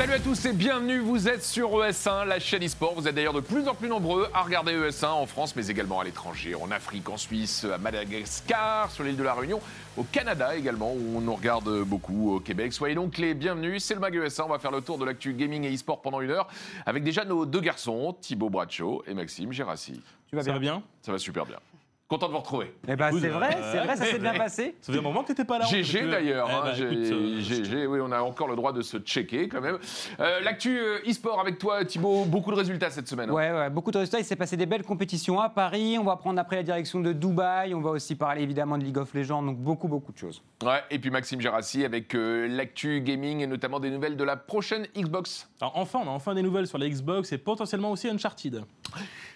Salut 0.00 0.14
à 0.14 0.18
tous 0.18 0.46
et 0.46 0.54
bienvenue, 0.54 1.00
vous 1.00 1.28
êtes 1.28 1.44
sur 1.44 1.72
ES1, 1.72 2.24
la 2.24 2.38
chaîne 2.38 2.64
e-sport. 2.64 2.94
Vous 2.94 3.06
êtes 3.06 3.14
d'ailleurs 3.14 3.34
de 3.34 3.40
plus 3.40 3.68
en 3.68 3.74
plus 3.74 3.86
nombreux 3.86 4.30
à 4.32 4.40
regarder 4.40 4.72
ES1 4.72 5.08
en 5.08 5.26
France, 5.26 5.54
mais 5.54 5.66
également 5.66 6.00
à 6.00 6.04
l'étranger, 6.04 6.54
en 6.54 6.70
Afrique, 6.70 7.10
en 7.10 7.18
Suisse, 7.18 7.66
à 7.70 7.76
Madagascar, 7.76 8.90
sur 8.90 9.04
l'île 9.04 9.18
de 9.18 9.22
la 9.22 9.34
Réunion, 9.34 9.60
au 9.98 10.04
Canada 10.04 10.56
également, 10.56 10.94
où 10.94 11.18
on 11.18 11.20
nous 11.20 11.34
regarde 11.34 11.82
beaucoup, 11.82 12.34
au 12.34 12.40
Québec. 12.40 12.72
Soyez 12.72 12.94
donc 12.94 13.18
les 13.18 13.34
bienvenus, 13.34 13.84
c'est 13.84 13.92
le 13.92 14.00
Mag 14.00 14.16
ES1. 14.16 14.44
On 14.44 14.48
va 14.48 14.58
faire 14.58 14.70
le 14.70 14.80
tour 14.80 14.96
de 14.96 15.04
l'actu 15.04 15.34
gaming 15.34 15.64
et 15.64 15.74
e-sport 15.74 16.00
pendant 16.00 16.22
une 16.22 16.30
heure, 16.30 16.48
avec 16.86 17.04
déjà 17.04 17.26
nos 17.26 17.44
deux 17.44 17.60
garçons, 17.60 18.16
Thibaut 18.22 18.48
Bracho 18.48 19.04
et 19.06 19.12
Maxime 19.12 19.52
Gérassi. 19.52 20.00
Tu 20.30 20.34
vas 20.34 20.42
Ça 20.42 20.52
va 20.52 20.58
bien 20.58 20.76
bien? 20.76 20.82
Ça 21.02 21.12
va 21.12 21.18
super 21.18 21.44
bien. 21.44 21.58
Content 22.10 22.26
de 22.26 22.32
vous 22.32 22.38
retrouver. 22.38 22.74
Eh 22.88 22.96
ben, 22.96 23.06
Écoute, 23.10 23.20
c'est 23.22 23.28
vrai, 23.28 23.56
euh, 23.56 23.70
c'est 23.72 23.78
vrai, 23.86 23.96
ça 23.96 24.04
s'est 24.04 24.18
bien 24.18 24.34
passé. 24.36 24.74
Ça 24.80 24.92
fait 24.92 24.98
un 24.98 25.02
moment 25.02 25.22
que 25.22 25.28
t'étais 25.28 25.44
pas 25.44 25.60
là. 25.60 25.64
GG 25.66 26.02
euh, 26.02 26.10
d'ailleurs, 26.10 26.48
eh 26.50 26.52
hein, 26.52 26.60
bah, 26.64 26.72
écoute, 26.76 27.12
euh, 27.12 27.40
GG, 27.40 27.86
oui, 27.86 28.00
on 28.02 28.10
a 28.10 28.20
encore 28.20 28.48
le 28.48 28.56
droit 28.56 28.72
de 28.72 28.82
se 28.82 28.96
checker 28.96 29.48
quand 29.48 29.60
même. 29.60 29.78
Euh, 30.18 30.40
L'actu 30.40 30.76
euh, 30.76 30.98
e-sport 31.08 31.38
avec 31.38 31.58
toi, 31.58 31.84
Thibaut, 31.84 32.24
beaucoup 32.24 32.50
de 32.50 32.56
résultats 32.56 32.90
cette 32.90 33.06
semaine. 33.06 33.30
hein. 33.30 33.32
Ouais, 33.32 33.52
ouais, 33.52 33.70
beaucoup 33.70 33.92
de 33.92 33.98
résultats. 33.98 34.18
Il 34.18 34.24
s'est 34.24 34.34
passé 34.34 34.56
des 34.56 34.66
belles 34.66 34.82
compétitions 34.82 35.38
à 35.38 35.50
Paris. 35.50 35.98
On 36.00 36.04
va 36.04 36.16
prendre 36.16 36.40
après 36.40 36.56
la 36.56 36.64
direction 36.64 36.98
de 36.98 37.12
Dubaï. 37.12 37.74
On 37.74 37.80
va 37.80 37.90
aussi 37.90 38.16
parler 38.16 38.42
évidemment 38.42 38.76
de 38.76 38.82
League 38.82 38.98
of 38.98 39.14
Legends. 39.14 39.44
Donc 39.44 39.58
beaucoup, 39.58 39.86
beaucoup 39.86 40.10
de 40.10 40.18
choses. 40.18 40.42
Ouais, 40.64 40.82
et 40.90 40.98
puis 40.98 41.10
Maxime 41.10 41.40
Gérassi 41.40 41.84
avec 41.84 42.16
euh, 42.16 42.48
l'actu 42.48 43.02
gaming 43.02 43.38
et 43.38 43.46
notamment 43.46 43.78
des 43.78 43.90
nouvelles 43.90 44.16
de 44.16 44.24
la 44.24 44.36
prochaine 44.36 44.88
Xbox. 44.96 45.48
alors, 45.60 45.74
enfin, 45.76 46.00
on 46.04 46.08
a 46.08 46.12
enfin 46.12 46.34
des 46.34 46.42
nouvelles 46.42 46.66
sur 46.66 46.78
la 46.78 46.88
Xbox 46.88 47.30
et 47.30 47.38
potentiellement 47.38 47.92
aussi 47.92 48.08
Uncharted. 48.08 48.64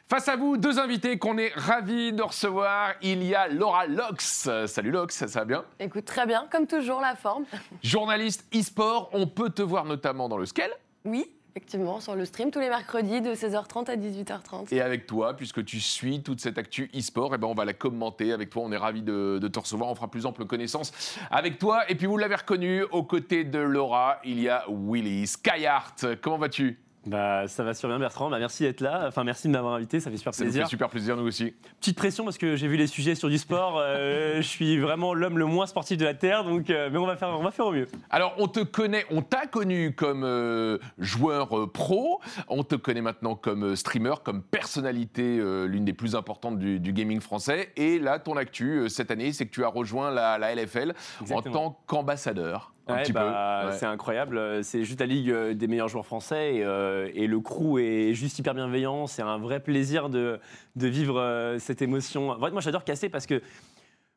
Face 0.06 0.28
à 0.28 0.36
vous, 0.36 0.58
deux 0.58 0.78
invités 0.78 1.18
qu'on 1.18 1.38
est 1.38 1.52
ravis 1.56 2.12
de 2.12 2.22
recevoir. 2.22 2.92
Il 3.00 3.22
y 3.24 3.34
a 3.34 3.48
Laura 3.48 3.86
Lox. 3.86 4.50
Salut 4.66 4.90
Lox, 4.90 5.24
ça 5.26 5.40
va 5.40 5.44
bien? 5.46 5.64
Écoute, 5.80 6.04
très 6.04 6.26
bien, 6.26 6.46
comme 6.52 6.66
toujours, 6.66 7.00
la 7.00 7.16
forme. 7.16 7.44
Journaliste 7.82 8.44
e-sport, 8.54 9.08
on 9.14 9.26
peut 9.26 9.48
te 9.48 9.62
voir 9.62 9.86
notamment 9.86 10.28
dans 10.28 10.36
le 10.36 10.44
Scale. 10.44 10.70
Oui, 11.06 11.24
effectivement, 11.50 12.00
sur 12.00 12.14
le 12.16 12.26
stream 12.26 12.50
tous 12.50 12.60
les 12.60 12.68
mercredis 12.68 13.22
de 13.22 13.30
16h30 13.34 13.90
à 13.90 13.96
18h30. 13.96 14.74
Et 14.74 14.82
avec 14.82 15.06
toi, 15.06 15.34
puisque 15.34 15.64
tu 15.64 15.80
suis 15.80 16.22
toute 16.22 16.40
cette 16.40 16.58
actu 16.58 16.90
e-sport, 16.94 17.34
eh 17.34 17.38
ben 17.38 17.48
on 17.48 17.54
va 17.54 17.64
la 17.64 17.72
commenter 17.72 18.34
avec 18.34 18.50
toi. 18.50 18.62
On 18.66 18.72
est 18.72 18.76
ravis 18.76 19.02
de, 19.02 19.38
de 19.40 19.48
te 19.48 19.58
recevoir. 19.58 19.88
On 19.88 19.94
fera 19.94 20.10
plus 20.10 20.26
ample 20.26 20.44
connaissance 20.44 20.92
avec 21.30 21.58
toi. 21.58 21.90
Et 21.90 21.94
puis 21.94 22.06
vous 22.06 22.18
l'avez 22.18 22.36
reconnu, 22.36 22.82
aux 22.82 23.04
côtés 23.04 23.44
de 23.44 23.58
Laura, 23.58 24.18
il 24.22 24.38
y 24.38 24.50
a 24.50 24.66
Willy 24.68 25.26
Skyheart. 25.26 26.20
Comment 26.20 26.36
vas-tu? 26.36 26.78
Bah, 27.06 27.46
ça 27.48 27.62
va 27.64 27.74
super 27.74 27.90
bien, 27.90 27.98
Bertrand. 27.98 28.30
Bah, 28.30 28.38
merci 28.38 28.62
d'être 28.62 28.80
là. 28.80 29.04
Enfin, 29.06 29.24
merci 29.24 29.46
de 29.48 29.52
m'avoir 29.52 29.74
invité. 29.74 30.00
Ça 30.00 30.10
fait 30.10 30.16
super 30.16 30.34
Ça 30.34 30.44
plaisir. 30.44 30.64
fait 30.64 30.70
super 30.70 30.88
plaisir, 30.88 31.16
nous 31.16 31.26
aussi. 31.26 31.54
Petite 31.80 31.96
pression 31.96 32.24
parce 32.24 32.38
que 32.38 32.56
j'ai 32.56 32.66
vu 32.68 32.76
les 32.76 32.86
sujets 32.86 33.14
sur 33.14 33.28
du 33.28 33.38
sport. 33.38 33.78
Euh, 33.78 34.36
je 34.42 34.46
suis 34.46 34.78
vraiment 34.78 35.14
l'homme 35.14 35.38
le 35.38 35.46
moins 35.46 35.66
sportif 35.66 35.98
de 35.98 36.04
la 36.04 36.14
Terre. 36.14 36.44
Donc, 36.44 36.70
euh, 36.70 36.88
mais 36.90 36.98
on 36.98 37.06
va, 37.06 37.16
faire, 37.16 37.28
on 37.28 37.42
va 37.42 37.50
faire 37.50 37.66
au 37.66 37.72
mieux. 37.72 37.88
Alors, 38.10 38.34
on 38.38 38.48
te 38.48 38.60
connaît, 38.60 39.04
on 39.10 39.22
t'a 39.22 39.46
connu 39.46 39.94
comme 39.94 40.24
euh, 40.24 40.78
joueur 40.98 41.70
pro, 41.72 42.20
on 42.48 42.62
te 42.62 42.74
connaît 42.74 43.02
maintenant 43.02 43.34
comme 43.34 43.76
streamer, 43.76 44.14
comme 44.24 44.42
personnalité, 44.42 45.40
l'une 45.66 45.84
des 45.84 45.92
plus 45.92 46.16
importantes 46.16 46.58
du, 46.58 46.80
du 46.80 46.92
gaming 46.92 47.20
français. 47.20 47.72
Et 47.76 47.98
là, 47.98 48.18
ton 48.18 48.36
actu 48.36 48.88
cette 48.88 49.10
année, 49.10 49.32
c'est 49.32 49.46
que 49.46 49.52
tu 49.52 49.64
as 49.64 49.68
rejoint 49.68 50.10
la, 50.10 50.38
la 50.38 50.54
LFL 50.54 50.94
Exactement. 51.20 51.66
en 51.66 51.70
tant 51.70 51.78
qu'ambassadeur. 51.86 52.73
Un 52.86 52.94
Ouais, 52.94 53.02
petit 53.02 53.12
bah, 53.12 53.62
peu. 53.64 53.68
Ouais. 53.70 53.78
C'est 53.78 53.86
incroyable. 53.86 54.62
C'est 54.62 54.84
juste 54.84 55.00
la 55.00 55.06
ligue 55.06 55.30
euh, 55.30 55.54
des 55.54 55.66
meilleurs 55.66 55.88
joueurs 55.88 56.06
français 56.06 56.56
et, 56.56 56.64
euh, 56.64 57.10
et 57.14 57.26
le 57.26 57.40
crew 57.40 57.78
est 57.78 58.14
juste 58.14 58.38
hyper 58.38 58.54
bienveillant. 58.54 59.06
C'est 59.06 59.22
un 59.22 59.38
vrai 59.38 59.60
plaisir 59.60 60.08
de, 60.10 60.38
de 60.76 60.86
vivre 60.86 61.18
euh, 61.18 61.58
cette 61.58 61.82
émotion. 61.82 62.30
En 62.30 62.36
vrai, 62.36 62.50
moi, 62.50 62.60
j'adore 62.60 62.84
casser 62.84 63.08
parce 63.08 63.26
que 63.26 63.40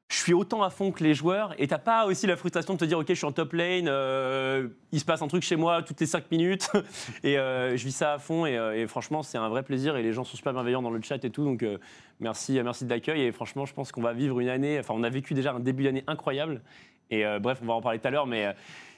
je 0.10 0.16
suis 0.16 0.34
autant 0.34 0.64
à 0.64 0.70
fond 0.70 0.92
que 0.92 1.04
les 1.04 1.14
joueurs 1.14 1.54
et 1.58 1.68
t'as 1.68 1.78
pas 1.78 2.06
aussi 2.06 2.28
la 2.28 2.38
frustration 2.38 2.74
de 2.74 2.80
te 2.80 2.86
dire 2.86 2.98
ok 2.98 3.08
je 3.10 3.14
suis 3.14 3.26
en 3.26 3.34
top 3.34 3.52
lane, 3.54 3.88
euh, 3.90 4.70
il 4.94 5.00
se 5.00 5.06
passe 5.06 5.22
un 5.22 5.28
truc 5.28 5.44
chez 5.44 5.58
moi 5.58 5.84
toutes 5.84 6.00
les 6.00 6.06
5 6.06 6.32
minutes 6.32 6.70
et 7.24 7.38
euh, 7.38 7.76
je 7.76 7.84
vis 7.84 7.92
ça 7.92 8.14
à 8.14 8.20
fond 8.20 8.46
et, 8.46 8.54
et 8.54 8.88
franchement 8.88 9.22
c'est 9.22 9.38
un 9.38 9.50
vrai 9.50 9.64
plaisir 9.64 9.98
et 9.98 10.04
les 10.04 10.14
gens 10.14 10.24
sont 10.24 10.38
super 10.38 10.54
bienveillants 10.54 10.82
dans 10.82 10.92
le 10.92 11.02
chat 11.02 11.24
et 11.26 11.30
tout 11.30 11.44
donc 11.44 11.62
euh, 11.62 11.78
merci 12.22 12.58
merci 12.64 12.86
de 12.86 12.90
l'accueil 12.90 13.24
et 13.24 13.32
franchement 13.34 13.66
je 13.66 13.74
pense 13.74 13.92
qu'on 13.92 14.02
va 14.02 14.14
vivre 14.14 14.40
une 14.40 14.48
année 14.48 14.80
enfin 14.80 14.94
on 14.96 15.04
a 15.04 15.10
vécu 15.10 15.34
déjà 15.34 15.52
un 15.52 15.60
début 15.60 15.84
d'année 15.84 16.06
incroyable 16.08 16.62
et 17.10 17.26
euh, 17.26 17.40
bref 17.40 17.60
on 17.62 17.66
va 17.66 17.74
en 17.74 17.82
parler 17.82 18.00
tout 18.00 18.08
à 18.08 18.12
l'heure 18.12 18.28
mais 18.28 18.48
euh, 18.48 18.54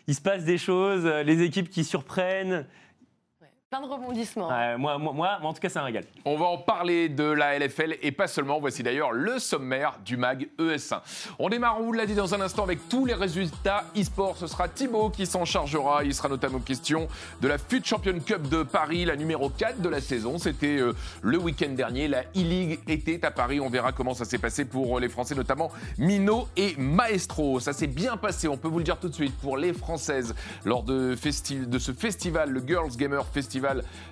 il 0.10 0.16
se 0.16 0.22
passe 0.22 0.44
des 0.44 0.58
choses, 0.58 1.06
euh, 1.06 1.22
les 1.22 1.44
équipes 1.44 1.70
qui 1.70 1.84
surprennent. 1.84 2.66
Plein 3.72 3.82
de 3.82 3.86
rebondissements. 3.94 4.52
Euh, 4.52 4.80
moi, 4.80 4.98
moi, 4.98 5.14
moi, 5.14 5.38
moi, 5.40 5.50
en 5.52 5.54
tout 5.54 5.60
cas, 5.60 5.70
c'est 5.70 5.78
un 5.78 5.84
régal. 5.84 6.04
On 6.26 6.36
va 6.40 6.48
en 6.48 6.58
parler 6.58 7.08
de 7.08 7.24
la 7.24 7.60
LFL 7.60 7.98
et 8.02 8.12
pas 8.12 8.26
seulement. 8.26 8.60
Voici 8.60 8.82
d'ailleurs 8.82 9.12
le 9.12 9.38
sommaire 9.38 10.00
du 10.04 10.18
MAG 10.18 10.50
ES1. 10.58 11.02
On 11.38 11.50
démarre, 11.50 11.78
on 11.80 11.84
vous 11.84 11.94
l'a 11.94 12.08
dit 12.08 12.16
dans 12.16 12.34
un 12.34 12.42
instant, 12.42 12.64
avec 12.64 12.90
tous 12.90 13.06
les 13.06 13.14
résultats 13.14 13.84
e-sport. 13.96 14.38
Ce 14.38 14.48
sera 14.48 14.68
Thibaut 14.70 15.12
qui 15.12 15.28
s'en 15.28 15.46
chargera. 15.46 16.04
Il 16.04 16.16
sera 16.16 16.30
notamment 16.30 16.58
question 16.58 17.08
de 17.42 17.48
la 17.48 17.60
FUT 17.60 17.84
Champion 17.86 18.20
Cup 18.20 18.50
de 18.50 18.64
Paris, 18.64 19.06
la 19.06 19.16
numéro 19.16 19.50
4 19.52 19.82
de 19.82 19.90
la 19.90 20.02
saison. 20.02 20.40
C'était 20.40 20.80
euh, 20.80 20.94
le 21.22 21.38
week-end 21.38 21.70
dernier. 21.70 22.08
La 22.08 22.22
e-League 22.36 22.80
était 22.88 23.24
à 23.24 23.30
Paris. 23.30 23.60
On 23.60 23.70
verra 23.70 23.92
comment 23.92 24.16
ça 24.16 24.26
s'est 24.26 24.40
passé 24.40 24.66
pour 24.66 24.98
euh, 24.98 25.00
les 25.00 25.10
Français, 25.10 25.36
notamment 25.36 25.70
Mino 26.00 26.48
et 26.58 26.74
Maestro. 26.80 27.60
Ça 27.60 27.74
s'est 27.74 27.86
bien 27.86 28.18
passé, 28.18 28.48
on 28.48 28.58
peut 28.58 28.68
vous 28.68 28.80
le 28.80 28.84
dire 28.84 28.98
tout 28.98 29.10
de 29.10 29.14
suite, 29.14 29.38
pour 29.38 29.58
les 29.58 29.74
Françaises 29.74 30.34
lors 30.66 30.82
de, 30.82 31.16
festi- 31.16 31.68
de 31.70 31.78
ce 31.78 31.92
festival, 31.92 32.50
le 32.50 32.64
Girls 32.66 32.98
Gamer 32.98 33.24
Festival, 33.28 33.59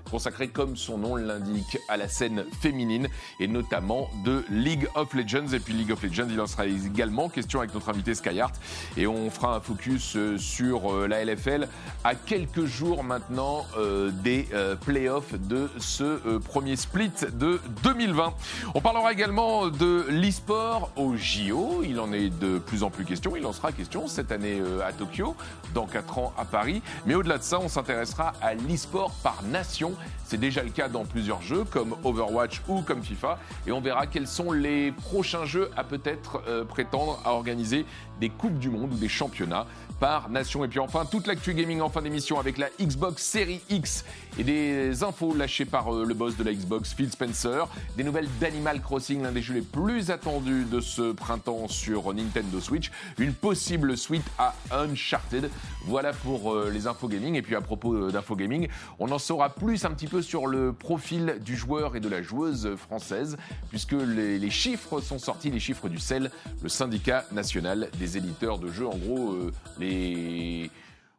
consacré 0.09 0.47
comme 0.47 0.75
son 0.75 0.97
nom 0.97 1.15
l'indique 1.15 1.77
à 1.87 1.97
la 1.97 2.07
scène 2.07 2.45
féminine 2.61 3.07
et 3.39 3.47
notamment 3.47 4.09
de 4.23 4.43
League 4.49 4.87
of 4.95 5.13
Legends. 5.13 5.53
Et 5.53 5.59
puis 5.59 5.73
League 5.73 5.91
of 5.91 6.03
Legends, 6.03 6.27
il 6.29 6.39
en 6.39 6.47
sera 6.47 6.65
également 6.65 7.29
question 7.29 7.59
avec 7.59 7.73
notre 7.73 7.89
invité 7.89 8.15
Skyheart. 8.15 8.55
Et 8.95 9.07
on 9.07 9.29
fera 9.29 9.55
un 9.55 9.59
focus 9.59 10.15
euh, 10.15 10.37
sur 10.37 10.93
euh, 10.93 11.07
la 11.07 11.23
LFL 11.23 11.67
à 12.03 12.15
quelques 12.15 12.65
jours 12.65 13.03
maintenant 13.03 13.65
euh, 13.77 14.11
des 14.11 14.47
playoffs 14.85 15.33
de 15.33 15.69
ce 15.77 16.37
premier 16.39 16.75
split 16.75 17.11
de 17.33 17.59
2020. 17.83 18.33
On 18.75 18.81
parlera 18.81 19.11
également 19.11 19.67
de 19.67 20.05
l'e-sport 20.09 20.91
au 20.95 21.15
JO. 21.15 21.83
Il 21.83 21.99
en 21.99 22.11
est 22.13 22.29
de 22.29 22.59
plus 22.59 22.83
en 22.83 22.89
plus 22.89 23.05
question. 23.05 23.35
Il 23.35 23.45
en 23.45 23.53
sera 23.53 23.71
question 23.71 24.07
cette 24.07 24.31
année 24.31 24.61
à 24.85 24.93
Tokyo, 24.93 25.35
dans 25.73 25.85
4 25.85 26.17
ans 26.17 26.33
à 26.37 26.45
Paris. 26.45 26.81
Mais 27.05 27.15
au-delà 27.15 27.37
de 27.37 27.43
ça, 27.43 27.59
on 27.59 27.67
s'intéressera 27.67 28.33
à 28.41 28.53
l'e-sport 28.53 29.11
par 29.23 29.36
nation. 29.43 29.95
C'est 30.27 30.37
déjà 30.37 30.61
le 30.61 30.71
cas 30.71 30.89
dans 30.89 31.05
plusieurs 31.05 31.41
jeux 31.41 31.63
comme 31.63 31.95
Overwatch 32.03 32.61
ou 32.67 32.81
comme 32.81 33.01
FIFA. 33.01 33.39
Et 33.65 33.71
on 33.71 33.79
verra 33.79 34.07
quels 34.07 34.27
sont 34.27 34.51
les 34.51 34.91
prochains 34.91 35.45
jeux 35.45 35.71
à 35.77 35.85
peut-être 35.85 36.41
euh, 36.49 36.65
prétendre 36.65 37.21
à 37.23 37.31
organiser 37.31 37.85
des 38.19 38.27
Coupes 38.27 38.59
du 38.59 38.69
Monde 38.69 38.91
ou 38.91 38.97
des 38.97 39.07
championnats 39.07 39.67
par 40.01 40.29
nation. 40.29 40.65
Et 40.65 40.67
puis 40.67 40.79
enfin, 40.79 41.05
toute 41.05 41.27
l'actu 41.27 41.53
gaming 41.53 41.79
en 41.79 41.89
fin 41.89 42.01
d'émission 42.01 42.39
avec 42.39 42.57
la 42.57 42.67
Xbox 42.77 43.23
Series 43.23 43.61
X 43.69 44.03
et 44.37 44.43
des 44.43 45.01
infos 45.01 45.33
lâchées 45.33 45.63
par 45.63 45.95
euh, 45.95 46.03
le 46.03 46.13
boss 46.13 46.35
de 46.35 46.43
la 46.43 46.53
Xbox, 46.53 46.93
Phil 46.93 47.09
Spencer. 47.09 47.69
Des 47.95 48.03
nouvelles 48.03 48.27
d'Animal 48.41 48.81
Crossing, 48.81 49.23
l'un 49.23 49.31
des 49.31 49.41
jeux 49.41 49.53
les 49.53 49.61
plus 49.61 50.11
attendus 50.11 50.65
de 50.69 50.81
ce 50.81 51.13
printemps 51.13 51.69
sur 51.69 52.13
Nintendo 52.13 52.59
Switch. 52.59 52.91
Une 53.17 53.33
possible 53.33 53.95
suite 53.95 54.25
à 54.37 54.53
Uncharted. 54.71 55.49
Voilà 55.85 56.11
pour 56.11 56.53
euh, 56.53 56.69
les 56.69 56.85
infos 56.85 57.07
gaming. 57.07 57.35
Et 57.35 57.41
puis 57.41 57.55
à 57.55 57.61
propos 57.61 58.11
d'infos 58.11 58.35
gaming, 58.35 58.67
on 58.99 59.09
en 59.11 59.19
saura 59.19 59.51
plus 59.51 59.85
un 59.85 59.91
petit 59.91 60.07
peu 60.07 60.16
sur 60.21 60.47
le 60.47 60.73
profil 60.73 61.37
du 61.43 61.55
joueur 61.55 61.95
et 61.95 61.99
de 61.99 62.09
la 62.09 62.21
joueuse 62.21 62.75
française, 62.75 63.37
puisque 63.69 63.93
les, 63.93 64.39
les 64.39 64.49
chiffres 64.49 65.01
sont 65.01 65.19
sortis, 65.19 65.49
les 65.49 65.59
chiffres 65.59 65.89
du 65.89 65.99
CEL, 65.99 66.31
le 66.61 66.69
syndicat 66.69 67.25
national 67.31 67.89
des 67.99 68.17
éditeurs 68.17 68.59
de 68.59 68.69
jeux. 68.69 68.87
En 68.87 68.97
gros, 68.97 69.31
euh, 69.33 69.51
les 69.79 70.69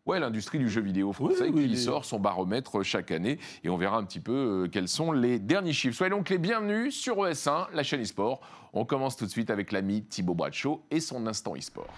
Ouais, 0.08 0.18
l'industrie 0.18 0.58
du 0.58 0.70
jeu 0.70 0.80
vidéo 0.80 1.12
français 1.12 1.50
Oui, 1.50 1.64
oui, 1.66 1.68
qui 1.68 1.76
sort 1.76 2.06
son 2.06 2.18
baromètre 2.18 2.82
chaque 2.82 3.10
année 3.10 3.38
et 3.62 3.68
on 3.68 3.76
verra 3.76 3.98
un 3.98 4.04
petit 4.04 4.20
peu 4.20 4.64
euh, 4.64 4.68
quels 4.72 4.88
sont 4.88 5.12
les 5.12 5.38
derniers 5.38 5.74
chiffres. 5.74 5.98
Soyez 5.98 6.08
donc 6.08 6.30
les 6.30 6.38
bienvenus 6.38 6.94
sur 6.94 7.16
ES1, 7.16 7.66
la 7.74 7.82
chaîne 7.82 8.00
e-sport. 8.00 8.40
On 8.72 8.86
commence 8.86 9.18
tout 9.18 9.26
de 9.26 9.30
suite 9.30 9.50
avec 9.50 9.70
l'ami 9.70 10.02
Thibaut 10.04 10.32
Bradshaw 10.32 10.82
et 10.90 11.00
son 11.00 11.26
instant 11.26 11.54
e-sport. 11.54 11.92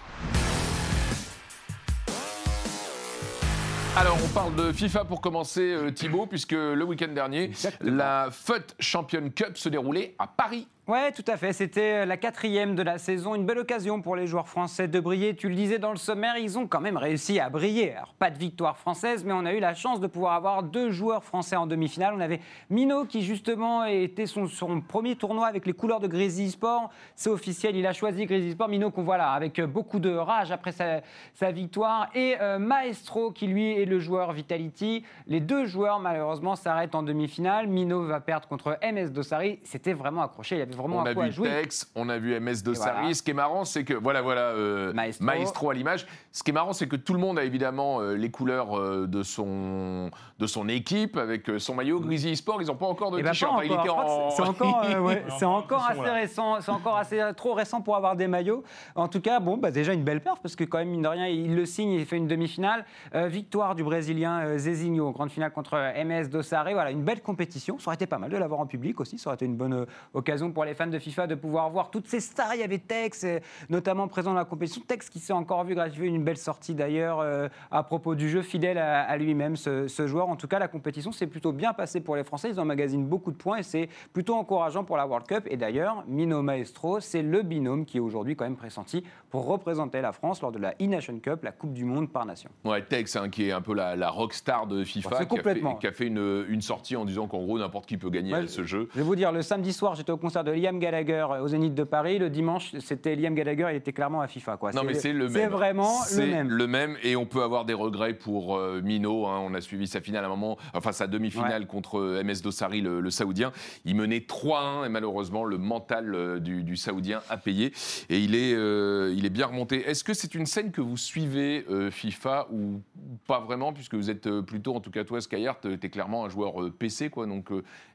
Alors, 4.00 4.16
on 4.24 4.28
parle 4.28 4.54
de 4.54 4.72
FIFA 4.72 5.04
pour 5.04 5.20
commencer, 5.20 5.60
euh, 5.60 5.90
Thibaut, 5.90 6.24
puisque 6.24 6.52
le 6.52 6.82
week-end 6.84 7.12
dernier, 7.12 7.44
Exactement. 7.44 7.96
la 7.98 8.28
FUT 8.30 8.74
Champion 8.78 9.28
Cup 9.28 9.58
se 9.58 9.68
déroulait 9.68 10.14
à 10.18 10.26
Paris. 10.26 10.66
Ouais, 10.90 11.12
tout 11.12 11.24
à 11.28 11.36
fait. 11.36 11.52
C'était 11.52 12.04
la 12.04 12.16
quatrième 12.16 12.74
de 12.74 12.82
la 12.82 12.98
saison. 12.98 13.36
Une 13.36 13.46
belle 13.46 13.58
occasion 13.58 14.02
pour 14.02 14.16
les 14.16 14.26
joueurs 14.26 14.48
français 14.48 14.88
de 14.88 14.98
briller. 14.98 15.36
Tu 15.36 15.48
le 15.48 15.54
disais 15.54 15.78
dans 15.78 15.92
le 15.92 15.96
sommaire, 15.96 16.36
ils 16.36 16.58
ont 16.58 16.66
quand 16.66 16.80
même 16.80 16.96
réussi 16.96 17.38
à 17.38 17.48
briller. 17.48 17.92
Alors, 17.92 18.12
pas 18.18 18.28
de 18.28 18.36
victoire 18.36 18.76
française, 18.76 19.24
mais 19.24 19.32
on 19.32 19.46
a 19.46 19.52
eu 19.52 19.60
la 19.60 19.74
chance 19.74 20.00
de 20.00 20.08
pouvoir 20.08 20.32
avoir 20.32 20.64
deux 20.64 20.90
joueurs 20.90 21.22
français 21.22 21.54
en 21.54 21.68
demi-finale. 21.68 22.14
On 22.16 22.20
avait 22.20 22.40
Mino 22.70 23.04
qui, 23.04 23.22
justement, 23.22 23.84
était 23.84 24.26
son, 24.26 24.48
premier 24.80 25.14
tournoi 25.14 25.46
avec 25.46 25.64
les 25.64 25.74
couleurs 25.74 26.00
de 26.00 26.08
Grizzly 26.08 26.50
Sport. 26.50 26.90
C'est 27.14 27.30
officiel, 27.30 27.76
il 27.76 27.86
a 27.86 27.92
choisi 27.92 28.26
Grizzly 28.26 28.50
Sport. 28.50 28.68
Mino 28.68 28.90
qu'on 28.90 29.04
voit 29.04 29.16
là, 29.16 29.30
avec 29.30 29.60
beaucoup 29.60 30.00
de 30.00 30.12
rage 30.12 30.50
après 30.50 30.72
sa, 30.72 31.52
victoire. 31.52 32.08
Et 32.16 32.34
euh, 32.40 32.58
Maestro 32.58 33.30
qui, 33.30 33.46
lui, 33.46 33.80
est 33.80 33.84
le 33.84 34.00
joueur 34.00 34.32
Vitality. 34.32 35.04
Les 35.28 35.38
deux 35.38 35.66
joueurs, 35.66 36.00
malheureusement, 36.00 36.56
s'arrêtent 36.56 36.96
en 36.96 37.04
demi-finale. 37.04 37.68
Mino 37.68 38.02
va 38.06 38.18
perdre 38.18 38.48
contre 38.48 38.76
MS 38.82 39.10
Dossari. 39.10 39.60
C'était 39.62 39.92
vraiment 39.92 40.22
accroché. 40.22 40.56
Il 40.56 40.62
avait 40.62 40.79
vraiment 40.80 40.98
on 40.98 41.04
à 41.04 41.10
a 41.10 41.14
quoi 41.14 41.26
vu 41.26 41.32
jouer. 41.32 41.48
Tex, 41.48 41.90
on 41.94 42.08
a 42.08 42.18
vu 42.18 42.38
MS 42.38 42.62
Dossari. 42.64 42.96
voilà. 43.00 43.14
Ce 43.14 43.22
qui 43.22 43.30
est 43.30 43.34
marrant, 43.34 43.64
c'est 43.64 43.84
que 43.84 43.94
voilà, 43.94 44.22
voilà, 44.22 44.40
euh, 44.52 44.92
Maestro. 45.20 45.70
à 45.70 45.74
l'image. 45.74 46.06
Ce 46.32 46.42
qui 46.42 46.50
est 46.50 46.54
marrant, 46.54 46.72
c'est 46.72 46.86
que 46.88 46.96
tout 46.96 47.12
le 47.12 47.18
monde 47.18 47.38
a 47.38 47.44
évidemment 47.44 48.00
euh, 48.00 48.14
les 48.14 48.30
couleurs 48.30 48.78
euh, 48.78 49.06
de 49.06 49.22
son 49.22 50.10
de 50.38 50.46
son 50.46 50.68
équipe 50.68 51.16
avec 51.16 51.48
euh, 51.50 51.58
son 51.58 51.74
maillot. 51.74 52.00
Grizzly 52.00 52.36
Sport, 52.36 52.62
ils 52.62 52.68
n'ont 52.68 52.76
pas 52.76 52.86
encore 52.86 53.10
de 53.10 53.18
Eh 53.18 53.22
ben, 53.22 53.30
t-shirt. 53.30 53.52
en- 53.52 54.30
c'est- 54.30 54.42
encore, 54.42 54.82
euh, 54.88 55.00
ouais, 55.00 55.24
c'est 55.38 55.44
assez 55.44 56.10
récent. 56.10 56.60
C'est 56.60 56.70
encore 56.70 56.96
assez 56.96 57.20
trop 57.36 57.52
récent 57.54 57.80
pour 57.80 57.96
avoir 57.96 58.16
des 58.16 58.26
maillots. 58.28 58.62
En 58.94 59.08
tout 59.08 59.20
cas, 59.20 59.40
bon, 59.40 59.56
bah, 59.56 59.70
déjà 59.70 59.92
une 59.92 60.04
belle 60.04 60.20
perf 60.20 60.38
parce 60.42 60.56
que 60.56 60.64
quand 60.64 60.78
même 60.78 60.88
mine 60.88 61.02
de 61.02 61.08
rien, 61.08 61.26
il 61.26 61.54
le 61.54 61.66
signe, 61.66 61.90
il 61.92 62.06
fait 62.06 62.16
une 62.16 62.26
demi-finale. 62.26 62.84
Euh, 63.14 63.26
victoire 63.28 63.74
du 63.74 63.84
Brésilien 63.84 64.40
euh, 64.40 64.58
Zezinho, 64.58 65.10
grande 65.12 65.30
finale 65.30 65.50
contre 65.52 65.76
MS 66.04 66.28
Dossare. 66.28 66.64
Voilà, 66.72 66.90
une 66.90 67.02
belle 67.02 67.20
compétition. 67.20 67.78
Ça 67.78 67.88
aurait 67.88 67.96
été 67.96 68.06
pas 68.06 68.18
mal 68.18 68.30
de 68.30 68.36
l'avoir 68.36 68.60
en 68.60 68.66
public 68.66 69.00
aussi. 69.00 69.18
Ça 69.18 69.30
aurait 69.30 69.34
été 69.36 69.44
une 69.46 69.56
bonne 69.56 69.86
occasion 70.14 70.50
pour 70.52 70.64
les 70.64 70.69
fans 70.74 70.86
de 70.86 70.98
FIFA 70.98 71.26
de 71.26 71.34
pouvoir 71.34 71.70
voir 71.70 71.90
toutes 71.90 72.06
ces 72.08 72.20
stars. 72.20 72.54
Il 72.54 72.60
y 72.60 72.64
avait 72.64 72.78
Tex, 72.78 73.24
euh, 73.24 73.38
notamment 73.68 74.08
présent 74.08 74.30
dans 74.30 74.36
la 74.38 74.44
compétition. 74.44 74.82
Tex 74.86 75.08
qui 75.10 75.18
s'est 75.18 75.32
encore 75.32 75.64
vu 75.64 75.74
gratifier 75.74 76.06
une 76.06 76.22
belle 76.24 76.36
sortie 76.36 76.74
d'ailleurs 76.74 77.20
euh, 77.20 77.48
à 77.70 77.82
propos 77.82 78.14
du 78.14 78.28
jeu, 78.28 78.42
fidèle 78.42 78.78
à, 78.78 79.02
à 79.02 79.16
lui-même, 79.16 79.56
ce, 79.56 79.88
ce 79.88 80.06
joueur. 80.06 80.28
En 80.28 80.36
tout 80.36 80.48
cas, 80.48 80.58
la 80.58 80.68
compétition 80.68 81.12
s'est 81.12 81.26
plutôt 81.26 81.52
bien 81.52 81.72
passée 81.72 82.00
pour 82.00 82.16
les 82.16 82.24
Français. 82.24 82.50
Ils 82.50 82.60
emmagasinent 82.60 83.06
beaucoup 83.06 83.30
de 83.32 83.36
points 83.36 83.58
et 83.58 83.62
c'est 83.62 83.88
plutôt 84.12 84.34
encourageant 84.34 84.84
pour 84.84 84.96
la 84.96 85.06
World 85.06 85.26
Cup. 85.26 85.46
Et 85.50 85.56
d'ailleurs, 85.56 86.04
Mino 86.06 86.42
Maestro, 86.42 87.00
c'est 87.00 87.22
le 87.22 87.42
binôme 87.42 87.84
qui 87.84 87.96
est 87.98 88.00
aujourd'hui 88.00 88.36
quand 88.36 88.44
même 88.44 88.56
pressenti 88.56 89.04
pour 89.30 89.46
représenter 89.46 90.00
la 90.00 90.12
France 90.12 90.40
lors 90.42 90.52
de 90.52 90.58
la 90.58 90.74
E-Nation 90.80 91.18
Cup, 91.20 91.40
la 91.42 91.52
Coupe 91.52 91.72
du 91.72 91.84
Monde 91.84 92.10
par 92.10 92.26
nation. 92.26 92.50
Ouais, 92.64 92.82
Tex, 92.82 93.16
hein, 93.16 93.28
qui 93.28 93.48
est 93.48 93.52
un 93.52 93.60
peu 93.60 93.74
la, 93.74 93.96
la 93.96 94.10
rockstar 94.10 94.66
de 94.66 94.84
FIFA, 94.84 95.08
qui 95.08 95.14
a 95.14 95.18
fait, 95.18 95.26
complètement. 95.26 95.74
qui 95.76 95.86
a 95.86 95.92
fait 95.92 96.06
une, 96.06 96.44
une 96.48 96.60
sortie 96.60 96.96
en 96.96 97.04
disant 97.04 97.26
qu'en 97.26 97.40
gros 97.42 97.58
n'importe 97.58 97.86
qui 97.86 97.96
peut 97.96 98.10
gagner 98.10 98.32
Ouais, 98.32 98.40
à 98.44 98.48
ce 98.48 98.64
jeu. 98.64 98.88
Je 98.92 98.98
vais 98.98 99.04
vous 99.04 99.16
dire, 99.16 99.32
le 99.32 99.42
samedi 99.42 99.72
soir, 99.72 99.94
j'étais 99.94 100.12
au 100.12 100.16
concert 100.16 100.44
de 100.44 100.49
Liam 100.52 100.78
Gallagher 100.78 101.26
euh, 101.30 101.42
au 101.42 101.48
Zénith 101.48 101.74
de 101.74 101.84
Paris. 101.84 102.18
Le 102.18 102.30
dimanche, 102.30 102.74
c'était 102.80 103.16
Liam 103.16 103.34
Gallagher, 103.34 103.68
il 103.70 103.76
était 103.76 103.92
clairement 103.92 104.20
à 104.20 104.26
FIFA. 104.28 104.56
Quoi. 104.56 104.72
Non, 104.72 104.82
mais 104.84 104.94
c'est 104.94 105.12
le 105.12 105.24
même. 105.28 105.32
C'est 105.32 105.46
vraiment 105.46 105.98
le 106.16 106.26
même. 106.26 106.48
le 106.48 106.66
même, 106.66 106.96
et 107.02 107.16
on 107.16 107.26
peut 107.26 107.42
avoir 107.42 107.64
des 107.64 107.74
regrets 107.74 108.14
pour 108.14 108.56
euh, 108.56 108.80
Mino. 108.82 109.26
hein. 109.26 109.40
on 109.42 109.54
a 109.54 109.60
suivi 109.60 109.86
sa 109.86 110.00
finale 110.00 110.24
à 110.24 110.26
un 110.26 110.30
moment, 110.30 110.56
enfin 110.74 110.92
sa 110.92 111.06
demi-finale 111.06 111.66
contre 111.66 111.98
euh, 111.98 112.22
MS 112.22 112.42
Dossari, 112.42 112.80
le, 112.80 113.00
le 113.00 113.10
Saoudien. 113.10 113.52
Il 113.84 113.96
menait 113.96 114.18
3-1, 114.20 114.86
et 114.86 114.88
malheureusement, 114.88 115.44
le 115.44 115.58
mental 115.58 116.40
du, 116.40 116.62
du 116.64 116.76
Saoudien 116.76 117.22
a 117.28 117.36
payé. 117.36 117.72
Et 118.08 118.18
il 118.18 118.34
est, 118.34 118.54
euh, 118.54 119.14
il 119.16 119.24
est 119.26 119.30
bien 119.30 119.46
remonté. 119.46 119.88
Est-ce 119.88 120.04
que 120.04 120.14
c'est 120.14 120.34
une 120.34 120.46
scène 120.46 120.70
que 120.70 120.80
vous 120.80 120.96
suivez, 120.96 121.64
euh, 121.70 121.90
FIFA, 121.90 122.48
ou 122.52 122.80
pas 123.26 123.40
vraiment, 123.40 123.72
puisque 123.72 123.94
vous 123.94 124.10
êtes 124.10 124.28
plutôt, 124.42 124.74
en 124.74 124.80
tout 124.80 124.90
cas 124.90 125.04
toi, 125.04 125.20
Skyheart, 125.20 125.78
tu 125.78 125.86
es 125.86 125.90
clairement 125.90 126.24
un 126.24 126.28
joueur 126.28 126.54
PC, 126.78 127.10
quoi. 127.10 127.26
Donc, 127.26 127.48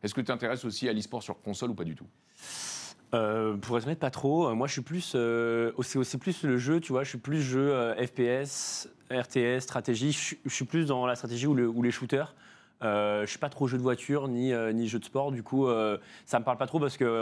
est-ce 0.04 0.14
que 0.14 0.22
tu 0.22 0.28
t'intéresses 0.28 0.66
aussi 0.66 0.88
à 0.90 0.94
l'e-sport 0.94 1.24
sur 1.24 1.42
console 1.42 1.72
ou 1.72 1.76
pas 1.76 1.84
du 1.84 1.96
tout? 1.96 2.06
Euh, 3.14 3.56
pour 3.56 3.78
être 3.78 4.00
pas 4.00 4.10
trop. 4.12 4.48
Euh, 4.50 4.56
Moi, 4.56 4.68
je 4.68 4.74
suis 4.74 4.82
plus. 4.82 5.14
euh, 5.16 5.72
c'est 5.82 6.04
c'est 6.04 6.18
plus 6.18 6.44
le 6.44 6.58
jeu, 6.58 6.80
tu 6.82 6.92
vois. 6.92 7.04
Je 7.04 7.10
suis 7.10 7.18
plus 7.18 7.42
jeu 7.42 7.72
euh, 7.74 7.96
FPS, 8.06 8.90
RTS, 9.12 9.62
stratégie. 9.62 10.12
Je, 10.12 10.50
suis- 10.50 10.66
plus 10.66 10.86
dans 10.88 11.06
la 11.06 11.16
stratégie 11.16 11.48
ou, 11.48 11.54
le- 11.54 11.68
ou 11.68 11.82
les 11.82 11.92
shooters. 11.92 12.36
Euh, 12.84 13.22
je 13.26 13.30
suis 13.30 13.40
pas 13.40 13.50
trop 13.50 13.68
jeu 13.68 13.78
de 13.78 13.84
voiture 13.84 14.28
ni, 14.28 14.52
euh, 14.52 14.74
ni 14.74 14.88
jeu 14.88 15.00
de 15.00 15.06
sport. 15.06 15.32
Du 15.32 15.44
coup, 15.44 15.68
euh, 15.68 15.98
ça 16.26 16.40
me 16.40 16.44
parle 16.46 16.58
pas 16.58 16.68
trop 16.68 16.80
parce 16.80 16.98
que. 16.98 17.22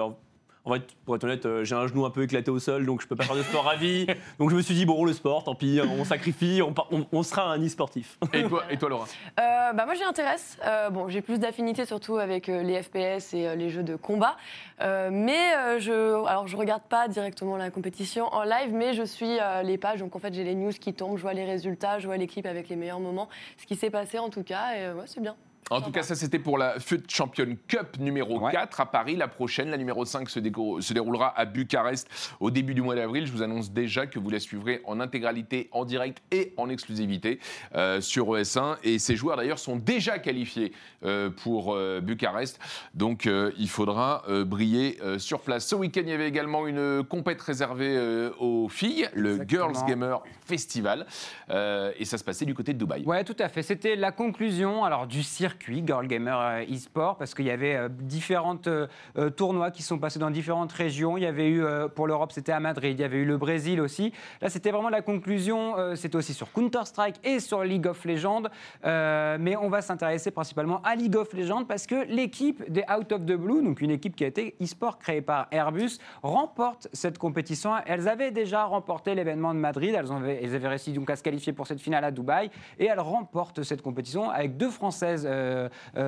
En 0.66 0.74
fait, 0.74 0.82
pour 1.06 1.16
être 1.18 1.24
honnête, 1.26 1.46
euh, 1.46 1.64
j'ai 1.66 1.76
un 1.76 1.88
genou 1.88 2.06
un 2.06 2.10
peu 2.10 2.24
éclaté 2.24 2.50
au 2.50 2.58
sol, 2.60 2.86
donc 2.86 3.02
je 3.02 3.08
peux 3.08 3.16
pas 3.18 3.26
faire 3.26 3.36
de 3.36 3.44
sport 3.44 3.68
à 3.68 3.76
vie. 3.76 4.08
Donc 4.40 4.50
je 4.50 4.56
me 4.56 4.62
suis 4.62 4.74
dit, 4.74 4.86
bon, 4.86 5.04
le 5.04 5.12
sport, 5.12 5.44
tant 5.44 5.56
pis, 5.56 5.82
on 5.84 6.06
sacrifie, 6.06 6.62
on, 6.62 6.74
par- 6.74 6.88
on- 6.92 7.06
on 7.12 7.22
sera 7.24 7.52
un 7.52 7.62
e-sportif. 7.62 8.18
et 8.34 8.44
toi, 8.46 8.64
et 8.70 8.78
toi, 8.78 8.88
Laura? 8.90 9.06
Euh, 9.40 9.74
bah 9.74 9.86
moi 9.86 9.94
j'y 9.96 10.04
intéresse. 10.04 10.58
Euh, 10.66 10.90
bon, 10.90 11.10
j'ai 11.10 11.22
plus 11.22 11.38
d'affinité 11.40 11.86
surtout 11.86 12.18
avec 12.18 12.48
euh, 12.48 12.64
les 12.64 12.82
FPS 12.82 13.34
et 13.34 13.48
euh, 13.48 13.56
les 13.56 13.70
jeux 13.70 13.84
de 13.84 13.96
combat. 13.98 14.38
Euh, 14.82 15.10
mais 15.12 15.54
euh, 15.58 15.80
je, 15.80 16.26
alors 16.28 16.48
je 16.48 16.56
regarde 16.56 16.84
pas 16.84 17.08
directement 17.10 17.58
la 17.58 17.70
compétition 17.70 18.26
en 18.34 18.44
live, 18.44 18.72
mais 18.74 18.94
je 18.94 19.04
suis 19.04 19.40
euh, 19.42 19.64
les 19.64 19.78
pages. 19.78 20.00
Donc 20.00 20.16
en 20.16 20.20
fait 20.20 20.34
j'ai 20.34 20.44
les 20.46 20.56
news 20.56 20.72
qui 20.72 20.94
tombent, 20.94 21.18
je 21.18 21.22
vois 21.24 21.34
les 21.34 21.46
résultats, 21.46 22.00
je 22.00 22.06
vois 22.08 22.18
les 22.18 22.28
clips 22.28 22.46
avec 22.46 22.70
les 22.70 22.76
meilleurs 22.78 23.00
moments, 23.02 23.28
ce 23.58 23.66
qui 23.66 23.76
s'est 23.76 23.90
passé 23.90 24.18
en 24.20 24.30
tout 24.30 24.44
cas. 24.44 24.76
Et 24.78 24.86
euh, 24.86 24.94
ouais, 24.96 25.04
c'est 25.08 25.22
bien. 25.22 25.36
En 25.70 25.82
tout 25.82 25.92
cas, 25.92 26.04
ça 26.04 26.16
c'était 26.16 26.40
pour 26.40 26.58
la 26.58 26.80
FUT 26.80 27.04
Champion 27.08 27.58
Cup 27.68 27.98
numéro 28.00 28.40
Ouais. 28.40 28.52
4 28.52 28.82
à 28.82 28.86
Paris. 28.88 29.16
La 29.16 29.28
prochaine, 29.28 29.70
la 29.70 29.78
numéro 29.78 30.06
5, 30.06 30.30
se, 30.30 30.40
déroulera 30.40 31.38
à 31.38 31.46
Bucarest 31.46 32.10
au 32.40 32.52
début 32.52 32.74
du 32.74 32.82
mois 32.82 32.96
d'avril. 32.96 33.26
Je 33.26 33.32
vous 33.32 33.42
annonce 33.42 33.72
déjà 33.72 34.08
que 34.08 34.20
vous 34.20 34.30
la 34.30 34.40
suivrez 34.40 34.82
en 34.86 35.00
intégralité, 35.00 35.70
en 35.72 35.86
direct 35.86 36.22
et 36.32 36.54
en 36.58 36.70
exclusivité 36.70 37.40
euh, 37.76 38.02
sur 38.02 38.26
ES1. 38.28 38.78
Et 38.84 39.00
ces 39.00 39.16
joueurs 39.16 39.38
d'ailleurs 39.38 39.60
sont 39.60 39.76
déjà 39.76 40.20
qualifiés 40.20 40.74
euh, 41.04 41.30
pour 41.30 41.74
euh, 41.74 42.02
Bucarest. 42.02 42.60
Donc 42.94 43.26
il 43.26 43.70
faudra 43.70 44.24
briller 44.46 45.00
sur 45.18 45.40
place. 45.42 45.68
Ce 45.68 45.76
week-end, 45.76 46.02
il 46.04 46.10
y 46.10 46.14
avait 46.14 46.28
également 46.28 46.68
une 46.68 47.04
compète 47.04 47.42
réservée 47.42 48.32
aux 48.40 48.70
filles, 48.70 49.10
le 49.14 49.42
Exactement. 49.42 49.74
Girls 49.74 49.88
Gamer 49.88 50.24
Festival. 50.46 51.06
Et 51.50 52.06
ça 52.06 52.18
se 52.18 52.24
passait 52.24 52.46
du 52.46 52.54
côté 52.54 52.74
de 52.74 52.80
Dubaï. 52.80 53.04
Ouais, 53.06 53.24
tout 53.24 53.36
à 53.40 53.50
fait. 53.50 53.64
C'était 53.64 53.96
la 53.96 54.12
conclusion 54.12 54.84
alors 54.84 55.08
du 55.08 55.24
circuit 55.54 55.84
Girl 55.86 56.08
Gamer 56.08 56.40
euh, 56.40 56.74
e-sport 56.74 57.18
parce 57.18 57.34
qu'il 57.34 57.46
y 57.46 57.52
avait 57.52 57.76
euh, 57.76 57.90
différentes 57.90 58.68
euh, 58.68 58.88
tournois 59.36 59.72
qui 59.72 59.84
sont 59.84 60.00
passés 60.00 60.20
dans 60.20 60.32
différentes 60.32 60.72
régions. 60.72 61.18
Il 61.18 61.24
y 61.24 61.28
avait 61.28 61.50
eu 61.50 61.64
pour 61.96 62.08
l'Europe, 62.08 62.32
c'était 62.32 62.52
à 62.52 62.60
Madrid. 62.60 62.98
Il 62.98 63.02
y 63.02 63.06
avait 63.06 63.18
eu 63.18 63.26
le 63.26 63.38
Brésil 63.38 63.80
aussi. 63.80 64.12
Là, 64.42 64.50
c'était 64.50 64.72
vraiment 64.72 64.90
la 64.90 65.02
conclusion. 65.02 65.76
c'était 65.96 66.16
aussi 66.16 66.34
sur 66.34 66.52
Counter 66.52 66.86
Strike 66.86 67.16
et 67.24 67.40
sur 67.40 67.64
League 67.64 67.88
of 67.88 68.04
Legends. 68.06 68.44
Mais 68.84 69.56
on 69.56 69.70
va 69.70 69.82
s'intéresser 69.82 70.32
principalement 70.32 70.82
à 70.84 70.96
League 70.96 71.16
of 71.16 71.34
Legends 71.34 71.66
parce 71.66 71.88
que 71.88 72.06
l'équipe 72.08 72.70
des 72.72 72.84
Out 72.84 73.12
of 73.12 73.26
the 73.26 73.34
Blue, 73.34 73.64
donc 73.64 73.82
une 73.82 73.92
équipe 73.92 74.16
qui 74.16 74.24
a 74.24 74.28
été 74.28 74.56
e-sport 74.62 74.98
créée 74.98 75.22
par 75.22 75.48
Airbus, 75.52 76.00
remporte 76.22 76.88
cette 76.94 77.18
compétition. 77.18 77.74
Elles 77.86 78.08
avaient 78.08 78.32
déjà 78.32 78.66
remporté 78.66 79.16
l'événement 79.16 79.54
de 79.54 79.60
Madrid. 79.60 79.96
Elles, 79.98 80.12
avaient, 80.12 80.68
réussi 80.68 80.94
donc 80.94 81.10
à 81.10 81.16
se 81.16 81.24
qualifier 81.24 81.54
pour 81.54 81.68
cette 81.68 81.82
finale 81.82 82.04
à 82.04 82.12
Dubaï 82.12 82.50
et 82.80 82.86
elles 82.86 83.00
remportent 83.00 83.64
cette 83.64 83.82
compétition 83.82 84.30
avec 84.30 84.58
deux 84.58 84.70
Françaises 84.70 85.28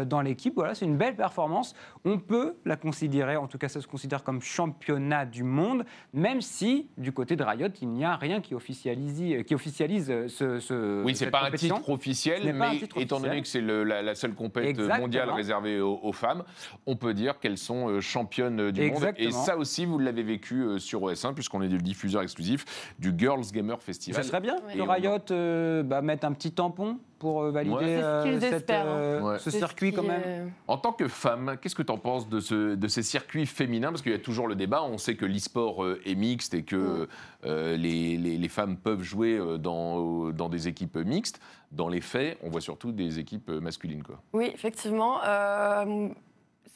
dans 0.06 0.22
l'équipe. 0.22 0.54
Voilà, 0.56 0.76
c'est 0.76 0.86
une 0.86 0.98
belle 0.98 1.16
performance. 1.16 1.76
On 2.04 2.20
peut 2.20 2.56
la 2.66 2.76
considérer, 2.76 3.36
en 3.36 3.48
tout 3.48 3.58
cas, 3.58 3.70
ça 3.70 3.82
se 3.82 3.88
considère 3.88 4.24
comme 4.24 4.42
championnat 4.42 5.26
du 5.26 5.44
monde, 5.44 5.86
même 6.14 6.42
si 6.42 6.90
du 6.98 7.12
côté 7.12 7.36
de 7.36 7.44
Riot, 7.44 7.68
il 7.82 7.90
n'y 7.90 8.06
a 8.06 8.16
rien 8.16 8.42
qui 8.42 8.56
officialise, 8.56 9.44
qui 9.46 9.56
officialise 9.56 10.08
ce, 10.28 10.60
ce 10.60 11.04
Oui, 11.04 11.14
c'est 11.14 11.26
cette 11.26 11.32
pas 11.32 11.46
un 11.46 11.52
titre 11.52 11.90
officiel, 11.90 12.44
pas 12.58 12.72
mais 12.72 12.82
étant 13.02 13.20
donné 13.20 13.42
que 13.42 13.48
c'est 13.48 13.62
la, 13.62 14.02
la 14.02 14.16
seule 14.16 14.34
compétition 14.34 14.88
mondiale 14.98 15.30
réservée 15.30 15.80
aux, 15.82 16.00
aux 16.02 16.14
femmes, 16.14 16.44
on 16.86 16.96
peut 16.96 17.14
dire 17.14 17.40
qu'elles 17.40 17.58
sont 17.58 17.90
euh, 17.90 18.02
championnes 18.02 18.72
du 18.72 18.92
monde. 18.92 19.14
Et 19.18 19.32
ça 19.32 19.58
aussi, 19.58 19.86
vous 19.86 20.00
l'avez 20.00 20.24
vécu 20.24 20.62
euh, 20.62 20.78
sur 20.80 21.02
OS1, 21.02 21.34
puisqu'on 21.34 21.62
est 21.62 21.68
le 21.68 21.78
diffuseur 21.78 22.22
exclusif 22.22 22.66
du 23.00 23.14
Girls 23.18 23.46
Gamer 23.52 23.80
Ce 23.80 23.86
Festival. 23.86 24.24
serait 24.24 24.42
bien 24.42 24.58
que 24.58 24.82
Riot 24.82 25.18
euh, 25.32 25.84
bah, 25.84 26.01
mette 26.01 26.24
un 26.24 26.32
petit 26.34 26.51
tampon 26.51 27.00
pour 27.25 27.41
euh, 27.41 27.50
valider 27.51 27.75
Ouais. 27.75 27.82
Ce 27.98 28.03
euh, 28.03 28.24
qu'ils 28.24 28.39
cette, 28.39 28.53
espèrent, 28.53 28.86
hein. 28.88 29.00
euh, 29.00 29.22
Ouais. 29.22 29.39
ce 29.39 29.50
circuit 29.50 29.91
quand 29.91 30.03
même. 30.03 30.51
En 30.67 30.77
tant 30.77 30.91
que 30.94 31.08
femme, 31.08 31.58
qu'est-ce 31.60 31.74
que 31.74 31.82
tu 31.82 31.91
en 31.91 31.98
penses 31.98 32.29
de, 32.29 32.39
ce- 32.39 32.75
de 32.75 32.88
ces 32.88 33.01
circuits 33.01 33.48
féminins? 33.48 33.89
Parce 33.89 34.03
qu'il 34.03 34.12
y 34.12 34.15
a 34.15 34.20
toujours 34.20 34.48
le 34.48 34.53
débat, 34.53 34.84
on 34.84 35.00
sait 35.00 35.15
que 35.15 35.25
l'e-sport 35.25 35.84
euh, 35.84 36.00
est 36.05 36.13
mixte 36.13 36.53
et 36.53 36.62
que 36.63 37.08
les, 37.44 38.17
les- 38.17 38.38
les 38.38 38.48
femmes 38.50 38.77
peuvent 38.77 39.01
jouer 39.01 39.39
dans, 39.60 40.29
dans 40.32 40.50
des 40.50 40.67
équipes 40.67 40.98
mixtes. 40.98 41.39
Dans 41.72 41.89
les 41.89 42.01
faits, 42.01 42.38
on 42.44 42.50
voit 42.50 42.62
surtout 42.62 42.91
des 42.91 43.17
équipes 43.20 43.50
masculines. 43.50 44.03
Quoi. 44.03 44.22
Oui, 44.34 44.51
effectivement. 44.53 45.17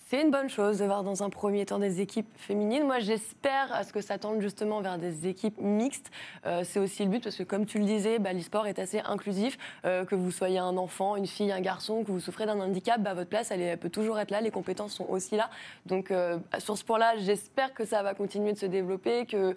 C'est 0.09 0.23
une 0.23 0.31
bonne 0.31 0.49
chose 0.49 0.79
de 0.79 0.85
voir 0.85 1.03
dans 1.03 1.21
un 1.21 1.29
premier 1.29 1.67
temps 1.67 1.77
des 1.77 2.01
équipes 2.01 2.27
féminines. 2.35 2.83
Moi, 2.83 2.97
j'espère 2.97 3.71
à 3.71 3.83
ce 3.83 3.93
que 3.93 4.01
ça 4.01 4.17
tende 4.17 4.41
justement 4.41 4.81
vers 4.81 4.97
des 4.97 5.27
équipes 5.27 5.61
mixtes. 5.61 6.09
Euh, 6.47 6.63
c'est 6.63 6.79
aussi 6.79 7.03
le 7.03 7.11
but 7.11 7.23
parce 7.23 7.35
que, 7.35 7.43
comme 7.43 7.67
tu 7.67 7.77
le 7.77 7.85
disais, 7.85 8.17
bah, 8.17 8.33
l'e-sport 8.33 8.65
est 8.65 8.79
assez 8.79 9.01
inclusif. 9.01 9.59
Euh, 9.85 10.05
que 10.05 10.15
vous 10.15 10.31
soyez 10.31 10.57
un 10.57 10.77
enfant, 10.77 11.15
une 11.15 11.27
fille, 11.27 11.51
un 11.51 11.61
garçon, 11.61 12.03
que 12.03 12.11
vous 12.11 12.19
souffrez 12.19 12.47
d'un 12.47 12.59
handicap, 12.59 12.99
bah, 12.99 13.13
votre 13.13 13.29
place, 13.29 13.51
elle 13.51 13.77
peut 13.77 13.91
toujours 13.91 14.17
être 14.17 14.31
là. 14.31 14.41
Les 14.41 14.49
compétences 14.49 14.93
sont 14.93 15.05
aussi 15.09 15.35
là. 15.35 15.51
Donc, 15.85 16.09
euh, 16.09 16.39
sur 16.57 16.75
ce 16.75 16.83
point-là, 16.83 17.13
j'espère 17.17 17.75
que 17.75 17.85
ça 17.85 18.01
va 18.01 18.15
continuer 18.15 18.53
de 18.53 18.57
se 18.57 18.65
développer, 18.65 19.27
que 19.27 19.55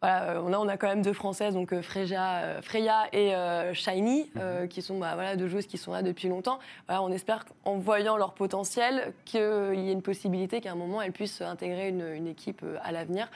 voilà, 0.00 0.30
euh, 0.30 0.42
on, 0.44 0.52
a, 0.52 0.58
on 0.58 0.68
a 0.68 0.76
quand 0.76 0.86
même 0.86 1.02
deux 1.02 1.12
Françaises, 1.12 1.54
donc 1.54 1.72
euh, 1.72 1.82
Freya, 1.82 2.36
euh, 2.36 2.62
Freya 2.62 3.06
et 3.12 3.34
euh, 3.34 3.74
Shiny, 3.74 4.30
euh, 4.36 4.66
qui 4.66 4.80
sont 4.80 4.98
bah, 4.98 5.14
voilà, 5.14 5.34
deux 5.34 5.48
joueuses 5.48 5.66
qui 5.66 5.78
sont 5.78 5.92
là 5.92 6.02
depuis 6.02 6.28
longtemps. 6.28 6.58
Voilà, 6.86 7.02
on 7.02 7.10
espère 7.10 7.44
qu'en 7.64 7.78
voyant 7.78 8.16
leur 8.16 8.34
potentiel, 8.34 9.12
qu'il 9.24 9.40
y 9.40 9.88
ait 9.88 9.92
une 9.92 10.02
possibilité 10.02 10.60
qu'à 10.60 10.72
un 10.72 10.76
moment, 10.76 11.02
elles 11.02 11.12
puissent 11.12 11.40
intégrer 11.40 11.88
une, 11.88 12.06
une 12.14 12.28
équipe 12.28 12.64
à 12.82 12.92
l'avenir. 12.92 13.28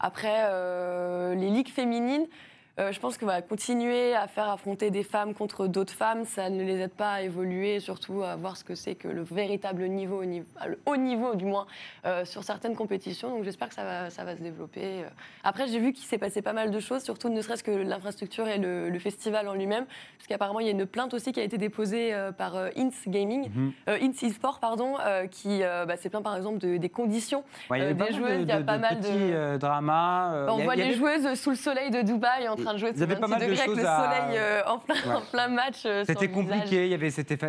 Après, 0.00 0.46
euh, 0.46 1.34
les 1.34 1.50
ligues 1.50 1.70
féminines, 1.70 2.26
Euh, 2.78 2.92
je 2.92 3.00
pense 3.00 3.18
que 3.18 3.24
va 3.24 3.42
continuer 3.42 4.14
à 4.14 4.28
faire 4.28 4.48
affronter 4.48 4.90
des 4.90 5.02
femmes 5.02 5.34
contre 5.34 5.66
d'autres 5.66 5.92
femmes, 5.92 6.24
ça 6.24 6.48
ne 6.48 6.62
les 6.62 6.78
aide 6.78 6.92
pas 6.92 7.10
à 7.14 7.22
évoluer, 7.22 7.74
et 7.76 7.80
surtout 7.80 8.22
à 8.22 8.36
voir 8.36 8.56
ce 8.56 8.62
que 8.62 8.76
c'est 8.76 8.94
que 8.94 9.08
le 9.08 9.22
véritable 9.22 9.82
niveau, 9.88 10.20
au 10.22 10.24
niveau- 10.24 10.46
le 10.64 10.78
haut 10.86 10.96
niveau 10.96 11.34
du 11.34 11.44
moins, 11.44 11.66
euh, 12.06 12.24
sur 12.24 12.44
certaines 12.44 12.76
compétitions. 12.76 13.30
Donc 13.30 13.42
j'espère 13.42 13.68
que 13.68 13.74
ça 13.74 13.82
va, 13.82 14.10
ça 14.10 14.22
va 14.24 14.36
se 14.36 14.42
développer. 14.42 15.02
Après, 15.42 15.66
j'ai 15.66 15.80
vu 15.80 15.92
qu'il 15.92 16.04
s'est 16.06 16.18
passé 16.18 16.40
pas 16.40 16.52
mal 16.52 16.70
de 16.70 16.78
choses, 16.78 17.02
surtout 17.02 17.28
ne 17.30 17.40
serait-ce 17.42 17.64
que 17.64 17.72
l'infrastructure 17.72 18.46
et 18.46 18.58
le, 18.58 18.90
le 18.90 18.98
festival 19.00 19.48
en 19.48 19.54
lui-même, 19.54 19.86
parce 20.16 20.28
qu'apparemment 20.28 20.60
il 20.60 20.66
y 20.66 20.68
a 20.68 20.72
une 20.72 20.86
plainte 20.86 21.14
aussi 21.14 21.32
qui 21.32 21.40
a 21.40 21.42
été 21.44 21.58
déposée 21.58 22.14
euh, 22.14 22.30
par 22.30 22.54
euh, 22.56 22.68
Ins 22.76 22.90
Gaming, 23.08 23.50
euh, 23.88 23.98
Ins 24.00 24.12
eSport, 24.26 24.60
pardon, 24.60 24.94
euh, 25.04 25.26
qui 25.26 25.64
euh, 25.64 25.84
bah, 25.84 25.96
s'est 25.96 26.10
plaint 26.10 26.22
par 26.22 26.36
exemple 26.36 26.58
de- 26.58 26.76
des 26.76 26.88
conditions. 26.90 27.42
Ouais, 27.70 27.80
Euh, 27.80 27.92
des 27.92 28.12
joueuses, 28.12 28.38
de- 28.38 28.42
il 28.42 28.48
y 28.48 28.52
a 28.52 28.58
de- 28.60 28.64
pas 28.64 28.76
de 28.76 28.82
mal 28.82 28.96
de- 29.00 29.00
petits 29.00 29.32
euh, 29.32 29.58
dramas. 29.58 30.32
euh, 30.32 30.46
Bah, 30.46 30.52
on 30.54 30.56
il 30.56 30.60
y 30.60 30.62
a- 30.62 30.64
voit 30.64 30.76
les 30.76 30.94
joueuses 30.94 31.34
sous 31.34 31.50
le 31.50 31.56
soleil 31.56 31.90
de 31.90 32.02
Dubaï 32.02 32.46
en 32.48 32.54
train 32.56 32.67
de 32.74 32.78
jouer 32.78 32.92
pas 32.92 33.04
26 33.04 33.20
mal 33.30 33.40
de 33.40 33.44
degrés 33.46 33.58
avec 33.60 33.68
le 33.68 33.74
choses 33.76 33.84
à- 33.84 34.04
soleil 34.04 34.38
euh, 34.38 34.62
en, 34.66 34.78
plein, 34.78 34.94
Ouais. 34.94 35.14
en 35.14 35.20
plein 35.22 35.48
match. 35.48 35.82
euh, 35.86 36.04
sur 36.04 36.14
C'était 36.14 36.30
compliqué, 36.30 36.84
il 36.86 36.90
y 36.90 36.94
avait, 36.94 37.10
c'était 37.10 37.36
pas 37.36 37.48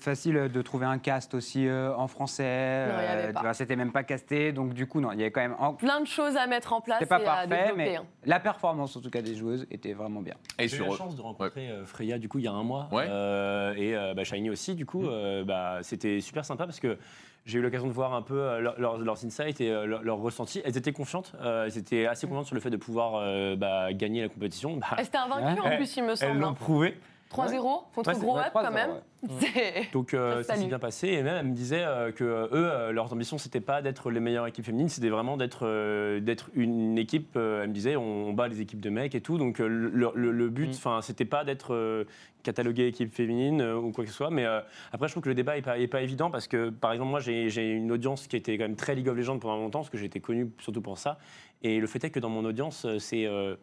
facile 0.00 0.48
de 0.52 0.62
trouver 0.62 0.86
un 0.86 0.98
cast 0.98 1.34
aussi 1.34 1.66
euh, 1.66 1.94
en 1.96 2.06
français. 2.08 2.42
Euh, 2.46 3.32
c'était 3.52 3.76
même 3.76 3.92
pas 3.92 4.02
casté, 4.04 4.52
donc 4.52 4.72
du 4.74 4.86
coup 4.86 5.00
non, 5.00 5.12
il 5.12 5.18
y 5.18 5.22
avait 5.22 5.30
quand 5.30 5.40
même. 5.40 5.56
en- 5.58 5.74
Plein 5.74 6.00
de 6.00 6.06
choses 6.06 6.36
à 6.36 6.46
mettre 6.46 6.72
en 6.72 6.80
place 6.80 6.98
C'était 6.98 7.08
pas 7.08 7.20
et 7.20 7.22
à 7.22 7.26
parfait, 7.26 7.46
développer. 7.48 7.74
mais 7.76 7.96
hein. 7.96 8.04
la 8.24 8.40
performance 8.40 8.96
en 8.96 9.00
tout 9.00 9.10
cas 9.10 9.22
des 9.22 9.34
joueuses 9.34 9.66
était 9.70 9.92
vraiment 9.92 10.20
bien. 10.22 10.34
Et 10.58 10.68
J'ai 10.68 10.78
eu 10.78 10.84
la 10.84 10.90
chance 10.96 11.14
de 11.16 11.22
rencontrer 11.22 11.68
euh, 11.70 11.84
Freya 11.84 12.18
du 12.18 12.28
coup 12.28 12.38
il 12.38 12.44
y 12.44 12.48
a 12.48 12.52
un 12.52 12.62
mois 12.62 12.88
Ouais. 12.92 13.06
Euh, 13.08 13.74
et 13.76 13.96
euh, 13.96 14.14
bah, 14.14 14.24
Shiny 14.24 14.50
aussi 14.50 14.74
du 14.74 14.86
coup 14.86 15.06
euh, 15.06 15.44
bah, 15.44 15.78
c'était 15.82 16.20
super 16.20 16.44
sympa 16.44 16.64
parce 16.64 16.80
que 16.80 16.98
j'ai 17.46 17.58
eu 17.58 17.62
l'occasion 17.62 17.86
de 17.86 17.92
voir 17.92 18.14
un 18.14 18.22
peu 18.22 18.38
euh, 18.40 18.60
leur- 18.60 18.98
leurs, 18.98 19.24
insights 19.24 19.60
et 19.60 19.70
euh, 19.70 19.86
leurs 20.02 20.18
ressentis. 20.18 20.60
Elles 20.64 20.76
étaient 20.76 20.92
confiantes, 20.92 21.32
euh, 21.40 21.64
elles 21.66 21.78
étaient 21.78 22.06
assez 22.06 22.26
confiantes 22.26 22.46
sur 22.46 22.54
le 22.54 22.60
fait 22.60 22.70
de 22.70 22.76
pouvoir 22.76 23.14
euh, 23.16 23.56
bah, 23.56 23.92
gagner 23.92 24.22
la 24.22 24.28
compétition. 24.28 24.76
Bah, 24.76 24.96
un 24.98 25.28
vaincu 25.28 25.60
Ouais. 25.60 25.74
en 25.74 25.76
plus, 25.76 25.96
il 25.96 26.04
me 26.04 26.10
elles 26.10 26.16
semble. 26.16 26.40
l'ont 26.40 26.48
hein. 26.48 26.54
prouvé. 26.54 26.96
3-0 27.30 27.84
contre 27.94 28.10
Ouais, 28.10 28.16
ouais, 28.16 28.40
Up 28.40 28.52
3-0, 28.52 28.52
quand 28.52 28.70
même. 28.72 28.90
C'est- 29.38 29.90
Donc 29.92 30.14
euh, 30.14 30.42
Ça 30.42 30.56
s'est 30.56 30.66
bien 30.66 30.78
passé. 30.78 31.08
Et 31.08 31.22
même 31.22 31.36
elle 31.36 31.46
me 31.46 31.54
disait 31.54 31.84
euh, 31.84 32.10
que 32.10 32.24
euh, 32.24 32.46
eux 32.46 32.70
euh, 32.70 32.92
leurs 32.92 33.12
ambitions 33.12 33.38
c'était 33.38 33.60
pas 33.60 33.82
d'être 33.82 34.10
les 34.10 34.18
meilleures 34.20 34.46
équipes 34.46 34.64
féminines 34.64 34.88
c'était 34.88 35.10
vraiment 35.10 35.36
d'être 35.36 35.66
euh, 35.66 36.18
d'être 36.20 36.50
une 36.54 36.98
équipe 36.98 37.34
euh, 37.36 37.62
elle 37.62 37.68
me 37.68 37.74
disait 37.74 37.96
on, 37.96 38.28
on 38.28 38.32
bat 38.32 38.48
les 38.48 38.60
équipes 38.60 38.80
de 38.80 38.90
mecs 38.90 39.14
et 39.14 39.20
tout. 39.20 39.38
Donc 39.38 39.60
euh, 39.60 39.68
le, 39.68 40.10
le- 40.14 40.32
le 40.32 40.48
but 40.48 40.68
Mm. 40.68 40.74
enfin 40.74 41.00
c'était 41.02 41.24
pas 41.24 41.44
d'être 41.44 41.74
euh, 41.74 42.04
catalogué 42.42 42.86
équipe 42.86 43.14
féminine 43.14 43.60
euh, 43.60 43.76
ou 43.76 43.92
quoi 43.92 44.04
que 44.04 44.10
ce 44.10 44.16
soit. 44.16 44.30
Mais 44.30 44.44
euh, 44.46 44.60
après 44.92 45.06
je 45.08 45.12
trouve 45.12 45.22
que 45.22 45.28
le 45.28 45.34
débat 45.34 45.56
est 45.56 45.62
pas, 45.62 45.78
est 45.78 45.86
pas 45.86 46.00
évident 46.02 46.30
parce 46.30 46.48
que 46.48 46.70
par 46.70 46.92
exemple 46.92 47.10
moi 47.10 47.20
j'ai 47.20 47.48
j'ai 47.50 47.70
une 47.70 47.92
audience 47.92 48.26
qui 48.26 48.36
était 48.36 48.56
quand 48.58 48.64
même 48.64 48.76
très 48.76 48.94
League 48.94 49.08
of 49.08 49.16
Legends 49.16 49.38
pendant 49.38 49.56
longtemps 49.58 49.80
parce 49.80 49.90
que 49.90 49.98
j'ai 49.98 50.06
été 50.06 50.20
connu 50.20 50.50
surtout 50.58 50.80
pour 50.82 50.98
ça. 50.98 51.18
Et 51.62 51.78
le 51.78 51.86
fait 51.86 52.02
est 52.04 52.10
que 52.10 52.18
dans 52.20 52.30
mon 52.30 52.44
audience 52.44 52.86
c'est 52.98 53.26
euh, 53.26 53.54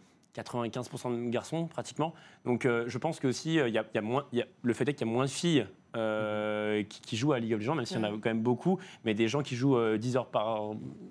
95% 0.44 1.26
de 1.26 1.30
garçons 1.30 1.68
pratiquement. 1.68 2.14
Donc 2.46 2.66
euh, 2.66 2.86
je 2.88 2.98
pense 2.98 3.20
que 3.20 3.28
aussi 3.28 3.60
a, 3.78 3.84
il 3.92 3.96
y 3.96 3.98
a 3.98 4.02
moins, 4.02 4.26
y 4.34 4.42
a- 4.42 4.48
le 4.62 4.74
fait 4.74 4.86
est 4.86 4.94
qu'il 4.94 5.08
y 5.08 5.10
a 5.10 5.14
moins 5.14 5.26
de 5.26 5.30
filles 5.30 5.66
euh, 5.96 6.84
qui, 6.84 7.02
qui 7.02 7.18
jouent 7.18 7.34
à 7.34 7.40
League 7.40 7.54
of 7.54 7.60
Legends, 7.60 7.76
même 7.76 7.86
s'il 7.86 7.98
y 7.98 8.00
en 8.00 8.04
a 8.04 8.10
quand 8.12 8.26
même 8.26 8.42
beaucoup, 8.42 8.78
mais 9.06 9.14
des 9.14 9.28
gens 9.28 9.42
qui 9.42 9.56
jouent 9.56 9.78
euh, 9.78 9.98
10 9.98 10.18
heures 10.18 10.26
par 10.28 10.62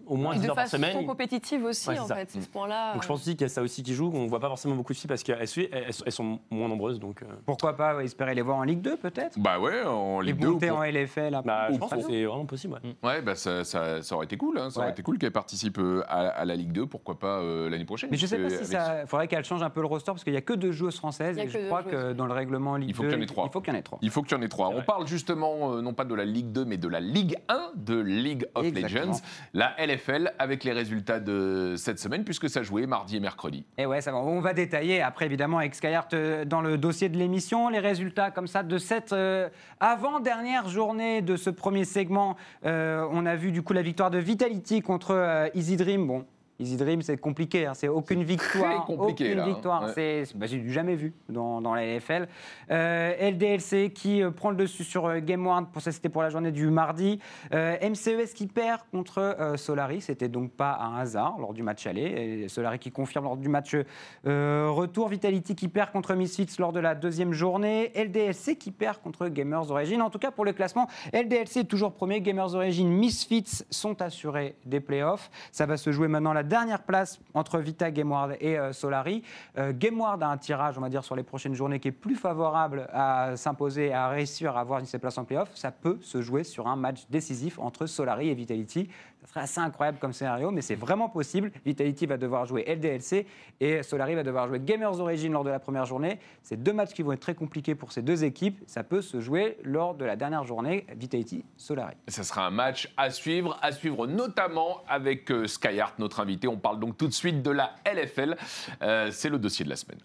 au 0.07 0.17
moins 0.17 0.33
Et 0.35 0.37
10 0.39 0.43
de 0.45 0.49
heures 0.51 0.55
par 0.55 0.65
façon 0.65 0.77
semaine. 0.77 1.07
compétitive 1.07 1.65
aussi, 1.65 1.89
Ouais, 1.89 1.95
c'est 1.97 2.01
en 2.01 2.07
ça. 2.07 2.15
fait, 2.17 2.31
c'est 2.31 2.41
ce 2.41 2.49
point-là. 2.49 2.93
Donc 2.95 3.03
je 3.03 3.09
pense 3.09 3.21
aussi 3.21 3.33
qu'il 3.33 3.43
y 3.43 3.45
a 3.45 3.49
ça 3.49 3.63
aussi 3.63 3.83
qui 3.83 3.95
joue. 3.95 4.11
On 4.15 4.27
voit 4.27 4.41
pas 4.41 4.49
forcément 4.49 4.75
beaucoup 4.75 4.93
de 4.93 4.99
filles 4.99 5.09
parce 5.09 5.23
qu'elles 5.23 5.49
suivent- 5.49 5.69
elles, 5.73 5.91
elles 6.05 6.13
sont 6.13 6.39
moins 6.51 6.69
nombreuses. 6.69 7.01
Donc 7.01 7.23
euh, 7.23 7.27
Pourquoi 7.47 7.77
pas 7.77 7.97
ouais, 7.97 8.05
espérer 8.05 8.35
les 8.35 8.43
voir 8.43 8.59
en 8.59 8.63
Ligue 8.63 8.81
2 8.81 8.97
peut-être? 8.97 9.39
Bah 9.39 9.59
ouais, 9.59 9.83
en 9.83 10.21
Et 10.23 10.27
Ligue 10.27 10.39
2. 10.41 10.49
ou 10.49 10.53
monter 10.53 10.69
pour- 10.69 10.79
en 10.79 10.85
LFL 10.85 11.35
après. 11.35 11.47
bah, 11.47 11.67
je 11.71 11.75
Ou 11.75 11.79
pense 11.79 11.91
pour- 11.91 11.99
que 11.99 12.05
c'est 12.13 12.25
vraiment 12.25 12.47
possible. 12.47 12.75
ouais. 12.85 12.97
Ouais, 13.09 13.23
bah 13.23 13.35
ça, 13.35 13.65
ça- 13.65 14.03
ça 14.03 14.15
aurait 14.15 14.27
été 14.27 14.37
cool. 14.37 14.59
hein. 14.59 14.71
Ça 14.71 14.81
aurait 14.81 14.91
été 14.91 15.03
cool 15.03 15.19
qu'elle 15.19 15.33
participe 15.33 15.79
euh, 15.79 16.03
à, 16.09 16.29
à 16.29 16.45
la 16.45 16.55
Ligue 16.57 16.73
2. 16.73 16.87
Pourquoi 16.87 17.19
pas 17.19 17.41
euh, 17.41 17.69
l'année 17.69 17.85
prochaine 17.85 18.11
Mais 18.11 18.17
je 18.17 18.27
sais 18.27 18.39
pas 18.39 18.49
si 18.51 18.55
avec- 18.57 18.67
ça. 18.69 19.07
faudrait 19.07 19.29
qu'elle 19.29 19.45
change 19.45 19.63
un 19.63 19.71
peu 19.71 19.81
le 19.81 19.87
roster 19.87 20.13
parce 20.13 20.23
qu'il 20.25 20.35
y 20.35 20.37
a 20.37 20.41
que 20.43 20.53
deux 20.53 20.73
joueuses 20.73 20.97
françaises 20.97 21.37
Il 21.37 21.39
y 21.39 21.41
a 21.41 21.45
et 21.45 21.47
que 21.47 21.53
je 21.53 21.59
deux 21.59 21.67
crois 21.67 21.83
que 21.83 22.13
dans 22.13 22.27
le 22.27 22.33
règlement 22.33 22.77
Ligue 22.77 22.91
Il 22.91 22.95
faut 22.95 23.03
2, 23.03 23.09
qu'il 23.09 23.19
y 23.19 23.21
en 23.21 23.23
ait 23.23 23.27
trois. 23.27 23.45
Il 23.47 23.53
faut 23.53 23.61
qu'il 23.61 23.73
y 23.73 23.77
en 23.77 23.79
ait 23.79 23.83
trois. 23.83 23.99
Il 24.03 24.11
faut 24.11 24.23
qu'il 24.23 24.37
y 24.37 24.41
en 24.41 24.43
ait 24.43 24.49
trois. 24.49 24.66
On 24.75 24.83
parle 24.83 25.07
justement, 25.07 25.73
euh, 25.73 25.83
non 25.83 25.95
pas 25.95 26.05
de 26.05 26.15
la 26.15 26.25
Ligue 26.25 26.53
2, 26.53 26.65
mais 26.65 26.77
de 26.77 26.89
la 26.89 27.01
Ligue 27.01 27.37
1 27.49 27.73
de 27.77 27.99
League 27.99 28.47
of 28.55 28.65
Exactement. 28.67 29.13
Legends, 29.13 29.21
la 29.55 29.75
LFL, 29.79 30.33
avec 30.39 30.65
les 30.65 30.73
résultats 30.73 31.21
de 31.21 31.75
cette 31.77 31.99
semaine, 31.99 32.25
puisque 32.25 32.49
ça 32.49 32.63
jouait 32.63 32.87
mardi 32.87 33.17
et 33.17 33.21
mercredi. 33.21 33.65
Et 33.79 33.87
ouais, 33.87 34.01
ça 34.01 34.13
va. 34.13 34.19
On 34.19 34.41
va 34.41 34.53
détailler 34.53 35.03
après, 35.03 35.27
évidemment, 35.27 35.59
avec 35.59 35.75
Skyheart 35.75 36.15
euh, 36.15 36.45
dans 36.45 36.61
le 36.61 36.79
dossier 36.79 37.09
de 37.09 37.17
l'émission, 37.17 37.69
les 37.69 37.81
résultats 37.81 38.31
comme 38.31 38.47
ça 38.47 38.63
de 38.63 38.79
cette 38.79 39.13
euh, 39.13 39.49
avant-dernière 39.81 40.69
journée 40.69 41.23
de 41.23 41.37
ce 41.37 41.51
premier 41.51 41.85
segment. 41.85 42.37
On 42.65 43.27
a 43.27 43.37
vu 43.37 43.53
du 43.53 43.63
coup 43.63 43.73
la 43.73 43.83
victoire 43.83 44.11
de 44.11 44.19
Vitality 44.19 44.83
contre 44.83 45.51
Easy 45.55 45.77
Dream. 45.77 46.07
Bon. 46.07 46.27
Easy 46.59 46.77
Dream, 46.77 47.03
c'est 47.03 47.19
compliqué, 47.19 47.67
hein, 47.67 47.75
c'est 47.75 47.89
aucune 47.89 48.23
victoire. 48.23 48.87
compliqué, 48.87 49.25
aucune 49.25 49.37
là, 49.37 49.45
hein, 49.45 49.49
victoire, 49.49 49.85
ouais. 49.85 50.25
c'est 50.25 50.37
bah, 50.37 50.47
jamais 50.47 50.97
vu 50.97 51.13
dans, 51.29 51.61
dans 51.61 51.75
la 51.75 51.85
LFL. 51.85 52.29
Euh, 52.71 53.31
LDLC 53.31 53.93
qui 53.93 54.23
euh, 54.23 54.31
prend 54.31 54.51
le 54.51 54.57
dessus 54.57 54.85
sur 54.85 55.07
euh, 55.07 55.21
Game 55.21 55.47
One, 55.47 55.67
pour 55.67 55.83
ça 55.83 55.93
c'était 55.93 56.09
pour 56.09 56.23
la 56.23 56.31
journée 56.31 56.53
du 56.53 56.69
mardi. 56.69 57.19
Euh, 57.53 57.77
MCES 57.83 58.33
qui 58.35 58.47
perd 58.47 58.81
contre 58.91 59.55
Solari, 59.57 60.01
c'était 60.01 60.29
donc 60.29 60.53
pas 60.53 60.79
un 60.81 60.97
hasard 60.97 61.37
lors 61.39 61.53
du 61.53 61.63
match 61.63 61.87
aller. 61.87 62.03
Et 62.45 62.49
Solari 62.49 62.79
qui 62.79 62.91
confirme 62.91 63.25
lors 63.25 63.37
du 63.37 63.49
match 63.49 63.77
retour. 64.25 65.09
Vitality 65.09 65.55
qui 65.55 65.69
perd 65.69 65.93
contre 65.93 66.15
Misfits 66.15 66.57
lors 66.59 66.73
de 66.73 66.81
la 66.81 66.95
deuxième 66.95 67.33
journée. 67.33 67.93
LDLC 67.95 68.57
qui 68.59 68.71
perd 68.71 68.99
contre 68.99 69.29
Gamers 69.29 69.71
Origin. 69.71 70.01
En 70.03 70.11
tout 70.11 70.19
cas, 70.19 70.31
pour 70.31 70.45
le 70.45 70.53
classement, 70.53 70.89
LDLC 71.13 71.59
est 71.59 71.65
toujours 71.65 71.93
premier. 71.93 72.21
Gamers 72.21 72.55
Origin, 72.55 72.89
Misfits 72.89 73.65
sont 73.71 74.01
assurés 74.03 74.57
des 74.65 74.81
playoffs. 74.81 75.31
Ça 75.53 75.67
va 75.67 75.77
se 75.77 75.93
jouer 75.93 76.09
maintenant 76.09 76.33
la 76.33 76.43
dernière 76.47 76.83
place 76.83 77.21
entre 77.35 77.59
Vita, 77.59 77.91
Gameward 77.91 78.37
et 78.41 78.59
euh, 78.59 78.73
Solari. 78.73 79.23
Euh, 79.59 79.73
Gameward 79.75 80.23
a 80.23 80.29
un 80.29 80.39
tirage, 80.39 80.79
on 80.79 80.81
va 80.81 80.89
dire, 80.89 81.05
sur 81.05 81.17
les 81.17 81.23
prochaines 81.23 81.55
journées 81.55 81.81
qui 81.81 81.89
est 81.89 81.93
plus 81.93 82.17
favorable 82.17 82.89
à 82.93 83.37
s'imposer, 83.37 83.93
à 83.93 84.09
réussir 84.09 84.57
à 84.57 84.61
avoir 84.61 84.79
une 84.79 84.87
ses 84.87 84.99
places 84.99 85.19
en 85.19 85.25
playoffs. 85.25 85.55
Ça 85.55 85.71
peut 85.71 85.99
se 86.01 86.23
jouer 86.23 86.45
sur 86.45 86.67
un 86.67 86.77
match 86.77 87.07
décisif 87.11 87.59
entre 87.59 87.87
Solari 87.87 88.31
et 88.31 88.35
Vitality. 88.35 88.89
Ça 89.27 89.33
serait 89.33 89.41
assez 89.41 89.61
incroyable 89.61 89.99
comme 89.99 90.13
scénario, 90.13 90.53
mais 90.53 90.63
c'est 90.63 90.77
vraiment 90.77 91.09
possible. 91.09 91.51
Vitality 91.65 92.07
va 92.07 92.17
devoir 92.17 92.47
jouer 92.47 92.65
LDLC 92.65 93.27
et 93.61 93.83
Solari 93.83 94.15
va 94.15 94.23
devoir 94.23 94.47
jouer 94.47 94.61
Gamers 94.61 95.01
Origin 95.01 95.33
lors 95.33 95.43
de 95.43 95.51
la 95.51 95.59
première 95.59 95.85
journée. 95.85 96.21
C'est 96.43 96.63
deux 96.63 96.73
matchs 96.73 96.93
qui 96.93 97.03
vont 97.03 97.11
être 97.11 97.21
très 97.21 97.35
compliqués 97.35 97.75
pour 97.75 97.91
ces 97.91 98.03
deux 98.03 98.23
équipes. 98.23 98.63
Ça 98.69 98.85
peut 98.85 99.03
se 99.03 99.21
jouer 99.21 99.59
lors 99.65 99.95
de 99.97 100.05
la 100.05 100.15
dernière 100.15 100.45
journée 100.45 100.87
Vitality-Solari. 100.95 101.97
Ça 102.07 102.23
sera 102.23 102.47
un 102.47 102.51
match 102.51 102.93
à 102.97 103.11
suivre, 103.11 103.59
à 103.63 103.73
suivre 103.73 104.07
notamment 104.07 104.83
avec 104.89 105.31
euh, 105.33 105.49
Skyheart, 105.49 105.99
notre 105.99 106.21
invité. 106.21 106.47
On 106.47 106.59
parle 106.59 106.79
donc 106.79 106.97
tout 106.97 107.09
de 107.09 107.13
suite 107.13 107.43
de 107.43 107.51
la 107.51 107.75
LFL. 107.85 108.37
Euh, 108.83 109.11
C'est 109.11 109.29
le 109.29 109.41
dossier 109.41 109.65
de 109.65 109.71
la 109.71 109.77
semaine. 109.77 109.99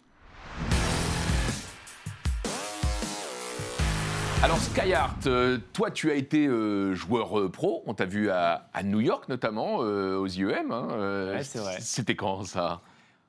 Alors 4.43 4.57
Skyheart, 4.59 5.27
euh, 5.27 5.59
toi 5.73 5.91
tu 5.91 6.09
as 6.09 6.15
été 6.15 6.47
euh, 6.47 6.95
joueur 6.95 7.39
euh, 7.39 7.49
pro, 7.49 7.83
on 7.85 7.93
t'a 7.93 8.05
vu 8.05 8.29
à, 8.31 8.69
à 8.73 8.81
New 8.83 8.99
York 8.99 9.29
notamment, 9.29 9.77
aux 9.77 10.27
IEM. 10.27 10.71
hein, 10.71 10.87
Ouais, 11.33 11.43
c'est 11.43 11.59
vrai. 11.59 11.75
C'était 11.79 12.15
quand 12.15 12.43
ça? 12.43 12.81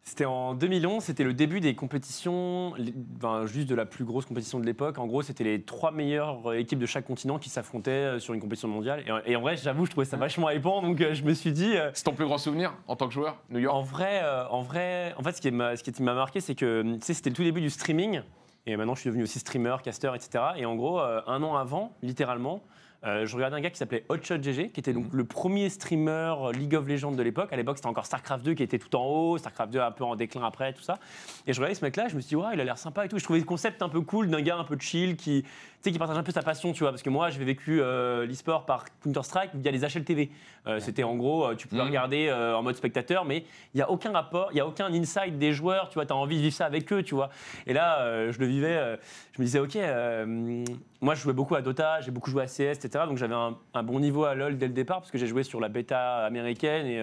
C'était 0.05 0.25
en 0.25 0.55
2011, 0.55 1.05
c'était 1.05 1.23
le 1.23 1.33
début 1.33 1.61
des 1.61 1.77
compétitions, 1.77 2.75
les- 2.77 2.93
enfin, 3.19 3.47
juste 3.47 3.69
de 3.69 3.75
la 3.77 3.87
plus 3.87 4.05
grosse 4.05 4.25
compétition 4.27 4.59
de 4.59 4.67
l'époque. 4.67 4.99
En 4.99 5.07
gros, 5.07 5.23
c'était 5.23 5.45
les 5.45 5.63
trois 5.63 5.93
meilleures 5.93 6.55
équipes 6.55 6.81
de 6.81 6.87
chaque 6.87 7.05
continent 7.07 7.39
qui 7.39 7.51
s'affrontaient 7.51 8.19
sur 8.19 8.35
une 8.35 8.41
compétition 8.41 8.67
mondiale. 8.67 9.05
Et, 9.07 9.13
en- 9.13 9.21
et 9.25 9.37
en 9.37 9.41
vrai, 9.43 9.57
j'avoue, 9.57 9.85
je 9.87 9.93
trouvais 9.93 10.07
ça 10.07 10.17
vachement 10.17 10.51
hypant, 10.51 10.83
donc 10.83 11.01
euh, 11.01 11.15
je 11.15 11.23
me 11.23 11.35
suis 11.35 11.53
dit. 11.53 11.77
euh, 11.77 11.91
C'est 11.95 12.03
ton 12.05 12.15
plus 12.15 12.25
grand 12.25 12.39
souvenir 12.39 12.73
en 12.89 12.97
tant 12.97 13.07
que 13.07 13.15
joueur, 13.15 13.37
New 13.51 13.61
York? 13.61 13.77
En 13.77 13.83
vrai, 13.83 14.23
euh, 14.25 14.45
en 14.49 14.63
vrai, 14.63 15.15
en 15.19 15.23
fait, 15.23 15.33
ce 15.33 15.41
qui 15.41 15.51
m'a, 15.53 15.77
ce 15.77 15.85
qui 15.85 16.03
m'a 16.03 16.15
marqué, 16.15 16.41
c'est 16.41 16.57
que 16.57 16.97
c'était 17.01 17.31
le 17.31 17.37
tout 17.37 17.45
début 17.45 17.61
du 17.61 17.71
streaming. 17.71 18.23
Et 18.67 18.77
maintenant, 18.77 18.95
je 18.95 19.01
suis 19.01 19.11
devenu 19.11 19.25
aussi 19.25 19.39
streamer, 19.39 19.77
caster, 19.83 20.13
etc. 20.15 20.45
Et 20.57 20.67
en 20.67 20.77
gros, 20.77 21.01
euh, 21.01 21.21
un 21.27 21.43
an 21.43 21.57
avant, 21.57 21.97
littéralement, 22.03 22.63
euh, 23.05 23.27
je 23.27 23.35
regardais 23.35 23.57
un 23.57 23.61
gars 23.61 23.71
qui 23.71 23.79
s'appelait 23.79 24.05
Hotshot 24.09 24.41
GG, 24.41 24.71
qui 24.71 24.79
était 24.79 24.93
donc 24.93 25.07
le 25.13 25.25
premier 25.25 25.69
streamer 25.69 26.35
euh, 26.39 26.53
League 26.53 26.75
of 26.77 26.87
Legends 26.87 27.11
de 27.11 27.23
l'époque. 27.23 27.53
À 27.53 27.57
l'époque, 27.57 27.79
c'était 27.79 27.89
encore 27.89 28.07
StarCraft 28.07 28.45
2 28.45 28.55
qui 28.55 28.63
était 28.63 28.79
tout 28.79 28.95
en 28.95 29.05
haut, 29.05 29.39
StarCraft 29.39 29.73
2 29.73 29.81
un 29.81 29.91
peu 29.91 30.05
en 30.05 30.15
déclin 30.15 30.45
après, 30.45 30.73
tout 30.73 30.83
ça. 30.83 30.99
Et 31.47 31.53
je 31.53 31.59
regardais 31.59 31.75
ce 31.75 31.85
mec-là, 31.85 32.07
je 32.07 32.15
me 32.15 32.21
suis 32.21 32.29
dit, 32.29 32.37
ouais, 32.37 32.51
il 32.55 32.61
a 32.61 32.65
l'air 32.65 32.79
sympa 32.79 33.05
et 33.05 33.09
tout. 33.09 33.19
Je 33.19 33.25
trouvais 33.25 33.41
le 33.41 33.45
concept 33.45 33.83
un 33.83 33.89
peu 33.89 34.03
cool 34.03 34.31
d'un 34.31 34.41
gars 34.41 34.57
un 34.57 34.65
peu 34.65 34.77
chill 34.79 35.17
qui, 35.17 35.45
sais, 35.83 35.93
qui 35.93 35.99
partage 35.99 36.17
un 36.19 36.23
peu 36.23 36.33
sa 36.33 36.43
passion, 36.43 36.73
tu 36.73 36.81
vois. 36.81 36.91
Parce 36.91 37.03
que 37.03 37.11
moi, 37.11 37.31
j'ai 37.31 37.43
vécu 37.45 37.81
euh, 37.81 38.27
l'e-sport 38.27 38.65
par 38.67 38.85
Counter-Strike 39.03 39.51
via 39.55 39.71
les 39.71 39.81
HLTV. 39.81 40.31
Euh, 40.67 40.79
C'était 40.81 41.03
en 41.03 41.17
gros, 41.17 41.45
euh, 41.47 41.55
tu 41.57 41.67
pouvais 41.69 41.83
Mhm. 41.83 41.89
regarder 41.89 42.29
euh, 42.29 42.57
en 42.57 42.63
mode 42.63 42.77
spectateur, 42.77 43.25
mais 43.25 43.39
il 43.75 43.77
n'y 43.79 43.83
a 43.83 43.91
aucun 43.91 44.13
rapport, 44.13 44.49
il 44.53 44.55
n'y 44.55 44.61
a 44.61 44.67
aucun 44.67 44.93
insight 44.93 45.39
des 45.39 45.53
joueurs, 45.53 45.89
tu 45.89 45.95
vois, 45.95 46.07
tu 46.07 46.13
as 46.13 46.17
envie 46.17 46.37
de 46.37 46.43
vivre 46.43 46.55
ça 46.55 46.67
avec 46.67 46.93
eux, 46.93 47.03
tu 47.03 47.15
vois. 47.15 47.31
Et 47.67 47.73
là, 47.73 48.01
euh, 48.01 48.31
je 48.33 48.39
le 48.39 48.47
vivais, 48.47 48.99
je 49.33 49.41
me 49.41 49.45
disais, 49.45 49.59
ok, 49.59 49.77
moi 51.01 51.15
je 51.15 51.21
jouais 51.23 51.33
beaucoup 51.33 51.55
à 51.57 51.63
Dota, 51.63 52.01
j'ai 52.01 52.11
beaucoup 52.11 52.31
joué 52.31 52.43
à 52.43 52.47
CS, 52.47 52.79
etc. 52.85 53.05
Donc 53.09 53.17
j'avais 53.19 53.35
un, 53.35 53.57
un 53.75 53.83
bon 53.83 53.99
niveau 54.01 54.25
à 54.25 54.35
LoL 54.35 54.57
dès 54.59 54.69
le 54.69 54.73
départ 54.73 55.01
parce 55.01 55.11
que 55.11 55.19
j'ai 55.19 55.27
joué 55.27 55.43
sur 55.43 55.61
la 55.61 55.69
bêta 55.69 56.25
américaine 56.25 56.87
et, 56.87 56.99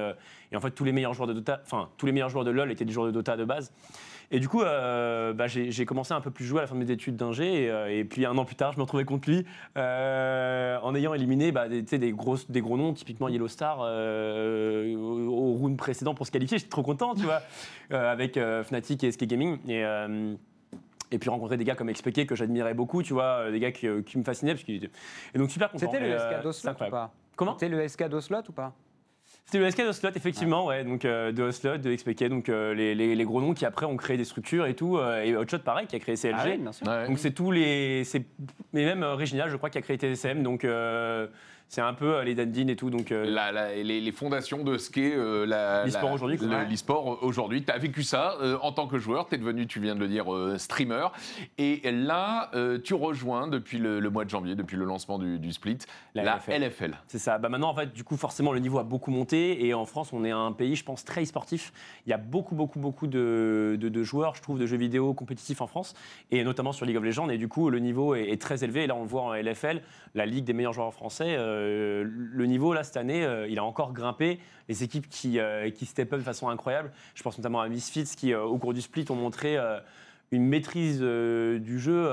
et 0.52 0.56
en 0.56 0.62
fait 0.62 0.72
tous 0.72 0.84
les 0.86 0.92
meilleurs 0.94 1.14
joueurs 1.14 1.28
de 1.28 1.34
Dota, 1.34 1.60
enfin 1.66 1.90
tous 1.98 2.06
les 2.06 2.12
meilleurs 2.12 2.30
joueurs 2.30 2.46
de 2.46 2.52
LoL 2.52 2.72
étaient 2.72 2.86
des 2.86 2.94
joueurs 2.94 3.08
de 3.08 3.12
Dota 3.12 3.36
de 3.36 3.44
base. 3.46 3.72
Et 4.32 4.40
du 4.40 4.48
coup, 4.48 4.62
euh, 4.62 5.34
bah, 5.34 5.48
j'ai 5.48 5.86
commencé 5.86 6.14
un 6.14 6.22
peu 6.22 6.30
plus 6.30 6.46
jouer 6.46 6.60
à 6.60 6.62
la 6.62 6.68
fin 6.68 6.76
de 6.76 6.80
mes 6.84 6.92
études 6.92 7.16
d'ingé. 7.16 7.64
Et, 7.64 7.70
euh, 7.72 7.88
et 7.92 8.04
puis 8.04 8.26
un 8.26 8.38
an 8.38 8.46
plus 8.46 8.56
tard, 8.56 8.74
je 8.74 8.78
me 8.78 8.84
retrouvais 8.84 9.06
contre 9.06 9.30
lui 9.30 9.44
euh, 9.78 10.78
en 10.84 10.94
ayant 10.94 11.14
éliminé 11.16 11.52
bah, 11.52 11.68
des, 11.68 11.82
tu 11.84 11.90
sais, 11.90 11.98
des, 11.98 12.12
grosses, 12.12 12.50
des 12.50 12.62
gros 12.62 12.78
noms, 12.78 12.94
typiquement 12.94 13.28
Yellow 13.28 13.48
Star, 13.48 13.80
euh, 13.82 14.96
au, 14.96 15.30
au 15.30 15.54
round 15.54 15.78
précédent 15.78 16.14
pour 16.14 16.28
se 16.28 16.32
qualifier. 16.32 16.58
J'étais 16.60 16.70
trop 16.70 16.84
content, 16.84 17.16
tu 17.16 17.24
vois, 17.24 17.42
avec 17.90 18.40
Fnatic 18.64 19.04
et 19.04 19.12
SK 19.12 19.26
Gaming. 19.26 19.58
Et, 19.68 19.84
et 21.12 21.18
puis 21.18 21.30
rencontrer 21.32 21.58
des 21.58 21.64
gars 21.64 21.74
comme 21.74 21.90
Expeke 21.90 22.28
que 22.28 22.36
j'admirais 22.36 22.76
beaucoup, 22.76 23.02
tu 23.02 23.14
vois, 23.14 23.50
des 23.50 23.60
gars 23.60 23.72
qui, 23.72 23.88
qui 24.06 24.18
me 24.20 24.24
fascinaient. 24.24 24.54
Parce 24.54 24.64
étaient- 24.70 24.92
et 25.34 25.38
donc 25.40 25.50
super 25.50 25.72
content. 25.72 25.92
C'était 25.92 26.08
le 26.08 26.18
SK 26.20 26.26
c'est 26.30 26.44
d'Oslot 26.44 26.72
ou 26.72 26.90
pas? 26.92 27.14
Comment? 27.36 27.54
C'était 27.54 27.70
le 27.70 27.88
SK 27.88 28.08
d'Oslot 28.10 28.42
ou 28.50 28.52
pas? 28.52 28.74
C'était 29.52 29.64
le 29.64 29.72
SK 29.72 29.88
de 29.88 29.92
Slot, 29.94 30.10
effectivement, 30.16 30.68
ouais. 30.68 30.84
donc 30.84 31.06
euh, 31.06 31.32
de 31.32 31.50
Slot, 31.50 31.80
de 31.80 31.96
XPK, 31.96 32.26
donc 32.26 32.50
euh, 32.50 32.76
les, 32.76 32.94
les- 32.94 33.16
les 33.16 33.24
gros 33.26 33.42
noms 33.42 33.56
qui 33.56 33.66
après 33.66 33.88
ont 33.88 33.98
créé 33.98 34.16
des 34.16 34.24
structures 34.24 34.68
et 34.68 34.76
tout, 34.76 34.98
euh, 34.98 35.24
et 35.24 35.36
Hotshot 35.36 35.58
pareil, 35.58 35.88
qui 35.88 35.96
a 35.96 36.00
créé 36.00 36.16
CLG. 36.16 36.36
Ah 36.38 36.44
oui, 36.46 36.58
bien 36.60 36.72
sûr. 36.72 36.86
Ouais. 36.86 37.08
Donc 37.08 37.18
c'est 37.18 37.32
tous 37.32 37.50
les, 37.50 38.04
c'est- 38.04 38.28
mais 38.74 38.86
même 38.86 39.02
euh, 39.02 39.16
Réginal, 39.16 39.50
je 39.50 39.56
crois, 39.56 39.72
qui 39.72 39.80
a 39.80 39.82
créé 39.82 39.98
TSM, 39.98 40.44
donc 40.44 40.64
euh, 40.66 41.26
c'est 41.70 41.82
un 41.82 41.94
peu 41.94 42.16
euh, 42.16 42.24
les 42.24 42.36
Dandine 42.36 42.70
et 42.70 42.76
tout, 42.76 42.90
donc 42.90 43.12
euh, 43.12 43.24
La- 43.26 43.52
la- 43.52 43.76
les, 43.76 44.02
les 44.02 44.12
fondations 44.12 44.64
de 44.64 44.78
ce 44.78 44.90
qu'est 44.90 45.14
euh, 45.16 45.46
L'e-sport 45.86 46.12
aujourd'hui. 46.12 46.38
L'e-sport 46.42 47.20
aujourd'hui. 47.24 47.64
Tu 47.64 47.72
as 47.72 47.78
vécu 47.78 48.04
ça 48.04 48.38
en 48.62 48.72
tant 48.72 48.88
que 48.88 48.98
joueur. 48.98 49.28
Tu 49.30 49.36
es 49.36 49.38
devenu, 49.38 49.68
tu 49.68 49.80
viens 49.80 49.96
de 49.96 50.00
le 50.00 50.08
dire, 50.08 50.26
streamer. 50.58 51.08
Et 51.58 51.82
là, 51.92 52.52
tu 52.84 52.94
rejoins 52.94 53.48
depuis 53.48 53.78
le, 53.78 54.00
le 54.00 54.10
mois 54.10 54.26
de 54.26 54.30
janvier, 54.30 54.56
depuis 54.56 54.76
le 54.78 54.86
lancement 54.86 55.20
du, 55.20 55.40
du 55.40 55.52
split, 55.54 55.78
La 56.16 56.24
la, 56.24 56.36
LFL. 56.38 56.64
LFL. 56.64 56.98
C'est 57.08 57.20
ça. 57.20 57.38
Bah 57.38 57.50
maintenant, 57.50 57.70
en 57.70 57.76
fait, 57.76 57.94
du 57.94 58.04
coup, 58.04 58.18
forcément, 58.18 58.52
le 58.52 58.60
niveau 58.60 58.80
a 58.80 58.84
beaucoup 58.84 59.12
monté. 59.12 59.66
Et 59.66 59.74
en 59.74 59.86
France, 59.86 60.12
on 60.12 60.26
est 60.26 60.32
un 60.32 60.52
pays, 60.52 60.76
je 60.76 60.84
pense, 60.84 61.06
très 61.06 61.24
sportif. 61.26 61.72
Il 62.06 62.10
y 62.10 62.14
a 62.14 62.18
beaucoup, 62.18 62.56
beaucoup, 62.56 62.80
beaucoup 62.80 63.08
de, 63.08 63.78
de- 63.80 63.90
de 63.90 64.04
joueurs, 64.04 64.36
je 64.36 64.42
trouve, 64.42 64.58
de 64.60 64.66
jeux 64.66 64.78
vidéo 64.78 65.14
compétitifs 65.14 65.62
en 65.62 65.68
France. 65.68 65.94
Et 66.32 66.44
notamment 66.44 66.72
sur 66.72 66.86
League 66.86 66.98
of 66.98 67.04
Legends. 67.04 67.30
Et 67.30 67.38
du 67.38 67.48
coup, 67.48 67.70
le 67.70 67.80
niveau 67.80 68.16
est, 68.16 68.30
est 68.30 68.42
très 68.42 68.64
élevé. 68.64 68.84
Et 68.84 68.88
là, 68.88 68.96
on 68.96 69.04
le 69.04 69.08
voit 69.10 69.22
en 69.22 69.34
LFL, 69.34 69.82
la 70.16 70.26
Ligue 70.26 70.46
des 70.46 70.54
meilleurs 70.54 70.74
joueurs 70.74 70.94
français. 70.94 71.36
euh, 71.38 71.59
le 71.60 72.46
niveau, 72.46 72.74
là, 72.74 72.84
cette 72.84 72.98
année, 72.98 73.24
euh, 73.24 73.48
il 73.48 73.60
a 73.60 73.64
encore 73.64 73.94
grimpé. 73.94 74.40
Les 74.68 74.84
équipes 74.84 75.10
qui, 75.10 75.40
euh, 75.40 75.70
qui 75.72 75.86
step 75.86 76.14
up 76.14 76.20
de 76.20 76.24
façon 76.24 76.50
incroyable. 76.50 76.92
Je 77.16 77.24
pense 77.24 77.38
notamment 77.38 77.62
à 77.62 77.70
Misfits 77.70 78.16
qui, 78.16 78.34
euh, 78.34 78.44
au 78.44 78.58
cours 78.58 78.74
du 78.74 78.82
split, 78.82 79.06
ont 79.10 79.16
montré 79.16 79.58
euh, 79.58 79.80
une 80.32 80.46
maîtrise 80.46 81.00
euh, 81.02 81.60
du 81.60 81.80
jeu. 81.80 82.10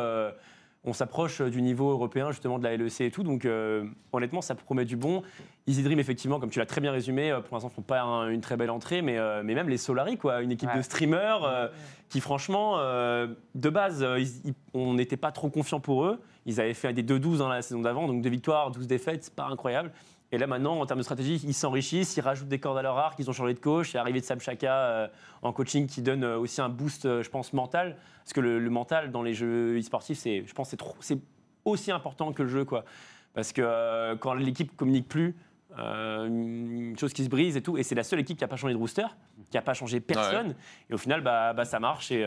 Euh, 0.86 0.90
on 0.90 0.92
s'approche 0.92 1.42
du 1.42 1.62
niveau 1.62 1.90
européen 1.90 2.30
justement 2.30 2.58
de 2.58 2.64
la 2.64 2.76
LEC 2.76 3.00
et 3.02 3.10
tout. 3.10 3.22
Donc 3.22 3.44
euh, 3.44 3.84
honnêtement, 4.12 4.40
ça 4.40 4.54
promet 4.54 4.84
du 4.84 4.96
bon. 4.96 5.22
Easy 5.66 5.82
Dream, 5.82 5.98
effectivement, 5.98 6.38
comme 6.38 6.50
tu 6.50 6.58
l'as 6.58 6.66
très 6.66 6.80
bien 6.80 6.92
résumé, 6.92 7.30
euh, 7.32 7.40
pour 7.40 7.56
l'instant, 7.56 7.68
font 7.68 7.82
pas 7.82 8.02
un- 8.02 8.28
une 8.30 8.40
très 8.40 8.56
belle 8.56 8.70
entrée, 8.70 9.02
mais, 9.02 9.18
euh, 9.18 9.42
mais 9.44 9.54
même 9.54 9.68
les 9.68 9.78
Solari, 9.78 10.16
quoi, 10.16 10.42
une 10.42 10.52
équipe 10.52 10.68
Ouais. 10.70 10.76
de 10.76 10.82
streamers 10.82 11.42
euh, 11.44 11.68
qui, 12.08 12.20
franchement, 12.20 12.74
euh, 12.78 13.26
de 13.54 13.68
base, 13.70 14.02
euh, 14.02 14.18
ils- 14.20 14.48
ils- 14.50 14.54
on 14.74 14.94
n'était 14.94 15.16
pas 15.16 15.32
trop 15.32 15.50
confiant 15.50 15.80
pour 15.80 16.04
eux. 16.04 16.20
Ils 16.46 16.60
avaient 16.60 16.74
fait 16.74 16.92
des 16.92 17.02
2-12 17.02 17.38
dans 17.38 17.48
la 17.48 17.62
saison 17.62 17.80
d'avant, 17.80 18.06
donc 18.06 18.22
deux 18.22 18.30
victoires, 18.30 18.70
12 18.70 18.86
défaites, 18.86 19.24
c'est 19.24 19.34
pas 19.34 19.46
incroyable. 19.50 19.90
Et 20.32 20.38
là 20.38 20.46
maintenant, 20.46 20.80
en 20.80 20.86
termes 20.86 20.98
de 20.98 21.04
stratégie, 21.04 21.40
ils 21.44 21.54
s'enrichissent, 21.54 22.16
ils 22.16 22.20
rajoutent 22.20 22.48
des 22.48 22.58
cordes 22.58 22.78
à 22.78 22.82
leur 22.82 22.98
arc, 22.98 23.16
ils 23.18 23.30
ont 23.30 23.32
changé 23.32 23.54
de 23.54 23.60
coach, 23.60 23.90
il 23.90 23.94
y 23.94 23.96
a 23.96 24.00
l'arrivée 24.00 24.20
de 24.20 24.24
Sam 24.24 24.40
Chaka 24.40 24.72
euh, 24.76 25.08
en 25.42 25.52
coaching 25.52 25.86
qui 25.86 26.02
donne 26.02 26.24
euh, 26.24 26.38
aussi 26.38 26.60
un 26.60 26.68
boost, 26.68 27.06
euh, 27.06 27.22
je 27.22 27.30
pense, 27.30 27.52
mental. 27.52 27.96
Parce 28.24 28.32
que 28.32 28.40
le, 28.40 28.58
le 28.58 28.70
mental 28.70 29.12
dans 29.12 29.22
les 29.22 29.34
jeux 29.34 29.78
e-sportifs, 29.78 30.18
c'est, 30.18 30.44
je 30.44 30.52
pense, 30.52 30.70
c'est 30.70 30.76
trop- 30.76 30.96
c'est 31.00 31.18
aussi 31.64 31.92
important 31.92 32.32
que 32.32 32.42
le 32.42 32.48
jeu, 32.48 32.64
quoi. 32.64 32.84
Parce 33.34 33.52
que 33.52 33.62
euh, 33.62 34.16
quand 34.16 34.34
l'équipe 34.34 34.74
communique 34.76 35.08
plus, 35.08 35.36
une 35.78 36.96
chose 36.98 37.12
qui 37.12 37.22
se 37.22 37.28
brise 37.28 37.56
et 37.56 37.62
tout, 37.62 37.76
et 37.76 37.82
c'est 37.82 37.94
la 37.94 38.02
seule 38.02 38.20
équipe 38.20 38.38
qui 38.38 38.44
n'a 38.44 38.48
pas 38.48 38.56
changé 38.56 38.72
de 38.72 38.78
rooster, 38.78 39.06
qui 39.50 39.56
n'a 39.56 39.62
pas 39.62 39.74
changé 39.74 40.00
personne, 40.00 40.54
et 40.88 40.94
au 40.94 40.98
final, 40.98 41.20
bah, 41.20 41.52
bah, 41.52 41.64
ça 41.66 41.78
marche. 41.80 42.10
Et, 42.10 42.24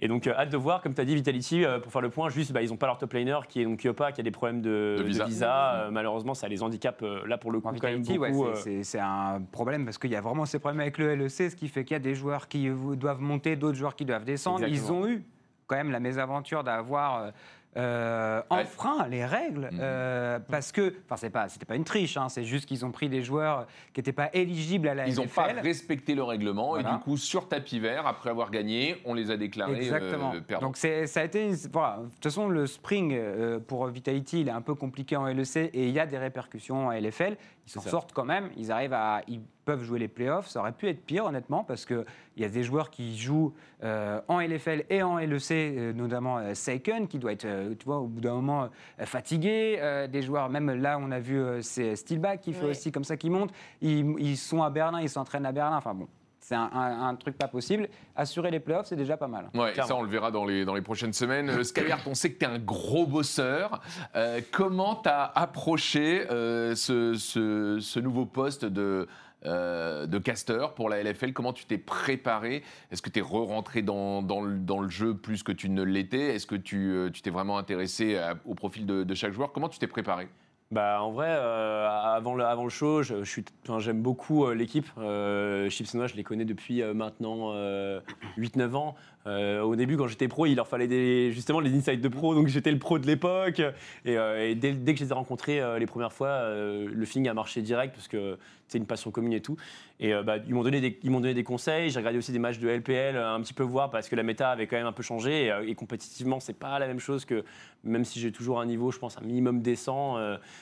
et 0.00 0.08
donc, 0.08 0.26
euh, 0.26 0.34
hâte 0.34 0.50
de 0.50 0.56
voir, 0.56 0.82
comme 0.82 0.92
tu 0.94 1.00
as 1.00 1.04
dit, 1.04 1.14
Vitality, 1.14 1.64
euh, 1.64 1.78
pour 1.78 1.92
faire 1.92 2.00
le 2.02 2.10
point, 2.10 2.28
juste, 2.28 2.52
bah, 2.52 2.62
ils 2.62 2.68
n'ont 2.70 2.76
pas 2.76 2.86
leur 2.86 2.98
top 2.98 3.12
laner 3.12 3.38
qui 3.48 3.60
est 3.60 3.64
donc 3.64 3.82
Yopa, 3.84 4.12
qui 4.12 4.20
a 4.20 4.24
des 4.24 4.30
problèmes 4.30 4.60
de, 4.60 4.96
De 4.98 5.02
visa. 5.24 5.74
Euh, 5.74 5.90
malheureusement, 5.90 6.34
ça 6.34 6.48
les 6.48 6.62
handicape 6.62 7.02
euh, 7.02 7.26
là 7.26 7.38
pour 7.38 7.52
le 7.52 7.60
coup, 7.60 7.68
quand 7.80 7.86
même 7.88 8.00
Vitality, 8.02 8.18
ouais, 8.18 8.30
beaucoup. 8.32 8.54
c'est- 8.54 8.70
euh, 8.70 8.82
c'est 8.82 8.82
c'est 8.84 8.98
un 9.00 9.40
problème 9.52 9.84
parce 9.84 9.98
qu'il 9.98 10.10
y 10.10 10.16
a 10.16 10.20
vraiment 10.20 10.46
ces 10.46 10.58
problèmes 10.58 10.80
avec 10.80 10.98
le 10.98 11.14
LEC, 11.14 11.50
ce 11.50 11.56
qui 11.56 11.68
fait 11.68 11.84
qu'il 11.84 11.94
y 11.94 11.96
a 11.96 12.00
des 12.00 12.14
joueurs 12.14 12.48
qui 12.48 12.68
doivent 12.96 13.20
monter, 13.20 13.56
d'autres 13.56 13.78
joueurs 13.78 13.94
qui 13.96 14.04
doivent 14.04 14.24
descendre. 14.24 14.64
Exactement. 14.64 14.98
Ils 14.98 15.04
ont 15.04 15.08
eu 15.08 15.24
quand 15.66 15.76
même 15.76 15.90
la 15.92 16.00
mésaventure 16.00 16.62
d'avoir 16.64 17.30
euh, 17.76 18.40
enfreint 18.50 19.06
les 19.08 19.24
règles 19.24 19.68
Mhm. 19.72 19.78
euh, 19.80 20.38
parce 20.48 20.70
que, 20.72 20.94
enfin, 21.04 21.16
c'est 21.16 21.30
pas, 21.30 21.48
c'était 21.48 21.66
pas 21.66 21.74
une 21.76 21.84
triche, 21.84 22.16
hein, 22.16 22.28
c'est 22.28 22.44
juste 22.44 22.66
qu'ils 22.66 22.84
ont 22.84 22.90
pris 22.92 23.08
des 23.08 23.22
joueurs 23.22 23.66
qui 23.92 24.00
n'étaient 24.00 24.12
pas 24.12 24.30
éligibles 24.32 24.88
à 24.88 24.94
la 24.94 25.08
Ils 25.08 25.16
n'ont 25.16 25.26
pas 25.26 25.44
respecté 25.62 26.14
le 26.14 26.22
règlement 26.22 26.76
et 26.76 26.82
du 26.84 26.98
coup, 27.02 27.16
sur 27.16 27.48
tapis 27.48 27.80
vert, 27.80 28.06
après 28.06 28.30
avoir 28.30 28.50
gagné, 28.50 29.00
on 29.04 29.14
les 29.14 29.30
a 29.30 29.36
déclarés 29.36 29.76
Exactement. 29.76 30.32
euh, 30.34 30.40
perdants. 30.40 30.66
Donc 30.68 30.76
c'est- 30.76 31.06
ça 31.06 31.20
a 31.20 31.24
été, 31.24 31.46
une- 31.48 31.56
voilà. 31.72 31.98
De 31.98 32.08
toute 32.10 32.24
façon, 32.24 32.48
le 32.48 32.66
spring 32.66 33.18
pour 33.66 33.86
Vitality, 33.88 34.42
il 34.42 34.48
est 34.48 34.52
un 34.52 34.62
peu 34.62 34.74
compliqué 34.74 35.16
en 35.16 35.26
LEC 35.26 35.70
et 35.72 35.88
il 35.88 35.90
y 35.92 35.98
a 36.00 36.06
des 36.06 36.18
répercussions 36.18 36.86
en 36.88 36.92
LFL. 36.92 37.36
Ils 37.66 37.70
s'en 37.70 37.80
sortent 37.80 38.12
quand 38.12 38.24
même. 38.24 38.50
Ils 38.56 38.70
arrivent 38.70 38.92
à, 38.92 39.22
ils 39.26 39.40
peuvent 39.64 39.82
jouer 39.84 39.98
les 39.98 40.08
playoffs. 40.08 40.48
Ça 40.48 40.60
aurait 40.60 40.72
pu 40.72 40.88
être 40.88 41.04
pire, 41.04 41.24
honnêtement, 41.26 41.64
parce 41.64 41.84
que 41.86 42.04
il 42.36 42.42
y 42.42 42.46
a 42.46 42.48
des 42.48 42.62
joueurs 42.62 42.90
qui 42.90 43.16
jouent 43.18 43.54
euh, 43.82 44.20
en 44.28 44.40
LFL 44.40 44.84
et 44.90 45.02
en 45.02 45.18
LEC, 45.18 45.50
euh, 45.52 45.92
notamment 45.92 46.38
euh, 46.38 46.54
Seiken, 46.54 47.06
qui 47.08 47.18
doit 47.18 47.32
être, 47.32 47.44
euh, 47.44 47.74
tu 47.78 47.84
vois, 47.84 47.98
au 47.98 48.06
bout 48.06 48.20
d'un 48.20 48.34
moment 48.34 48.64
euh, 49.00 49.04
fatigué. 49.06 49.76
Euh, 49.80 50.06
des 50.06 50.22
joueurs, 50.22 50.48
même 50.50 50.70
là, 50.70 50.98
on 51.00 51.10
a 51.10 51.20
vu 51.20 51.38
euh, 51.40 51.60
c'est 51.62 51.96
Steelback 51.96 52.40
qui 52.40 52.52
fait 52.52 52.64
Oui. 52.64 52.70
aussi 52.70 52.90
comme 52.92 53.04
ça, 53.04 53.16
qui 53.16 53.30
monte. 53.30 53.50
Ils, 53.80 54.14
ils 54.18 54.36
sont 54.36 54.62
à 54.62 54.70
Berlin, 54.70 55.00
ils 55.00 55.08
s'entraînent 55.08 55.46
à 55.46 55.52
Berlin. 55.52 55.76
Enfin 55.76 55.94
bon. 55.94 56.08
C'est 56.40 56.56
un, 56.56 56.68
un- 56.74 57.08
un 57.08 57.14
truc 57.14 57.38
pas 57.38 57.48
possible. 57.48 57.88
Assurer 58.14 58.50
les 58.50 58.60
playoffs, 58.60 58.84
c'est 58.88 58.96
déjà 58.96 59.16
pas 59.16 59.28
mal. 59.28 59.48
Ouais, 59.54 59.72
Clairement. 59.72 59.88
ça 59.88 59.96
on 59.96 60.02
le 60.02 60.10
verra 60.10 60.30
dans 60.30 60.44
les, 60.44 60.66
dans 60.66 60.74
les 60.74 60.82
prochaines 60.82 61.14
semaines. 61.14 61.48
Euh, 61.48 61.62
on 62.06 62.14
sait 62.14 62.32
que 62.32 62.38
tu 62.38 62.44
es 62.44 62.48
un 62.48 62.58
gros 62.58 63.06
bosseur. 63.06 63.80
Euh, 64.14 64.42
comment 64.52 64.96
tu 64.96 65.08
as 65.08 65.32
approché 65.34 66.26
euh, 66.30 66.74
ce, 66.74 67.14
ce- 67.14 67.78
ce 67.80 67.98
nouveau 67.98 68.26
poste 68.26 68.66
de, 68.66 69.08
euh, 69.46 70.06
de 70.06 70.18
caster 70.18 70.66
pour 70.74 70.88
la 70.88 71.02
LFL 71.02 71.32
Comment 71.32 71.52
tu 71.52 71.66
t'es 71.66 71.78
préparé? 71.78 72.62
Est-ce 72.90 73.02
que 73.02 73.10
tu 73.10 73.18
es 73.18 73.22
re-rentré 73.22 73.82
dans, 73.82 74.22
le, 74.22 74.88
jeu 74.88 75.16
plus 75.16 75.42
que 75.42 75.52
tu 75.52 75.68
ne 75.68 75.82
l'étais? 75.82 76.34
Est-ce 76.34 76.46
que 76.46 76.56
tu 76.56 76.92
euh, 76.92 77.10
t'es 77.10 77.30
vraiment 77.30 77.58
intéressé 77.58 78.20
au 78.44 78.54
profil 78.54 78.86
de, 78.86 79.14
chaque 79.14 79.32
joueur? 79.32 79.52
Comment 79.52 79.68
tu 79.68 79.78
t'es 79.78 79.86
préparé? 79.86 80.28
Bah, 80.70 81.00
en 81.02 81.12
vrai, 81.12 81.28
euh, 81.28 81.88
avant, 81.88 82.34
le, 82.34 82.44
avant 82.44 82.64
le 82.64 82.70
show, 82.70 83.02
j'aime 83.02 84.02
beaucoup 84.02 84.50
l'équipe. 84.50 84.88
Euh, 84.98 85.68
Chips 85.68 85.94
et 85.94 85.98
moi, 85.98 86.06
je 86.08 86.16
les 86.16 86.24
connais 86.24 86.44
depuis 86.44 86.82
maintenant 86.82 87.52
euh, 87.52 88.00
8-9 88.38 88.74
ans. 88.74 88.94
Euh, 89.26 89.62
au 89.62 89.74
début, 89.74 89.96
quand 89.96 90.06
j'étais 90.06 90.28
pro, 90.28 90.46
il 90.46 90.54
leur 90.54 90.68
fallait 90.68 91.32
justement 91.32 91.60
les 91.60 91.74
insights 91.74 92.00
de 92.00 92.08
pro, 92.08 92.34
donc 92.34 92.48
j'étais 92.48 92.70
le 92.70 92.78
pro 92.78 92.98
de 92.98 93.06
l'époque. 93.06 93.60
Et, 94.04 94.18
euh, 94.18 94.54
dès, 94.54 94.74
que 94.74 94.98
je 94.98 95.04
les 95.04 95.10
ai 95.10 95.14
rencontrés 95.14 95.60
euh, 95.60 95.78
les 95.78 95.86
premières 95.86 96.12
fois, 96.12 96.50
le 96.50 97.04
feeling 97.04 97.28
a 97.28 97.34
marché 97.34 97.62
direct 97.62 97.94
parce 97.94 98.08
que 98.08 98.36
c'est 98.68 98.78
une 98.78 98.86
passion 98.86 99.10
commune 99.10 99.32
et 99.32 99.40
tout. 99.40 99.56
Et 100.00 100.12
bah, 100.24 100.36
ils 100.46 100.54
m'ont 100.54 100.62
donné, 100.62 100.80
des- 100.80 100.98
donné 101.02 101.34
des 101.34 101.44
conseils. 101.44 101.90
J'ai 101.90 101.98
regardé 101.98 102.18
aussi 102.18 102.32
des 102.32 102.38
matchs 102.38 102.58
de 102.58 102.68
LPL 102.68 103.16
un 103.16 103.40
petit 103.40 103.54
peu 103.54 103.62
voir 103.62 103.90
parce 103.90 104.08
que 104.08 104.16
la 104.16 104.22
méta 104.22 104.50
avait 104.50 104.66
quand 104.66 104.76
même 104.76 104.86
un 104.86 104.92
peu 104.92 105.02
changé. 105.02 105.46
Et, 105.46 105.70
et 105.70 105.74
compétitivement, 105.74 106.40
c'est 106.40 106.58
pas 106.58 106.78
la 106.78 106.86
même 106.86 106.98
chose 107.00 107.24
que 107.24 107.44
même 107.84 108.04
si 108.04 108.20
j'ai 108.20 108.32
toujours 108.32 108.60
un 108.60 108.66
niveau, 108.66 108.90
je 108.90 108.98
pense, 108.98 109.18
un 109.18 109.24
minimum 109.24 109.60
décent. 109.62 110.16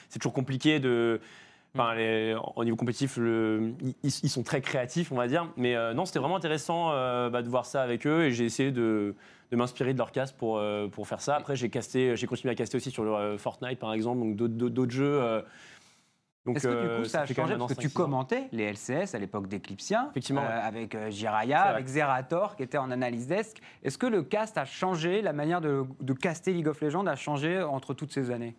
c'est 0.09 0.19
toujours 0.19 0.33
compliqué 0.33 0.79
de. 0.79 1.19
Enfin, 1.75 1.95
les- 1.95 2.35
au 2.55 2.63
niveau 2.63 2.75
compétitif, 2.77 3.17
le- 3.17 3.73
ils, 3.81 3.95
ils 4.03 4.29
sont 4.29 4.43
très 4.43 4.61
créatifs, 4.61 5.11
on 5.11 5.15
va 5.15 5.27
dire. 5.27 5.47
Mais 5.57 5.75
euh, 5.75 5.93
non, 5.95 6.05
c'était 6.05 6.19
vraiment 6.19 6.35
intéressant 6.35 6.91
euh, 6.91 7.31
bah, 7.31 7.41
de 7.41 7.49
voir 7.49 7.65
ça 7.65 7.81
avec 7.81 8.05
eux 8.05 8.25
et 8.25 8.31
j'ai 8.31 8.45
essayé 8.45 8.71
de, 8.71 9.15
de 9.51 9.55
m'inspirer 9.55 9.93
de 9.93 9.97
leur 9.97 10.11
cast 10.11 10.37
pour, 10.37 10.57
euh, 10.59 10.87
pour 10.87 11.07
faire 11.07 11.19
ça. 11.19 11.35
Après, 11.35 11.55
j'ai 11.55 11.69
casté, 11.69 12.15
j'ai 12.15 12.27
continué 12.27 12.51
à 12.51 12.55
caster 12.55 12.77
aussi 12.77 12.91
sur 12.91 13.03
le 13.03 13.37
Fortnite, 13.39 13.79
par 13.79 13.91
exemple, 13.93 14.19
donc 14.35 14.35
d'autres- 14.35 14.91
jeux. 14.91 15.43
Est-ce 16.45 16.67
que 16.67 16.95
du 16.97 17.01
coup 17.03 17.09
ça 17.09 17.21
a 17.21 17.25
changé? 17.25 17.55
Parce 17.57 17.73
que 17.73 17.79
tu 17.81 17.87
5-6 17.87 17.91
ans. 17.91 18.03
commentais 18.03 18.49
les 18.51 18.65
LCS 18.65 19.15
à 19.15 19.17
l'époque 19.17 19.47
d'Eclipsia, 19.47 20.07
Effectivement, 20.11 20.41
ouais. 20.41 20.47
avec 20.47 20.95
Jiraya, 21.09 21.61
avec 21.61 21.87
Zerator 21.87 22.55
qui 22.57 22.63
était 22.63 22.77
en 22.77 22.91
analyse 22.91 23.25
desk. 23.27 23.57
Est-ce 23.81 23.97
que 23.97 24.05
le 24.07 24.21
cast 24.23 24.57
a 24.59 24.65
changé, 24.65 25.21
la 25.23 25.31
manière 25.33 25.61
de, 25.61 25.85
de 26.01 26.13
caster 26.13 26.51
League 26.53 26.67
of 26.67 26.81
Legends 26.81 27.07
a 27.07 27.15
changé 27.15 27.63
entre 27.63 27.93
toutes 27.95 28.11
ces 28.11 28.29
années? 28.29 28.55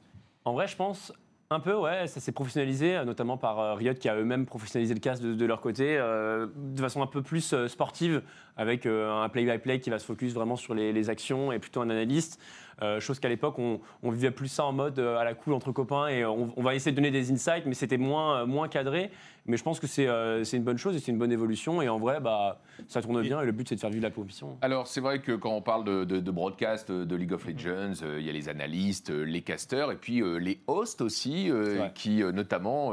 En 0.47 0.55
vrai, 0.55 0.67
je 0.67 0.77
pense 0.77 1.13
un 1.51 1.61
peu, 1.61 1.75
ouais, 1.75 2.07
ça 2.07 2.21
s'est 2.21 2.33
professionnalisé, 2.33 2.97
euh, 2.97 3.05
notamment 3.05 3.37
par 3.37 3.59
euh, 3.61 3.75
Riot 3.75 3.95
qui 3.95 4.09
a 4.09 4.17
eux-mêmes 4.17 4.47
professionnalisé 4.47 4.95
le 4.95 5.01
cast 5.01 5.23
de, 5.23 5.47
leur 5.47 5.61
côté, 5.61 5.97
euh, 5.99 6.47
de 6.57 6.81
façon 6.81 7.03
un 7.03 7.07
peu 7.07 7.23
plus 7.23 7.55
sportive, 7.67 8.23
avec 8.57 8.87
un 8.87 9.29
play-by-play 9.29 9.81
qui 9.81 9.91
va 9.91 9.99
se 9.99 10.07
focus 10.07 10.33
vraiment 10.33 10.57
sur 10.57 10.75
les 10.75 11.11
actions 11.11 11.51
et 11.51 11.59
plutôt 11.59 11.81
un 11.81 11.91
analyste. 11.91 12.41
Euh, 12.83 13.01
chose 13.01 13.19
qu'à 13.21 13.29
l'époque, 13.29 13.59
on, 13.59 13.81
on 14.03 14.11
vivait 14.11 14.31
plus 14.31 14.49
ça 14.49 14.65
en 14.65 14.73
mode 14.73 14.99
euh, 14.99 15.17
à 15.19 15.25
la 15.25 15.35
cool 15.35 15.53
entre 15.55 15.73
copains 15.73 16.09
et 16.09 16.25
on, 16.25 16.53
on 16.57 16.63
va 16.63 16.75
essayer 16.75 16.93
de 16.93 16.97
donner 16.97 17.11
des 17.11 17.31
insights, 17.33 17.67
mais 17.67 17.75
c'était 17.75 17.99
moins, 17.99 18.41
euh, 18.43 18.47
moins 18.47 18.69
cadré. 18.69 19.11
Mais 19.47 19.59
je 19.59 19.63
pense 19.63 19.79
que 19.79 19.87
c'est 19.87 20.07
euh, 20.09 20.43
c'est 20.43 20.57
une 20.57 20.63
bonne 20.63 20.79
chose 20.79 20.97
et 20.97 21.01
c'est 21.01 21.13
une 21.13 21.19
bonne 21.19 21.31
évolution. 21.33 21.83
Et 21.83 21.89
en 21.91 21.99
vrai, 21.99 22.19
bah, 22.19 22.61
ça 22.89 23.03
tourne 23.03 23.21
bien 23.21 23.43
et 23.43 23.45
le 23.47 23.53
but, 23.53 23.69
c'est 23.69 23.75
de 23.75 23.81
faire 23.81 23.91
vivre 23.91 24.03
la 24.03 24.11
compétition. 24.11 24.57
Alors, 24.63 24.87
c'est 24.87 25.03
vrai 25.03 25.21
que 25.21 25.33
quand 25.33 25.51
on 25.53 25.61
parle 25.61 25.85
de, 25.85 26.05
de- 26.05 26.19
de 26.21 26.31
broadcast 26.31 26.91
de 26.91 27.15
League 27.17 27.33
of 27.35 27.45
Legends, 27.47 28.03
euh, 28.03 28.17
il 28.21 28.25
y 28.27 28.31
a 28.31 28.33
les 28.33 28.49
analystes, 28.49 29.11
les 29.11 29.43
casters 29.43 29.91
et 29.93 29.97
puis 29.97 30.23
euh, 30.23 30.37
les 30.39 30.61
hosts 30.67 31.03
aussi, 31.03 31.51
euh, 31.51 31.89
qui 31.95 32.23
euh, 32.23 32.33
notamment 32.33 32.93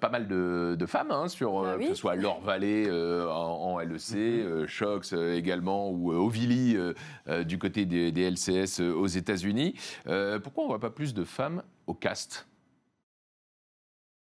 pas 0.00 0.10
mal 0.10 0.28
de, 0.28 0.76
de 0.78 0.86
femmes 0.86 1.10
hein, 1.10 1.28
sur 1.28 1.64
Ah 1.66 1.76
oui. 1.78 1.84
que 1.84 1.90
ce 1.90 1.94
soit 1.94 2.16
Laure 2.16 2.42
Vallée 2.42 2.84
euh, 2.86 3.26
en, 3.30 3.72
en 3.74 3.78
LEC, 3.78 4.14
euh, 4.16 4.66
Shox 4.66 5.14
euh, 5.14 5.34
également 5.36 5.88
ou 5.90 6.12
euh, 6.12 6.16
Ovili 6.16 6.76
euh, 6.76 6.92
euh, 7.28 7.44
du 7.44 7.58
côté 7.58 7.86
des, 7.86 8.12
des 8.12 8.30
LCS 8.30 8.80
euh, 8.80 8.92
aux 8.92 9.06
États-Unis. 9.16 9.74
Euh, 10.06 10.38
pourquoi 10.38 10.64
on 10.64 10.68
voit 10.68 10.80
pas 10.80 10.90
plus 10.90 11.14
de 11.14 11.24
femmes 11.24 11.62
au 11.86 11.94
cast? 11.94 12.46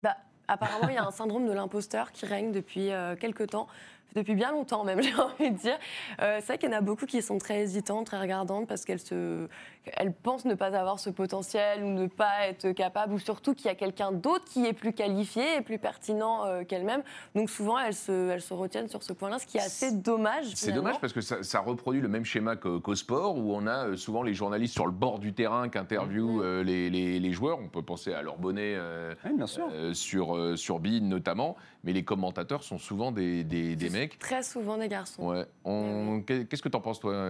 Bah, 0.03 0.17
apparemment, 0.49 0.89
il 0.89 0.95
y 0.95 0.99
a 0.99 1.07
un 1.07 1.11
syndrome 1.11 1.47
de 1.47 1.53
l'imposteur 1.53 2.13
qui 2.13 2.27
règne 2.27 2.53
depuis 2.53 2.91
euh, 2.91 3.17
quelques 3.17 3.51
temps, 3.51 3.69
depuis 4.15 4.35
bien 4.35 4.53
longtemps 4.53 4.85
même, 4.85 5.03
j'ai 5.03 5.15
envie 5.15 5.51
de 5.51 5.59
dire. 5.59 5.79
Euh, 6.21 6.39
c'est 6.41 6.47
vrai 6.47 6.59
qu'il 6.59 6.71
y 6.71 6.75
en 6.75 6.77
a 6.77 6.81
beaucoup 6.81 7.07
qui 7.07 7.23
sont 7.23 7.39
très 7.39 7.63
hésitantes, 7.63 8.07
très 8.07 8.21
regardantes, 8.21 8.69
parce 8.69 8.85
qu'elles 8.85 9.01
se, 9.01 9.49
elles 9.97 10.13
pensent 10.13 10.45
ne 10.45 10.55
pas 10.55 10.77
avoir 10.77 10.99
ce 10.99 11.11
potentiel 11.11 11.83
ou 11.85 11.89
ne 11.89 12.07
pas 12.07 12.47
être 12.49 12.71
capables, 12.73 13.13
ou 13.13 13.19
surtout 13.19 13.55
qu'il 13.55 13.67
y 13.67 13.69
a 13.69 13.75
quelqu'un 13.75 14.13
d'autre 14.13 14.45
qui 14.47 14.65
est 14.67 14.73
plus 14.73 14.93
qualifié 14.93 15.57
et 15.59 15.61
plus 15.61 15.79
pertinent 15.79 16.45
euh, 16.47 16.65
qu'elles-mêmes. 16.65 17.03
Donc 17.35 17.51
souvent, 17.51 17.79
elles 17.79 17.95
se, 17.95 18.31
elles 18.31 18.41
se 18.43 18.55
retiennent 18.55 18.89
sur 18.89 19.03
ce 19.03 19.13
point-là, 19.13 19.39
ce 19.39 19.47
qui 19.47 19.59
est 19.59 19.63
assez 19.63 19.93
dommage. 19.93 20.47
C'est 20.55 20.73
dommage 20.73 21.01
parce 21.01 21.13
que 21.13 21.21
ça, 21.21 21.43
ça 21.43 21.61
reproduit 21.61 22.01
le 22.01 22.09
même 22.09 22.25
schéma 22.25 22.57
qu'au 22.57 22.95
sport 22.95 23.37
où 23.37 23.55
on 23.55 23.67
a 23.67 23.89
euh, 23.89 23.97
souvent 23.97 24.23
les 24.23 24.35
journalistes 24.35 24.75
sur 24.75 24.87
le 24.87 24.93
bord 24.93 25.19
du 25.19 25.33
terrain 25.33 25.69
qui 25.69 25.79
interviewent 25.79 26.25
Mhm. 26.39 26.41
euh, 26.43 26.63
les, 26.65 26.91
les- 26.91 27.21
les 27.21 27.33
joueurs. 27.33 27.59
On 27.59 27.69
peut 27.69 27.83
penser 27.83 28.13
à 28.15 28.23
leur 28.23 28.39
bonnet 28.39 28.75
euh, 28.77 29.15
Oui, 29.25 29.33
bien 29.37 29.47
sûr. 29.47 29.69
euh, 29.73 29.93
sur, 29.95 30.37
euh, 30.37 30.57
sur 30.57 30.79
Bein 30.81 31.01
notamment, 31.03 31.57
mais 31.83 31.93
les 31.93 32.05
commentateurs 32.05 32.63
sont 32.63 32.79
souvent 32.79 33.13
des, 33.13 33.45
des- 33.45 33.77
des 33.77 33.91
mecs. 33.91 34.19
Très 34.19 34.43
souvent 34.43 34.77
des 34.79 34.89
garçons. 34.89 35.23
Ouais. 35.29 35.45
On- 35.65 36.23
Qu'est-ce 36.27 36.63
que 36.63 36.69
t'en 36.69 36.81
penses, 36.81 37.01
toi 37.01 37.13
Alors, 37.15 37.25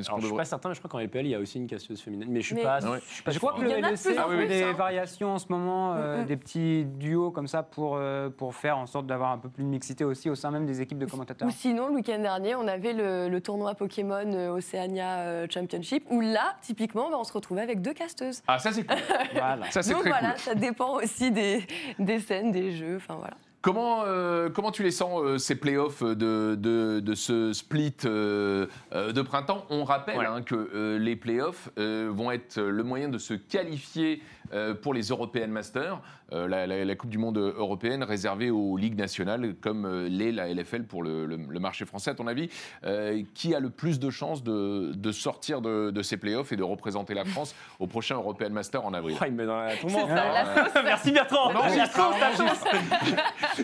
je 0.00 0.02
suis 0.02 0.22
devrait- 0.22 0.36
pas 0.38 0.44
certain, 0.44 0.68
mais 0.70 0.74
je 0.74 0.80
crois 0.80 0.90
qu'en 0.90 0.98
LPL, 1.00 1.26
il 1.26 1.30
y 1.30 1.34
a 1.34 1.38
aussi 1.40 1.58
une 1.58 1.66
féminine. 2.02 2.28
Mais 2.30 2.40
je 2.40 2.46
suis 2.46 2.54
Mais- 2.54 2.62
pas. 2.62 2.80
Ouais. 2.80 2.98
Je, 3.08 3.14
suis 3.14 3.22
pas 3.22 3.30
Je 3.30 3.38
crois 3.38 3.52
que 3.54 3.60
le 3.60 3.68
Il 3.68 3.72
y 3.72 3.74
en 3.74 3.78
a 3.78 3.90
de 3.90 3.92
LEC 3.92 4.00
plus 4.02 4.18
en 4.18 4.28
fait 4.28 4.36
plus, 4.36 4.46
des 4.48 4.62
hein. 4.62 4.72
variations 4.72 5.34
en 5.34 5.38
ce 5.38 5.46
moment, 5.50 5.94
euh, 5.94 6.18
Mm, 6.18 6.22
mm. 6.22 6.26
des 6.26 6.36
petits 6.36 6.84
duos 6.84 7.30
comme 7.30 7.46
ça 7.48 7.62
pour, 7.62 7.96
euh, 7.96 8.30
pour 8.30 8.54
faire 8.54 8.78
en 8.78 8.86
sorte 8.86 9.06
d'avoir 9.06 9.32
un 9.32 9.38
peu 9.38 9.48
plus 9.48 9.62
de 9.64 9.68
mixité 9.68 10.04
aussi 10.04 10.30
au 10.30 10.34
sein 10.34 10.50
même 10.50 10.66
des 10.66 10.80
équipes 10.80 10.98
de 10.98 11.06
commentateurs. 11.06 11.46
Ou 11.48 11.50
sinon, 11.50 11.88
le 11.88 11.94
week-end 11.94 12.18
dernier, 12.18 12.54
on 12.54 12.66
avait 12.68 12.92
le, 12.92 13.28
le 13.28 13.40
tournoi 13.40 13.74
Pokémon 13.74 14.32
euh, 14.32 14.50
Oceania 14.50 15.46
Championship, 15.48 16.04
où 16.10 16.20
là, 16.20 16.56
typiquement, 16.62 17.10
bah, 17.10 17.16
on 17.18 17.24
se 17.24 17.32
retrouvait 17.32 17.62
avec 17.62 17.80
deux 17.82 17.94
casteuses. 17.94 18.42
Ah, 18.46 18.58
ça 18.58 18.72
c'est 18.72 18.84
cool. 18.84 18.96
Voilà. 19.34 19.70
Ça 19.70 19.82
c'est 19.82 19.92
Donc 19.92 20.00
très 20.02 20.10
voilà, 20.10 20.30
cool. 20.30 20.38
ça 20.40 20.54
dépend 20.54 20.94
aussi 20.94 21.30
des, 21.30 21.66
des 21.98 22.18
scènes, 22.20 22.50
des 22.52 22.72
jeux, 22.72 22.96
enfin 22.96 23.14
voilà. 23.16 23.34
Comment, 23.60 24.04
euh, 24.06 24.50
comment 24.50 24.70
tu 24.70 24.84
les 24.84 24.92
sens, 24.92 25.20
euh, 25.24 25.36
ces 25.36 25.56
playoffs 25.56 26.04
de, 26.04 26.54
de, 26.54 27.00
de 27.00 27.14
ce 27.16 27.52
split 27.52 27.92
euh, 28.04 28.66
de 28.92 29.20
printemps? 29.22 29.64
On 29.68 29.82
rappelle 29.82 30.16
Ouais. 30.18 30.26
hein, 30.26 30.42
que 30.42 30.96
les 30.96 31.16
playoffs 31.16 31.68
vont 31.76 32.30
être 32.30 32.60
le 32.60 32.82
moyen 32.84 33.08
de 33.08 33.18
se 33.18 33.34
qualifier 33.34 34.22
euh, 34.52 34.74
pour 34.74 34.94
les 34.94 35.02
European 35.08 35.48
Masters, 35.48 36.00
euh, 36.32 36.46
la, 36.48 36.66
la- 36.66 36.84
la 36.84 36.94
Coupe 36.94 37.10
du 37.10 37.18
Monde 37.18 37.38
européenne 37.38 38.02
réservée 38.02 38.50
aux 38.50 38.76
ligues 38.76 38.98
nationales, 38.98 39.54
comme 39.60 39.84
euh, 39.86 40.08
l'est 40.08 40.32
la 40.32 40.48
LFL 40.52 40.84
pour 40.84 41.02
le, 41.02 41.26
le- 41.26 41.38
le 41.48 41.60
marché 41.60 41.84
français. 41.84 42.10
À 42.10 42.14
ton 42.14 42.26
avis, 42.26 42.48
euh, 42.84 43.22
qui 43.34 43.54
a 43.54 43.60
le 43.60 43.70
plus 43.70 43.98
de 43.98 44.10
chances 44.10 44.42
de, 44.42 44.92
de 44.94 45.12
sortir 45.12 45.60
de, 45.60 45.90
de 45.90 46.02
ces 46.02 46.16
playoffs 46.16 46.52
et 46.52 46.56
de 46.56 46.62
représenter 46.62 47.14
la 47.14 47.24
France 47.24 47.54
au 47.78 47.86
prochain 47.86 48.16
European 48.16 48.50
Master 48.50 48.84
en 48.84 48.94
avril? 48.94 49.16
Oh, 49.20 49.24
il 49.26 49.32
me 49.32 49.38
met 49.38 49.46
dans 49.46 49.60
la 49.60 49.76
tourmente. 49.76 50.08
Ça, 50.08 50.54
sauce. 50.72 50.78
Merci 50.84 51.12
Bertrand. 51.12 51.52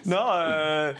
Non, 0.07 0.27
euh, 0.33 0.93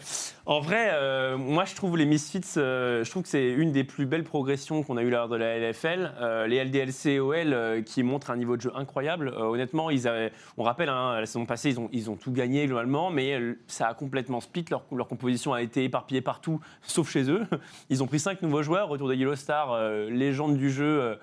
en 0.45 0.59
vrai, 0.59 0.89
euh, 0.93 1.37
moi 1.37 1.65
je 1.65 1.75
trouve 1.75 1.97
les 1.97 2.05
Misfits, 2.05 2.41
euh, 2.57 3.03
je 3.03 3.09
trouve 3.11 3.23
que 3.23 3.29
c'est 3.29 3.49
une 3.49 3.71
des 3.71 3.83
plus 3.83 4.05
belles 4.05 4.23
progressions 4.23 4.83
qu'on 4.83 4.97
a 4.97 5.01
eu 5.03 5.09
lors 5.09 5.27
de 5.27 5.35
la 5.35 5.57
LFL. 5.59 6.13
Euh, 6.21 6.47
les 6.47 6.63
LDLC 6.63 7.05
et 7.11 7.19
OL 7.19 7.35
euh, 7.53 7.81
qui 7.81 8.03
montrent 8.03 8.31
un 8.31 8.37
niveau 8.37 8.55
de 8.57 8.61
jeu 8.61 8.71
incroyable. 8.75 9.29
Euh, 9.35 9.47
honnêtement, 9.75 9.89
ils 9.89 10.07
avaient, 10.07 10.31
on 10.57 10.63
rappelle, 10.63 10.89
hein, 10.89 11.19
la 11.19 11.25
saison 11.25 11.45
passée, 11.45 11.69
ils 11.69 11.79
ont, 11.79 11.89
ils 11.91 12.09
ont 12.09 12.15
tout 12.15 12.31
gagné 12.31 12.65
globalement, 12.65 13.09
mais 13.09 13.33
euh, 13.39 13.57
ça 13.67 13.87
a 13.87 13.93
complètement 13.93 14.39
split. 14.41 14.65
Leur, 14.71 14.83
leur 14.91 15.07
composition 15.07 15.53
a 15.53 15.61
été 15.61 15.83
éparpillée 15.83 16.21
partout, 16.21 16.59
sauf 16.81 17.11
chez 17.11 17.29
eux. 17.29 17.45
Ils 17.89 18.01
ont 18.03 18.07
pris 18.07 18.19
cinq 18.19 18.41
nouveaux 18.41 18.63
joueurs, 18.63 18.87
retour 18.89 19.09
de 19.09 19.15
Yellow 19.15 19.35
Star, 19.35 19.71
euh, 19.73 20.09
légende 20.09 20.57
du 20.57 20.69
jeu. 20.71 21.17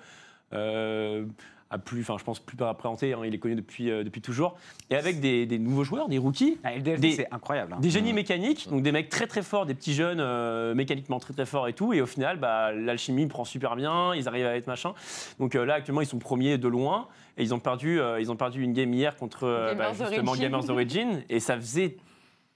euh, 0.53 1.25
à 1.69 1.79
plus, 1.79 2.01
enfin, 2.01 2.17
je 2.19 2.23
pense 2.23 2.39
plus 2.39 2.55
à 2.63 2.71
présenter, 2.75 3.13
hein, 3.13 3.21
il 3.25 3.33
est 3.33 3.39
connu 3.39 3.55
depuis, 3.55 3.89
euh, 3.89 4.03
depuis 4.03 4.21
toujours. 4.21 4.55
Et 4.91 4.95
avec 4.95 5.19
des, 5.19 5.47
des 5.47 5.57
nouveaux 5.57 5.83
joueurs, 5.83 6.07
des 6.07 6.19
rookies, 6.19 6.59
Ah, 6.63 6.75
LDLC, 6.75 6.99
Des- 7.01 7.11
c'est 7.13 7.27
incroyable. 7.33 7.73
hein. 7.73 7.79
des 7.79 7.89
génies 7.89 8.13
mécaniques, 8.13 8.69
donc 8.69 8.83
des 8.83 8.91
mecs 8.91 9.09
très 9.09 9.25
très 9.25 9.41
forts, 9.41 9.65
des 9.65 9.73
petits 9.73 9.95
jeunes 9.95 10.19
euh, 10.19 10.75
mécaniquement 10.75 11.17
très 11.19 11.33
très 11.33 11.47
forts 11.47 11.67
et 11.67 11.73
tout. 11.73 11.91
Et 11.91 11.99
au 12.01 12.05
final, 12.05 12.37
bah, 12.37 12.71
l'alchimie 12.73 13.25
prend 13.25 13.43
super 13.43 13.75
bien, 13.75 14.13
ils 14.13 14.27
arrivent 14.27 14.45
à 14.45 14.55
être 14.55 14.67
machin. 14.67 14.93
Donc 15.39 15.55
euh, 15.55 15.65
là, 15.65 15.73
actuellement, 15.73 16.01
ils 16.01 16.05
sont 16.05 16.19
premiers 16.19 16.59
de 16.59 16.67
loin. 16.67 17.07
Et 17.37 17.43
ils 17.43 17.53
ont 17.53 17.59
perdu, 17.59 17.99
euh, 17.99 18.19
ils 18.21 18.31
ont 18.31 18.35
perdu 18.35 18.61
une 18.61 18.73
game 18.73 18.93
hier 18.93 19.15
contre 19.15 19.45
euh, 19.45 19.73
bah, 19.73 19.91
Gamers 19.91 20.07
justement 20.07 20.31
Origin. 20.31 20.49
Gamers 20.49 20.69
Origin. 20.69 21.23
Et 21.29 21.39
ça 21.39 21.55
faisait 21.55 21.97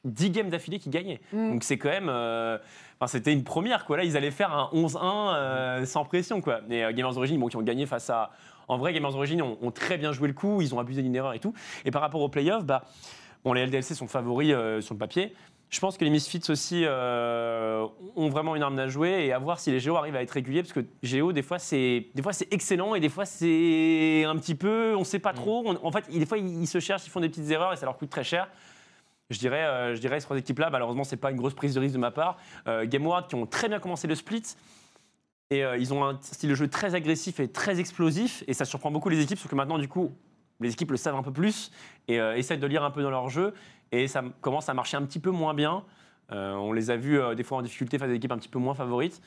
10 0.04 0.30
games 0.30 0.50
d'affilée 0.50 0.80
qu'ils 0.80 0.92
gagnaient. 0.92 1.20
Mm. 1.34 1.52
Donc 1.52 1.64
c'est 1.64 1.78
quand 1.78 1.90
même. 1.90 2.10
euh, 2.10 2.58
enfin, 3.00 3.08
c'était 3.08 3.34
une 3.34 3.44
première, 3.44 3.86
quoi. 3.86 3.98
Là, 3.98 4.04
ils 4.04 4.16
allaient 4.16 4.32
faire 4.32 4.54
un 4.54 4.70
11-1 4.74 5.00
euh, 5.36 5.86
sans 5.86 6.06
pression, 6.06 6.42
quoi. 6.42 6.62
Et 6.70 6.82
Gamers 6.94 7.18
Origin, 7.18 7.40
bon, 7.40 7.48
qui 7.48 7.58
ont 7.58 7.62
gagné 7.62 7.86
face 7.86 8.10
à. 8.10 8.32
En 8.70 8.78
vrai, 8.78 8.92
Gamers 8.94 9.16
Origin 9.16 9.42
ont, 9.42 9.58
ont 9.62 9.72
très 9.72 9.98
bien 9.98 10.12
joué 10.12 10.28
le 10.28 10.34
coup, 10.34 10.62
ils 10.62 10.76
ont 10.76 10.80
abusé 10.80 11.02
d'une 11.02 11.16
erreur 11.16 11.34
et 11.34 11.40
tout. 11.40 11.54
Et 11.86 11.92
par 11.92 12.02
rapport 12.02 12.22
aux 12.22 12.28
playoffs, 12.30 12.66
bah, 12.66 12.84
bon, 13.46 13.54
les 13.54 13.66
LDLC 13.66 13.96
sont 13.96 14.08
favoris 14.08 14.52
euh, 14.54 14.82
sur 14.82 14.94
le 14.94 15.00
papier. 15.00 15.34
Je 15.70 15.80
pense 15.82 15.98
que 15.98 16.06
les 16.06 16.10
Misfits 16.10 16.44
aussi 16.50 16.84
euh, 16.86 17.86
ont 18.16 18.30
vraiment 18.30 18.56
une 18.56 18.64
arme 18.64 18.80
à 18.80 18.88
jouer 18.88 19.26
et 19.26 19.34
à 19.34 19.40
voir 19.40 19.60
si 19.60 19.70
les 19.70 19.82
Géo 19.82 19.98
arrivent 19.98 20.16
à 20.16 20.22
être 20.22 20.32
réguliers 20.32 20.62
parce 20.64 20.72
que 20.72 20.80
Géo 21.04 21.34
des 21.34 21.42
fois 21.42 21.60
c'est 21.60 22.08
des 22.16 22.22
fois 22.24 22.32
c'est 22.32 22.48
excellent 22.54 22.96
et 22.96 23.02
des 23.02 23.10
fois 23.10 23.26
c'est 23.26 24.24
un 24.26 24.38
petit 24.38 24.56
peu 24.56 24.96
on 24.96 25.04
sait 25.04 25.20
pas 25.20 25.34
trop. 25.34 25.64
On- 25.66 25.86
en 25.86 25.92
fait, 25.92 26.10
des 26.10 26.26
fois 26.26 26.38
ils, 26.38 26.62
ils 26.62 26.68
se 26.68 26.80
cherchent, 26.80 27.06
ils 27.06 27.10
font 27.10 27.20
des 27.20 27.28
petites 27.28 27.50
erreurs 27.52 27.74
et 27.74 27.76
ça 27.76 27.86
leur 27.86 27.98
coûte 27.98 28.10
très 28.10 28.24
cher. 28.24 28.48
Je 29.30 29.38
dirais, 29.40 29.66
euh, 29.66 29.94
je 29.94 30.00
dirais 30.00 30.20
ces 30.22 30.26
trois 30.26 30.38
équipes-là, 30.38 30.70
malheureusement, 30.70 31.04
c'est 31.04 31.18
pas 31.18 31.32
une 31.32 31.38
grosse 31.38 31.54
prise 31.54 31.74
de 31.74 31.82
risque 31.82 31.96
de 31.96 32.00
ma 32.00 32.12
part. 32.12 32.38
Euh, 32.70 32.86
Game 32.86 33.06
World 33.06 33.28
qui 33.28 33.36
ont 33.36 33.46
très 33.46 33.68
bien 33.68 33.80
commencé 33.80 34.08
le 34.08 34.16
split. 34.16 34.44
Et 35.50 35.66
euh, 35.66 35.78
ils 35.78 35.94
ont 35.94 36.06
un 36.06 36.18
style 36.22 36.50
de 36.50 36.56
jeu 36.56 36.70
très 36.70 36.96
agressif 36.96 37.42
et 37.42 37.50
très 37.50 37.80
explosif. 37.82 38.44
Et 38.48 38.54
ça 38.54 38.64
surprend 38.64 38.90
beaucoup 38.90 39.10
les 39.10 39.22
équipes, 39.22 39.38
sauf 39.38 39.50
que 39.52 39.56
maintenant, 39.56 39.78
du 39.78 39.90
coup, 39.90 40.14
les 40.60 40.72
équipes 40.72 40.92
le 40.92 40.98
savent 40.98 41.16
un 41.16 41.24
peu 41.24 41.32
plus 41.32 41.72
et 42.08 42.20
euh, 42.20 42.36
essaient 42.36 42.58
de 42.58 42.68
lire 42.68 42.84
un 42.84 42.92
peu 42.92 43.02
dans 43.02 43.10
leur 43.10 43.30
jeu. 43.30 43.54
Et 43.92 44.08
ça 44.08 44.24
commence 44.42 44.70
à 44.70 44.74
marcher 44.74 44.98
un 44.98 45.04
petit 45.04 45.20
peu 45.20 45.32
moins 45.32 45.54
bien. 45.54 45.84
Euh, 46.32 46.54
on 46.56 46.74
les 46.74 46.92
a 46.92 46.98
vus 46.98 47.20
euh, 47.20 47.36
des 47.36 47.44
fois 47.44 47.60
en 47.60 47.62
difficulté 47.62 47.98
face 47.98 48.08
à 48.08 48.10
des 48.10 48.16
équipes 48.16 48.32
un 48.32 48.38
petit 48.38 48.50
peu 48.50 48.60
moins 48.60 48.74
favorites. 48.74 49.22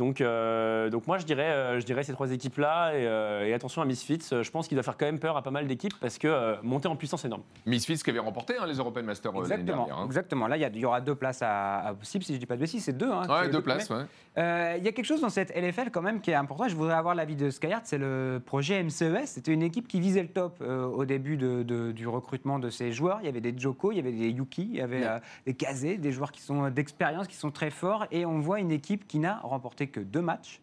Donc, 0.00 0.22
euh, 0.22 0.88
donc 0.88 1.06
moi, 1.06 1.18
je 1.18 1.26
dirais, 1.26 1.50
euh, 1.50 1.78
je 1.78 1.84
dirais 1.84 2.02
ces 2.04 2.12
trois 2.14 2.32
équipes-là. 2.32 2.94
Et, 2.94 3.06
euh, 3.06 3.46
et 3.46 3.52
attention 3.52 3.82
à 3.82 3.84
Misfits, 3.84 4.28
je 4.30 4.50
pense 4.50 4.66
qu'il 4.66 4.74
doit 4.76 4.82
faire 4.82 4.96
quand 4.96 5.04
même 5.04 5.18
peur 5.18 5.36
à 5.36 5.42
pas 5.42 5.50
mal 5.50 5.66
d'équipes 5.66 5.92
parce 6.00 6.16
que 6.16 6.26
euh, 6.26 6.54
monter 6.62 6.88
en 6.88 6.96
puissance, 6.96 7.20
c'est 7.20 7.28
énorme. 7.28 7.42
Misfits 7.66 7.98
qui 7.98 8.08
avait 8.08 8.18
remporté 8.18 8.54
hein, 8.58 8.64
les 8.66 8.76
European 8.76 9.02
Masters 9.02 9.30
l'année 9.32 9.44
Exactement, 9.44 9.76
dernière. 9.84 9.98
hein. 9.98 10.06
exactement. 10.06 10.46
Là, 10.46 10.56
il 10.56 10.76
y, 10.78 10.84
aura 10.86 11.02
deux 11.02 11.14
places 11.14 11.42
à, 11.42 11.80
à 11.88 11.92
possible, 11.94 12.24
si 12.24 12.32
je 12.34 12.38
dis 12.40 12.46
pas 12.46 12.54
de 12.56 12.60
bêtises, 12.62 12.82
c'est 12.84 12.96
deux. 12.96 13.10
Hein, 13.12 13.26
Ouais, 13.28 13.50
deux 13.50 13.60
places, 13.60 13.90
ouais. 13.90 14.04
Euh, 14.38 14.76
Il 14.78 14.84
y 14.84 14.88
a 14.88 14.92
quelque 14.92 15.04
chose 15.04 15.20
dans 15.20 15.28
cette 15.28 15.54
LFL 15.54 15.90
quand 15.92 16.00
même 16.00 16.22
qui 16.22 16.30
est 16.30 16.34
important. 16.34 16.66
Je 16.66 16.74
voudrais 16.76 16.94
avoir 16.94 17.14
l'avis 17.14 17.36
de 17.36 17.50
Skyheart. 17.50 17.82
C'est 17.84 17.98
le 17.98 18.40
projet 18.44 18.82
MCES. 18.82 19.26
C'était 19.26 19.52
une 19.52 19.62
équipe 19.62 19.86
qui 19.86 20.00
visait 20.00 20.22
le 20.22 20.28
top 20.28 20.58
euh, 20.62 20.86
au 20.86 21.04
début 21.04 21.36
de- 21.36 21.62
de- 21.62 21.92
du 21.92 22.08
recrutement 22.08 22.58
de 22.58 22.70
ses 22.70 22.90
joueurs. 22.92 23.18
Il 23.20 23.26
y 23.26 23.28
avait 23.28 23.42
des 23.42 23.52
Joko, 23.58 23.92
il 23.92 23.96
y 23.96 24.00
avait 24.00 24.12
des 24.12 24.30
Yuki, 24.30 24.62
il 24.70 24.76
y 24.76 24.80
avait 24.80 25.00
Ouais. 25.00 25.06
euh, 25.06 25.18
des 25.46 25.52
Kazé, 25.54 25.98
des 25.98 26.10
joueurs 26.12 26.32
qui 26.32 26.40
sont 26.40 26.70
d'expérience, 26.70 27.26
qui 27.28 27.36
sont 27.36 27.50
très 27.50 27.70
forts. 27.70 28.06
Et 28.12 28.24
on 28.24 28.38
voit 28.38 28.60
une 28.60 28.70
équipe 28.70 29.06
qui 29.06 29.18
n'a 29.18 29.40
remporté 29.42 29.88
que 29.90 30.00
deux 30.00 30.22
matchs 30.22 30.60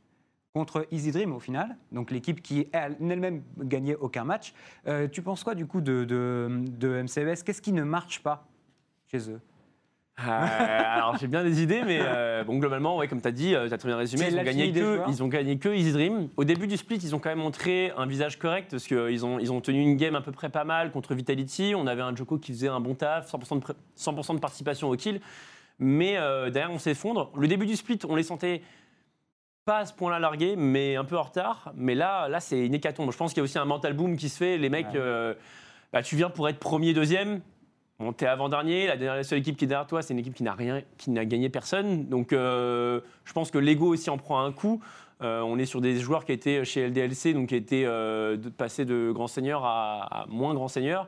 contre 0.53 0.87
Easy 0.91 1.11
Dream 1.11 1.33
au 1.33 1.39
final, 1.39 1.77
donc 1.91 2.09
l'équipe 2.09 2.41
qui 2.41 2.67
elle- 2.71 2.97
elle-même 2.99 3.43
gagné 3.59 3.95
aucun 3.95 4.23
match. 4.23 4.53
Euh, 4.87 5.07
tu 5.07 5.21
penses 5.21 5.43
quoi 5.43 5.53
du 5.53 5.67
coup 5.67 5.81
de, 5.81 6.03
de, 6.03 6.49
de 6.79 7.03
Qu'est-ce 7.43 7.61
qui 7.61 7.73
ne 7.73 7.83
marche 7.83 8.21
pas 8.23 8.47
chez 9.11 9.29
eux? 9.29 9.39
Euh, 10.19 10.23
alors 10.25 11.15
j'ai 11.17 11.27
bien 11.27 11.43
des 11.43 11.61
idées, 11.61 11.83
mais 11.85 11.99
euh, 12.01 12.43
bon 12.43 12.57
globalement, 12.57 12.97
ouais, 12.97 13.07
comme 13.07 13.21
tu 13.21 13.27
as 13.27 13.31
dit, 13.31 13.49
tu 13.51 13.55
as 13.55 13.77
très 13.77 13.87
bien 13.87 13.97
résumé, 13.97 14.23
ils 14.29 14.33
ont, 14.33 14.43
gagné 14.43 14.71
que, 14.71 15.09
ils 15.09 15.21
ont 15.23 15.27
gagné 15.27 15.59
que 15.59 15.69
Easy 15.69 15.91
Dream. 15.91 16.29
Au 16.37 16.43
début 16.43 16.65
du 16.65 16.75
split, 16.75 16.97
ils 16.97 17.15
ont 17.15 17.19
quand 17.19 17.29
même 17.29 17.37
montré 17.37 17.91
un 17.95 18.07
visage 18.07 18.39
correct 18.39 18.71
parce 18.71 18.87
qu'ils 18.87 19.23
ont, 19.25 19.37
ils 19.37 19.51
ont 19.51 19.61
tenu 19.61 19.79
une 19.79 19.95
game 19.95 20.15
à 20.15 20.21
peu 20.21 20.31
près 20.31 20.49
pas 20.49 20.63
mal 20.63 20.91
contre 20.91 21.13
Vitality. 21.13 21.73
On 21.75 21.85
avait 21.85 22.01
un 22.01 22.15
Joko 22.15 22.39
qui 22.39 22.51
faisait 22.51 22.67
un 22.67 22.79
bon 22.79 22.95
taf, 22.95 23.31
100% 23.31 23.55
de, 23.55 23.59
pré- 23.59 23.73
100% 23.95 24.33
de 24.33 24.39
participation 24.39 24.89
au 24.89 24.95
kill. 24.95 25.21
Mais 25.77 26.17
euh, 26.17 26.49
derrière, 26.49 26.71
on 26.73 26.79
s'effondre. 26.79 27.31
Le 27.37 27.47
début 27.47 27.67
du 27.67 27.75
split, 27.75 27.99
on 28.09 28.15
les 28.15 28.23
sentait 28.23 28.63
pas 29.67 29.79
à 29.79 29.85
ce 29.85 29.93
point-là 29.93 30.17
largués, 30.17 30.55
mais 30.55 30.95
un 30.95 31.03
peu 31.03 31.17
en 31.17 31.23
retard. 31.23 31.73
Mais 31.75 31.93
là, 31.93 32.29
là 32.29 32.39
c'est 32.39 32.65
une 32.65 32.73
hécatombe. 32.73 33.11
Je 33.11 33.17
pense 33.17 33.33
qu'il 33.33 33.39
y 33.39 33.41
a 33.41 33.43
aussi 33.43 33.59
un 33.59 33.65
mental 33.65 33.93
boom 33.93 34.15
qui 34.15 34.29
se 34.29 34.37
fait. 34.37 34.57
Les 34.57 34.69
mecs, 34.69 34.87
Ouais. 34.87 34.93
euh, 34.95 35.33
bah, 35.91 36.01
tu 36.01 36.15
viens 36.15 36.29
pour 36.29 36.47
être 36.47 36.57
premier, 36.57 36.93
deuxième. 36.93 37.41
Bon, 37.99 38.13
t'es 38.13 38.27
avant-dernier, 38.27 38.87
la, 38.95 39.23
seule 39.23 39.39
équipe 39.39 39.57
qui 39.57 39.65
est 39.65 39.67
derrière 39.67 39.85
toi, 39.85 40.01
c'est 40.01 40.13
une 40.13 40.19
équipe 40.19 40.35
qui 40.35 40.43
n'a 40.43 40.53
rien, 40.53 40.83
qui 40.97 41.09
n'a 41.11 41.25
gagné 41.25 41.49
personne. 41.49 42.05
Donc, 42.05 42.31
euh, 42.31 43.01
je 43.25 43.33
pense 43.33 43.51
que 43.51 43.57
l'ego 43.57 43.87
aussi 43.93 44.09
en 44.09 44.17
prend 44.17 44.39
un 44.41 44.53
coup. 44.53 44.79
Euh, 45.21 45.41
on 45.41 45.57
est 45.57 45.65
sur 45.65 45.81
des 45.81 45.97
joueurs 45.99 46.23
qui 46.23 46.31
étaient 46.31 46.63
chez 46.63 46.87
LDLC, 46.87 47.33
donc 47.33 47.49
qui 47.49 47.55
étaient 47.55 47.83
de, 47.83 48.49
passés 48.55 48.85
de 48.85 49.11
grand 49.11 49.27
seigneur 49.27 49.65
à, 49.65 50.21
à 50.21 50.25
moins 50.27 50.53
grand 50.53 50.69
seigneur. 50.69 51.07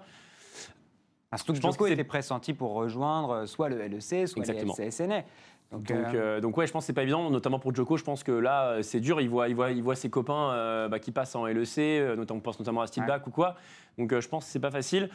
Ah, 1.31 1.37
Surtout 1.37 1.53
que 1.53 1.57
Je 1.57 1.61
pense 1.61 1.75
Joko 1.75 1.85
était 1.87 2.03
pressenti 2.03 2.53
pour 2.53 2.73
rejoindre 2.73 3.45
soit 3.45 3.69
le 3.69 3.77
LEC, 3.77 4.27
soit 4.27 4.39
Exactement. 4.39 4.73
les 4.79 4.85
LCSNA. 4.87 5.23
Donc, 5.71 5.84
Donc, 5.84 6.15
euh, 6.15 6.41
donc 6.41 6.58
ouais, 6.58 6.65
je 6.65 6.71
pense 6.71 6.84
que 6.84 6.88
c'est 6.88 6.93
pas 6.93 7.03
évident, 7.03 7.29
notamment 7.29 7.60
pour 7.60 7.75
Joko. 7.75 7.95
Je 7.95 8.03
pense 8.03 8.23
que 8.23 8.32
là, 8.32 8.69
euh, 8.69 8.82
c'est 8.82 8.99
dur. 8.99 9.21
Il 9.21 9.29
voit, 9.29 9.49
il 9.49 9.55
voit, 9.55 9.71
il 9.71 9.84
voit 9.84 9.95
ses 9.95 10.10
copains 10.10 10.51
euh, 10.51 10.88
bah, 10.88 10.99
qui 10.99 11.12
passent 11.12 11.36
en 11.36 11.45
LEC, 11.45 11.77
notamment, 12.17 12.39
on 12.39 12.41
pense 12.41 12.60
notamment 12.60 12.82
à 12.82 12.88
Steelback 12.88 13.27
ou 13.27 13.32
quoi. 13.32 13.55
Donc 13.97 14.12
euh, 14.12 14.21
je 14.21 14.27
pense 14.27 14.45
que 14.45 14.51
c'est 14.51 14.60
pas 14.60 14.71
facile. 14.71 15.10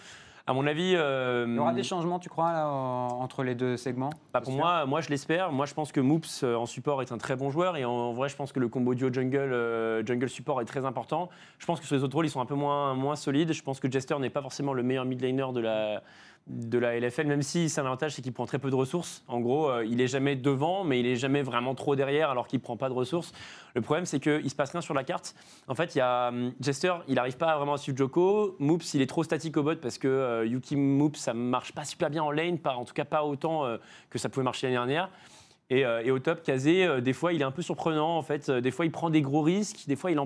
À 0.46 0.52
mon 0.52 0.66
avis, 0.66 0.90
il 0.90 1.54
y 1.54 1.58
aura 1.58 1.72
des 1.72 1.82
changements, 1.82 2.18
tu 2.18 2.28
crois, 2.28 2.52
là, 2.52 2.68
entre 2.68 3.42
les 3.44 3.54
deux 3.54 3.78
segments? 3.78 4.10
Bah, 4.30 4.42
pour 4.42 4.52
moi, 4.52 4.84
moi 4.84 5.00
je 5.00 5.08
l'espère. 5.08 5.50
Moi, 5.50 5.64
je 5.64 5.72
pense 5.72 5.90
que 5.90 6.00
Moops 6.00 6.44
en 6.44 6.66
support 6.66 7.00
est 7.00 7.12
un 7.12 7.18
très 7.18 7.34
bon 7.34 7.50
joueur 7.50 7.78
et 7.78 7.86
en, 7.86 7.90
en 7.90 8.12
vrai, 8.12 8.28
je 8.28 8.36
pense 8.36 8.52
que 8.52 8.60
le 8.60 8.68
combo 8.68 8.94
duo 8.94 9.10
jungle 9.10 10.04
jungle 10.06 10.28
support 10.28 10.60
est 10.60 10.66
très 10.66 10.84
important. 10.84 11.30
Je 11.58 11.64
pense 11.64 11.80
que 11.80 11.86
sur 11.86 11.96
les 11.96 12.04
autres 12.04 12.14
rôles, 12.14 12.26
ils 12.26 12.30
sont 12.30 12.42
un 12.42 12.46
peu 12.46 12.54
moins 12.54 12.92
moins 12.92 13.16
solides. 13.16 13.54
Je 13.54 13.62
pense 13.62 13.80
que 13.80 13.90
Jester 13.90 14.18
n'est 14.18 14.28
pas 14.28 14.42
forcément 14.42 14.74
le 14.74 14.82
meilleur 14.82 15.06
mid 15.06 15.20
laner 15.22 15.50
de 15.54 15.60
la 15.60 16.02
de 16.46 16.78
la 16.78 16.98
LFL, 17.00 17.26
même 17.26 17.40
si 17.42 17.70
c'est 17.70 17.80
un 17.80 17.86
avantage, 17.86 18.12
c'est 18.14 18.20
qu'il 18.22 18.32
prend 18.34 18.44
très 18.44 18.58
peu 18.58 18.68
de 18.68 18.74
ressources. 18.74 19.24
En 19.28 19.40
gros, 19.40 19.70
euh, 19.70 19.84
il 19.86 20.00
est 20.02 20.06
jamais 20.06 20.36
devant, 20.36 20.84
mais 20.84 21.00
il 21.00 21.06
est 21.06 21.16
jamais 21.16 21.40
vraiment 21.42 21.74
trop 21.74 21.96
derrière, 21.96 22.28
alors 22.28 22.46
qu'il 22.46 22.60
prend 22.60 22.76
pas 22.76 22.90
de 22.90 22.94
ressources. 22.94 23.32
Le 23.74 23.80
problème, 23.80 24.04
c'est 24.04 24.20
qu'il 24.20 24.50
se 24.50 24.54
passe 24.54 24.72
rien 24.72 24.82
sur 24.82 24.92
la 24.92 25.04
carte. 25.04 25.34
En 25.68 25.74
fait, 25.74 25.94
il 25.94 25.98
y 25.98 26.00
a 26.02 26.28
hum, 26.28 26.52
Jester, 26.60 26.92
il 27.08 27.14
n'arrive 27.14 27.38
pas 27.38 27.56
vraiment 27.56 27.72
à 27.74 27.78
suivre 27.78 27.96
Joko. 27.96 28.56
Moops, 28.58 28.92
il 28.92 29.00
est 29.00 29.06
trop 29.06 29.24
statique 29.24 29.56
au 29.56 29.62
bot 29.62 29.76
parce 29.76 29.96
que 29.96 30.06
euh, 30.06 30.44
Yuki 30.46 30.76
Moops, 30.76 31.18
ça 31.18 31.32
marche 31.32 31.72
pas 31.72 31.84
super 31.84 32.10
bien 32.10 32.22
en 32.22 32.30
lane, 32.30 32.58
en 32.64 32.84
tout 32.84 32.92
cas 32.94 33.06
pas 33.06 33.24
autant 33.24 33.64
euh, 33.64 33.78
que 34.10 34.18
ça 34.18 34.28
pouvait 34.28 34.44
marcher 34.44 34.66
l'année 34.66 34.76
dernière. 34.76 35.08
Et, 35.70 35.86
euh, 35.86 36.12
au 36.14 36.18
top, 36.18 36.42
Kazé, 36.42 36.84
euh, 36.84 37.00
des 37.00 37.14
fois, 37.14 37.32
il 37.32 37.40
est 37.40 37.44
un 37.44 37.50
peu 37.52 37.62
surprenant. 37.62 38.18
En 38.18 38.22
fait, 38.22 38.50
Euh, 38.50 38.60
des 38.60 38.70
fois, 38.70 38.84
il 38.84 38.92
prend 38.92 39.08
des 39.08 39.22
gros 39.22 39.40
risques. 39.40 39.84
Des 39.88 39.96
fois, 39.96 40.10
il- 40.10 40.18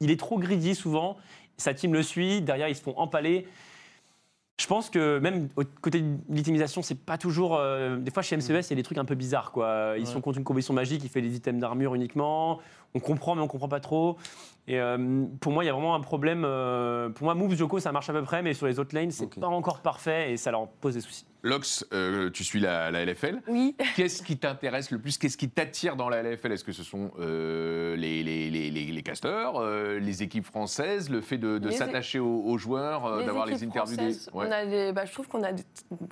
il 0.00 0.10
est 0.10 0.18
trop 0.18 0.36
greedy 0.40 0.74
souvent. 0.74 1.16
Sa 1.58 1.74
team 1.74 1.94
le 1.94 2.02
suit. 2.02 2.42
Derrière, 2.42 2.68
ils 2.68 2.74
se 2.74 2.82
font 2.82 2.98
empaler. 2.98 3.46
Je 4.60 4.66
pense 4.68 4.88
que 4.88 5.18
même 5.18 5.48
au 5.56 5.62
côté 5.80 6.00
de 6.00 6.16
l'itemisation, 6.28 6.80
c'est 6.82 6.94
pas 6.94 7.18
toujours. 7.18 7.56
euh, 7.56 7.96
des 7.96 8.12
fois, 8.12 8.22
chez 8.22 8.36
MCES, 8.36 8.50
il 8.68 8.70
y 8.70 8.72
a 8.72 8.76
des 8.76 8.82
trucs 8.84 8.98
un 8.98 9.04
peu 9.04 9.16
bizarres. 9.16 9.50
Quoi. 9.50 9.94
Ils 9.96 10.00
Ouais. 10.00 10.06
sont 10.06 10.20
contre 10.20 10.38
une 10.38 10.44
composition 10.44 10.72
magique, 10.74 11.02
il 11.02 11.08
fait 11.10 11.22
des 11.22 11.34
items 11.34 11.60
d'armure 11.60 11.94
uniquement. 11.96 12.60
On 12.96 13.00
comprend, 13.00 13.34
mais 13.34 13.42
on 13.42 13.48
comprend 13.48 13.68
pas 13.68 13.80
trop. 13.80 14.16
Et 14.66 14.80
euh, 14.80 15.24
pour 15.40 15.52
moi, 15.52 15.62
il 15.64 15.66
y 15.66 15.70
a 15.70 15.72
vraiment 15.74 15.94
un 15.94 16.00
problème. 16.00 16.44
euh, 16.46 17.10
pour 17.10 17.24
moi, 17.24 17.34
Moves, 17.34 17.54
Joko, 17.56 17.80
ça 17.80 17.92
marche 17.92 18.08
à 18.08 18.12
peu 18.14 18.22
près, 18.22 18.40
mais 18.40 18.54
sur 18.54 18.66
les 18.66 18.78
autres 18.78 18.94
lanes, 18.94 19.10
c'est 19.10 19.24
Ok. 19.24 19.38
pas 19.40 19.48
encore 19.48 19.80
parfait 19.82 20.32
et 20.32 20.36
ça 20.36 20.50
leur 20.52 20.68
pose 20.68 20.94
des 20.94 21.00
soucis. 21.00 21.26
Lox, 21.42 21.84
euh, 21.92 22.30
tu 22.30 22.42
suis 22.42 22.58
la, 22.60 22.90
la 22.90 23.04
LFL. 23.04 23.42
Oui. 23.48 23.76
Qu'est-ce 23.96 24.22
qui 24.22 24.38
t'intéresse 24.38 24.90
le 24.90 24.98
plus? 24.98 25.18
Qu'est-ce 25.18 25.36
qui 25.36 25.50
t'attire 25.50 25.94
dans 25.96 26.08
la 26.08 26.22
LFL 26.22 26.52
Est-ce 26.52 26.64
que 26.64 26.72
ce 26.72 26.82
sont 26.82 27.10
euh, 27.20 27.94
les, 27.96 28.22
les, 28.22 28.48
les, 28.48 28.70
les, 28.70 28.86
les 28.86 29.02
casteurs, 29.02 29.56
euh, 29.60 29.98
les 29.98 30.22
équipes 30.22 30.46
françaises, 30.46 31.10
le 31.10 31.20
fait 31.20 31.36
de, 31.36 31.70
s'attacher 31.70 32.18
aux, 32.18 32.44
aux 32.46 32.56
joueurs, 32.56 33.04
euh, 33.04 33.26
d'avoir 33.26 33.44
les 33.44 33.62
interviews 33.62 33.96
des... 33.98 34.16
on 34.32 34.40
a 34.50 34.64
des- 34.64 34.92
bah, 34.92 35.04
je 35.04 35.12
trouve 35.12 35.28
qu'on 35.28 35.42
a, 35.42 35.52
des- 35.52 35.64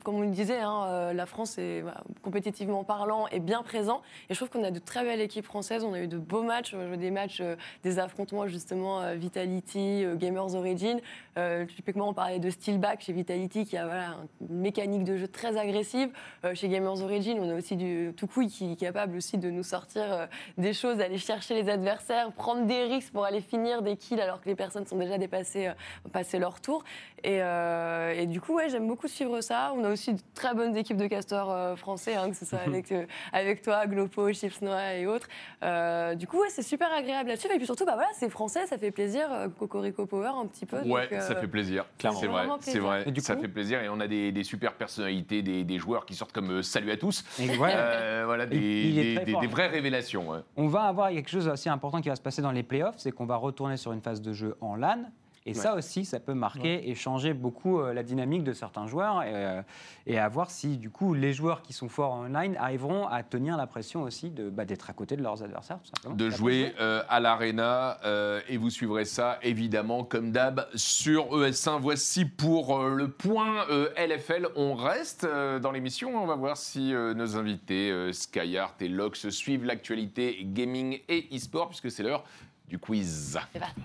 comme 0.05 0.17
on 0.17 0.21
le 0.21 0.29
disait, 0.33 0.61
hein, 0.61 1.15
la 1.15 1.25
France 1.25 1.57
est 1.57 1.81
voilà, 1.81 2.03
compétitivement 2.21 2.85
parlant 2.85 3.27
est 3.29 3.41
bien 3.41 3.63
présent. 3.63 4.03
Et 4.29 4.35
je 4.35 4.39
trouve 4.39 4.51
qu'on 4.51 4.65
a 4.65 4.71
de 4.71 4.81
très 4.81 5.03
belles 5.03 5.23
équipes 5.23 5.47
françaises. 5.47 5.83
On 5.83 5.95
a 5.95 6.01
eu 6.01 6.09
de 6.09 6.19
beaux 6.19 6.43
matchs, 6.43 6.72
on 6.75 6.81
a 6.81 6.87
joué 6.87 6.97
des 6.97 7.11
matchs, 7.11 7.41
euh, 7.41 7.57
des 7.83 7.99
affrontements 7.99 8.47
justement 8.47 9.01
euh, 9.01 9.15
Vitality, 9.15 10.05
euh, 10.05 10.17
Gamers 10.17 10.55
Origin. 10.55 11.01
Euh, 11.39 11.65
typiquement, 11.65 12.09
on 12.09 12.15
parlait 12.15 12.39
de 12.39 12.51
Steelback 12.51 13.01
chez 13.01 13.13
Vitality 13.13 13.65
qui 13.65 13.77
a 13.77 13.87
voilà, 13.87 14.17
une 14.49 14.61
mécanique 14.61 15.05
de 15.05 15.17
jeu 15.17 15.29
très 15.29 15.57
agressive. 15.57 16.11
Euh, 16.45 16.55
chez 16.55 16.69
Gamers 16.69 17.03
Origin, 17.03 17.39
on 17.41 17.51
a 17.51 17.55
aussi 17.55 17.77
du 17.77 18.13
Tukui 18.17 18.49
qui 18.49 18.73
est 18.73 18.77
capable 18.77 19.17
aussi 19.17 19.39
de 19.39 19.51
nous 19.51 19.63
sortir 19.63 20.03
euh, 20.13 20.27
des 20.59 20.73
choses, 20.73 21.01
aller 21.01 21.19
chercher 21.19 21.55
les 21.55 21.69
adversaires, 21.71 22.33
prendre 22.33 22.67
des 22.67 22.85
risques 22.85 23.13
pour 23.13 23.25
aller 23.25 23.41
finir 23.41 23.83
des 23.83 23.97
kills 23.97 24.21
alors 24.21 24.41
que 24.41 24.49
les 24.49 24.55
personnes 24.55 24.87
sont 24.87 24.97
déjà 24.97 25.19
dépassées, 25.19 25.69
euh, 25.69 25.73
passé 26.13 26.39
leur 26.39 26.61
tour. 26.61 26.85
Et, 27.25 27.41
euh, 27.41 28.15
et 28.15 28.27
du 28.27 28.41
coup, 28.41 28.55
ouais, 28.55 28.69
j'aime 28.69 28.89
beaucoup 28.89 29.09
suivre 29.09 29.41
ça. 29.41 29.73
On 29.77 29.85
a 29.85 29.91
aussi 29.91 30.15
de 30.15 30.21
très 30.35 30.55
bonnes 30.55 30.77
équipes 30.77 30.97
de 30.97 31.07
casteurs 31.07 31.51
euh, 31.51 31.77
français, 31.77 32.15
hein, 32.15 32.31
que 32.31 32.37
ce 32.37 32.45
soit 32.45 32.59
avec, 32.67 32.91
euh, 32.91 33.07
avec 33.33 33.63
toi, 33.63 33.87
Glopo, 33.87 34.33
Chips 34.33 34.61
Noah 34.61 34.95
et 34.95 35.07
autres. 35.07 35.29
Euh, 35.63 36.15
du 36.15 36.27
coup, 36.27 36.41
ouais, 36.41 36.51
c'est 36.51 36.62
super 36.63 36.93
agréable 36.93 37.29
là-dessus. 37.31 37.49
Et 37.53 37.57
puis 37.57 37.67
surtout, 37.67 37.85
bah, 37.85 37.95
voilà, 37.95 38.09
c'est 38.15 38.29
français, 38.29 38.67
ça 38.67 38.79
fait 38.79 38.91
plaisir. 38.91 39.27
euh, 39.33 39.49
Cocorico 39.49 40.07
Power 40.07 40.33
un 40.41 40.47
petit 40.47 40.67
peu. 40.67 40.79
Ouais, 40.83 41.03
donc, 41.03 41.13
euh, 41.13 41.21
ça 41.21 41.35
fait 41.37 41.47
plaisir. 41.49 41.85
clairement. 41.99 42.19
C'est 42.21 42.27
vrai, 42.29 42.47
c'est 42.61 42.79
vrai. 42.79 43.11
Du 43.13 43.21
ça 43.21 43.35
coup- 43.37 43.43
fait 43.43 43.49
plaisir 43.49 43.83
et 43.83 43.89
on 43.89 44.01
a 44.01 44.07
des, 44.07 44.33
des 44.33 44.45
super 44.45 44.75
personnalités, 44.75 45.43
des, 45.43 45.65
des 45.65 45.79
joueurs 45.79 46.07
qui 46.07 46.15
sortent 46.15 46.33
comme 46.33 46.51
euh, 46.51 46.63
salut 46.63 46.91
à 46.91 46.97
tous. 46.97 47.25
et 47.41 47.57
ouais, 47.59 47.73
Euh, 47.75 48.23
voilà, 48.27 48.47
des, 48.47 48.57
Il- 48.57 48.99
il 48.99 48.99
est 49.19 49.25
des- 49.25 49.47
vraies 49.47 49.69
révélations. 49.69 50.31
ouais. 50.31 50.39
On 50.57 50.69
va 50.69 50.83
avoir 50.83 51.11
quelque 51.11 51.31
chose 51.31 51.47
d'assez 51.47 51.69
important 51.69 52.01
qui 52.01 52.09
va 52.09 52.17
se 52.17 52.21
passer 52.23 52.43
dans 52.43 52.53
les 52.53 52.63
playoffs, 52.63 52.97
c'est 52.99 53.13
qu'on 53.13 53.27
va 53.27 53.37
retourner 53.37 53.77
sur 53.77 53.93
une 53.93 54.01
phase 54.01 54.21
de 54.21 54.33
jeu 54.33 54.57
en 54.61 54.77
LAN. 54.77 55.05
Et 55.45 55.55
ça 55.55 55.75
aussi, 55.75 56.05
ça 56.05 56.21
peut 56.21 56.35
marquer 56.35 56.89
et 56.89 56.95
changer 56.95 57.35
beaucoup 57.35 57.81
euh, 57.81 57.93
la 57.93 58.03
dynamique 58.05 58.45
de 58.45 58.53
certains 58.53 58.87
joueurs 58.87 59.23
et, 59.25 59.33
euh, 59.35 59.63
et 60.07 60.19
à 60.19 60.29
voir 60.29 60.51
si 60.51 60.77
du 60.79 60.89
coup 60.91 61.15
les 61.15 61.33
joueurs 61.33 61.63
qui 61.63 61.73
sont 61.73 61.89
forts 61.89 62.13
en 62.13 62.27
online 62.27 62.57
arriveront 62.59 63.07
à 63.09 63.23
tenir 63.25 63.57
la 63.57 63.67
pression 63.67 64.03
aussi 64.03 64.31
de, 64.31 64.51
bah, 64.51 64.65
d'être 64.65 64.89
à 64.89 64.93
côté 64.93 65.17
de 65.17 65.23
leurs 65.23 65.43
adversaires 65.43 65.81
tout 65.83 65.91
simplement. 65.97 66.15
de 66.15 66.31
jouer 66.31 66.75
euh, 66.81 67.03
à 67.09 67.19
l'Arena 67.19 67.99
euh, 68.05 68.41
et 68.49 68.57
vous 68.57 68.71
suivrez 68.71 69.05
ça 69.05 69.39
évidemment 69.43 70.05
comme 70.05 70.31
d'hab 70.31 70.67
sur 70.77 71.27
ES1. 71.37 71.81
Voici 71.81 72.25
pour 72.25 72.79
euh, 72.79 72.91
le 72.95 73.09
point 73.09 73.69
euh, 73.69 73.89
LFL. 73.97 74.49
On 74.55 74.75
reste 74.75 75.25
euh, 75.25 75.59
dans 75.59 75.73
l'émission. 75.73 76.23
On 76.23 76.27
va 76.27 76.37
voir 76.37 76.57
si 76.57 76.95
euh, 76.95 77.15
nos 77.15 77.37
invités 77.37 77.91
euh, 77.91 78.13
Skyart 78.13 78.75
et 78.81 78.89
Lox 78.89 79.29
suivent 79.31 79.65
l'actualité 79.65 80.39
gaming 80.45 81.01
et 81.09 81.29
e-sport 81.35 81.69
puisque 81.69 81.91
c'est 81.91 82.05
l'heure 82.05 82.25
du 82.69 82.79
quiz. 82.79 83.39
C'est 83.53 83.59
parti. 83.59 83.81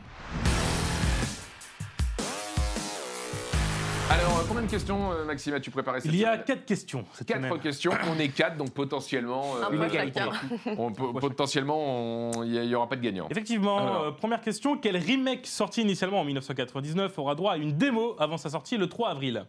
Alors, 4.09 4.37
euh, 4.39 4.43
combien 4.47 4.63
de 4.63 4.69
questions, 4.69 5.11
euh, 5.11 5.25
Maxime, 5.25 5.53
as-tu 5.55 5.69
préparé 5.69 5.99
cette 5.99 6.11
Il 6.11 6.17
y 6.17 6.23
a 6.23 6.31
semaine 6.33 6.45
quatre 6.45 6.65
questions 6.65 7.05
cette 7.13 7.27
Quatre 7.27 7.37
semaine. 7.43 7.59
questions, 7.59 7.91
on 8.09 8.17
est 8.19 8.29
quatre, 8.29 8.55
donc 8.55 8.71
potentiellement, 8.71 9.55
euh, 9.57 9.63
Un 9.65 9.71
Une 9.71 9.79
peu 9.79 9.85
égalité. 9.87 10.19
chacun. 10.21 10.75
on 10.77 10.91
peut- 10.93 11.11
potentiellement, 11.19 11.77
on- 11.77 12.43
il 12.43 12.61
n'y 12.67 12.73
aura 12.75 12.87
pas 12.87 12.95
de 12.95 13.01
gagnant. 13.01 13.27
Effectivement, 13.29 13.77
Alors. 13.79 14.01
euh, 14.03 14.11
première 14.11 14.39
question, 14.41 14.77
quel 14.77 14.95
remake 14.95 15.45
sorti 15.45 15.81
initialement 15.81 16.21
en 16.21 16.23
1999 16.23 17.17
aura 17.19 17.35
droit 17.35 17.53
à 17.53 17.57
une 17.57 17.73
démo 17.77 18.15
avant 18.17 18.37
sa 18.37 18.49
sortie 18.49 18.77
le 18.77 18.87
3 18.87 19.09
avril? 19.09 19.45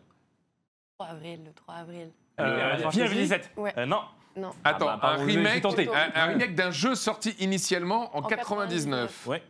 3 0.98 1.06
avril, 1.12 1.40
le 1.46 1.52
3 1.52 1.74
avril. 1.74 2.08
Euh, 2.40 2.76
Final 2.90 2.92
Fantasy? 2.92 3.14
17. 3.14 3.50
Ouais, 3.56 3.72
Euh, 3.78 3.86
Non, 3.86 4.00
non. 4.36 4.50
Attends, 4.64 4.86
bah, 4.86 4.98
pardon, 5.00 5.22
un 5.22 5.28
j'ai 5.28 5.36
remake, 5.36 5.62
tenté. 5.62 5.88
un, 5.88 6.10
un 6.20 6.26
remake 6.26 6.54
d'un 6.56 6.72
jeu 6.72 6.96
sorti 6.96 7.30
initialement 7.38 8.10
en, 8.16 8.20
En 8.20 8.22
99, 8.22 9.26
ouais. 9.28 9.42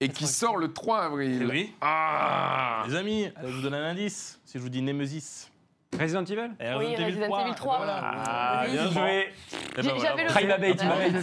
Et 0.00 0.08
qui 0.08 0.26
sort 0.26 0.56
le 0.56 0.72
3 0.72 1.02
avril. 1.04 1.48
Oui. 1.50 1.72
Ah 1.80 2.84
Les 2.88 2.94
amis, 2.96 3.28
allez, 3.36 3.48
je 3.50 3.54
vous 3.56 3.62
donne 3.62 3.74
un 3.74 3.90
indice. 3.90 4.40
Si 4.44 4.58
je 4.58 4.62
vous 4.62 4.68
dis 4.68 4.82
Nemesis. 4.82 5.50
Resident 6.00 6.24
Evil 6.24 6.50
Eh, 6.60 6.74
Oui, 6.78 6.96
Resident 6.96 7.38
Evil 7.40 7.54
3. 7.54 7.76
Voilà. 7.78 8.00
Ah, 8.02 8.62
Oui. 8.66 8.72
bien 8.72 8.90
joué. 8.90 9.28
Eh 9.76 9.82
ben 9.82 9.92
voilà, 9.94 9.98
J'avais 10.00 10.22
le 10.24 10.28
Prime 10.28 10.48
jeu. 10.48 11.22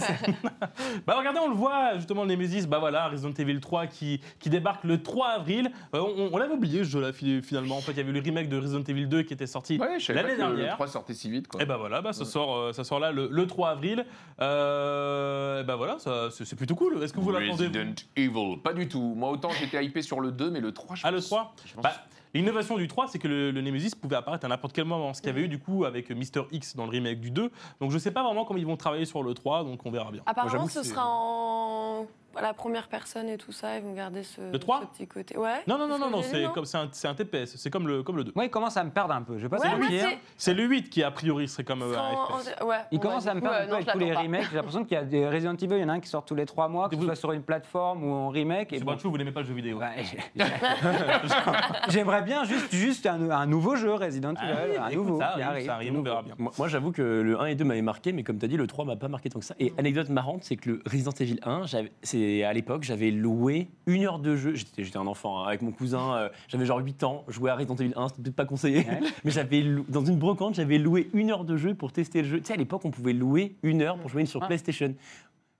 Bah 1.06 1.14
regardez, 1.18 1.38
on 1.40 1.48
le 1.48 1.54
voit 1.54 1.96
justement 1.96 2.24
Nemesis, 2.26 2.66
bah 2.66 2.78
voilà, 2.78 3.08
Resident 3.08 3.32
Evil 3.38 3.60
3 3.60 3.86
qui, 3.86 4.20
qui 4.38 4.50
débarque 4.50 4.84
le 4.84 5.02
3 5.02 5.28
avril. 5.28 5.70
Euh, 5.94 6.00
on 6.00 6.30
on 6.32 6.36
l'avait 6.36 6.52
oublié 6.54 6.80
ce 6.84 6.90
jeu-là 6.90 7.12
fi- 7.12 7.42
finalement. 7.42 7.76
En 7.76 7.80
fait, 7.80 7.92
il 7.92 7.98
y 7.98 8.00
avait 8.00 8.12
le 8.12 8.20
remake 8.20 8.48
de 8.48 8.58
Resident 8.58 8.82
Evil 8.86 9.06
2 9.06 9.22
qui 9.22 9.32
était 9.34 9.46
sorti. 9.46 9.78
Ouais, 9.78 9.98
je 9.98 10.06
savais 10.06 10.22
L'année 10.22 10.36
que 10.36 10.42
le 10.42 10.56
dernière. 10.56 10.74
3 10.74 10.86
sortait 10.88 11.14
si 11.14 11.30
vite. 11.30 11.48
Quoi. 11.48 11.62
Et 11.62 11.66
bah 11.66 11.76
voilà, 11.78 12.00
bah, 12.02 12.12
ça, 12.12 12.24
sort, 12.24 12.56
euh, 12.56 12.72
ça 12.72 12.84
sort 12.84 13.00
là 13.00 13.10
le, 13.12 13.28
le 13.30 13.46
3 13.46 13.70
avril. 13.70 14.04
Euh, 14.40 15.60
et 15.60 15.64
bah 15.64 15.76
voilà, 15.76 15.98
ça- 15.98 16.28
c'est 16.30 16.44
c'est 16.44 16.56
plutôt 16.56 16.74
cool. 16.74 17.02
Est-ce 17.02 17.12
que 17.12 17.20
vous 17.20 17.30
l'attendez 17.32 17.68
vous? 17.68 17.78
Resident 17.78 17.94
Evil, 18.16 18.58
pas 18.62 18.72
du 18.72 18.88
tout. 18.88 19.14
Moi, 19.16 19.30
autant 19.30 19.50
j'étais 19.58 19.82
hypé 19.84 20.02
sur 20.02 20.20
le 20.20 20.30
2, 20.32 20.50
mais 20.50 20.60
le 20.60 20.72
3, 20.72 20.96
je 20.96 21.02
Ah, 21.04 21.10
le 21.10 21.16
pense- 21.18 21.26
3 21.26 21.54
je 21.66 21.74
pense- 21.74 21.82
Bah, 21.82 21.92
L'innovation 22.34 22.76
du 22.76 22.88
3, 22.88 23.08
c'est 23.08 23.18
que 23.18 23.28
le, 23.28 23.50
le 23.50 23.60
Nemesis 23.60 23.94
pouvait 23.94 24.16
apparaître 24.16 24.44
à 24.44 24.48
n'importe 24.48 24.74
quel 24.74 24.84
moment. 24.84 25.12
Ce 25.12 25.20
qu'il 25.20 25.28
y 25.28 25.32
avait 25.32 25.42
eu 25.42 25.48
du 25.48 25.58
coup 25.58 25.84
avec 25.84 26.10
Mister 26.10 26.42
X 26.50 26.76
dans 26.76 26.84
le 26.84 26.90
remake 26.90 27.20
du 27.20 27.30
2. 27.30 27.50
Donc 27.80 27.90
je 27.90 27.98
sais 27.98 28.10
pas 28.10 28.22
vraiment 28.22 28.44
comment 28.44 28.58
ils 28.58 28.66
vont 28.66 28.76
travailler 28.76 29.04
sur 29.04 29.22
le 29.22 29.34
3, 29.34 29.64
donc 29.64 29.84
on 29.84 29.90
verra 29.90 30.10
bien. 30.10 30.22
Apparemment, 30.26 30.68
ce 30.68 30.82
sera 30.82 31.04
en 31.06 32.06
voilà, 32.32 32.52
première 32.54 32.88
personne 32.88 33.28
et 33.28 33.36
tout 33.38 33.52
ça. 33.52 33.76
Ils 33.76 33.82
vont 33.82 33.92
garder 33.92 34.22
ce, 34.22 34.40
Le 34.52 34.58
3? 34.58 34.80
ce 34.82 34.86
petit 34.98 35.06
côté. 35.06 35.36
Ouais. 35.36 35.62
Non, 35.66 35.78
non, 35.78 35.86
non, 35.86 35.96
c'est 35.98 36.10
non, 36.10 36.22
ce 36.22 36.28
c'est 36.30 36.52
comme 36.52 36.64
c'est 36.64 36.78
un, 36.78 36.88
c'est 36.92 37.08
un 37.08 37.14
TPS, 37.14 37.56
c'est 37.56 37.70
comme 37.70 37.86
le, 37.88 38.02
comme 38.02 38.16
le 38.16 38.24
2. 38.24 38.32
Moi, 38.34 38.44
il 38.46 38.50
commence 38.50 38.76
à 38.76 38.84
me 38.84 38.90
perdre 38.90 39.14
un 39.14 39.22
peu. 39.22 39.36
Je 39.38 39.42
vais 39.42 39.48
pas 39.48 39.58
Ouais, 39.58 39.78
te 39.78 39.90
c'est- 39.90 40.18
C'est 40.36 40.54
le 40.54 40.64
8 40.64 40.90
qui 40.90 41.02
a 41.02 41.10
priori 41.10 41.48
serait 41.48 41.64
comme 41.64 41.82
euh, 41.82 41.96
un 41.96 42.00
en- 42.12 42.38
FPS. 42.38 42.54
en- 42.60 42.66
ouais, 42.66 42.76
Il 42.90 42.98
commence 43.00 43.26
à 43.26 43.34
me 43.34 43.40
perdre 43.40 43.56
Ouais, 43.56 43.62
un 43.62 43.64
peu 43.66 43.70
non, 43.70 43.76
avec 43.76 43.88
tous 43.92 43.98
les 43.98 44.12
pas. 44.12 44.20
remakes. 44.20 44.48
J'ai 44.50 44.56
l'impression 44.56 44.84
qu'il 44.84 44.94
y 44.96 45.00
a 45.00 45.04
des 45.04 45.28
Resident 45.28 45.54
Evil, 45.54 45.74
il 45.76 45.80
y 45.80 45.84
en 45.84 45.88
a 45.88 45.92
un 45.92 46.00
qui 46.00 46.08
sort 46.08 46.24
tous 46.24 46.34
les 46.34 46.46
trois 46.46 46.68
mois, 46.68 46.88
que 46.88 46.94
ce 46.96 47.00
Vous- 47.00 47.06
soit 47.06 47.14
sur 47.16 47.32
une 47.32 47.42
plateforme 47.42 48.04
ou 48.04 48.12
en 48.12 48.28
remake. 48.28 48.72
Et 48.72 48.78
C'est 48.78 48.84
bon, 48.84 48.92
pas 48.92 48.98
tout, 48.98 49.10
vous 49.10 49.18
n'aimez 49.18 49.32
pas 49.32 49.40
le 49.40 49.46
jeu 49.46 49.54
vidéo. 49.54 49.78
Ouais, 49.78 50.04
J'aimerais 51.88 52.22
bien 52.22 52.44
juste, 52.44 52.72
juste 52.74 53.06
un, 53.06 53.30
un 53.30 53.46
nouveau 53.46 53.76
jeu 53.76 53.92
Resident 53.94 54.34
Ah 54.36 54.44
Evil, 54.66 54.76
un 54.78 54.90
nouveau 54.90 55.18
ça 55.18 55.28
arrive, 55.28 55.44
arrive. 55.46 55.66
ça 55.66 55.74
arrive, 55.74 55.98
on 55.98 56.02
verra 56.02 56.22
bien. 56.22 56.34
Moi, 56.38 56.68
j'avoue 56.68 56.92
que 56.92 57.02
le 57.02 57.40
1 57.40 57.46
et 57.46 57.54
2 57.54 57.64
m'avaient 57.64 57.82
marqué, 57.82 58.12
mais 58.12 58.22
comme 58.22 58.38
tu 58.38 58.44
as 58.44 58.48
dit, 58.48 58.56
le 58.56 58.66
3 58.66 58.84
m'a 58.84 58.96
pas 58.96 59.08
marqué 59.08 59.28
tant 59.30 59.38
que 59.38 59.44
ça. 59.44 59.54
Et 59.58 59.72
anecdote 59.78 60.08
marrante, 60.08 60.44
c'est 60.44 60.56
que 60.56 60.70
le 60.70 60.82
Resident 60.90 61.12
Evil 61.20 61.38
1, 61.44 61.66
j'avais- 61.66 61.92
c'est 62.22 62.44
à 62.44 62.52
l'époque, 62.52 62.84
j'avais 62.84 63.10
loué 63.10 63.68
une 63.86 64.04
heure 64.04 64.18
de 64.18 64.36
jeu. 64.36 64.54
J'étais 64.54 64.96
un 64.96 65.06
enfant 65.06 65.42
hein, 65.42 65.48
avec 65.48 65.62
mon 65.62 65.72
cousin, 65.72 66.14
euh, 66.14 66.28
j'avais 66.48 66.64
genre 66.64 66.78
8 66.78 67.02
ans, 67.02 67.24
jouer 67.28 67.50
à 67.50 67.56
Resident 67.56 67.74
Evil 67.76 67.92
1, 67.96 68.08
c'était 68.08 68.22
peut-être 68.22 68.36
pas 68.36 68.44
conseillé, 68.44 68.78
Ouais. 68.78 69.00
mais 69.24 69.30
j'avais 69.30 69.64
dans 69.88 70.04
une 70.04 70.16
brocante, 70.16 70.54
j'avais 70.54 70.78
loué 70.78 71.10
une 71.14 71.30
heure 71.30 71.44
de 71.44 71.56
jeu 71.56 71.74
pour 71.74 71.92
tester 71.92 72.22
le 72.22 72.28
jeu. 72.28 72.38
Tu 72.40 72.46
sais, 72.46 72.52
à 72.54 72.56
l'époque, 72.56 72.84
on 72.84 72.90
pouvait 72.90 73.12
louer 73.12 73.56
une 73.62 73.82
heure 73.82 73.98
pour 73.98 74.08
jouer 74.08 74.24
sur. 74.26 74.40
PlayStation. 74.46 74.94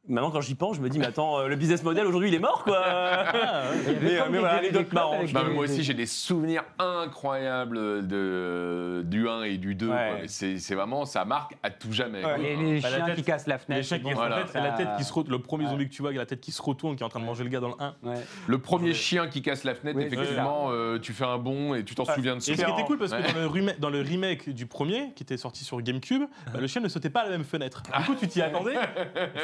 Maintenant, 0.09 0.33
quand 0.33 0.41
j'y 0.41 0.57
pense, 0.57 0.77
je 0.77 0.81
me 0.81 0.89
dis, 0.89 0.99
mais 0.99 1.07
attends, 1.07 1.39
euh, 1.39 1.47
le 1.47 1.55
business 1.55 1.85
model 1.85 2.05
aujourd'hui, 2.09 2.29
il 2.29 2.35
est 2.35 2.41
mort, 2.41 2.65
quoi. 2.65 2.83
Ah, 2.85 3.65
ouais. 3.87 3.97
Mais, 4.03 4.19
euh, 4.19 4.23
mais 4.27 4.33
des- 4.33 4.39
voilà, 4.39 4.55
anecdote 4.59 4.93
marrante. 4.93 5.33
moi 5.33 5.65
aussi, 5.65 5.85
j'ai 5.85 5.95
des 5.95 6.07
souvenirs 6.07 6.65
incroyables 6.81 8.07
de, 8.09 9.03
du 9.07 9.29
1 9.29 9.43
et 9.45 9.59
du 9.59 9.77
2. 9.77 9.89
Ouais. 9.91 10.23
C'est 10.27 10.59
c'est 10.59 10.75
vraiment, 10.75 11.05
ça 11.05 11.25
marque 11.25 11.55
à 11.63 11.71
tout 11.71 11.93
jamais. 11.93 12.21
quoi. 12.21 12.37
Et 12.39 12.57
les 12.57 12.81
Bah, 12.81 12.89
chiens 12.89 13.05
tête- 13.07 13.15
qui 13.17 13.23
cassent 13.23 13.47
la 13.47 13.55
Les 13.55 13.61
fenêtre. 13.61 13.87
chiens 13.87 13.99
qui 13.99 14.05
bon, 14.05 14.11
en 14.11 14.15
voilà. 14.15 14.37
fait, 14.47 14.53
c'est 14.53 14.61
la 14.61 14.71
ça- 14.73 14.77
tête 14.77 14.89
qui 14.99 15.05
se 15.05 15.13
retourne. 15.13 15.37
Le 15.37 15.43
premier 15.43 15.65
Ouais. 15.65 15.71
zombie 15.71 15.89
que 15.89 15.95
tu 15.95 16.03
vois, 16.03 16.09
avec 16.09 16.19
la 16.19 16.27
tête 16.27 16.41
qui 16.41 16.51
se 16.51 16.63
retourne, 16.63 16.97
qui 16.97 17.03
est 17.03 17.07
en 17.07 17.09
train 17.09 17.21
de 17.21 17.25
manger 17.25 17.45
le 17.45 17.51
gars 17.51 17.61
dans 17.61 17.69
le 17.69 17.75
1. 17.79 17.95
Ouais. 18.03 18.15
Le 18.49 18.59
premier 18.59 18.95
chien 18.95 19.29
qui 19.29 19.41
casse 19.41 19.63
la 19.63 19.75
fenêtre, 19.77 19.99
Oui, 19.99 20.05
effectivement, 20.07 20.69
euh, 20.71 20.99
tu 20.99 21.13
fais 21.13 21.25
un 21.25 21.39
bond 21.39 21.75
et 21.75 21.85
tu 21.85 21.95
t'en 21.95 22.05
souviens 22.05 22.33
de 22.35 22.39
Et 22.39 22.41
ce 22.41 22.51
qui 22.53 22.59
ça. 22.59 22.69
était 22.71 22.85
cool, 22.85 22.99
parce 22.99 23.13
que 23.13 23.17
Ouais. 23.49 23.77
dans, 23.79 23.91
le 23.91 24.01
remake, 24.01 24.51
du 24.51 24.67
premier, 24.67 25.13
qui 25.15 25.23
était 25.23 25.37
sorti 25.37 25.65
sur 25.65 25.81
GameCube, 25.81 26.23
bah, 26.53 26.59
le 26.61 26.67
chien 26.67 26.81
ne 26.81 26.89
sautait 26.89 27.11
pas 27.11 27.21
à 27.21 27.25
la 27.27 27.31
même 27.31 27.45
fenêtre. 27.45 27.83
Du 27.99 28.05
coup, 28.05 28.15
tu 28.19 28.27
t'y 28.27 28.43
attendais. 28.43 28.75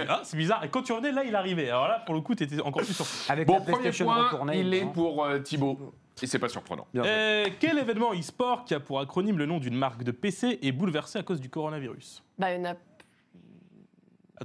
ah, 0.09 0.21
c'est 0.25 0.37
bizarre. 0.37 0.48
Et 0.63 0.69
quand 0.69 0.83
tu 0.83 0.93
revenais, 0.93 1.13
là, 1.13 1.25
il 1.25 1.35
arrivait. 1.35 1.69
Alors 1.69 1.89
là, 1.89 2.03
pour 2.05 2.15
le 2.15 2.21
coup, 2.21 2.35
tu 2.35 2.45
étais 2.45 2.61
encore 2.61 2.83
plus 2.83 2.95
surpris. 2.95 3.27
Avec 3.29 3.47
Bon, 3.47 3.55
la 3.55 3.61
premier 3.61 3.91
point, 3.91 4.25
retournée, 4.25 4.61
il 4.61 4.75
est 4.75 4.87
pour 4.87 5.25
euh, 5.25 5.39
Thibaut. 5.39 5.79
Et 6.23 6.27
c'est 6.27 6.39
pas 6.39 6.49
surprenant. 6.49 6.87
Euh, 6.97 7.47
quel 7.61 7.79
événement 7.79 8.13
e-sport 8.13 8.65
qui 8.65 8.75
a 8.75 8.81
pour 8.81 8.99
acronyme 9.01 9.39
le 9.39 9.47
nom 9.47 9.59
d'une 9.59 9.77
marque 9.77 10.03
de 10.03 10.11
PC 10.11 10.59
est 10.63 10.73
bouleversé 10.73 11.19
à 11.19 11.23
cause 11.23 11.41
du 11.41 11.49
coronavirus? 11.49 12.25
Bah, 12.39 12.53
il 12.53 12.59
y 12.59 12.61
en 12.61 12.71
a. 12.71 12.75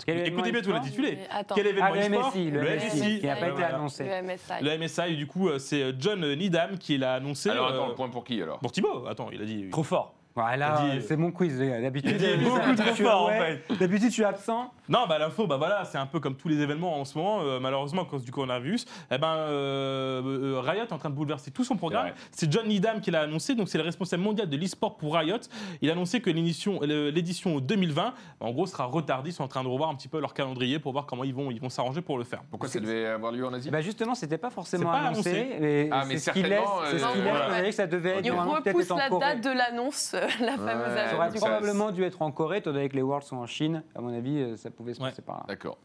Écoutez 0.08 0.52
bien 0.52 0.62
tout 0.62 0.72
l'intitulé. 0.72 1.20
Quel 1.56 1.68
événement 1.68 1.90
Ah, 1.92 1.96
le 1.96 2.02
e-sport? 2.02 2.32
MSI, 2.32 2.52
le 2.52 2.62
MSI, 2.62 3.20
qui 3.20 3.26
n'a 3.28 3.36
pas 3.36 3.48
été 3.48 3.52
voilà. 3.52 3.76
annoncé. 3.76 4.04
Le 4.04 4.22
MSI. 4.24 4.54
Le 4.64 4.78
MSI, 4.78 5.16
du 5.18 5.28
coup, 5.28 5.50
euh, 5.50 5.60
c'est 5.60 5.94
John 6.00 6.20
Needham 6.34 6.78
qui 6.78 6.98
l'a 6.98 7.16
annoncé. 7.16 7.50
Alors 7.50 7.68
attends, 7.68 7.86
euh, 7.86 7.90
le 7.90 7.96
point 7.96 8.10
pour 8.10 8.24
qui 8.24 8.42
alors? 8.42 8.60
Pour 8.60 8.72
Thibaut, 8.72 9.06
attends, 9.08 9.30
il 9.32 9.42
a 9.42 9.46
dit. 9.46 9.70
Trop 9.70 9.84
fort. 9.84 10.16
Voilà, 10.36 10.82
c'est 11.08 11.16
mon 11.16 11.32
quiz. 11.32 11.60
les 11.60 11.68
gars. 11.68 11.82
D'habitude, 11.82 12.16
Il 12.20 12.26
a 12.26 12.38
dit 12.38 12.44
euh, 12.44 12.50
beaucoup 12.50 12.76
trop 12.76 12.96
fort, 12.96 13.22
en 13.26 13.28
ouais, 13.28 13.62
D'habitude, 13.80 14.08
je 14.10 14.14
suis 14.14 14.24
absent. 14.24 14.74
Non, 14.90 15.06
bah 15.08 15.18
l'info, 15.18 15.48
bah 15.48 15.58
voilà, 15.58 15.86
c'est 15.86 15.98
un 15.98 16.06
peu 16.06 16.20
comme 16.20 16.36
tous 16.36 16.48
les 16.50 16.60
événements 16.60 17.00
en 17.00 17.06
ce 17.06 17.18
moment, 17.18 17.40
euh, 17.42 17.60
malheureusement 17.60 18.02
à 18.04 18.06
cause 18.06 18.24
du 18.24 18.32
coronavirus. 18.32 18.86
Eh 19.12 19.18
ben, 19.18 19.28
euh, 19.36 20.22
euh, 20.24 20.60
Riot 20.60 20.84
est 20.84 20.92
en 20.94 20.98
train 20.98 21.10
de 21.10 21.16
bouleverser 21.16 21.52
tout 21.52 21.64
son 21.64 21.76
programme. 21.78 22.12
C'est 22.32 22.52
John 22.52 22.68
Needham 22.68 23.00
qui 23.02 23.12
l'a 23.12 23.22
annoncé, 23.22 23.56
donc 23.56 23.70
c'est 23.70 23.78
le 23.78 23.84
responsable 23.84 24.24
mondial 24.24 24.50
de 24.50 24.58
l'e-sport 24.58 24.98
pour 24.98 25.16
Riot. 25.16 25.38
Il 25.82 25.90
a 25.90 25.94
annoncé 25.94 26.22
que 26.22 26.30
l'édition, 26.30 26.80
le- 26.82 27.10
l'édition 27.10 27.60
2020, 27.60 28.14
en 28.40 28.52
gros, 28.52 28.66
sera 28.66 28.86
retardée. 28.86 29.30
Ils 29.30 29.34
sont 29.34 29.44
en 29.44 29.48
train 29.48 29.64
de 29.64 29.70
revoir 29.70 29.90
un 29.90 29.96
petit 29.96 30.08
peu 30.08 30.20
leur 30.20 30.34
calendrier 30.34 30.80
pour 30.80 30.92
voir 30.92 31.06
comment 31.06 31.24
ils 31.24 31.34
vont, 31.34 31.50
ils 31.52 31.62
vont 31.62 31.70
s'arranger 31.70 32.02
pour 32.02 32.18
le 32.18 32.24
faire. 32.24 32.42
Pourquoi 32.50 32.68
ça 32.70 32.80
devait 32.80 33.06
avoir 33.08 33.32
lieu 33.32 33.46
en 33.46 33.54
Asie? 33.54 33.70
Ben 33.70 33.82
justement, 33.82 34.16
c'était 34.16 34.38
pas 34.38 34.50
forcément 34.50 34.92
C'est 34.94 35.00
pas 35.00 35.08
annoncé. 35.08 35.30
annoncé. 35.30 35.90
Ah, 35.92 36.04
mais 36.08 36.18
c'est 36.18 36.32
ce 36.32 36.32
qui 36.32 36.44
laisse, 36.44 36.60
certainement, 36.60 36.82
c'est 36.92 37.00
ce 37.00 37.22
voilà. 37.22 37.72
ça 37.72 37.88
devait 37.88 38.10
être 38.18 38.24
peut-être 38.24 38.76
repousse 38.76 38.90
la 38.90 39.10
date 39.10 39.42
de 39.44 39.50
l'annonce, 39.50 40.14
la 40.42 40.58
fameuse 40.58 40.94
Ouais, 40.94 41.10
Ça 41.10 41.16
aurait 41.16 41.30
probablement 41.30 41.92
dû 41.92 42.04
être 42.04 42.22
en 42.22 42.32
Corée, 42.32 42.58
étant 42.58 42.72
donné 42.74 42.90
que 42.90 42.96
les 42.96 43.02
Worlds 43.02 43.26
sont 43.26 43.38
en 43.38 43.46
Chine. 43.48 43.84
À 43.96 44.02
mon 44.02 44.14
avis, 44.14 44.58
ça 44.58 44.70
pouvait 44.74 44.94
se 44.94 45.02
Ouais. 45.02 45.10
passer 45.10 45.22
par 45.22 45.38
là. 45.38 45.44
D'accord. 45.48 45.78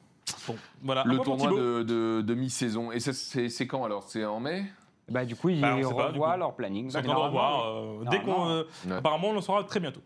Bon, 0.47 0.57
voilà. 0.83 1.05
Le 1.05 1.19
tournoi 1.21 1.51
de, 1.51 1.83
de- 1.83 2.23
de 2.23 2.35
mi-saison. 2.35 2.93
Et 2.93 3.01
ça, 3.01 3.13
c'est 3.13 3.49
c'est 3.49 3.67
quand 3.67 3.85
alors? 3.85 4.05
C'est 4.09 4.25
en 4.25 4.41
mai? 4.41 4.65
Bah, 5.09 5.25
du 5.25 5.35
coup, 5.37 5.49
ils 5.49 5.61
Bah, 5.61 5.75
revoient 5.75 6.37
leur 6.37 6.55
planning. 6.55 6.93
Bah, 6.93 7.01
euh, 7.05 8.05
dès 8.11 8.21
qu'on, 8.21 8.49
euh, 8.49 8.65
Ouais. 8.87 8.93
apparemment, 8.97 9.29
on 9.31 9.37
en 9.39 9.41
saura 9.41 9.65
très 9.65 9.81
bientôt. 9.81 10.03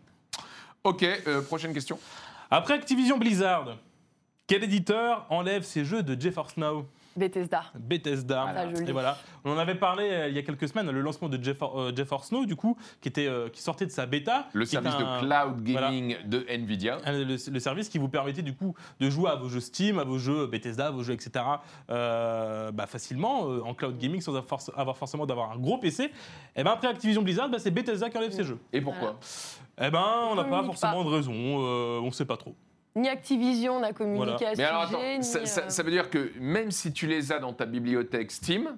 Ok, 0.85 1.03
euh, 1.03 1.41
prochaine 1.41 1.73
question. 1.73 1.99
Après 2.49 2.73
Activision 2.75 3.17
Blizzard, 3.17 3.77
quel 4.47 4.63
éditeur 4.63 5.25
enlève 5.29 5.63
ses 5.63 5.83
jeux 5.83 6.03
de 6.03 6.19
GeForce 6.19 6.55
Now? 6.57 6.85
Bethesda. 7.15 7.65
Bethesda. 7.75 8.45
Et 8.89 8.91
voilà. 8.91 9.17
On 9.45 9.51
en 9.51 9.57
avait 9.57 9.75
parlé 9.75 10.09
euh, 10.09 10.27
il 10.29 10.35
y 10.35 10.39
a 10.39 10.41
quelques 10.41 10.67
semaines, 10.67 10.89
le 10.89 11.01
lancement 11.01 11.29
de 11.29 11.37
Gefor- 11.37 11.77
euh, 11.79 11.95
GeForce 11.95 12.31
Now, 12.31 12.45
du 12.45 12.55
coup, 12.55 12.77
qui, 13.01 13.09
était, 13.09 13.27
euh, 13.27 13.49
qui 13.49 13.61
sortait 13.61 13.85
de 13.85 13.91
sa 13.91 14.05
bêta. 14.05 14.47
Le 14.53 14.65
qui 14.65 14.75
est 14.75 14.81
service 14.81 14.93
un- 14.95 15.21
de 15.21 15.25
cloud 15.25 15.63
gaming 15.63 16.15
de 16.25 16.45
Nvidia. 16.49 16.97
un- 17.05 17.11
le, 17.11 17.23
le 17.51 17.59
service 17.59 17.89
qui 17.89 17.97
vous 17.97 18.09
permettait 18.09 18.41
du 18.41 18.55
coup 18.55 18.73
de 18.99 19.09
jouer 19.09 19.29
à 19.29 19.35
vos 19.35 19.49
jeux 19.49 19.59
Steam, 19.59 19.99
à 19.99 20.03
vos 20.03 20.17
jeux 20.17 20.47
Bethesda, 20.47 20.87
à 20.87 20.91
vos 20.91 21.03
jeux 21.03 21.13
etc. 21.13 21.43
euh, 21.89 22.71
bah, 22.71 22.85
facilement 22.87 23.49
euh, 23.49 23.61
en 23.63 23.73
cloud 23.73 23.97
gaming 23.97 24.21
sans 24.21 24.35
avoir, 24.35 24.45
forc- 24.45 24.71
avoir 24.75 24.97
forcément 24.97 25.25
d'avoir 25.25 25.51
un 25.51 25.57
gros 25.57 25.77
PC. 25.77 26.11
Et 26.55 26.63
ben 26.63 26.71
après 26.71 26.87
Activision 26.87 27.21
Blizzard, 27.21 27.49
bah, 27.49 27.59
c'est 27.59 27.71
Bethesda 27.71 28.09
qui 28.09 28.17
enlève 28.17 28.31
ses 28.31 28.43
jeux. 28.43 28.59
Et 28.71 28.81
pourquoi? 28.81 29.17
Et 29.81 29.89
ben 29.89 30.03
on 30.29 30.35
n'a 30.35 30.43
pas 30.43 30.49
communique 30.49 30.77
forcément 30.77 31.03
de 31.03 31.09
raison, 31.09 31.33
euh, 31.35 31.99
on 32.01 32.11
sait 32.11 32.25
pas 32.25 32.37
trop. 32.37 32.55
Ni 32.95 33.09
Activision 33.09 33.79
n'a 33.79 33.91
communiqué 33.93 34.25
Voilà. 34.37 34.49
à 34.49 34.53
ce 34.55 34.57
Mais 34.61 34.63
alors 34.65 34.85
sujet, 34.85 34.97
attends, 34.97 35.17
ni, 35.17 35.23
ça, 35.23 35.45
ça- 35.45 35.61
euh, 35.61 35.69
ça 35.69 35.83
veut 35.83 35.91
dire 35.91 36.09
que 36.09 36.31
même 36.39 36.69
si 36.71 36.93
tu 36.93 37.07
les 37.07 37.31
as 37.31 37.39
dans 37.39 37.53
ta 37.53 37.65
bibliothèque 37.65 38.31
Steam, 38.31 38.77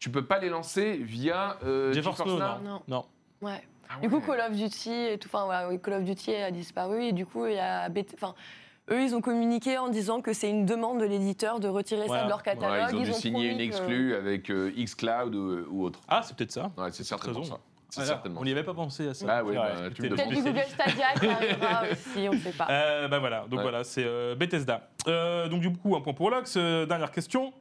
tu 0.00 0.10
peux 0.10 0.24
pas 0.24 0.38
les 0.38 0.48
lancer 0.48 0.96
via 0.96 1.56
euh, 1.64 1.92
GeForce 1.92 2.20
Now, 2.20 2.26
Now 2.26 2.38
non. 2.38 2.58
Non. 2.64 2.80
non. 2.88 3.04
Ouais. 3.42 3.62
Ah 3.88 4.00
Du 4.02 4.10
coup. 4.10 4.20
Call 4.20 4.40
of 4.40 4.50
Duty 4.56 4.90
et 4.92 5.18
tout, 5.18 5.28
enfin 5.32 5.44
voilà, 5.44 5.76
Call 5.78 5.94
of 5.94 6.02
Duty 6.04 6.34
a 6.34 6.50
disparu 6.50 7.04
et 7.04 7.12
du 7.12 7.24
coup, 7.24 7.46
il 7.46 7.54
y 7.54 7.58
a 7.58 7.88
enfin, 8.14 8.34
eux, 8.90 9.00
ils 9.00 9.14
ont 9.14 9.20
communiqué 9.20 9.78
en 9.78 9.88
disant 9.88 10.20
que 10.20 10.32
c'est 10.32 10.50
une 10.50 10.66
demande 10.66 10.98
de 10.98 11.04
l'éditeur 11.04 11.60
de 11.60 11.68
retirer 11.68 12.06
Voilà. 12.06 12.22
ça 12.22 12.24
de 12.24 12.28
leur 12.30 12.38
Ouais, 12.38 12.44
catalogue. 12.44 12.88
ils 12.92 12.96
ont 12.98 13.02
dû 13.04 13.12
signer 13.12 13.32
promis 13.32 13.48
une 13.48 13.58
que- 13.58 13.62
exclue 13.62 14.14
avec 14.16 14.50
euh, 14.50 14.72
xCloud 14.76 15.34
ou, 15.36 15.66
ou 15.70 15.84
autre. 15.84 16.00
Ah 16.08 16.22
c'est 16.24 16.36
peut-être 16.36 16.50
ça. 16.52 16.72
Ouais, 16.76 16.90
c'est 16.90 17.04
certainement 17.04 17.44
ça. 17.44 17.58
C'est 17.88 18.00
Voilà, 18.00 18.14
certainement 18.14 18.40
on 18.40 18.44
n'y 18.44 18.50
avait 18.50 18.64
pas 18.64 18.74
pensé 18.74 19.08
à 19.08 19.14
ça. 19.14 19.26
Ah 19.28 19.44
oui, 19.44 19.54
bah, 19.54 19.70
tu 19.94 20.02
me 20.02 20.08
Peut-être 20.08 20.28
du 20.28 20.34
Google 20.42 20.62
Stadia 20.68 21.12
qui 21.18 21.26
arrivera 21.28 21.82
aussi, 21.92 22.28
on 22.28 22.32
ne 22.34 22.38
sait 22.38 22.50
pas. 22.52 22.66
Euh, 22.68 23.08
bah 23.08 23.18
voilà, 23.20 23.40
donc 23.48 23.58
Ouais. 23.58 23.62
voilà, 23.62 23.84
c'est 23.84 24.04
euh, 24.04 24.34
Bethesda. 24.34 24.88
Euh, 25.08 25.48
donc 25.48 25.60
du 25.60 25.72
coup, 25.72 25.94
un 25.96 26.00
point 26.00 26.12
pour 26.14 26.30
Lox. 26.30 26.54
Euh, 26.56 26.84
dernière 26.86 27.10
question. 27.10 27.52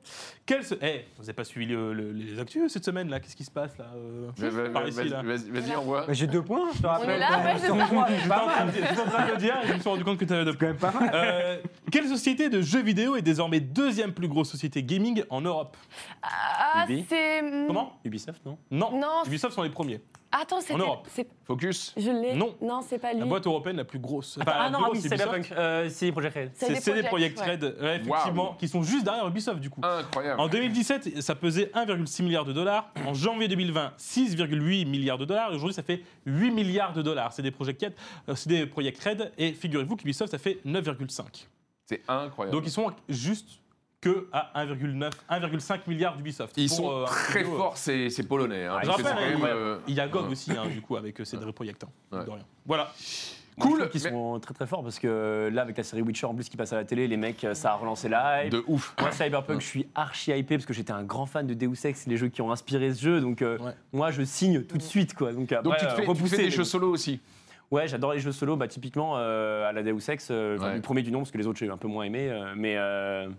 Quel 0.45 0.63
se... 0.63 0.75
Eh, 0.81 1.05
vous 1.17 1.23
n'avez 1.23 1.33
pas 1.33 1.43
suivi 1.43 1.65
le- 1.67 1.93
le- 1.93 2.11
les 2.11 2.39
actus 2.39 2.71
cette 2.71 2.85
semaine 2.85 3.09
là 3.09 3.19
Qu'est-ce 3.19 3.35
qui 3.35 3.43
se 3.43 3.51
passe 3.51 3.77
là 3.77 3.85
euh, 3.95 4.29
Vas- 4.37 4.49
vas- 4.49 4.69
vas- 4.69 5.21
Vas-y, 5.21 5.49
vas-y, 5.51 5.75
envoie. 5.75 6.05
Bah, 6.07 6.13
J'ai 6.13 6.27
deux 6.27 6.41
points, 6.41 6.69
je 6.75 6.81
te 6.81 6.87
rappelle. 6.87 7.19
ouais, 7.19 7.25
c'est 7.59 7.67
pas 7.67 7.75
mal. 7.75 7.89
en 7.89 9.09
train 9.09 9.25
de 9.27 9.31
le 9.31 9.37
dire 9.37 9.55
et 9.63 9.67
je 9.67 9.73
me 9.73 9.79
suis 9.79 9.89
rendu 9.89 10.03
compte 10.03 10.17
que 10.17 10.25
tu 10.25 10.33
avais 10.33 10.45
deux 10.45 10.51
C'est 10.53 10.57
quand 10.57 10.65
même 10.67 10.77
pas 10.77 10.91
mal. 10.91 11.11
Euh, 11.13 11.57
quelle 11.91 12.07
société 12.07 12.49
de 12.49 12.61
jeux 12.61 12.81
vidéo 12.81 13.15
est 13.15 13.21
désormais 13.21 13.59
deuxième 13.59 14.11
plus 14.13 14.27
grosse 14.27 14.49
société 14.49 14.83
gaming 14.83 15.23
en 15.29 15.41
Europe? 15.41 15.77
Ah, 16.23 16.85
c'est. 16.87 17.41
Comment? 17.67 17.93
Ubisoft, 18.03 18.43
non? 18.45 18.57
Non, 18.71 18.97
Non, 18.99 19.23
Ubisoft 19.25 19.53
sont 19.53 19.63
les 19.63 19.69
premiers. 19.69 20.01
Attends, 20.41 20.59
c'était. 20.61 20.73
Europe. 20.77 21.07
c'est- 21.11 21.27
Focus. 21.45 21.93
Je 21.95 22.09
l'ai. 22.11 22.33
Non. 22.35 22.55
Non, 22.61 22.81
c'est 22.81 22.97
pas 22.97 23.13
lui. 23.13 23.19
La 23.19 23.25
boîte 23.25 23.45
européenne 23.45 23.77
la 23.77 23.85
plus 23.85 23.99
grosse. 23.99 24.37
Enfin, 24.41 24.51
Ah 24.55 24.69
non, 24.69 24.79
ah 24.81 24.85
grosse, 24.85 24.97
oui, 24.97 25.01
c'est 25.01 25.09
c'est 25.09 25.15
Ubisoft. 25.15 25.43
Cyberpunk. 25.43 25.57
Euh, 25.59 25.89
c'est 25.89 26.11
Project 26.11 26.35
Red. 26.35 26.51
C'est 26.53 26.65
C'est 26.65 26.73
des 26.73 26.79
CD 26.81 27.03
Projekt, 27.03 27.39
ouais. 27.39 27.51
Red, 27.51 27.63
ouais, 27.63 27.95
effectivement, 28.01 28.53
qui 28.59 28.67
sont 28.67 28.83
juste 28.83 29.03
derrière 29.05 29.27
Ubisoft 29.27 29.59
du 29.59 29.69
coup. 29.69 29.81
Incroyable. 29.83 30.39
En 30.41 30.47
2017, 30.47 31.21
ça 31.21 31.35
pesait 31.35 31.71
1,6 31.73 32.23
milliard 32.23 32.45
de 32.45 32.53
dollars. 32.53 32.91
En 33.05 33.13
janvier 33.13 33.47
2020, 33.47 33.93
6,8 33.97 34.85
milliards 34.85 35.17
de 35.17 35.25
dollars. 35.25 35.51
Et 35.51 35.55
aujourd'hui, 35.55 35.75
ça 35.75 35.83
fait 35.83 36.01
8 36.25 36.51
milliards 36.51 36.93
de 36.93 37.01
dollars. 37.01 37.31
C'est 37.31 37.41
des 37.43 37.51
Project 37.51 37.81
Red, 37.83 37.93
euh, 38.29 38.35
c'est 38.35 38.49
des 38.49 38.65
Project 38.65 39.01
Red. 39.03 39.31
Et 39.37 39.53
figurez-vous 39.53 39.95
qu'Ubisoft, 39.95 40.31
ça 40.31 40.37
fait 40.37 40.59
9,5. 40.65 41.47
C'est 41.85 42.01
incroyable. 42.07 42.57
Donc 42.57 42.65
ils 42.65 42.71
sont 42.71 42.91
juste 43.07 43.59
que 44.05 44.27
à 44.31 44.51
1,9, 44.65 45.11
1,5 45.29 45.79
milliards 45.87 46.15
d'Ubisoft. 46.15 46.53
Ils 46.57 46.67
Pour, 46.67 46.77
sont 46.77 46.91
euh, 46.91 47.05
très 47.05 47.39
studio, 47.39 47.53
euh, 47.53 47.57
forts, 47.57 47.77
ces, 47.77 48.09
ces 48.11 48.23
Polonais. 48.27 48.65
hein, 48.65 48.79
Je 48.83 48.89
rappelle, 48.89 49.05
hein, 49.07 49.29
même, 49.31 49.43
euh, 49.45 49.77
Il 49.87 49.95
y 49.95 49.99
a 49.99 50.07
GOG 50.07 50.29
aussi, 50.31 50.51
hein, 50.51 50.67
du 50.71 50.81
coup, 50.81 50.95
avec 50.95 51.19
euh, 51.19 51.25
ces 51.25 51.37
Ouais. 51.37 52.23
Voilà. 52.65 52.91
Cool. 53.59 53.89
Qui 53.89 54.01
mais- 54.03 54.09
sont 54.11 54.37
très 54.41 54.53
très 54.53 54.67
forts 54.67 54.83
parce 54.83 54.99
que 54.99 55.49
là, 55.51 55.61
avec 55.61 55.77
la 55.77 55.83
série 55.83 56.01
Witcher 56.01 56.25
en 56.25 56.35
plus 56.35 56.49
qui 56.49 56.57
passe 56.57 56.73
à 56.73 56.75
la 56.75 56.83
télé, 56.83 57.07
les 57.07 57.15
mecs, 57.17 57.47
ça 57.53 57.71
a 57.71 57.75
relancé 57.75 58.09
la 58.09 58.43
hype. 58.45 58.51
De 58.51 58.63
ouf. 58.67 58.93
Moi, 58.99 59.11
Cyberpunk, 59.11 59.61
je 59.61 59.65
suis 59.65 59.87
archi 59.95 60.31
hypé 60.31 60.57
parce 60.57 60.65
que 60.65 60.73
j'étais 60.73 60.91
un 60.91 61.03
grand 61.03 61.25
fan 61.25 61.47
de 61.47 61.53
Deus 61.53 61.85
Ex, 61.85 62.05
les 62.05 62.17
jeux 62.17 62.27
qui 62.27 62.41
ont 62.41 62.51
inspiré 62.51 62.93
ce 62.93 63.01
jeu. 63.01 63.21
Donc, 63.21 63.41
euh, 63.41 63.57
Ouais. 63.59 63.71
moi, 63.93 64.11
je 64.11 64.23
signe 64.23 64.61
tout 64.63 64.77
de 64.77 64.83
suite. 64.83 65.13
Quoi. 65.15 65.31
Donc, 65.31 65.47
tu 65.47 65.55
te 65.55 65.67
euh, 65.67 65.71
fais, 65.89 65.95
tu 65.95 66.01
te 66.03 66.07
repousser 66.07 66.35
fais 66.35 66.43
des 66.43 66.49
les- 66.49 66.55
jeux 66.55 66.63
solo 66.65 66.89
aussi. 66.91 67.21
Ouais, 67.71 67.87
j'adore 67.87 68.11
les 68.13 68.19
jeux 68.19 68.33
solo. 68.33 68.57
Bah, 68.57 68.67
typiquement, 68.67 69.13
euh, 69.17 69.67
à 69.69 69.71
la 69.71 69.83
Deus 69.83 70.09
Ex, 70.09 70.27
euh, 70.31 70.57
Ouais. 70.59 70.75
le 70.75 70.81
premier 70.81 71.01
du 71.01 71.11
nom, 71.11 71.19
parce 71.19 71.31
que 71.31 71.37
les 71.37 71.47
autres, 71.47 71.57
j'ai 71.57 71.69
un 71.69 71.77
peu 71.77 71.87
moins 71.87 72.03
aimé. 72.03 72.27
euh, 72.29 72.53
mais 72.57 72.75
euh, 72.77 73.29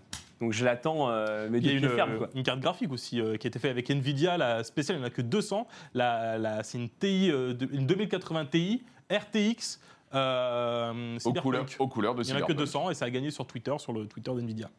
donc, 0.41 0.53
je 0.53 0.63
l'attends, 0.65 1.09
euh, 1.09 1.47
mais 1.49 1.57
Il 1.59 1.65
y 1.65 1.69
a 1.69 1.73
une, 1.73 1.89
ferme. 1.89 2.17
Quoi. 2.17 2.29
une 2.35 2.43
carte 2.43 2.59
graphique 2.59 2.91
aussi 2.91 3.19
euh, 3.19 3.37
qui 3.37 3.47
a 3.47 3.49
été 3.49 3.59
faite 3.59 3.71
avec 3.71 3.89
Nvidia, 3.89 4.37
la 4.37 4.63
spéciale, 4.63 4.97
il 4.97 4.99
n'y 4.99 5.05
en 5.05 5.07
a 5.07 5.11
que 5.11 5.21
200. 5.21 5.67
La, 5.93 6.37
la- 6.37 6.63
c'est 6.63 6.77
une 6.77 6.89
TI, 6.89 7.31
euh, 7.31 7.53
de- 7.53 7.67
une 7.71 7.85
2080 7.87 8.45
Ti 8.45 8.83
RTX. 9.11 9.79
Euh, 10.13 11.17
Aux 11.25 11.33
couleurs, 11.33 11.65
aux 11.79 11.87
couleurs 11.87 12.15
de 12.15 12.23
Il 12.23 12.27
n'y 12.27 12.31
en 12.33 12.35
a 12.35 12.39
que 12.41 12.45
Cyberpunk. 12.53 12.57
200 12.59 12.89
et 12.91 12.93
ça 12.93 13.05
a 13.05 13.09
gagné 13.09 13.29
sur 13.31 13.45
Twitter, 13.45 13.73
sur 13.77 13.91
le 13.93 14.05
Twitter 14.05 14.31
d'Nvidia. 14.31 14.69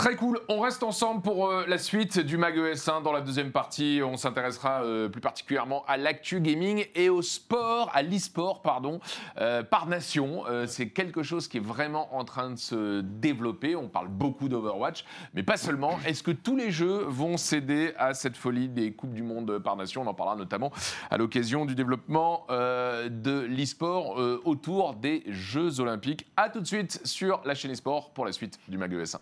Très 0.00 0.16
cool. 0.16 0.40
On 0.48 0.60
reste 0.60 0.82
ensemble 0.82 1.20
pour 1.20 1.48
euh, 1.48 1.66
la 1.68 1.76
suite 1.76 2.20
du 2.20 2.38
Mag 2.38 2.56
ES1. 2.56 3.02
Dans 3.02 3.12
la 3.12 3.20
deuxième 3.20 3.52
partie, 3.52 4.00
on 4.02 4.16
s'intéressera 4.16 4.82
euh, 4.82 5.10
plus 5.10 5.20
particulièrement 5.20 5.84
à 5.86 5.98
l'actu 5.98 6.40
gaming 6.40 6.86
et 6.94 7.10
au 7.10 7.20
sport, 7.20 7.90
à 7.92 8.00
l'e-sport, 8.00 8.62
pardon, 8.62 9.00
euh, 9.36 9.62
par 9.62 9.86
nation. 9.86 10.44
C'est 10.66 10.88
quelque 10.88 11.22
chose 11.22 11.48
qui 11.48 11.58
est 11.58 11.60
vraiment 11.60 12.16
en 12.16 12.24
train 12.24 12.48
de 12.48 12.56
se 12.56 13.02
développer. 13.02 13.76
On 13.76 13.88
parle 13.88 14.08
beaucoup 14.08 14.48
d'Overwatch, 14.48 15.04
mais 15.34 15.42
pas 15.42 15.58
seulement. 15.58 15.98
Est-ce 16.06 16.22
que 16.22 16.30
tous 16.30 16.56
les 16.56 16.70
jeux 16.70 17.04
vont 17.06 17.36
céder 17.36 17.92
à 17.98 18.14
cette 18.14 18.38
folie 18.38 18.70
des 18.70 18.92
Coupes 18.92 19.12
du 19.12 19.22
Monde 19.22 19.58
par 19.58 19.76
nation? 19.76 20.00
On 20.00 20.06
en 20.06 20.14
parlera 20.14 20.34
notamment 20.34 20.72
à 21.10 21.18
l'occasion 21.18 21.66
du 21.66 21.74
développement 21.74 22.46
de 22.48 23.40
l'e-sport 23.40 24.16
autour 24.46 24.94
des 24.94 25.24
Jeux 25.26 25.78
Olympiques. 25.78 26.26
A 26.38 26.48
tout 26.48 26.60
de 26.60 26.66
suite 26.66 27.06
sur 27.06 27.42
la 27.44 27.54
chaîne 27.54 27.72
e-sport 27.72 28.12
pour 28.14 28.24
la 28.24 28.32
suite 28.32 28.58
du 28.66 28.78
Mag 28.78 28.94
ES1. 28.94 29.18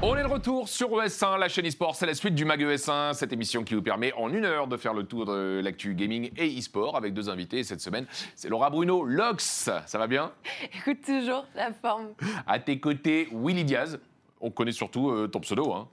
On 0.00 0.16
est 0.16 0.22
de 0.22 0.28
retour 0.28 0.68
sur 0.68 0.90
ES1, 0.90 1.38
la 1.40 1.48
chaîne 1.48 1.66
eSport, 1.66 1.96
c'est 1.96 2.06
la 2.06 2.14
suite 2.14 2.36
du 2.36 2.44
MAG 2.44 2.62
ES1, 2.62 3.14
cette 3.14 3.32
émission 3.32 3.64
qui 3.64 3.74
vous 3.74 3.82
permet 3.82 4.12
en 4.12 4.32
une 4.32 4.44
heure 4.44 4.68
de 4.68 4.76
faire 4.76 4.94
le 4.94 5.02
tour 5.02 5.26
de 5.26 5.60
l'actu 5.60 5.96
gaming 5.96 6.30
et 6.36 6.46
eSport 6.56 6.96
avec 6.96 7.14
deux 7.14 7.28
invités. 7.28 7.58
Et 7.58 7.64
cette 7.64 7.80
semaine, 7.80 8.06
c'est 8.36 8.48
Laura 8.48 8.70
Bruno, 8.70 9.04
Lox. 9.04 9.68
Ça 9.86 9.98
va 9.98 10.06
bien? 10.06 10.30
Écoute, 10.72 10.98
toujours 11.04 11.46
la 11.56 11.72
forme. 11.72 12.10
À 12.46 12.60
tes 12.60 12.78
côtés, 12.78 13.28
Willy 13.32 13.64
Diaz. 13.64 13.98
On 14.40 14.52
connaît 14.52 14.70
surtout 14.70 15.10
euh, 15.10 15.26
ton 15.26 15.40
pseudo, 15.40 15.72
hein. 15.72 15.88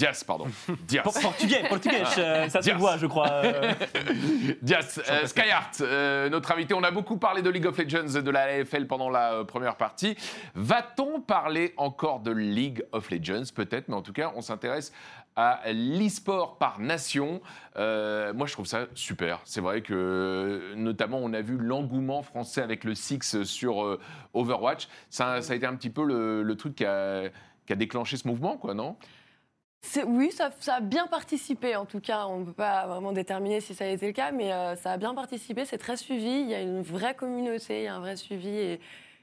Dias. 0.00 0.24
Pardon. 0.26 0.46
Por- 1.04 1.20
Portugais, 1.20 1.62
portugais, 1.68 2.02
euh, 2.18 2.48
ça 2.48 2.60
se 2.62 2.64
Dias. 2.68 2.76
voit, 2.78 2.96
je 2.96 3.06
crois. 3.06 3.30
euh. 3.30 3.72
Diaz, 4.62 5.02
euh, 5.10 5.26
Skyheart, 5.26 5.80
euh, 5.82 6.28
notre 6.30 6.52
invité. 6.52 6.74
On 6.74 6.82
a 6.82 6.90
beaucoup 6.90 7.18
parlé 7.18 7.42
de 7.42 7.50
League 7.50 7.66
of 7.66 7.76
Legends 7.78 8.18
et 8.18 8.22
de 8.22 8.30
la 8.30 8.58
LFL 8.58 8.86
pendant 8.86 9.10
la 9.10 9.32
euh, 9.34 9.44
première 9.44 9.76
partie. 9.76 10.16
Va-t-on 10.54 11.20
parler 11.20 11.74
encore 11.76 12.20
de 12.20 12.30
League 12.30 12.82
of 12.92 13.10
Legends 13.10 13.44
Peut-être, 13.54 13.88
mais 13.88 13.94
en 13.96 14.02
tout 14.02 14.12
cas, 14.12 14.32
on 14.34 14.40
s'intéresse 14.40 14.92
à 15.36 15.60
l'e-sport 15.72 16.58
par 16.58 16.80
nation. 16.80 17.40
Euh, 17.76 18.32
moi, 18.34 18.46
je 18.46 18.52
trouve 18.52 18.66
ça 18.66 18.86
super. 18.94 19.40
C'est 19.44 19.60
vrai 19.60 19.80
que, 19.82 20.72
notamment, 20.76 21.18
on 21.22 21.32
a 21.32 21.40
vu 21.40 21.56
l'engouement 21.56 22.22
français 22.22 22.62
avec 22.62 22.84
le 22.84 22.94
Six 22.94 23.42
sur 23.44 23.84
euh, 23.84 24.00
Overwatch. 24.34 24.88
Ça, 25.08 25.40
ça 25.40 25.52
a 25.52 25.56
été 25.56 25.66
un 25.66 25.76
petit 25.76 25.90
peu 25.90 26.04
le, 26.04 26.42
le 26.42 26.56
truc 26.56 26.74
qui 26.74 26.84
a, 26.84 27.28
qui 27.66 27.72
a 27.72 27.76
déclenché 27.76 28.16
ce 28.16 28.26
mouvement, 28.26 28.56
quoi, 28.56 28.74
non? 28.74 28.96
Oui, 30.06 30.30
ça, 30.30 30.50
a 30.68 30.80
bien 30.80 31.06
participé 31.06 31.74
en 31.74 31.84
tout 31.86 32.00
cas. 32.00 32.26
On 32.26 32.40
ne 32.40 32.44
peut 32.44 32.52
pas 32.52 32.86
vraiment 32.86 33.12
déterminer 33.12 33.60
si 33.60 33.74
ça 33.74 33.84
a 33.84 33.88
été 33.88 34.06
le 34.06 34.12
cas, 34.12 34.30
mais 34.30 34.52
euh, 34.52 34.76
ça 34.76 34.92
a 34.92 34.96
bien 34.96 35.14
participé. 35.14 35.64
C'est 35.64 35.78
très 35.78 35.96
suivi. 35.96 36.28
Il 36.28 36.48
y 36.48 36.54
a 36.54 36.60
une 36.60 36.82
vraie 36.82 37.14
communauté, 37.14 37.80
il 37.80 37.84
y 37.84 37.86
a 37.86 37.94
un 37.94 38.00
vrai 38.00 38.16
suivi. 38.16 38.78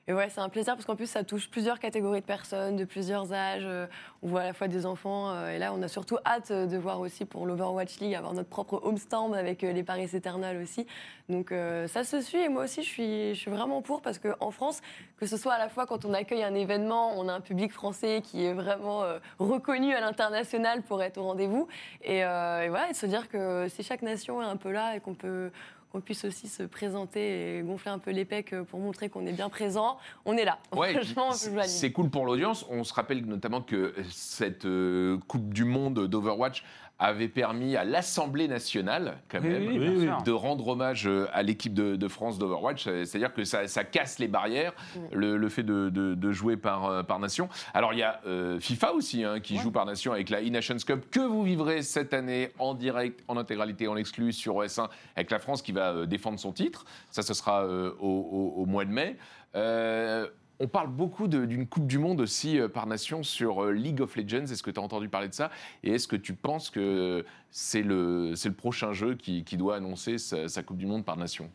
Et 0.10 0.14
ouais, 0.14 0.30
c'est 0.30 0.40
un 0.40 0.48
plaisir 0.48 0.74
parce 0.76 0.86
qu'en 0.86 0.96
plus, 0.96 1.10
ça 1.10 1.26
touche 1.26 1.50
plusieurs 1.50 1.80
catégories 1.80 2.22
de 2.22 2.26
personnes, 2.26 2.78
de 2.78 2.86
plusieurs 2.86 3.34
âges. 3.34 3.66
Euh, 3.66 3.88
On 4.24 4.30
voit 4.30 4.42
à 4.42 4.46
la 4.46 4.54
fois 4.54 4.70
des 4.70 4.86
enfants. 4.86 5.32
euh, 5.32 5.50
Et 5.50 5.60
là, 5.60 5.74
on 5.74 5.82
a 5.82 5.90
surtout 5.90 6.18
hâte 6.26 6.52
euh, 6.52 6.66
de 6.66 6.78
voir 6.78 7.02
aussi 7.02 7.26
pour 7.26 7.46
l'Overwatch 7.46 8.00
League 8.00 8.16
avoir 8.16 8.34
notre 8.34 8.48
propre 8.48 8.80
homestand 8.84 9.34
avec 9.34 9.64
les 9.64 9.84
Paris 9.84 10.10
Eternal 10.14 10.62
aussi. 10.62 10.88
Donc 11.28 11.54
ça 11.88 12.06
se 12.06 12.22
suit 12.22 12.38
et 12.38 12.48
moi 12.48 12.64
aussi, 12.64 12.84
je 12.84 13.34
suis, 13.34 13.50
vraiment 13.50 13.82
pour 13.82 14.02
parce 14.02 14.18
qu'en 14.18 14.50
France, 14.50 14.80
que 15.18 15.26
ce 15.26 15.36
soit 15.36 15.54
à 15.54 15.60
la 15.60 15.68
fois 15.68 15.86
quand 15.86 16.06
on 16.06 16.14
accueille 16.14 16.44
un 16.44 16.56
événement, 16.56 17.20
on 17.20 17.28
a 17.28 17.34
un 17.34 17.42
public 17.42 17.74
français 17.74 18.22
qui 18.24 18.46
est 18.46 18.54
vraiment 18.54 19.04
reconnu 19.38 19.94
à 19.94 20.00
l'international 20.00 20.84
pour 20.84 21.04
être 21.04 21.18
au 21.18 21.24
rendez-vous. 21.24 21.68
Et, 22.02 22.20
et 22.20 22.70
voilà, 22.70 22.90
et 22.90 22.94
se 22.94 23.06
dire 23.06 23.28
que 23.28 23.68
si 23.68 23.84
chaque 23.84 24.04
nation 24.04 24.42
est 24.42 24.46
un 24.46 24.56
peu 24.56 24.72
là 24.72 24.96
et 24.96 25.02
qu'on 25.02 25.16
peut 25.16 25.52
qu'on 25.92 26.02
puisse 26.02 26.26
aussi 26.26 26.48
se 26.48 26.64
présenter 26.64 27.58
et 27.58 27.62
gonfler 27.62 27.92
un 27.92 28.00
peu 28.00 28.12
les 28.12 28.26
pecs 28.26 28.54
pour 28.70 28.80
montrer 28.80 29.10
qu'on 29.10 29.26
est 29.26 29.34
bien 29.34 29.50
présent, 29.50 29.98
on 30.26 30.36
est 30.38 30.46
là. 30.46 30.58
Ouais, 30.76 31.00
c'est 31.66 31.92
cool 31.92 32.10
pour 32.10 32.26
l'audience. 32.26 32.66
On 32.70 32.84
se 32.84 32.94
rappelle 32.94 33.26
notamment 33.26 33.62
que 33.62 33.94
cette 34.10 34.66
euh, 34.66 35.18
Coupe 35.28 35.54
du 35.54 35.64
Monde 35.64 36.08
d'Overwatch 36.08 36.64
avait 37.00 37.28
permis 37.28 37.76
à 37.76 37.84
l'Assemblée 37.84 38.48
nationale, 38.48 39.18
quand 39.30 39.40
Oui, 39.42 39.50
même, 39.50 39.68
oui, 39.68 39.78
oui, 39.98 40.10
de 40.26 40.32
rendre 40.32 40.68
hommage 40.68 41.08
euh, 41.08 41.28
à 41.32 41.44
l'équipe 41.44 41.74
de, 41.74 41.96
de 41.96 42.08
France 42.08 42.40
d'Overwatch. 42.40 42.88
Euh, 42.88 43.06
C'est-à-dire 43.06 43.34
que 43.34 43.44
ça, 43.44 43.68
ça 43.68 43.84
casse 43.84 44.18
les 44.18 44.28
barrières, 44.28 44.74
le, 45.12 45.38
le 45.38 45.50
fait 45.50 45.62
de, 45.64 45.90
de- 45.90 46.16
de 46.16 46.32
jouer 46.32 46.58
par, 46.58 46.86
euh, 46.86 47.04
par 47.04 47.20
nation. 47.20 47.50
Alors, 47.76 47.94
il 47.94 48.00
y 48.00 48.04
a 48.04 48.20
euh, 48.26 48.60
FIFA 48.60 48.94
aussi, 48.94 49.24
hein, 49.24 49.40
qui 49.40 49.58
joue 49.58 49.72
par 49.72 49.86
nation 49.86 50.12
avec 50.12 50.30
la 50.32 50.42
E-Nations 50.42 50.78
Cup, 50.86 51.06
que 51.12 51.20
vous 51.20 51.44
vivrez 51.44 51.84
cette 51.84 52.14
année 52.16 52.50
en 52.58 52.74
direct, 52.74 53.24
en 53.28 53.38
intégralité, 53.38 53.88
en 53.88 53.96
exclu 53.96 54.34
sur 54.34 54.56
OS1, 54.56 54.88
avec 55.16 55.30
la 55.30 55.38
France 55.40 55.62
qui 55.62 55.74
va 55.74 56.06
défendre 56.08 56.40
son 56.40 56.52
titre. 56.52 56.86
Ça, 57.12 57.22
ce 57.22 57.34
sera 57.36 57.64
euh, 57.64 57.92
au, 58.00 58.08
au- 58.08 58.62
au 58.62 58.66
mois 58.66 58.86
de 58.86 58.92
mai. 58.92 59.18
Euh, 59.56 60.28
on 60.60 60.68
parle 60.68 60.90
beaucoup 60.90 61.28
d'une 61.28 61.68
Coupe 61.68 61.88
du 61.88 62.00
Monde 62.00 62.22
aussi 62.22 62.60
euh, 62.60 62.68
par 62.68 62.88
nation 62.88 63.24
sur 63.24 63.64
euh, 63.64 63.72
League 63.72 64.02
of 64.02 64.16
Legends. 64.16 64.46
Est-ce 64.46 64.64
que 64.64 64.72
tu 64.72 64.80
as 64.80 64.84
entendu 64.84 65.10
parler 65.10 65.28
de 65.28 65.34
ça? 65.34 65.52
Et 65.84 65.92
est-ce 65.92 66.08
que 66.08 66.16
tu 66.16 66.34
penses 66.34 66.70
que 66.70 67.26
c'est 67.52 67.84
le, 67.84 68.34
c'est 68.36 68.50
le 68.50 68.56
prochain 68.56 68.94
jeu 68.94 69.16
qui, 69.16 69.44
qui 69.44 69.58
doit 69.58 69.76
annoncer 69.76 70.18
sa, 70.18 70.48
sa 70.48 70.64
Coupe 70.64 70.78
du 70.78 70.86
Monde 70.86 71.06
par 71.06 71.18
nation? 71.18 71.50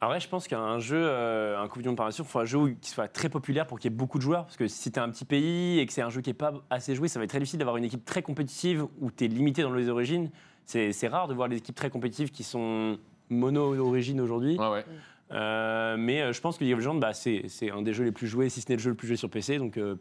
Alors 0.00 0.14
ouais, 0.14 0.20
je 0.20 0.28
pense 0.28 0.48
qu'un 0.48 0.80
jeu, 0.80 1.00
euh, 1.00 1.62
un 1.62 1.68
Coupe 1.68 1.82
du 1.82 1.88
Monde 1.88 1.96
par 1.96 2.06
nation, 2.06 2.24
il 2.24 2.28
faut 2.28 2.40
un 2.40 2.44
jeu 2.44 2.70
qui 2.80 2.90
soit 2.90 3.06
très 3.06 3.28
populaire 3.28 3.68
pour 3.68 3.78
qu'il 3.78 3.90
y 3.90 3.94
ait 3.94 3.96
beaucoup 3.96 4.18
de 4.18 4.22
joueurs. 4.22 4.46
Parce 4.46 4.56
que 4.56 4.66
si 4.66 4.90
tu 4.90 4.98
un 4.98 5.08
petit 5.10 5.24
pays 5.24 5.78
et 5.78 5.86
que 5.86 5.92
c'est 5.92 6.02
un 6.02 6.10
jeu 6.10 6.20
qui 6.22 6.30
n'est 6.30 6.34
pas 6.34 6.54
assez 6.70 6.96
joué, 6.96 7.06
ça 7.06 7.20
va 7.20 7.24
être 7.24 7.30
très 7.30 7.38
difficile 7.38 7.60
d'avoir 7.60 7.76
une 7.76 7.84
équipe 7.84 8.04
très 8.04 8.22
compétitive 8.22 8.84
où 9.00 9.12
tu 9.12 9.24
es 9.24 9.28
limité 9.28 9.62
dans 9.62 9.72
les 9.72 9.88
origines. 9.88 10.30
C'est 10.64 10.92
c'est 10.92 11.08
rare 11.08 11.28
de 11.28 11.34
voir 11.34 11.48
des 11.48 11.56
équipes 11.56 11.76
très 11.76 11.90
compétitives 11.90 12.30
qui 12.30 12.42
sont 12.42 12.98
mono-origines 13.30 14.20
aujourd'hui. 14.20 14.58
Ouais, 14.58 14.70
ouais. 14.70 14.84
Euh, 15.32 15.96
mais 15.98 16.20
euh, 16.22 16.32
je 16.32 16.40
pense 16.40 16.58
que 16.58 16.64
League 16.64 16.74
of 16.74 16.80
Legends, 16.80 16.94
bah, 16.96 17.12
c'est 17.14 17.42
c'est 17.48 17.70
un 17.70 17.82
des 17.82 17.92
jeux 17.94 18.04
les 18.04 18.12
plus 18.12 18.26
joués, 18.26 18.48
si 18.48 18.60
ce 18.60 18.68
n'est 18.68 18.76
le 18.76 18.82
jeu 18.82 18.90
le 18.90 18.96
plus 18.96 19.08
joué 19.08 19.16
sur 19.16 19.30
PC. 19.30 19.58
Donc 19.58 19.76
euh, 19.78 19.96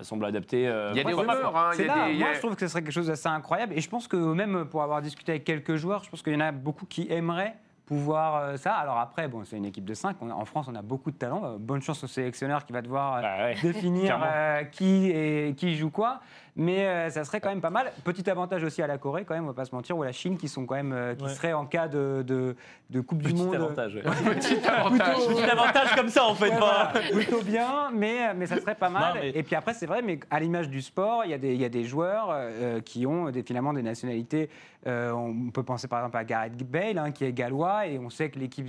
ça 0.00 0.04
semble 0.06 0.24
adapté. 0.26 0.68
euh, 0.68 0.90
Il 0.92 0.98
y 0.98 1.00
a 1.00 1.04
des 1.04 1.12
rumeurs. 1.14 1.56
hein, 1.56 1.70
il 1.72 1.76
C'est 1.76 1.86
y 1.86 1.88
a 1.88 1.96
là, 1.96 2.06
des- 2.06 2.12
il 2.12 2.18
y 2.18 2.22
a- 2.22 2.26
moi 2.26 2.34
je 2.34 2.38
trouve 2.40 2.54
que 2.54 2.60
ce 2.60 2.68
serait 2.68 2.82
quelque 2.82 2.92
chose 2.92 3.06
d'assez 3.08 3.28
incroyable 3.28 3.72
et 3.76 3.80
je 3.80 3.88
pense 3.88 4.06
que 4.08 4.16
même 4.16 4.64
pour 4.66 4.82
avoir 4.82 5.00
discuté 5.02 5.32
avec 5.32 5.44
quelques 5.44 5.76
joueurs, 5.76 6.04
je 6.04 6.10
pense 6.10 6.22
qu'il 6.22 6.32
y 6.32 6.36
en 6.36 6.40
a 6.40 6.52
beaucoup 6.52 6.86
qui 6.86 7.06
aimeraient 7.10 7.54
pouvoir 7.86 8.58
ça. 8.58 8.74
Alors 8.74 8.98
après, 8.98 9.28
bon, 9.28 9.44
c'est 9.44 9.56
une 9.56 9.64
équipe 9.64 9.86
de 9.86 9.94
5, 9.94 10.20
en 10.22 10.44
France 10.44 10.66
on 10.68 10.74
a 10.74 10.82
beaucoup 10.82 11.10
de 11.10 11.16
talent, 11.16 11.56
bonne 11.58 11.80
chance 11.80 12.04
au 12.04 12.06
sélectionneur 12.06 12.66
qui 12.66 12.72
va 12.74 12.82
devoir 12.82 13.22
Bah 13.22 13.36
ouais. 13.46 13.54
définir 13.62 14.20
euh, 14.22 14.62
qui 14.64 15.74
joue 15.74 15.90
quoi, 15.90 16.20
mais 16.58 16.84
euh, 16.86 17.08
ça 17.08 17.24
serait 17.24 17.40
quand 17.40 17.48
même 17.48 17.62
pas 17.62 17.70
mal. 17.70 17.90
Petit 18.04 18.28
avantage 18.28 18.62
aussi 18.64 18.82
à 18.82 18.86
la 18.86 18.98
Corée 18.98 19.24
quand 19.24 19.32
même, 19.34 19.44
on 19.44 19.48
va 19.48 19.54
pas 19.54 19.64
se 19.64 19.74
mentir, 19.74 19.96
ou 19.96 20.02
à 20.02 20.06
la 20.06 20.12
Chine 20.12 20.36
qui 20.36 20.48
sont 20.48 20.66
quand 20.66 20.74
même, 20.74 20.92
euh, 20.92 21.14
qui 21.14 21.24
Ouais. 21.24 21.30
seraient 21.30 21.54
en 21.54 21.64
cas 21.64 21.88
de, 21.88 22.22
de, 22.26 22.54
de 22.90 23.00
Coupe 23.00 23.22
du 23.22 23.32
Monde. 23.32 23.54
avantage. 23.54 23.94
ouais. 23.94 24.02
Petit 24.34 24.58
avantage. 24.66 25.16
Petit 25.26 25.42
avantage 25.44 25.94
comme 25.96 26.08
ça 26.10 26.26
en 26.26 26.34
fait. 26.34 26.50
Ouais, 26.50 26.58
pas- 26.58 26.90
voilà, 26.92 27.10
plutôt 27.12 27.42
bien, 27.42 27.90
mais, 27.94 28.34
mais 28.34 28.46
ça 28.46 28.60
serait 28.60 28.74
pas 28.74 28.90
mal. 28.90 29.14
Non, 29.14 29.20
mais- 29.22 29.30
Et 29.30 29.42
puis 29.42 29.54
après, 29.54 29.72
c'est 29.72 29.86
vrai, 29.86 30.02
mais 30.02 30.20
à 30.30 30.38
l'image 30.40 30.68
du 30.68 30.82
sport, 30.82 31.22
il 31.24 31.30
y, 31.30 31.34
a 31.34 31.38
des- 31.38 31.54
y 31.56 31.64
a 31.64 31.68
des 31.70 31.84
joueurs 31.84 32.28
euh, 32.32 32.80
qui 32.80 33.06
ont 33.06 33.30
des, 33.30 33.42
finalement 33.42 33.72
des 33.72 33.82
nationalités. 33.82 34.50
euh, 34.86 35.10
on 35.12 35.50
peut 35.50 35.62
penser 35.64 35.88
par 35.88 35.98
exemple 36.00 36.16
à 36.16 36.24
Gareth 36.24 36.56
Bale, 36.70 36.98
hein, 36.98 37.10
qui 37.10 37.24
est 37.24 37.32
gallois, 37.32 37.86
et 37.86 37.98
on 37.98 38.10
sait 38.10 38.30
que 38.30 38.38
l'équipe 38.38 38.66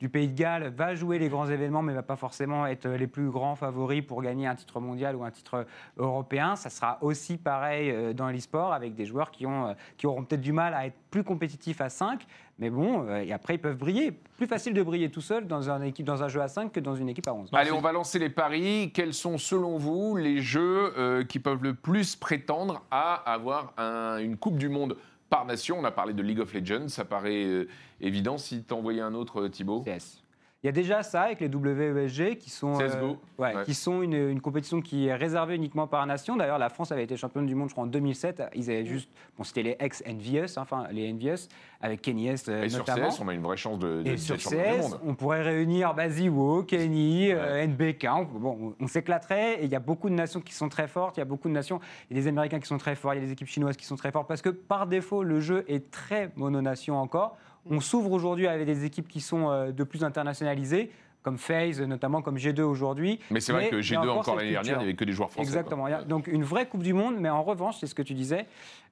du 0.00 0.08
Pays 0.08 0.28
de 0.28 0.34
Galles 0.36 0.72
va 0.76 0.94
jouer 0.94 1.18
les 1.18 1.28
grands 1.28 1.46
événements, 1.48 1.82
mais 1.82 1.92
va 1.94 2.02
pas 2.02 2.16
forcément 2.16 2.66
être 2.66 2.88
les 2.88 3.06
plus 3.06 3.30
grands 3.30 3.54
favoris 3.56 4.02
pour 4.04 4.22
gagner 4.22 4.46
un 4.46 4.54
titre 4.54 4.80
mondial 4.80 5.16
ou 5.16 5.24
un 5.24 5.30
titre 5.30 5.64
européen. 5.98 6.56
Ça 6.56 6.68
sera 6.70 6.98
aussi 7.00 7.31
pareil 7.38 7.90
euh, 7.90 8.12
dans 8.12 8.28
l'e-sport, 8.28 8.72
avec 8.72 8.94
des 8.94 9.04
joueurs 9.06 9.30
qui, 9.30 9.46
ont, 9.46 9.68
euh, 9.68 9.72
qui 9.96 10.06
auront 10.06 10.24
peut-être 10.24 10.40
du 10.40 10.52
mal 10.52 10.74
à 10.74 10.86
être 10.86 10.96
plus 11.10 11.24
compétitifs 11.24 11.80
à 11.80 11.88
5, 11.88 12.24
mais 12.58 12.70
bon, 12.70 13.06
euh, 13.08 13.22
et 13.22 13.32
après 13.32 13.54
ils 13.54 13.60
peuvent 13.60 13.76
briller. 13.76 14.12
Plus 14.36 14.46
facile 14.46 14.74
de 14.74 14.82
briller 14.82 15.10
tout 15.10 15.20
seul 15.20 15.46
dans 15.46 15.70
un, 15.70 15.82
équipe, 15.82 16.06
dans 16.06 16.22
un 16.22 16.28
jeu 16.28 16.40
à 16.40 16.48
5 16.48 16.72
que 16.72 16.80
dans 16.80 16.94
une 16.96 17.08
équipe 17.08 17.28
à 17.28 17.34
11. 17.34 17.50
Allez, 17.52 17.72
on 17.72 17.80
va 17.80 17.92
lancer 17.92 18.18
les 18.18 18.30
paris. 18.30 18.90
Quels 18.94 19.14
sont, 19.14 19.38
selon 19.38 19.78
vous, 19.78 20.16
les 20.16 20.40
jeux 20.40 20.92
euh, 20.98 21.24
qui 21.24 21.38
peuvent 21.38 21.62
le 21.62 21.74
plus 21.74 22.16
prétendre 22.16 22.82
à 22.90 23.14
avoir 23.32 23.72
un- 23.76 24.18
une 24.18 24.36
Coupe 24.36 24.56
du 24.58 24.68
Monde 24.68 24.96
par 25.30 25.44
nation? 25.44 25.76
On 25.78 25.84
a 25.84 25.90
parlé 25.92 26.12
de 26.14 26.22
League 26.22 26.40
of 26.40 26.52
Legends, 26.54 26.88
ça 26.88 27.04
paraît 27.04 27.44
euh, 27.44 27.68
évident. 28.00 28.38
Si 28.38 28.64
tu 28.64 28.74
envoyais 28.74 29.00
un 29.00 29.14
autre, 29.14 29.48
Thibaut? 29.48 29.82
CS. 29.84 30.21
Il 30.62 30.66
y 30.66 30.68
a 30.68 30.72
déjà 30.72 31.02
ça 31.02 31.22
avec 31.22 31.40
les 31.40 31.48
WESG 31.48 32.36
qui 32.38 32.48
sont, 32.48 32.80
euh, 32.80 32.88
ouais, 33.36 33.52
Ouais. 33.56 33.64
qui 33.64 33.74
sont 33.74 34.00
une, 34.00 34.12
une 34.14 34.40
compétition 34.40 34.80
qui 34.80 35.08
est 35.08 35.14
réservée 35.14 35.56
uniquement 35.56 35.88
par 35.88 36.06
nation. 36.06 36.36
D'ailleurs, 36.36 36.58
la 36.58 36.68
France 36.68 36.92
avait 36.92 37.02
été 37.02 37.16
championne 37.16 37.46
du 37.46 37.56
monde, 37.56 37.68
je 37.68 37.74
crois, 37.74 37.82
en 37.82 37.88
2007. 37.88 38.44
Ils 38.54 38.70
avaient 38.70 38.84
juste, 38.86 39.10
bon, 39.36 39.42
c'était 39.42 39.64
les 39.64 39.76
ex-NVS, 39.80 40.58
enfin 40.58 40.86
les 40.92 41.12
NVS, 41.12 41.48
avec 41.80 42.00
Kenny 42.00 42.28
Est 42.28 42.48
euh, 42.48 42.62
Et 42.62 42.68
sur. 42.68 42.84
CS, 42.84 43.18
on 43.20 43.26
a 43.26 43.34
une 43.34 43.42
vraie 43.42 43.56
chance 43.56 43.80
de, 43.80 44.02
de 44.04 44.10
Et 44.12 44.16
sur 44.16 44.36
du 44.36 44.44
monde. 44.54 45.00
on 45.04 45.16
pourrait 45.16 45.42
réunir 45.42 45.94
Baziwo, 45.94 46.62
Kenny, 46.62 47.32
euh, 47.32 47.66
NBK. 47.66 48.06
On, 48.14 48.22
bon, 48.22 48.74
on 48.78 48.86
s'éclaterait. 48.86 49.62
Et 49.62 49.64
il 49.64 49.70
y 49.70 49.74
a 49.74 49.80
beaucoup 49.80 50.08
de 50.10 50.14
nations 50.14 50.40
qui 50.40 50.54
sont 50.54 50.68
très 50.68 50.86
fortes. 50.86 51.16
Il 51.16 51.20
y 51.20 51.22
a 51.22 51.26
beaucoup 51.26 51.48
de 51.48 51.54
nations. 51.54 51.80
Il 52.08 52.16
y 52.16 52.20
a 52.20 52.22
des 52.22 52.28
Américains 52.28 52.60
qui 52.60 52.68
sont 52.68 52.78
très 52.78 52.94
forts. 52.94 53.14
Il 53.14 53.20
y 53.20 53.22
a 53.22 53.26
des 53.26 53.32
équipes 53.32 53.48
chinoises 53.48 53.76
qui 53.76 53.84
sont 53.84 53.96
très 53.96 54.12
fortes. 54.12 54.28
Parce 54.28 54.42
que 54.42 54.50
par 54.50 54.86
défaut, 54.86 55.24
le 55.24 55.40
jeu 55.40 55.64
est 55.66 55.90
très 55.90 56.30
mononation 56.36 56.98
encore. 56.98 57.36
On 57.70 57.80
s'ouvre 57.80 58.12
aujourd'hui 58.12 58.46
avec 58.46 58.66
des 58.66 58.84
équipes 58.84 59.08
qui 59.08 59.20
sont 59.20 59.50
euh, 59.50 59.72
de 59.72 59.84
plus 59.84 60.04
internationalisées, 60.04 60.90
comme 61.22 61.38
FaZe, 61.38 61.80
notamment 61.82 62.20
comme 62.20 62.36
G2 62.36 62.62
aujourd'hui. 62.62 63.20
Mais 63.30 63.38
c'est 63.38 63.52
vrai 63.52 63.70
que 63.70 63.76
il 63.76 63.92
y 63.92 63.96
a 63.96 64.00
G2, 64.00 64.08
encore 64.08 64.34
l'année 64.36 64.50
dernière, 64.50 64.74
il 64.74 64.78
n'y 64.78 64.84
avait 64.84 64.94
que 64.94 65.04
des 65.04 65.12
joueurs 65.12 65.30
français. 65.30 65.46
Exactement. 65.48 65.86
quoi. 65.86 66.02
Donc 66.02 66.26
une 66.26 66.42
vraie 66.42 66.66
Coupe 66.66 66.82
du 66.82 66.92
Monde, 66.94 67.16
mais 67.20 67.28
en 67.28 67.44
revanche, 67.44 67.76
c'est 67.78 67.86
ce 67.86 67.94
que 67.94 68.02
tu 68.02 68.14
disais. 68.14 68.46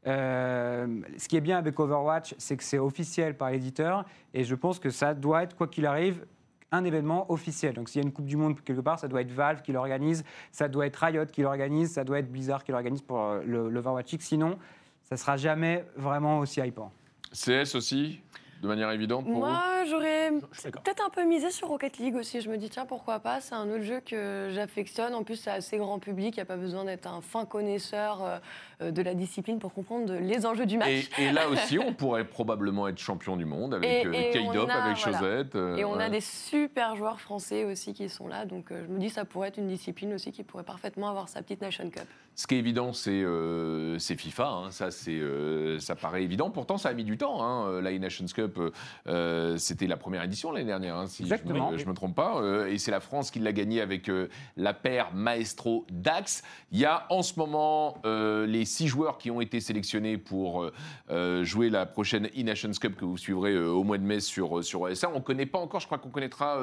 euh, 0.06 0.86
ce 1.18 1.26
qui 1.28 1.36
est 1.36 1.40
bien 1.40 1.58
avec 1.58 1.78
Overwatch, 1.78 2.34
c'est 2.38 2.56
que 2.56 2.62
c'est 2.62 2.78
officiel 2.78 3.36
par 3.36 3.50
l'éditeur, 3.50 4.04
et 4.32 4.44
je 4.44 4.54
pense 4.54 4.78
que 4.78 4.90
ça 4.90 5.12
doit 5.14 5.42
être, 5.42 5.56
quoi 5.56 5.66
qu'il 5.66 5.86
arrive, 5.86 6.24
un 6.72 6.84
événement 6.84 7.30
officiel. 7.32 7.74
Donc 7.74 7.88
s'il 7.88 8.00
y 8.00 8.04
a 8.04 8.06
une 8.06 8.12
Coupe 8.12 8.26
du 8.26 8.36
Monde 8.36 8.60
quelque 8.62 8.80
part, 8.80 9.00
ça 9.00 9.08
doit 9.08 9.22
être 9.22 9.32
Valve 9.32 9.60
qui 9.62 9.72
l'organise, 9.72 10.22
ça 10.52 10.68
doit 10.68 10.86
être 10.86 10.96
Riot 11.04 11.26
qui 11.26 11.42
l'organise, 11.42 11.90
ça 11.90 12.04
doit 12.04 12.20
être 12.20 12.30
Blizzard 12.30 12.62
qui 12.62 12.70
l'organise 12.70 13.02
pour 13.02 13.20
euh, 13.20 13.40
le, 13.44 13.68
le 13.68 13.78
Overwatch 13.80 14.12
League. 14.12 14.22
Sinon, 14.22 14.56
ça 15.02 15.16
sera 15.16 15.36
jamais 15.36 15.84
vraiment 15.96 16.38
aussi 16.38 16.60
hypant. 16.60 16.92
CS 17.32 17.74
aussi, 17.74 18.20
de 18.60 18.68
manière 18.68 18.90
évidente 18.90 19.24
pour 19.24 19.38
Moi, 19.38 19.84
j'aurais 19.88 20.30
peut-être 20.30 21.04
un 21.04 21.10
peu 21.10 21.24
misé 21.24 21.50
sur 21.50 21.68
Rocket 21.68 21.98
League 21.98 22.14
aussi. 22.14 22.42
Je 22.42 22.50
me 22.50 22.58
dis, 22.58 22.68
tiens, 22.68 22.84
pourquoi 22.84 23.18
pas? 23.18 23.40
C'est 23.40 23.54
un 23.54 23.68
autre 23.70 23.84
jeu 23.84 24.00
que 24.00 24.50
j'affectionne. 24.52 25.14
En 25.14 25.22
plus, 25.22 25.36
c'est 25.36 25.50
assez 25.50 25.78
grand 25.78 25.98
public. 25.98 26.34
Il 26.36 26.38
n'y 26.38 26.42
a 26.42 26.46
pas 26.46 26.58
besoin 26.58 26.84
d'être 26.84 27.06
un 27.06 27.22
fin 27.22 27.46
connaisseur 27.46 28.22
euh, 28.22 28.38
de 28.80 29.02
la 29.02 29.14
discipline 29.14 29.58
pour 29.58 29.72
comprendre 29.72 30.14
les 30.14 30.46
enjeux 30.46 30.66
du 30.66 30.78
match. 30.78 31.08
Et, 31.18 31.24
et 31.24 31.32
là 31.32 31.48
aussi, 31.50 31.78
on 31.78 31.92
pourrait 31.94 32.24
probablement 32.24 32.88
être 32.88 32.98
champion 32.98 33.36
du 33.36 33.44
monde 33.44 33.74
avec 33.74 34.06
euh, 34.06 34.12
a- 34.12 34.16
avec 34.16 34.44
voilà. 34.44 34.94
Chosette. 34.94 35.54
euh, 35.54 35.76
Et 35.76 35.84
on 35.84 35.98
a 35.98 36.08
des 36.08 36.20
super 36.20 36.96
joueurs 36.96 37.20
français 37.20 37.64
aussi 37.64 37.92
qui 37.92 38.08
sont 38.08 38.26
là. 38.28 38.44
Donc 38.46 38.70
euh, 38.72 38.82
je 38.86 38.92
me 38.92 38.98
dis, 38.98 39.10
ça 39.10 39.24
pourrait 39.24 39.48
être 39.48 39.58
une 39.58 39.68
discipline 39.68 40.12
aussi 40.14 40.32
qui 40.32 40.42
pourrait 40.42 40.64
parfaitement 40.64 41.08
avoir 41.08 41.28
sa 41.28 41.42
petite 41.42 41.60
Nation 41.60 41.88
Cup. 41.90 42.04
Ce 42.36 42.46
qui 42.46 42.54
est 42.54 42.58
évident, 42.58 42.92
c'est 42.92 43.10
euh, 43.22 43.98
c'est 43.98 44.16
FIFA. 44.16 44.48
hein. 44.48 44.70
Ça, 44.70 44.90
c'est, 44.90 45.10
euh, 45.18 45.78
ça 45.78 45.94
paraît 45.94 46.22
évident. 46.22 46.50
Pourtant, 46.50 46.78
ça 46.78 46.88
a 46.88 46.94
mis 46.94 47.04
du 47.04 47.18
temps. 47.18 47.42
Hein. 47.42 47.80
La 47.82 47.90
Nations 47.98 48.24
Cup, 48.34 48.56
euh, 48.58 48.70
euh, 49.08 49.56
c'était 49.58 49.86
la 49.86 49.96
première 49.98 50.22
édition 50.22 50.52
l'année 50.52 50.64
dernière, 50.66 50.96
hein, 50.96 51.06
si 51.06 51.22
Exactement. 51.22 51.76
je 51.76 51.84
ne 51.84 51.88
me, 51.90 51.94
trompe 51.94 52.14
pas. 52.14 52.40
Euh, 52.40 52.66
et 52.68 52.78
c'est 52.78 52.90
la 52.92 53.00
France 53.00 53.30
qui 53.30 53.40
l'a 53.40 53.52
gagné 53.52 53.80
avec 53.82 54.08
euh, 54.08 54.28
la 54.56 54.72
paire 54.72 55.10
Maestro 55.12 55.84
Dax. 55.90 56.42
Il 56.72 56.78
y 56.78 56.86
a 56.86 57.04
en 57.10 57.22
ce 57.22 57.38
moment 57.38 57.98
euh, 58.06 58.46
les 58.46 58.64
six 58.70 58.88
joueurs 58.88 59.18
qui 59.18 59.30
ont 59.30 59.40
été 59.40 59.60
sélectionnés 59.60 60.16
pour 60.18 60.62
euh, 60.62 60.72
euh, 61.10 61.44
jouer 61.44 61.68
la 61.70 61.84
prochaine 61.86 62.26
E-Nations 62.28 62.70
Cup 62.80 62.96
que 62.96 63.04
vous 63.04 63.18
suivrez 63.18 63.52
euh, 63.52 63.68
au 63.70 63.84
mois 63.84 63.98
de 63.98 64.04
mai 64.04 64.20
sur, 64.20 64.64
sur 64.64 64.88
ESA. 64.88 65.10
On 65.10 65.16
ne 65.16 65.20
connaît 65.20 65.46
pas 65.46 65.58
encore, 65.58 65.80
je 65.80 65.86
crois 65.86 65.98
qu'on 65.98 66.10
connaîtra. 66.10 66.58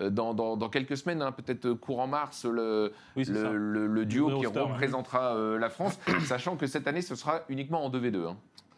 dans, 0.00 0.32
dans- 0.32 0.56
dans 0.56 0.70
quelques 0.70 0.96
semaines, 0.96 1.20
hein, 1.20 1.32
peut-être 1.32 1.74
courant 1.74 2.06
mars, 2.06 2.46
le, 2.46 2.94
Oui, 3.14 3.24
le, 3.24 3.42
ça. 3.42 3.50
le- 3.52 3.86
le 3.86 4.06
duo 4.06 4.28
qui 4.40 4.46
ouais. 4.46 4.60
représentera 4.60 5.34
la 5.58 5.68
France, 5.68 5.98
sachant 6.24 6.56
que 6.56 6.66
cette 6.66 6.86
année, 6.88 7.02
ce 7.02 7.14
sera 7.14 7.42
uniquement 7.50 7.84
en 7.84 7.90
2v2. 7.90 8.26
hein. 8.26 8.36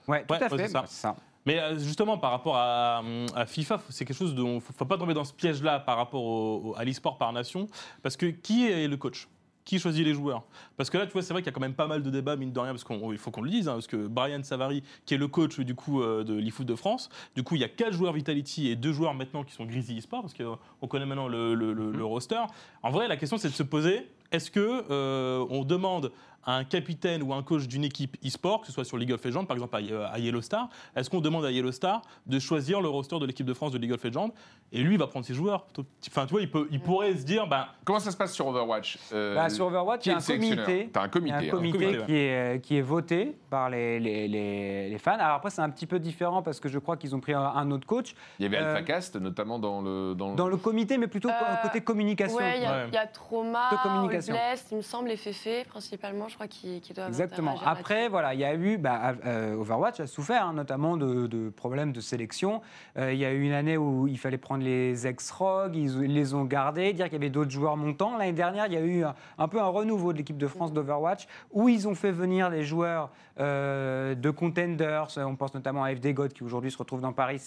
Ouais, 0.08 0.24
tout 0.26 0.34
Ouais, 0.34 0.42
à 0.42 0.48
ouais, 0.52 0.58
fait. 0.58 0.66
c'est 0.68 0.88
ça. 0.88 1.14
Mais 1.46 1.60
justement, 1.78 2.18
par 2.18 2.32
rapport 2.32 2.56
à, 2.56 3.00
à 3.36 3.46
FIFA, 3.46 3.80
c'est 3.90 4.04
quelque 4.04 4.16
chose 4.16 4.34
dont 4.34 4.54
il 4.54 4.54
ne 4.56 4.60
faut 4.60 4.84
pas 4.86 4.98
tomber 4.98 5.14
dans 5.14 5.22
ce 5.24 5.32
piège-là 5.32 5.78
par 5.78 5.98
rapport 5.98 6.22
au- 6.24 6.70
au- 6.70 6.74
à 6.76 6.84
l'e-sport 6.84 7.16
par 7.16 7.32
nation. 7.32 7.68
Parce 8.02 8.16
que 8.16 8.26
qui 8.26 8.66
est 8.68 8.88
le 8.88 8.96
coach? 8.96 9.28
Qui 9.64 9.78
choisit 9.78 10.04
les 10.04 10.12
joueurs 10.14 10.42
Parce 10.76 10.90
que 10.90 10.98
là, 10.98 11.06
tu 11.06 11.12
vois, 11.12 11.22
c'est 11.22 11.32
vrai 11.32 11.40
qu'il 11.42 11.46
y 11.46 11.48
a 11.48 11.52
quand 11.52 11.60
même 11.60 11.74
pas 11.74 11.86
mal 11.86 12.02
de 12.02 12.10
débats, 12.10 12.36
mine 12.36 12.52
de 12.52 12.60
rien, 12.60 12.72
parce 12.72 12.84
qu'il 12.84 13.18
faut 13.18 13.30
qu'on 13.30 13.42
le 13.42 13.50
dise, 13.50 13.68
hein, 13.68 13.72
parce 13.74 13.86
que 13.86 14.06
Brian 14.08 14.42
Savary, 14.42 14.82
qui 15.06 15.14
est 15.14 15.18
le 15.18 15.26
coach 15.28 15.58
du 15.60 15.74
coup 15.74 16.02
euh, 16.02 16.22
de 16.24 16.34
l'eFoot 16.34 16.66
de 16.66 16.74
France, 16.74 17.08
du 17.34 17.42
coup, 17.42 17.54
il 17.54 17.60
y 17.62 17.64
a 17.64 17.68
quatre 17.68 17.92
joueurs 17.94 18.12
Vitality 18.12 18.68
et 18.68 18.76
deux 18.76 18.92
joueurs 18.92 19.14
maintenant 19.14 19.42
qui 19.44 19.54
sont 19.54 19.64
Grizzly 19.64 19.98
eSport, 19.98 20.20
parce 20.22 20.34
qu'on 20.34 20.86
connaît 20.86 21.06
maintenant 21.06 21.28
le, 21.28 21.54
le- 21.54 21.72
le- 21.72 21.90
le 21.92 22.04
roster. 22.04 22.40
En 22.82 22.90
vrai, 22.90 23.08
la 23.08 23.16
question, 23.16 23.38
c'est 23.38 23.48
de 23.48 23.54
se 23.54 23.62
poser 23.62 24.06
est-ce 24.32 24.50
que 24.50 24.84
euh, 24.90 25.46
on 25.50 25.64
demande 25.64 26.10
à 26.46 26.54
un 26.56 26.64
capitaine 26.64 27.22
ou 27.22 27.32
un 27.34 27.42
coach 27.42 27.66
d'une 27.68 27.84
équipe 27.84 28.16
e-sport, 28.24 28.60
que 28.60 28.66
ce 28.66 28.72
soit 28.72 28.84
sur 28.84 28.96
League 28.98 29.12
of 29.12 29.24
Legends, 29.24 29.44
par 29.44 29.56
exemple 29.56 29.76
à, 29.76 30.18
Yellow 30.18 30.40
Star, 30.42 30.68
est-ce 30.96 31.08
qu'on 31.10 31.20
demande 31.20 31.44
à 31.44 31.50
Yellow 31.50 31.72
Star 31.72 32.02
de 32.26 32.38
choisir 32.38 32.80
le 32.80 32.88
roster 32.88 33.18
de 33.18 33.26
l'équipe 33.26 33.46
de 33.46 33.54
France 33.54 33.72
de 33.72 33.78
League 33.78 33.92
of 33.92 34.02
Legends 34.04 34.30
Et 34.72 34.82
lui, 34.82 34.94
il 34.94 34.98
va 34.98 35.06
prendre 35.06 35.24
ses 35.26 35.34
joueurs. 35.34 35.66
Enfin, 36.08 36.26
tu 36.26 36.32
vois, 36.32 36.40
il, 36.42 36.50
peut, 36.50 36.68
il 36.70 36.80
pourrait 36.80 37.14
se 37.16 37.24
dire, 37.24 37.46
bah, 37.46 37.68
Comment 37.84 37.98
ça 38.00 38.10
se 38.10 38.16
passe 38.16 38.32
sur 38.32 38.46
Overwatch 38.46 38.98
Euh, 39.12 39.34
Bah, 39.34 39.48
sur 39.48 39.66
Overwatch, 39.66 40.06
il 40.06 40.08
y 40.10 40.12
a 40.12 40.16
un 40.16 40.20
sélectionneur 40.20 40.64
comité. 40.66 40.90
T'as 40.92 41.02
un 41.02 41.08
comité. 41.08 41.34
un 41.36 41.38
hein. 41.40 41.48
comité, 41.50 41.86
ouais. 41.98 42.04
qui, 42.06 42.14
est, 42.14 42.60
qui 42.64 42.76
est 42.76 42.82
voté 42.82 43.36
par 43.50 43.70
les, 43.70 43.98
les, 44.00 44.28
les- 44.28 44.88
les 44.90 44.98
fans. 44.98 45.12
Alors 45.18 45.36
après, 45.36 45.50
c'est 45.50 45.62
un 45.62 45.70
petit 45.70 45.86
peu 45.86 45.98
différent 45.98 46.42
parce 46.42 46.60
que 46.60 46.68
je 46.68 46.78
crois 46.78 46.96
qu'ils 46.96 47.14
ont 47.14 47.20
pris 47.20 47.32
un, 47.32 47.40
un 47.42 47.70
autre 47.70 47.86
coach 47.86 48.14
Il 48.38 48.42
y 48.42 48.46
avait 48.46 48.58
Euh, 48.58 48.74
AlphaCast, 48.76 49.16
notamment 49.16 49.58
dans 49.58 49.80
le. 49.80 50.14
Dans 50.14 50.30
le- 50.30 50.36
dans 50.36 50.48
le 50.48 50.56
comité, 50.56 50.98
mais 50.98 51.06
plutôt 51.06 51.28
Euh, 51.30 51.32
côté 51.62 51.80
communication. 51.80 52.36
Ouais, 52.36 52.58
il 52.58 52.62
y, 52.62 52.66
a- 52.66 52.84
Ouais. 52.84 52.90
y 52.92 52.96
a 52.96 53.06
Trauma, 53.06 53.70
De 53.72 53.76
communication. 53.82 54.34
Bless, 54.34 54.66
il 54.70 54.76
me 54.78 54.82
semble, 54.82 55.10
et 55.10 55.16
Fefe, 55.16 55.66
principalement, 55.68 56.28
je 56.34 56.36
crois, 56.36 56.48
qui, 56.48 56.80
qui 56.80 56.92
doivent 56.92 57.06
Exactement. 57.06 57.54
Après, 57.64 58.08
voilà, 58.08 58.34
il 58.34 58.40
y 58.40 58.44
a 58.44 58.56
eu, 58.56 58.76
bah, 58.76 59.14
euh, 59.24 59.54
Overwatch 59.54 60.00
a 60.00 60.08
souffert 60.08 60.46
hein, 60.46 60.52
notamment 60.52 60.96
de, 60.96 61.28
de 61.28 61.48
problèmes 61.48 61.92
de 61.92 62.00
sélection. 62.00 62.60
Euh, 62.98 63.12
il 63.12 63.20
y 63.20 63.24
a 63.24 63.32
eu 63.32 63.42
une 63.42 63.52
année 63.52 63.76
où 63.76 64.08
il 64.08 64.18
fallait 64.18 64.36
prendre 64.36 64.64
les 64.64 65.06
ex-ROG, 65.06 65.76
ils, 65.76 66.02
ils 66.02 66.12
les 66.12 66.34
ont 66.34 66.44
gardés, 66.44 66.92
dire 66.92 67.04
qu'il 67.04 67.14
y 67.14 67.16
avait 67.16 67.30
d'autres 67.30 67.52
joueurs 67.52 67.76
montants. 67.76 68.18
L'année 68.18 68.32
dernière, 68.32 68.66
il 68.66 68.72
y 68.72 68.76
a 68.76 68.80
eu 68.80 69.04
un, 69.04 69.14
un 69.38 69.46
peu 69.46 69.60
un 69.60 69.68
renouveau 69.68 70.12
de 70.12 70.18
l'équipe 70.18 70.36
de 70.36 70.48
France 70.48 70.72
d'Overwatch 70.72 71.28
où 71.52 71.68
ils 71.68 71.86
ont 71.86 71.94
fait 71.94 72.10
venir 72.10 72.50
des 72.50 72.64
joueurs 72.64 73.10
euh, 73.38 74.16
de 74.16 74.30
contenders. 74.30 75.06
On 75.18 75.36
pense 75.36 75.54
notamment 75.54 75.84
à 75.84 75.94
FD 75.94 76.14
God 76.14 76.32
qui 76.32 76.42
aujourd'hui 76.42 76.72
se 76.72 76.78
retrouve 76.78 77.00
dans 77.00 77.12
Paris 77.12 77.40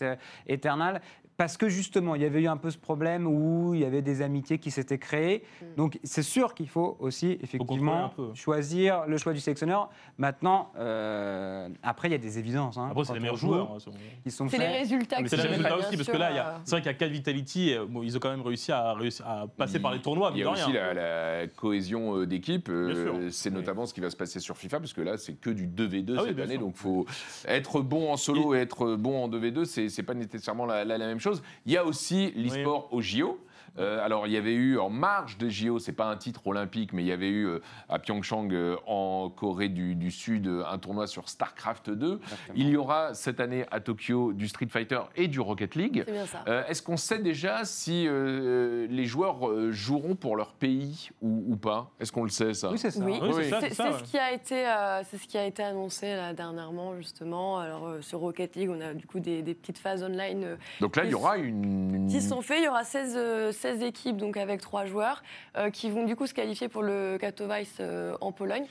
Eternal. 0.48 1.02
Parce 1.38 1.56
que 1.56 1.70
justement, 1.70 2.16
il 2.16 2.24
y 2.24 2.26
avait 2.26 2.42
eu 2.42 2.48
un 2.48 2.58
peu 2.58 2.72
ce 2.72 2.80
problème 2.80 3.28
où 3.28 3.76
il 3.76 3.82
y 3.82 3.86
avait 3.86 4.02
des 4.02 4.24
amitiés 4.24 4.58
qui 4.58 4.72
s'étaient 4.72 4.98
créées. 4.98 5.44
Donc 5.78 6.00
c'est 6.04 6.24
sûr 6.24 6.56
qu'il 6.56 6.68
faut 6.68 6.98
aussi 7.00 7.38
effectivement 7.44 8.12
choisir 8.34 9.06
le 9.06 9.18
choix 9.20 9.34
du 9.34 9.40
sélectionneur. 9.40 9.90
Maintenant, 10.18 10.72
euh, 10.78 11.70
après, 11.84 12.08
il 12.08 12.12
y 12.12 12.16
a 12.16 12.18
des 12.18 12.40
évidences. 12.40 12.78
hein, 12.78 12.88
après, 12.90 13.06
c'est 13.06 13.14
les 13.14 13.20
meilleurs 13.20 13.36
joue, 13.38 13.48
joueurs. 13.50 13.72
hein, 13.76 13.80
sont 14.30 14.48
C'est 14.50 14.58
les 14.58 14.66
résultats 14.68 15.18
c'est 15.28 15.38
les 15.38 15.44
résultats 15.44 15.78
aussi, 15.78 15.92
parce 15.96 16.04
sûr, 16.06 16.14
que 16.14 16.18
là, 16.18 16.32
il 16.32 16.36
y 16.38 16.40
euh, 16.40 16.44
a- 16.44 16.62
c'est 16.64 16.72
vrai 16.72 16.82
qu'il 16.82 16.92
y 16.92 16.96
a 16.96 16.98
4 16.98 17.12
Vitality, 17.12 17.70
et, 17.70 17.80
bon, 17.88 18.02
ils 18.02 18.18
ont 18.18 18.20
quand 18.20 18.32
même 18.32 18.42
réussi 18.42 18.72
à, 18.72 18.96
passer 19.58 19.80
par 19.80 19.92
les 19.94 20.00
tournois, 20.00 20.32
Il 20.34 20.40
y 20.40 20.44
a 20.44 20.50
aussi 20.50 20.64
rien. 20.64 20.94
la, 20.94 21.42
la 21.42 21.48
cohésion 21.48 22.18
euh, 22.18 22.26
d'équipe. 22.26 22.68
euh. 22.70 23.30
C'est 23.32 23.52
notamment 23.52 23.86
ce 23.86 23.94
qui 23.94 24.02
va 24.02 24.10
se 24.10 24.16
passer 24.18 24.40
sur 24.40 24.58
FIFA, 24.58 24.80
parce 24.80 24.94
que 24.94 25.02
là, 25.02 25.18
c'est 25.18 25.34
que 25.34 25.52
du 25.52 25.68
2v2 25.68 26.16
Ah 26.18 26.24
cette 26.26 26.40
année. 26.40 26.54
sûr. 26.54 26.62
Donc, 26.62 26.76
faut 26.76 27.06
être 27.48 27.82
bon 27.82 28.12
en 28.12 28.18
solo 28.18 28.56
et 28.56 28.60
être 28.60 28.96
bon 28.96 29.24
en 29.26 29.30
2v2, 29.30 29.66
c'est 29.66 29.90
c'est 29.90 30.04
pas 30.04 30.16
nécessairement 30.16 30.66
la, 30.66 30.84
la- 30.84 30.98
la 30.98 31.06
même 31.06 31.20
chose. 31.20 31.27
Il 31.66 31.74
y 31.74 31.78
a 31.78 31.86
aussi 31.86 32.32
l'e-sport 32.32 32.90
au 32.92 33.02
JO. 33.02 33.40
Euh, 33.80 34.04
alors, 34.04 34.28
il 34.28 34.34
y 34.34 34.38
avait 34.38 34.54
eu 34.54 34.78
en 34.80 34.90
marge 34.90 35.38
des 35.38 35.50
JO, 35.50 35.80
c'est 35.80 35.92
pas 35.94 36.06
un 36.06 36.18
titre 36.18 36.46
olympique, 36.48 36.94
mais 36.94 37.04
il 37.04 37.08
y 37.08 37.12
avait 37.12 37.30
eu 37.30 37.46
euh, 37.48 37.60
à 37.90 38.00
Pyeongchang, 38.00 38.52
euh, 38.52 38.76
en 38.86 39.30
Corée 39.30 39.70
du, 39.70 39.96
du 39.96 40.12
Sud, 40.12 40.48
un 40.48 40.78
tournoi 40.78 41.08
sur 41.08 41.30
StarCraft 41.30 41.90
2. 41.90 42.20
Il 42.56 42.70
y 42.70 42.78
aura 42.78 43.14
cette 43.14 43.40
année 43.40 43.66
à 43.72 43.80
Tokyo 43.80 44.34
du 44.34 44.48
Street 44.48 44.68
Fighter 44.70 45.02
et 45.16 45.28
du 45.28 45.40
Rocket 45.40 45.76
League. 45.76 46.04
C'est 46.06 46.12
bien 46.12 46.26
ça. 46.26 46.44
Euh, 46.48 46.64
Est-ce 46.68 46.82
qu'on 46.82 46.98
sait 46.98 47.20
déjà 47.20 47.66
si 47.66 48.06
euh, 48.08 48.88
les 48.90 49.06
joueurs 49.06 49.72
joueront 49.72 50.16
pour 50.16 50.36
leur 50.36 50.54
pays 50.54 51.10
ou, 51.22 51.44
ou 51.48 51.56
pas? 51.56 51.90
Est-ce 52.00 52.12
qu'on 52.12 52.24
le 52.24 52.30
sait 52.30 52.54
ça? 52.54 52.72
Oui, 52.72 52.78
c'est 52.78 52.92
ça. 52.92 53.04
Oui, 53.04 53.20
Oui, 53.22 53.46
c'est 53.50 53.74
ce 53.74 54.04
qui 54.04 54.18
a 54.18 54.32
été, 54.34 54.68
euh, 54.68 55.02
c'est 55.10 55.18
ce 55.18 55.28
qui 55.28 55.38
a 55.38 55.46
été 55.46 55.64
annoncé 55.64 56.16
là, 56.16 56.34
dernièrement 56.34 56.96
justement. 56.98 57.60
Alors 57.60 57.88
euh, 57.88 58.02
sur 58.02 58.20
Rocket 58.20 58.56
League, 58.56 58.70
on 58.70 58.82
a 58.82 58.94
du 58.94 59.06
coup 59.06 59.20
des, 59.20 59.42
des 59.42 59.54
petites 59.54 59.78
phases 59.78 60.04
online 60.04 60.44
euh, 60.44 60.56
Donc 60.82 60.96
là, 60.96 61.04
il 61.06 61.12
y 61.12 61.14
aura 61.14 61.38
une. 61.38 62.08
qui 62.10 62.22
sont 62.22 62.42
faits. 62.42 62.58
Il 62.60 62.66
y 62.66 62.68
aura 62.68 62.84
16, 62.84 63.14
euh, 63.16 63.52
16 63.68 63.84
équipes 63.84 64.18
donc 64.18 64.38
avec 64.38 64.62
trois 64.62 64.86
joueurs 64.86 65.24
euh, 65.58 65.70
qui 65.70 65.90
vont 65.90 66.06
du 66.06 66.16
coup 66.16 66.26
se 66.26 66.34
qualifier 66.34 66.70
pour 66.70 66.84
le 66.84 67.18
Katowice 67.20 67.78
euh, 67.82 68.16
en 68.22 68.32
Pologne. 68.32 68.66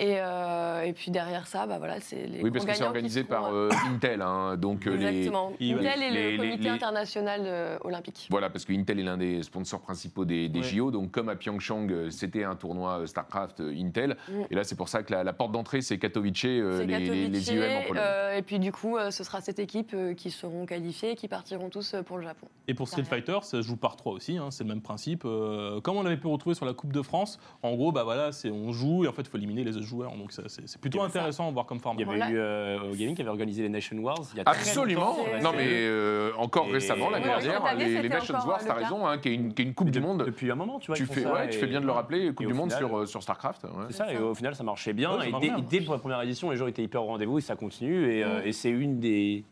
Et, 0.00 0.14
euh, 0.18 0.80
et 0.82 0.94
puis 0.94 1.10
derrière 1.10 1.46
ça, 1.46 1.66
bah 1.66 1.76
voilà, 1.76 2.00
c'est 2.00 2.26
les 2.26 2.42
Oui, 2.42 2.50
parce 2.50 2.64
que 2.64 2.72
c'est 2.74 2.84
organisé 2.84 3.22
par 3.22 3.52
euh, 3.52 3.68
euh, 3.70 3.94
Intel, 3.94 4.22
hein, 4.22 4.56
donc. 4.56 4.86
Exactement. 4.86 5.52
les- 5.60 5.74
Intel 5.74 6.02
et 6.02 6.10
les- 6.10 6.22
le 6.24 6.30
les- 6.30 6.36
Comité 6.38 6.62
les- 6.64 6.68
international 6.70 7.42
euh, 7.44 7.76
olympique. 7.84 8.26
Voilà, 8.30 8.48
parce 8.48 8.64
que 8.64 8.72
Intel 8.72 8.98
est 8.98 9.02
l'un 9.02 9.18
des 9.18 9.42
sponsors 9.42 9.80
principaux 9.82 10.24
des, 10.24 10.48
des 10.48 10.60
Ouais. 10.60 10.64
JO. 10.64 10.90
Donc, 10.90 11.10
comme 11.10 11.28
à 11.28 11.36
Pyeongchang, 11.36 12.08
c'était 12.10 12.44
un 12.44 12.56
tournoi 12.56 13.06
StarCraft 13.06 13.60
Intel. 13.60 14.16
Mm. 14.28 14.32
Et 14.50 14.54
là, 14.54 14.64
c'est 14.64 14.74
pour 14.76 14.88
ça 14.88 15.02
que 15.02 15.12
la, 15.12 15.22
la 15.22 15.34
porte 15.34 15.52
d'entrée, 15.52 15.82
c'est 15.82 15.98
Katowice, 15.98 16.44
euh, 16.46 16.84
les, 16.86 16.98
les, 16.98 17.28
les 17.28 17.38
Katowice, 17.40 17.48
IEM 17.50 17.78
en 17.78 17.88
Pologne. 17.88 18.02
euh, 18.02 18.36
et 18.38 18.42
puis 18.42 18.58
du 18.58 18.72
coup, 18.72 18.96
euh, 18.96 19.10
ce 19.10 19.22
sera 19.22 19.42
cette 19.42 19.58
équipe 19.58 19.92
euh, 19.92 20.14
qui 20.14 20.30
seront 20.30 20.64
qualifiées, 20.64 21.14
qui 21.14 21.28
partiront 21.28 21.68
tous 21.68 21.94
pour 22.06 22.16
le 22.16 22.22
Japon. 22.24 22.46
Et 22.68 22.72
pour 22.74 22.88
Street. 22.88 23.04
Fighter, 23.04 23.38
ça 23.42 23.58
se 23.58 23.62
joue 23.62 23.76
par 23.76 23.96
trois 23.96 24.12
aussi, 24.14 24.38
hein, 24.38 24.50
c'est 24.50 24.64
le 24.64 24.68
même 24.70 24.80
principe. 24.80 25.24
Euh, 25.26 25.80
comme 25.82 25.96
on 25.98 26.06
avait 26.06 26.16
pu 26.16 26.26
retrouver 26.28 26.54
sur 26.54 26.64
la 26.64 26.72
Coupe 26.72 26.92
de 26.92 27.02
France, 27.02 27.38
en 27.62 27.74
gros, 27.74 27.92
bah 27.92 28.04
voilà, 28.04 28.32
c'est 28.32 28.50
on 28.50 28.72
joue 28.72 29.04
et 29.04 29.08
en 29.08 29.12
fait, 29.12 29.22
il 29.22 29.28
faut 29.28 29.36
éliminer 29.36 29.64
les 29.64 29.76
autres 29.76 29.86
joueurs. 29.90 30.16
Donc 30.16 30.32
ça, 30.32 30.42
c'est 30.46 30.80
plutôt 30.80 31.02
intéressant 31.02 31.48
à 31.48 31.50
voir 31.50 31.66
comme 31.66 31.80
format. 31.80 32.00
Il 32.00 32.06
y 32.06 32.08
avait 32.08 32.16
Voilà. 32.18 32.32
eu 32.32 32.38
euh, 32.38 32.90
au 32.90 32.94
gaming 32.94 33.14
qui 33.14 33.20
avait 33.22 33.30
organisé 33.30 33.62
les 33.62 33.68
Nation 33.68 33.96
Wars. 33.98 34.18
Il 34.32 34.38
y 34.38 34.40
a 34.40 34.44
très 34.44 34.56
Absolument. 34.58 35.16
Non, 35.42 35.52
mais 35.56 35.66
euh, 35.68 36.30
encore 36.38 36.66
Et- 36.68 36.72
récemment, 36.72 37.10
l'année 37.10 37.26
dernière, 37.26 37.64
année, 37.64 37.84
les, 37.86 38.08
les 38.08 38.14
encore, 38.16 38.46
Wars, 38.46 38.58
euh, 38.62 38.66
t'as 38.66 38.74
cas. 38.74 38.80
raison, 38.80 39.06
hein, 39.06 39.18
qui 39.18 39.28
est 39.28 39.34
une, 39.34 39.52
qui 39.52 39.62
est 39.62 39.64
une 39.66 39.74
Coupe 39.74 39.90
du 39.90 40.00
De- 40.00 40.04
Monde. 40.04 40.24
Depuis 40.24 40.50
un 40.50 40.54
moment, 40.54 40.78
tu 40.78 40.86
vois. 40.88 40.96
Tu 40.96 41.06
fais, 41.06 41.26
ouais, 41.26 41.50
tu 41.50 41.58
fais 41.58 41.66
bien 41.66 41.80
de 41.80 41.86
le 41.86 41.92
rappeler, 41.92 42.32
Coupe 42.32 42.46
du 42.46 42.54
Monde 42.54 42.72
sur, 42.72 42.96
euh, 43.00 43.06
sur 43.06 43.22
StarCraft. 43.22 43.64
ouais. 43.64 43.70
C'est 43.88 43.96
ça, 43.96 44.12
et 44.12 44.18
au 44.18 44.34
final, 44.34 44.54
ça 44.54 44.62
marchait 44.64 44.92
bien. 44.92 45.12
Ouais, 45.12 45.20
ça 45.22 45.26
et 45.26 45.30
marche 45.30 45.42
dès, 45.42 45.48
bien. 45.50 45.64
dès 45.68 45.80
pour 45.82 45.94
la 45.94 46.00
première 46.00 46.22
édition, 46.22 46.50
les 46.50 46.56
gens 46.56 46.66
étaient 46.66 46.82
hyper 46.82 47.02
au 47.02 47.06
rendez-vous 47.06 47.38
et 47.38 47.42
ça 47.42 47.56
continue. 47.56 48.12
Et, 48.12 48.22
euh, 48.24 48.40
Mm. 48.40 48.46
et 48.46 48.52
c'est 48.52 48.70
une 48.70 49.00
des, 49.00 49.44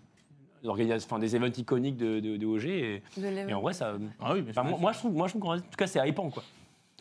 enfin, 0.66 1.18
des 1.18 1.34
événements 1.36 1.55
iconiques 1.57 1.97
de, 1.97 2.20
de, 2.20 2.36
de 2.36 2.47
OG. 2.47 2.64
Et, 2.66 3.03
De 3.16 3.24
et 3.26 3.30
l'événement. 3.30 3.59
en 3.59 3.62
vrai, 3.62 3.72
ça. 3.72 3.95
Ah 4.20 4.32
oui, 4.34 4.43
mais 4.45 4.51
Enfin, 4.51 4.62
moi, 4.64 4.78
moi, 4.80 4.93
je 4.93 4.99
trouve, 4.99 5.12
moi, 5.14 5.26
je 5.26 5.32
trouve 5.32 5.43
qu'en 5.43 5.57
tout 5.59 5.62
cas, 5.76 5.86
c'est 5.86 6.07
hypant, 6.09 6.30
quoi. 6.30 6.43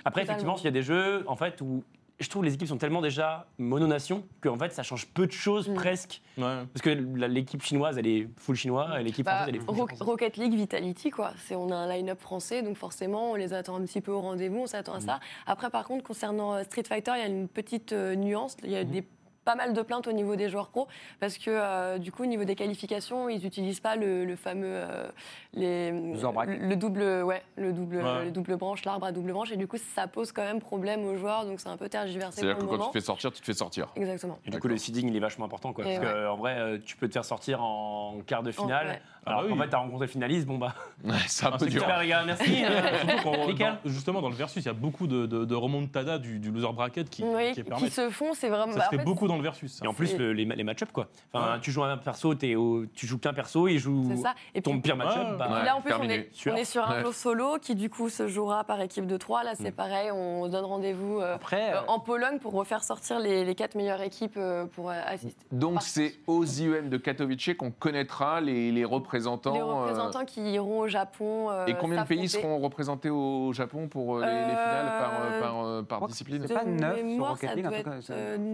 Après, 0.05 0.21
Totalement. 0.21 0.53
effectivement, 0.53 0.55
il 0.57 0.63
y 0.63 0.67
a 0.67 0.71
des 0.71 0.83
jeux, 0.83 1.23
en 1.27 1.35
fait, 1.35 1.59
où 1.61 1.83
je 2.19 2.29
trouve 2.29 2.43
les 2.43 2.53
équipes 2.55 2.67
sont 2.67 2.77
tellement 2.77 3.01
déjà 3.01 3.47
mononation 3.59 4.23
qu'en 4.41 4.57
fait, 4.57 4.71
ça 4.73 4.81
change 4.83 5.07
peu 5.07 5.27
de 5.27 5.31
choses 5.31 5.69
Mm. 5.69 5.73
presque. 5.75 6.21
Ouais. 6.37 6.43
Parce 6.73 6.81
que 6.81 6.89
l'équipe 6.89 7.61
chinoise, 7.61 7.97
elle 7.97 8.07
est 8.07 8.27
full 8.37 8.55
chinois, 8.55 8.99
et 8.99 9.03
l'équipe 9.03 9.25
Bah, 9.25 9.43
française, 9.43 9.49
elle 9.49 9.61
est 9.61 9.87
full. 9.99 10.05
Rocket 10.07 10.37
League, 10.37 10.53
Vitality, 10.55 11.09
quoi. 11.11 11.31
C'est, 11.45 11.55
on 11.55 11.69
a 11.71 11.75
un 11.75 11.87
line-up 11.87 12.19
français, 12.19 12.61
donc 12.63 12.77
forcément, 12.77 13.31
on 13.31 13.35
les 13.35 13.53
attend 13.53 13.75
un 13.75 13.81
petit 13.85 14.01
peu 14.01 14.11
au 14.11 14.21
rendez-vous, 14.21 14.59
on 14.61 14.67
s'attend 14.67 14.93
à 14.95 14.99
ça. 14.99 15.19
Après, 15.45 15.69
par 15.69 15.85
contre, 15.85 16.03
concernant 16.03 16.53
euh, 16.55 16.63
Street 16.63 16.83
Fighter, 16.87 17.11
il 17.15 17.19
y 17.19 17.23
a 17.23 17.27
une 17.27 17.47
petite 17.47 17.93
euh, 17.93 18.15
nuance. 18.15 18.57
Il 18.63 18.71
y 18.71 18.75
a 18.75 18.83
des 18.83 19.03
pas 19.47 19.55
mal 19.55 19.71
de 19.73 19.81
plaintes 19.81 20.07
au 20.07 20.11
niveau 20.11 20.35
des 20.35 20.49
joueurs 20.49 20.67
pro 20.67 20.87
parce 21.21 21.37
que 21.37 21.49
euh, 21.49 21.97
du 21.99 22.11
coup, 22.11 22.23
au 22.23 22.25
niveau 22.25 22.43
des 22.43 22.55
qualifications, 22.55 23.29
ils 23.29 23.41
n'utilisent 23.41 23.79
pas 23.79 23.95
le, 23.95 24.25
le 24.25 24.35
fameux 24.35 24.67
euh, 24.67 25.07
les, 25.53 25.89
le 25.91 26.75
double, 26.75 27.23
ouais, 27.23 27.41
le 27.55 27.71
double, 27.71 27.97
Ouais. 27.97 28.25
le 28.25 28.31
double 28.31 28.57
branche, 28.57 28.83
l'arbre 28.83 29.05
à 29.05 29.11
double 29.13 29.31
branche, 29.31 29.51
et 29.51 29.55
du 29.55 29.65
coup, 29.65 29.77
ça 29.95 30.05
pose 30.07 30.33
quand 30.33 30.43
même 30.43 30.59
problème 30.59 31.05
aux 31.05 31.15
joueurs, 31.15 31.45
donc 31.45 31.61
c'est 31.61 31.69
un 31.69 31.77
peu 31.77 31.87
tergiversé 31.87 32.41
C'est-à-dire 32.41 32.57
que 32.57 32.63
le 32.63 32.67
quand 32.67 32.77
tu 32.77 32.87
te 32.89 32.91
fais 32.99 33.01
sortir, 33.05 33.31
tu 33.31 33.39
te 33.39 33.45
fais 33.45 33.53
sortir. 33.53 33.87
Exactement. 33.95 34.37
Et 34.45 34.49
du 34.51 34.59
coup, 34.59 34.67
le 34.67 34.77
seeding, 34.77 35.07
il 35.09 35.15
est 35.15 35.19
vachement 35.19 35.45
important. 35.45 35.71
Quoi, 35.71 35.85
Et 35.87 35.95
parce 35.97 36.05
ouais. 36.13 36.23
qu'en 36.25 36.35
vrai, 36.35 36.55
euh, 36.57 36.77
tu 36.85 36.97
peux 36.97 37.07
te 37.07 37.13
faire 37.13 37.23
sortir 37.25 37.63
en 37.63 38.19
quart 38.25 38.43
de 38.43 38.51
finale. 38.51 38.87
ouais. 38.87 39.01
Alors 39.25 39.39
Ah 39.39 39.43
bah 39.43 39.49
qu'en 39.49 39.55
oui. 39.55 39.61
fait, 39.63 39.69
t'as 39.69 39.77
rencontré 39.77 40.05
le 40.05 40.11
finaliste, 40.11 40.45
bon 40.47 40.57
bah. 40.57 40.73
Ouais, 41.03 41.13
c'est 41.27 41.45
un 41.45 41.51
Ah, 41.53 41.57
peu 41.57 41.65
dur. 41.67 41.81
Super, 41.81 41.99
les 42.01 42.07
gars, 42.07 42.23
merci. 42.25 42.63
Dans- 43.23 43.77
justement, 43.85 44.21
dans 44.21 44.29
le 44.29 44.35
versus, 44.35 44.63
il 44.63 44.65
y 44.67 44.69
a 44.69 44.73
beaucoup 44.73 45.07
de, 45.07 45.25
de, 45.25 45.45
de 45.45 45.55
remontada 45.55 46.17
du, 46.17 46.39
du 46.39 46.51
loser 46.51 46.71
bracket 46.73 47.09
qui, 47.09 47.23
Oui, 47.23 47.49
qui 47.49 47.53
qui 47.55 47.63
permettent. 47.63 47.91
se 47.91 48.09
font, 48.09 48.33
c'est 48.33 48.49
vraiment. 48.49 48.73
Ça 48.73 48.79
bah, 48.79 48.83
se 48.83 48.87
en 48.87 48.91
fait 48.91 48.97
fait, 48.99 49.03
beaucoup 49.03 49.27
dans 49.27 49.36
le 49.37 49.43
versus. 49.43 49.79
Et 49.83 49.87
en 49.87 49.93
plus, 49.93 50.17
le- 50.17 50.33
les, 50.33 50.45
les 50.45 50.63
match-up, 50.63 50.89
quoi. 50.91 51.07
Enfin, 51.33 51.53
Ouais. 51.53 51.59
tu 51.61 51.71
joues 51.71 51.83
un 51.83 51.97
perso, 51.97 52.33
au, 52.33 52.85
tu 52.93 53.07
joues 53.07 53.17
qu'un 53.19 53.33
perso, 53.33 53.67
il 53.67 53.79
joue 53.79 54.15
ça. 54.21 54.33
Et 54.53 54.61
puis, 54.61 54.71
ton 54.73 54.79
pire 54.81 54.95
match-up. 54.97 55.27
Ouais. 55.31 55.37
bah, 55.37 55.49
Ouais. 55.51 55.65
Là, 55.65 55.75
en 55.75 55.81
plus, 55.81 55.93
on 55.93 56.03
est, 56.03 56.29
Sûr. 56.33 56.53
on 56.53 56.55
est 56.57 56.65
sur 56.65 56.83
un 56.89 56.97
Ouais. 56.99 57.05
jeu 57.05 57.11
solo 57.11 57.57
qui, 57.61 57.75
du 57.75 57.89
coup, 57.89 58.09
se 58.09 58.27
jouera 58.27 58.63
par 58.63 58.81
équipe 58.81 59.05
de 59.07 59.17
trois. 59.17 59.43
Là, 59.43 59.51
c'est 59.55 59.71
Mm. 59.71 59.75
pareil, 59.75 60.11
on 60.11 60.47
donne 60.47 60.65
rendez-vous 60.65 61.19
euh, 61.21 61.37
euh, 61.37 61.37
euh, 61.53 61.79
en 61.87 61.99
Pologne 61.99 62.39
pour 62.39 62.53
refaire 62.53 62.83
sortir 62.83 63.19
les, 63.19 63.45
les 63.45 63.55
quatre 63.55 63.75
meilleures 63.75 64.01
équipes 64.01 64.37
euh, 64.37 64.65
pour 64.65 64.89
euh, 64.89 64.93
assister. 65.05 65.45
Donc 65.51 65.81
c'est 65.81 66.15
aux 66.27 66.43
IEM 66.45 66.89
de 66.89 66.97
Katowice 66.97 67.49
qu'on 67.57 67.71
connaîtra 67.71 68.41
les, 68.41 68.71
les 68.71 68.85
représentants. 68.85 69.53
Les 69.53 69.59
euh, 69.59 69.65
représentants 69.65 70.25
qui 70.25 70.41
iront 70.51 70.79
au 70.79 70.87
Japon. 70.87 71.49
euh, 71.49 71.65
et 71.65 71.73
combien 71.75 72.01
de 72.03 72.07
pays 72.07 72.27
seront 72.29 72.59
représentés 72.59 73.09
au 73.09 73.51
Japon 73.53 73.87
pour 73.87 74.17
euh, 74.17 74.21
les, 74.25 74.27
les 74.31 74.47
finales 74.49 74.99
par, 75.39 75.65
euh, 75.65 75.81
euh, 76.01 76.07
discipline? 76.07 76.43
C'est 76.47 76.53
pas 76.53 76.65
De 76.65 76.69
9 76.71 76.97
sur 77.15 77.27
Rocket 77.27 77.55
League, 77.55 77.65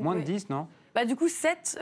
Moins 0.01 0.13
de 0.15 0.19
ouais. 0.19 0.23
10, 0.25 0.49
non? 0.49 0.67
Bah, 0.95 1.05
du 1.05 1.15
coup, 1.15 1.28
7, 1.28 1.80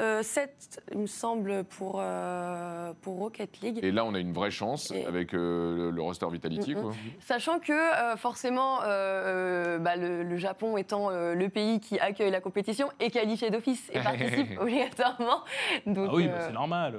il 0.94 1.00
me 1.00 1.06
semble, 1.06 1.66
pour, 1.66 1.98
euh, 2.00 2.94
pour 3.02 3.18
Rocket 3.18 3.60
League. 3.62 3.80
Et 3.84 3.92
là, 3.92 4.06
on 4.06 4.14
a 4.14 4.20
une 4.20 4.32
vraie 4.32 4.52
chance 4.52 4.92
Et- 4.92 5.06
avec 5.06 5.34
euh, 5.34 5.76
le, 5.76 5.92
le 5.92 6.02
roster 6.02 6.28
Vitality. 6.32 6.76
Mm, 6.76 6.78
mm. 6.78 6.82
quoi. 6.82 6.92
Sachant 7.20 7.60
que 7.60 7.74
euh, 7.74 8.16
forcément, 8.16 8.82
euh, 8.84 8.86
euh, 8.86 9.80
bah, 9.80 9.98
le, 9.98 10.24
le 10.24 10.38
Japon 10.38 10.78
étant 10.78 11.10
euh, 11.12 11.34
le 11.36 11.50
pays 11.50 11.82
qui 11.82 12.00
accueille 12.00 12.32
la 12.32 12.40
compétition 12.40 12.90
est 13.02 13.10
qualifié 13.12 13.50
d'office 13.50 13.90
et 13.94 14.00
participe 14.04 14.58
obligatoirement. 14.60 15.42
Donc, 15.86 16.08
Ah 16.10 16.16
oui, 16.16 16.28
bah, 16.28 16.34
euh, 16.38 16.48
c'est 16.48 16.54
normal. 16.54 16.96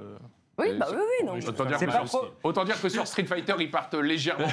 Oui, 0.58 0.68
bah 0.78 0.86
oui, 0.90 0.96
oui, 0.98 1.26
non. 1.26 1.32
Autant 1.48 1.64
dire, 1.64 1.78
que 1.78 1.84
pas 1.86 1.92
sur, 1.92 2.04
trop- 2.20 2.26
autant 2.42 2.64
dire 2.64 2.80
que 2.80 2.88
sur 2.88 3.06
Street 3.06 3.24
Fighter, 3.24 3.54
ils 3.60 3.70
partent 3.70 3.94
légèrement. 3.94 4.46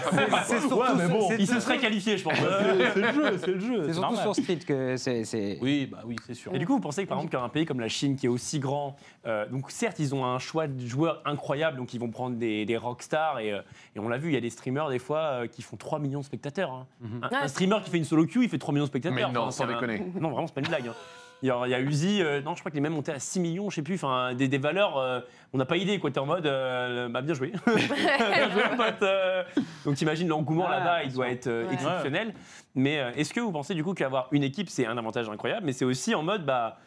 C'est 0.46 0.60
surtout, 0.60 0.76
Ouais, 0.76 0.88
mais 0.96 1.08
bon, 1.08 1.28
c'est- 1.28 1.36
Il 1.40 1.48
se 1.48 1.60
serait 1.60 1.78
qualifié, 1.78 2.18
je 2.18 2.24
pense. 2.24 2.36
C'est 2.38 2.96
le 3.02 3.12
jeu, 3.12 3.38
c'est 3.38 3.48
le 3.48 3.60
jeu. 3.60 3.78
c'est 3.88 3.94
surtout 3.94 4.02
normal. 4.02 4.22
sur 4.24 4.36
Street 4.36 4.60
que 4.66 4.96
c'est. 4.98 5.24
c'est- 5.26 5.58
Oui, 5.62 5.88
bah 5.92 6.00
oui, 6.06 6.16
c'est 6.26 6.34
sûr. 6.34 6.54
Et 6.56 6.60
du 6.60 6.66
coup, 6.66 6.74
vous 6.74 6.80
pensez 6.80 7.04
que 7.04 7.10
par 7.10 7.18
exemple 7.18 7.36
qu'un 7.38 7.50
pays 7.50 7.66
comme 7.66 7.80
la 7.82 7.90
Chine, 7.90 8.16
qui 8.16 8.26
est 8.28 8.30
aussi 8.30 8.60
grand, 8.60 8.96
euh, 9.26 9.46
donc 9.50 9.70
certes, 9.72 10.00
ils 10.00 10.16
ont 10.16 10.26
un 10.26 10.40
choix 10.40 10.68
de 10.68 10.86
joueurs 10.86 11.22
incroyable, 11.26 11.78
donc 11.78 11.94
ils 11.94 12.00
vont 12.00 12.10
prendre 12.10 12.36
des, 12.38 12.66
des 12.66 12.78
rockstars, 12.78 13.40
et, 13.40 13.52
euh, 13.52 13.62
et 13.96 14.00
on 14.00 14.08
l'a 14.08 14.18
vu, 14.18 14.30
il 14.30 14.34
y 14.34 14.38
a 14.38 14.42
des 14.42 14.50
streamers 14.50 14.90
des 14.90 15.00
fois 15.00 15.20
euh, 15.20 15.48
qui 15.48 15.62
font 15.62 15.76
3 15.78 16.00
millions 16.00 16.20
de 16.22 16.26
spectateurs. 16.26 16.72
hein. 16.72 16.88
Mhm. 17.02 17.22
Un, 17.32 17.48
streamer 17.48 17.78
qui 17.84 17.90
fait 17.92 17.98
une 17.98 18.06
solo 18.06 18.26
queue, 18.26 18.44
il 18.44 18.50
fait 18.50 18.58
3 18.58 18.74
millions 18.74 18.86
de 18.86 18.90
spectateurs. 18.90 19.16
Mais 19.16 19.34
non, 19.34 19.42
Enfin, 19.42 19.52
sans 19.52 19.64
un- 19.66 19.68
déconner. 19.74 20.00
Non, 20.20 20.30
vraiment, 20.30 20.48
c'est 20.48 20.54
pas 20.54 20.62
une 20.62 20.68
blague. 20.68 20.88
hein. 20.88 20.94
Il 21.42 21.48
y 21.48 21.52
a, 21.52 21.62
il 21.66 21.70
y 21.70 21.74
a 21.74 21.80
Uzi, 21.80 22.22
euh, 22.22 22.42
non, 22.42 22.54
je 22.56 22.60
crois 22.60 22.70
qu'il 22.70 22.80
est 22.80 22.82
même 22.82 22.94
monté 22.94 23.12
à 23.14 23.20
6 23.20 23.40
millions, 23.40 23.70
je 23.70 23.76
sais 23.76 23.82
plus, 23.82 23.96
enfin, 23.96 24.34
des, 24.34 24.48
des 24.50 24.58
valeurs, 24.58 24.98
euh, 24.98 25.22
on 25.54 25.58
n'a 25.58 25.66
pas 25.66 25.78
idée, 25.78 25.98
quoi. 25.98 26.12
T'es 26.12 26.20
en 26.20 26.26
mode, 26.26 26.46
euh, 26.46 27.08
bah, 27.08 27.22
bien 27.22 27.34
joué. 27.34 27.54
bien 27.66 28.50
joué, 28.52 28.64
pote. 28.76 29.02
euh. 29.04 29.44
Donc 29.86 29.96
t'imagines 29.96 30.28
l'engouement 30.28 30.66
Ah, 30.68 30.80
là-bas, 30.80 31.04
il 31.04 31.14
doit 31.14 31.30
être 31.30 31.48
euh, 31.48 31.66
Ouais. 31.68 31.74
exceptionnel. 31.74 32.34
Mais 32.76 33.00
euh, 33.00 33.12
est-ce 33.16 33.34
que 33.34 33.40
vous 33.40 33.52
pensez 33.54 33.74
du 33.74 33.84
coup 33.84 33.94
qu'avoir 33.94 34.28
une 34.32 34.44
équipe, 34.44 34.70
c'est 34.70 34.86
un 34.86 34.98
avantage 34.98 35.30
incroyable, 35.30 35.66
mais 35.66 35.72
c'est 35.74 35.86
aussi 35.86 36.14
en 36.14 36.24
mode, 36.24 36.46
bah, 36.46 36.78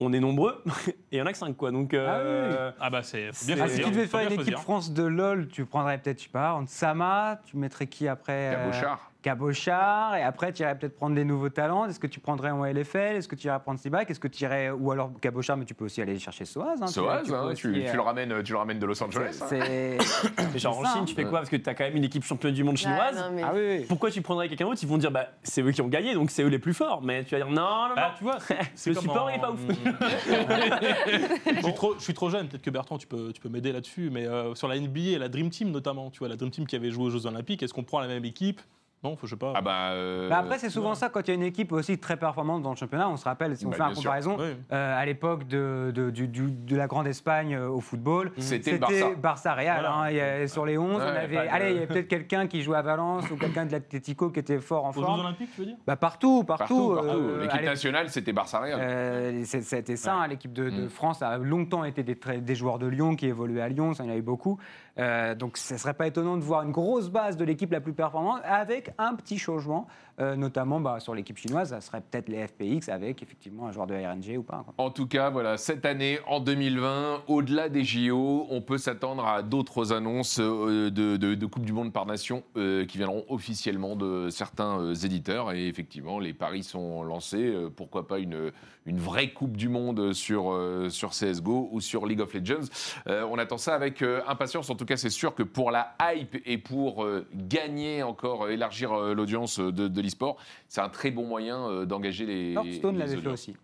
on 0.00 0.12
est 0.12 0.20
nombreux 0.20 0.62
et 0.88 0.92
il 1.12 1.18
y 1.18 1.22
en 1.22 1.26
a 1.26 1.32
que 1.32 1.38
5, 1.38 1.56
quoi. 1.56 1.70
Donc, 1.70 1.94
euh, 1.94 2.72
Ah 2.80 2.90
bah 2.90 3.02
c'est 3.02 3.32
faut 3.32 3.46
bien 3.46 3.56
C'est- 3.56 3.62
Ah, 3.62 3.68
si 3.68 3.74
choisir. 3.76 3.84
tu 3.86 3.90
devais 3.92 4.04
faut 4.06 4.18
faire 4.18 4.26
bien 4.26 4.28
une 4.36 4.40
équipe 4.42 4.52
choisir. 4.54 4.62
France 4.64 4.92
de 4.92 5.04
LoL, 5.04 5.48
tu 5.48 5.64
prendrais 5.64 5.96
peut-être, 5.98 6.18
je 6.18 6.24
sais 6.24 6.30
pas, 6.30 6.60
Sama, 6.66 7.40
tu 7.46 7.56
mettrais 7.56 7.86
qui 7.86 8.06
après 8.08 8.54
euh, 8.54 8.56
Cabochard. 8.56 9.11
Cabochard, 9.22 10.16
et 10.16 10.22
après 10.22 10.52
tu 10.52 10.62
irais 10.62 10.76
peut-être 10.76 10.96
prendre 10.96 11.14
des 11.14 11.24
nouveaux 11.24 11.48
talents. 11.48 11.86
Est-ce 11.86 12.00
que 12.00 12.06
tu 12.06 12.20
prendrais 12.20 12.50
en 12.50 12.64
LFL 12.64 13.16
Est-ce 13.16 13.28
que 13.28 13.34
tu 13.36 13.46
irais 13.46 13.60
prendre 13.60 13.78
Sibac 13.78 14.10
Est-ce 14.10 14.20
que 14.20 14.28
tu 14.28 14.42
irais. 14.44 14.70
Ou 14.70 14.90
alors 14.90 15.10
Cabochard, 15.20 15.56
mais 15.56 15.64
tu 15.64 15.74
peux 15.74 15.84
aussi 15.84 16.02
aller 16.02 16.18
chercher 16.18 16.44
Soaz. 16.44 16.82
Hein, 16.82 16.86
Soaz, 16.88 17.22
tu 17.24 17.32
hein, 17.34 17.46
peux 17.48 17.54
tu, 17.54 17.68
aussi, 17.68 17.80
tu 17.84 17.88
euh, 17.88 17.94
le 17.94 18.00
ramènes, 18.00 18.42
tu 18.42 18.52
le 18.52 18.58
ramènes 18.58 18.78
de 18.78 18.86
Los 18.86 19.02
Angeles. 19.02 19.38
hein. 19.42 19.46
C'est. 19.48 20.58
genre 20.58 20.78
en 20.78 20.84
Chine, 20.92 21.04
tu 21.06 21.14
fais 21.14 21.24
quoi? 21.24 21.38
Parce 21.38 21.50
que 21.50 21.56
tu 21.56 21.68
as 21.70 21.74
quand 21.74 21.84
même 21.84 21.96
une 21.96 22.04
équipe 22.04 22.24
championne 22.24 22.52
du 22.54 22.64
monde 22.64 22.76
chinoise. 22.76 23.16
Ah, 23.18 23.28
non, 23.30 23.34
mais- 23.36 23.42
Ah 23.44 23.52
oui, 23.54 23.60
oui. 23.80 23.84
Pourquoi 23.88 24.10
tu 24.10 24.20
prendrais 24.22 24.48
quelqu'un 24.48 24.66
d'autre? 24.66 24.80
Ils 24.82 24.88
vont 24.88 24.98
dire, 24.98 25.10
bah, 25.10 25.28
c'est 25.42 25.62
eux 25.62 25.70
qui 25.72 25.80
ont 25.82 25.88
gagné, 25.88 26.14
donc 26.14 26.30
c'est 26.30 26.42
eux 26.42 26.48
les 26.48 26.58
plus 26.58 26.74
forts. 26.74 27.02
Mais 27.02 27.24
tu 27.24 27.30
vas 27.36 27.44
dire, 27.44 27.50
non, 27.50 27.62
non, 27.62 27.88
non. 27.90 27.94
Bah, 27.94 28.14
tu 28.18 28.24
vois, 28.24 28.40
c'est- 28.40 28.58
c'est 28.74 28.90
Le 28.90 28.96
support, 28.96 29.24
en- 29.26 29.28
il 29.28 29.36
est 29.36 29.40
pas 29.40 29.50
ouf. 29.52 29.60
je, 31.46 31.62
suis 31.62 31.74
trop, 31.74 31.94
je 31.98 32.02
suis 32.02 32.14
trop 32.14 32.30
jeune, 32.30 32.48
peut-être 32.48 32.62
que 32.62 32.70
Bertrand, 32.70 32.98
tu 32.98 33.06
peux, 33.06 33.32
tu 33.32 33.40
peux 33.40 33.48
m'aider 33.48 33.72
là-dessus, 33.72 34.10
mais 34.10 34.26
euh, 34.26 34.54
sur 34.54 34.68
la 34.68 34.78
NBA 34.78 35.00
et 35.00 35.18
la 35.18 35.28
Dream 35.28 35.50
Team 35.50 35.70
notamment, 35.70 36.10
tu 36.10 36.18
vois, 36.20 36.28
la 36.28 36.36
Dream 36.36 36.50
Team 36.50 36.66
qui 36.66 36.76
avait 36.76 36.90
joué 36.90 37.04
aux 37.06 37.10
Jeux 37.10 37.26
Olympiques, 37.26 37.62
est-ce 37.62 37.72
qu'on 37.74 37.84
prend 37.84 38.00
la 38.00 38.08
même 38.08 38.24
équipe? 38.24 38.60
Non, 39.04 39.16
je 39.20 39.26
sais 39.26 39.36
pas. 39.36 39.52
Ah 39.56 39.60
bah. 39.60 39.90
euh, 39.90 40.28
Bah 40.28 40.38
après, 40.38 40.58
c'est 40.60 40.70
souvent 40.70 40.94
ça 40.94 41.08
quand 41.08 41.20
il 41.26 41.28
y 41.28 41.30
a 41.32 41.34
une 41.34 41.42
équipe 41.42 41.72
aussi 41.72 41.98
très 41.98 42.16
performante 42.16 42.62
dans 42.62 42.70
le 42.70 42.76
championnat. 42.76 43.08
On 43.08 43.16
se 43.16 43.24
rappelle, 43.24 43.56
si 43.56 43.66
on 43.66 43.70
Bah, 43.70 43.76
fait 43.76 43.82
une 43.88 43.94
comparaison, 43.96 44.36
Oui. 44.38 44.44
euh, 44.72 45.00
à 45.00 45.04
l'époque 45.04 45.48
de, 45.48 45.90
de, 45.92 46.10
du- 46.10 46.28
du- 46.28 46.50
de 46.52 46.76
la 46.76 46.86
Grande 46.86 47.08
Espagne 47.08 47.54
euh, 47.56 47.68
au 47.68 47.80
football, 47.80 48.30
C'était 48.36 48.72
le 48.72 48.78
Barça. 48.78 49.06
Barça 49.20 49.54
Real. 49.54 49.80
Voilà. 49.80 50.42
hein. 50.42 50.46
Sur 50.46 50.66
les 50.66 50.78
11, 50.78 50.98
Ouais, 50.98 51.02
on 51.04 51.16
avait, 51.16 51.34
pas 51.36 51.44
de- 51.46 51.48
allez, 51.50 51.70
il 51.70 51.74
y 51.74 51.76
avait 51.78 51.86
peut-être 51.88 52.06
quelqu'un 52.08 52.46
qui 52.46 52.62
jouait 52.62 52.76
à 52.76 52.82
Valence 52.82 53.28
ou 53.30 53.36
quelqu'un 53.36 53.66
de 53.66 53.72
l'Atlético 53.72 54.30
qui 54.30 54.38
était 54.38 54.60
fort 54.60 54.84
en 54.84 54.90
Aux 54.90 54.92
Jeux 54.92 55.00
forme. 55.02 55.20
Olympiques, 55.20 55.50
tu 55.54 55.62
veux 55.62 55.66
dire? 55.66 55.76
Bah 55.84 55.96
partout, 55.96 56.44
partout. 56.44 56.94
Partout, 56.94 56.94
partout. 56.94 57.18
euh, 57.20 57.42
L'équipe 57.42 57.62
nationale, 57.64 58.08
c'était 58.08 58.32
Barça 58.32 58.60
Real. 58.60 58.78
euh, 58.80 59.42
C'était 59.44 59.96
ça, 59.96 60.14
hein, 60.14 60.28
l'équipe 60.28 60.52
de, 60.52 60.70
de 60.70 60.82
Mm. 60.84 60.88
France 60.90 61.22
a 61.22 61.38
longtemps 61.38 61.82
été 61.84 62.04
des 62.04 62.54
joueurs 62.54 62.78
de 62.78 62.86
Lyon 62.86 63.16
qui 63.16 63.26
évoluaient 63.26 63.62
à 63.62 63.68
Lyon, 63.68 63.94
ça 63.94 64.04
il 64.04 64.06
y 64.06 64.10
en 64.10 64.14
a 64.14 64.16
eu 64.16 64.22
beaucoup. 64.22 64.58
Euh, 64.98 65.34
donc 65.34 65.56
ce 65.56 65.74
ne 65.74 65.78
serait 65.78 65.94
pas 65.94 66.06
étonnant 66.06 66.36
de 66.36 66.42
voir 66.42 66.62
une 66.62 66.72
grosse 66.72 67.08
base 67.08 67.36
de 67.36 67.44
l'équipe 67.44 67.72
la 67.72 67.80
plus 67.80 67.94
performante 67.94 68.40
avec 68.44 68.92
un 68.98 69.14
petit 69.14 69.38
changement, 69.38 69.86
euh, 70.22 70.36
notamment 70.36 70.80
bah, 70.80 71.00
sur 71.00 71.14
l'équipe 71.14 71.36
chinoise, 71.36 71.70
ça 71.70 71.80
serait 71.80 72.00
peut-être 72.00 72.28
les 72.28 72.46
FPX 72.46 72.88
avec 72.88 73.22
effectivement 73.22 73.66
un 73.66 73.72
joueur 73.72 73.88
de 73.88 73.94
RNG 73.94 74.38
ou 74.38 74.42
pas. 74.42 74.62
quoi. 74.64 74.74
En 74.78 74.90
tout 74.90 75.06
cas, 75.06 75.30
voilà, 75.30 75.56
cette 75.56 75.84
année, 75.84 76.20
en 76.28 76.38
2020, 76.38 77.24
au-delà 77.26 77.68
des 77.68 77.82
JO, 77.82 78.46
on 78.48 78.60
peut 78.60 78.78
s'attendre 78.78 79.26
à 79.26 79.42
d'autres 79.42 79.92
annonces 79.92 80.38
euh, 80.40 80.90
de, 80.90 81.46
Coupe 81.46 81.64
du 81.64 81.72
Monde 81.72 81.92
par 81.92 82.06
nation 82.06 82.44
euh, 82.56 82.86
qui 82.86 82.98
viendront 82.98 83.24
officiellement 83.28 83.96
de 83.96 84.28
certains 84.30 84.94
éditeurs. 84.94 85.52
Et 85.52 85.66
effectivement, 85.66 86.20
les 86.20 86.32
paris 86.32 86.62
sont 86.62 87.02
lancés. 87.02 87.52
Pourquoi 87.74 88.06
pas 88.06 88.18
une, 88.20 88.52
vraie 88.86 89.30
Coupe 89.30 89.56
du 89.56 89.68
Monde 89.68 90.12
sur, 90.12 90.56
CSGO 90.88 91.68
ou 91.72 91.80
sur 91.80 92.06
League 92.06 92.20
of 92.20 92.32
Legends 92.32 92.68
On 93.06 93.38
attend 93.38 93.58
ça 93.58 93.74
avec 93.74 94.02
impatience. 94.26 94.70
En 94.70 94.76
tout 94.76 94.84
cas, 94.84 94.96
c'est 94.96 95.10
sûr 95.10 95.34
que 95.34 95.42
pour 95.42 95.70
la 95.70 95.96
hype 96.00 96.36
et 96.46 96.58
pour 96.58 97.06
gagner 97.34 98.02
encore, 98.02 98.48
élargir 98.48 98.94
l'audience 98.94 99.58
de, 99.58 99.88
de 99.88 100.00
l'e-sport, 100.12 100.36
c'est 100.68 100.80
un 100.80 100.88
très 100.88 101.10
bon 101.10 101.26
moyen 101.26 101.68
euh, 101.68 101.84
d'engager 101.86 102.26
les. 102.26 102.52
Hearthstone 102.52 102.98
l'avait 102.98 103.16
fait 103.16 103.28
aussi. 103.28 103.56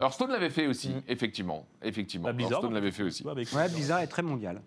Hearthstone 0.00 0.30
l'avait 0.30 0.50
fait 0.50 0.66
aussi, 0.66 0.88
Mm. 0.88 1.02
effectivement. 1.08 1.66
effectivement. 1.82 2.24
Bah, 2.28 2.32
Blizzard, 2.32 2.52
Hearthstone 2.52 2.74
l'avait 2.74 2.90
fait 2.90 3.02
aussi. 3.02 3.22
Ouais, 3.24 3.68
Blizzard 3.68 4.00
est 4.00 4.06
très 4.06 4.22
mondial. 4.22 4.62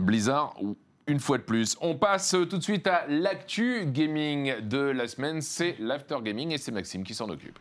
Blizzard, 0.00 0.54
ou- 0.60 0.76
une 1.08 1.18
fois 1.20 1.38
de 1.38 1.42
plus. 1.42 1.76
On 1.80 1.96
passe 1.96 2.30
tout 2.48 2.58
de 2.58 2.62
suite 2.62 2.86
à 2.86 3.06
l'actu 3.08 3.84
gaming 3.86 4.60
de 4.60 4.78
la 4.78 5.08
semaine. 5.08 5.40
C'est 5.40 5.76
l'after 5.80 6.16
gaming 6.22 6.52
et 6.52 6.58
c'est 6.58 6.70
Maxime 6.72 7.02
qui 7.04 7.14
s'en 7.14 7.28
occupe. 7.28 7.58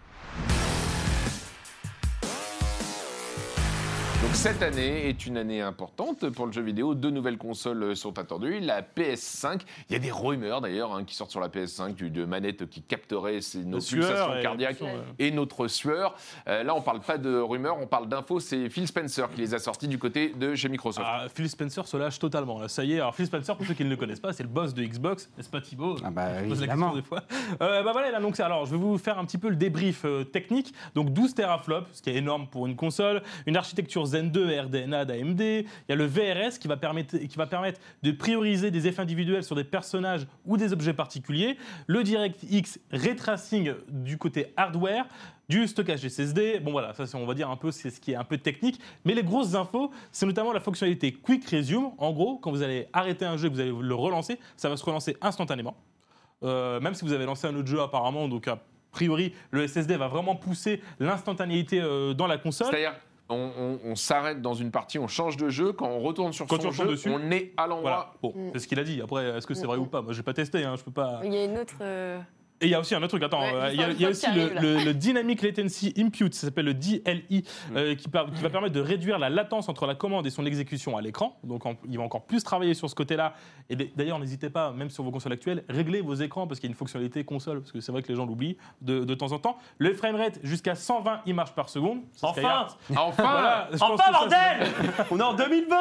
Cette 4.42 4.64
année 4.64 5.08
est 5.08 5.28
une 5.28 5.38
année 5.38 5.62
importante 5.62 6.28
pour 6.32 6.48
le 6.48 6.52
jeu 6.52 6.64
vidéo. 6.64 6.96
Deux 6.96 7.12
nouvelles 7.12 7.38
consoles 7.38 7.96
sont 7.96 8.18
attendues. 8.18 8.60
La 8.60 8.82
PS5, 8.82 9.62
il 9.88 9.94
y 9.94 9.96
a 9.96 10.00
des 10.00 10.12
rumeurs 10.12 10.62
d'ailleurs 10.62 10.96
hein, 10.96 11.04
qui 11.04 11.14
sortent 11.14 11.30
sur 11.30 11.40
la 11.40 11.48
PS5 11.48 11.94
du- 11.94 12.10
de 12.10 12.26
manettes 12.26 12.68
qui 12.68 12.82
capteraient 12.82 13.42
ces- 13.42 13.60
nos 13.64 13.78
pulsations 13.80 14.36
et- 14.36 14.42
cardiaques 14.42 14.82
Ouais. 14.82 14.96
et 15.20 15.30
notre 15.30 15.68
sueur. 15.68 16.16
Euh, 16.48 16.64
là, 16.64 16.74
on 16.74 16.82
parle 16.82 17.02
pas 17.02 17.20
de 17.20 17.36
rumeurs, 17.38 17.78
on 17.80 17.86
parle 17.86 18.10
d'infos. 18.10 18.40
C'est 18.40 18.68
Phil 18.70 18.88
Spencer 18.88 19.30
qui 19.36 19.42
les 19.42 19.54
a 19.54 19.60
sortis 19.60 19.88
du 19.88 20.00
côté 20.00 20.30
de 20.30 20.56
chez 20.56 20.70
Microsoft. 20.70 21.06
Ah, 21.08 21.28
Phil 21.34 21.48
Spencer 21.48 21.86
se 21.88 21.98
lâche 21.98 22.18
totalement. 22.18 22.60
Là, 22.60 22.68
ça 22.68 22.84
y 22.84 22.94
est. 22.94 23.00
Alors 23.00 23.14
Phil 23.16 23.28
Spencer, 23.28 23.56
pour 23.56 23.68
ceux 23.68 23.76
qui 23.76 23.86
ne 23.86 23.90
le 23.92 23.96
connaissent 23.96 24.20
pas, 24.20 24.34
c'est 24.34 24.44
le 24.44 24.50
boss 24.50 24.74
de 24.74 24.84
Xbox, 24.84 25.30
n'est-ce 25.38 25.50
pas 25.50 25.62
Thibaut? 25.62 25.98
Ah 26.04 26.10
bah, 26.10 26.40
Je 26.44 26.48
pose 26.50 26.60
la 26.62 26.66
évidemment. 26.66 26.94
question 26.94 27.02
des 27.02 27.08
fois. 27.08 27.22
Euh, 27.62 27.84
bah 27.84 27.92
voilà, 27.92 28.08
c'est- 28.34 28.42
alors, 28.44 28.66
je 28.66 28.72
vais 28.72 28.78
vous 28.78 28.98
faire 28.98 29.20
un 29.20 29.26
petit 29.26 29.38
peu 29.38 29.50
le 29.50 29.56
débrief 29.56 30.02
euh, 30.06 30.24
technique. 30.24 30.74
Donc 30.96 31.12
12 31.14 31.36
teraflops, 31.36 31.88
ce 31.94 32.02
qui 32.02 32.10
est 32.10 32.16
énorme 32.16 32.48
pour 32.48 32.66
une 32.66 32.76
console, 32.76 33.22
une 33.46 33.56
architecture 33.56 34.04
Zen 34.08 34.31
2 34.32 34.60
RDNA 34.62 35.06
d'AMD. 35.06 35.42
Il 35.42 35.66
y 35.90 35.92
a 35.92 35.96
le 35.96 36.06
VRS 36.06 36.58
qui 36.60 36.68
va, 36.68 36.78
permettre, 36.78 37.18
qui 37.18 37.38
va 37.38 37.48
permettre 37.48 37.80
de 38.04 38.12
prioriser 38.12 38.72
des 38.72 38.88
effets 38.88 39.02
individuels 39.02 39.44
sur 39.44 39.56
des 39.56 39.64
personnages 39.64 40.26
ou 40.46 40.58
des 40.58 40.74
objets 40.74 40.94
particuliers. 40.94 41.58
Le 41.88 42.04
DirectX 42.04 42.80
Ray 42.92 43.16
Tracing 43.16 43.74
du 43.90 44.18
côté 44.18 44.54
hardware 44.58 45.06
du 45.50 45.68
stockage 45.68 46.08
SSD. 46.08 46.60
Bon 46.62 46.72
voilà, 46.72 46.94
ça 46.94 47.18
on 47.18 47.26
va 47.26 47.34
dire 47.34 47.50
un 47.50 47.58
peu 47.58 47.72
c'est 47.72 47.90
ce 47.90 48.00
qui 48.00 48.14
est 48.14 48.16
un 48.16 48.24
peu 48.24 48.38
technique, 48.38 48.80
mais 49.04 49.14
les 49.14 49.24
grosses 49.24 49.54
infos, 49.54 49.92
c'est 50.12 50.26
notamment 50.26 50.54
la 50.54 50.62
fonctionnalité 50.62 51.12
Quick 51.12 51.50
Resume. 51.50 51.92
En 51.98 52.14
gros, 52.14 52.38
quand 52.38 52.52
vous 52.52 52.62
allez 52.62 52.88
arrêter 52.94 53.26
un 53.26 53.36
jeu, 53.36 53.50
que 53.50 53.54
vous 53.54 53.60
allez 53.60 53.74
le 53.78 53.96
relancer, 53.96 54.40
ça 54.56 54.70
va 54.70 54.78
se 54.78 54.86
relancer 54.86 55.18
instantanément. 55.22 55.76
Euh, 56.44 56.80
même 56.80 56.94
si 56.94 57.04
vous 57.04 57.12
avez 57.12 57.26
lancé 57.26 57.48
un 57.48 57.56
autre 57.56 57.68
jeu 57.68 57.82
apparemment, 57.82 58.28
donc 58.28 58.48
à 58.48 58.60
priori, 58.92 59.34
le 59.52 59.68
SSD 59.68 59.98
va 59.98 60.08
vraiment 60.08 60.36
pousser 60.36 60.82
l'instantanéité 61.00 61.82
euh, 61.82 62.14
dans 62.14 62.28
la 62.28 62.38
console. 62.38 62.68
C'est-à-dire, 62.70 62.96
on, 63.32 63.52
on- 63.58 63.80
on 63.92 63.96
s'arrête 63.96 64.42
dans 64.42 64.54
une 64.54 64.72
partie, 64.72 65.00
on 65.00 65.08
change 65.08 65.38
de 65.38 65.50
jeu, 65.50 65.74
quand 65.74 65.88
on 65.88 66.00
retourne 66.00 66.34
sur 66.34 66.46
Quand 66.48 66.62
son 66.62 66.72
jeu, 66.72 66.86
dessus, 66.88 67.10
on 67.10 67.32
est 67.32 67.54
à 67.58 67.66
Voilà. 67.68 67.76
l'endroit. 67.76 68.14
Bon, 68.22 68.34
Mm. 68.36 68.50
c'est 68.54 68.60
ce 68.60 68.68
qu'il 68.68 68.80
a 68.80 68.84
dit. 68.84 69.02
Après, 69.02 69.26
est-ce 69.38 69.48
que 69.48 69.54
c'est 69.54 69.66
vrai 69.66 69.78
Mm. 69.78 69.82
ou 69.82 69.86
pas? 69.86 70.02
Moi, 70.02 70.14
j'ai 70.14 70.24
pas 70.24 70.34
testé. 70.34 70.64
Hein, 70.64 70.76
je 70.78 70.84
peux 70.84 70.92
pas. 70.92 71.22
Il 71.24 71.34
y 71.34 71.38
a 71.38 71.46
une 71.46 71.58
autre. 71.58 71.76
Et 72.62 72.66
il 72.68 72.70
y 72.70 72.76
a 72.76 72.80
aussi 72.80 72.94
un 72.94 73.00
autre 73.00 73.08
truc, 73.08 73.24
attends, 73.24 73.42
Ouais, 73.42 73.52
euh, 73.54 73.70
il 73.74 73.80
y 73.80 73.84
a, 73.84 73.90
y 73.92 74.06
aussi 74.06 74.28
le, 74.34 74.92
Dynamic 74.94 75.42
Latency 75.42 75.94
Impute, 75.98 76.34
ça 76.36 76.48
s'appelle 76.48 76.66
le 76.66 76.74
DLI, 76.76 77.44
Mm. 77.72 77.78
euh, 77.78 77.96
qui, 77.96 78.08
par- 78.08 78.32
qui 78.32 78.42
va 78.42 78.50
permettre 78.50 78.74
de 78.74 78.80
réduire 78.82 79.18
la 79.20 79.30
latence 79.30 79.68
entre 79.70 79.86
la 79.88 79.96
commande 79.96 80.28
et 80.28 80.30
son 80.30 80.46
exécution 80.46 80.96
à 80.98 81.02
l'écran. 81.02 81.38
Donc 81.44 81.66
en- 81.66 81.76
il 81.90 81.98
va 81.98 82.04
encore 82.04 82.24
plus 82.26 82.44
travailler 82.44 82.74
sur 82.74 82.90
ce 82.90 82.96
côté-là. 82.96 83.34
Et 83.70 83.76
d'ailleurs, 83.76 84.20
n'hésitez 84.20 84.50
pas, 84.50 84.72
même 84.72 84.90
sur 84.90 85.04
vos 85.04 85.12
consoles 85.12 85.34
actuelles, 85.34 85.64
réglez 85.70 86.02
vos 86.02 86.14
écrans 86.14 86.46
parce 86.48 86.60
qu'il 86.60 86.70
y 86.70 86.72
a 86.72 86.74
une 86.74 86.78
fonctionnalité 86.78 87.24
console, 87.24 87.62
parce 87.62 87.72
que 87.72 87.80
c'est 87.82 87.92
vrai 87.92 88.02
que 88.04 88.10
les 88.10 88.16
gens 88.16 88.26
l'oublient 88.26 88.58
de, 88.82 89.04
de 89.06 89.16
temps 89.16 89.32
en 89.32 89.40
temps. 89.40 89.58
Le 89.80 89.94
framerate 89.94 90.40
jusqu'à 90.44 90.76
120 90.76 91.22
images 91.26 91.54
par 91.56 91.70
seconde. 91.70 92.02
Enfin. 92.22 92.68
Enfin 92.96 93.24
Voilà, 93.32 93.70
Enfin, 93.74 93.98
ça, 94.06 94.12
bordel 94.12 94.68
On 95.10 95.20
est 95.20 95.24
en 95.24 95.34
2020 95.34 95.78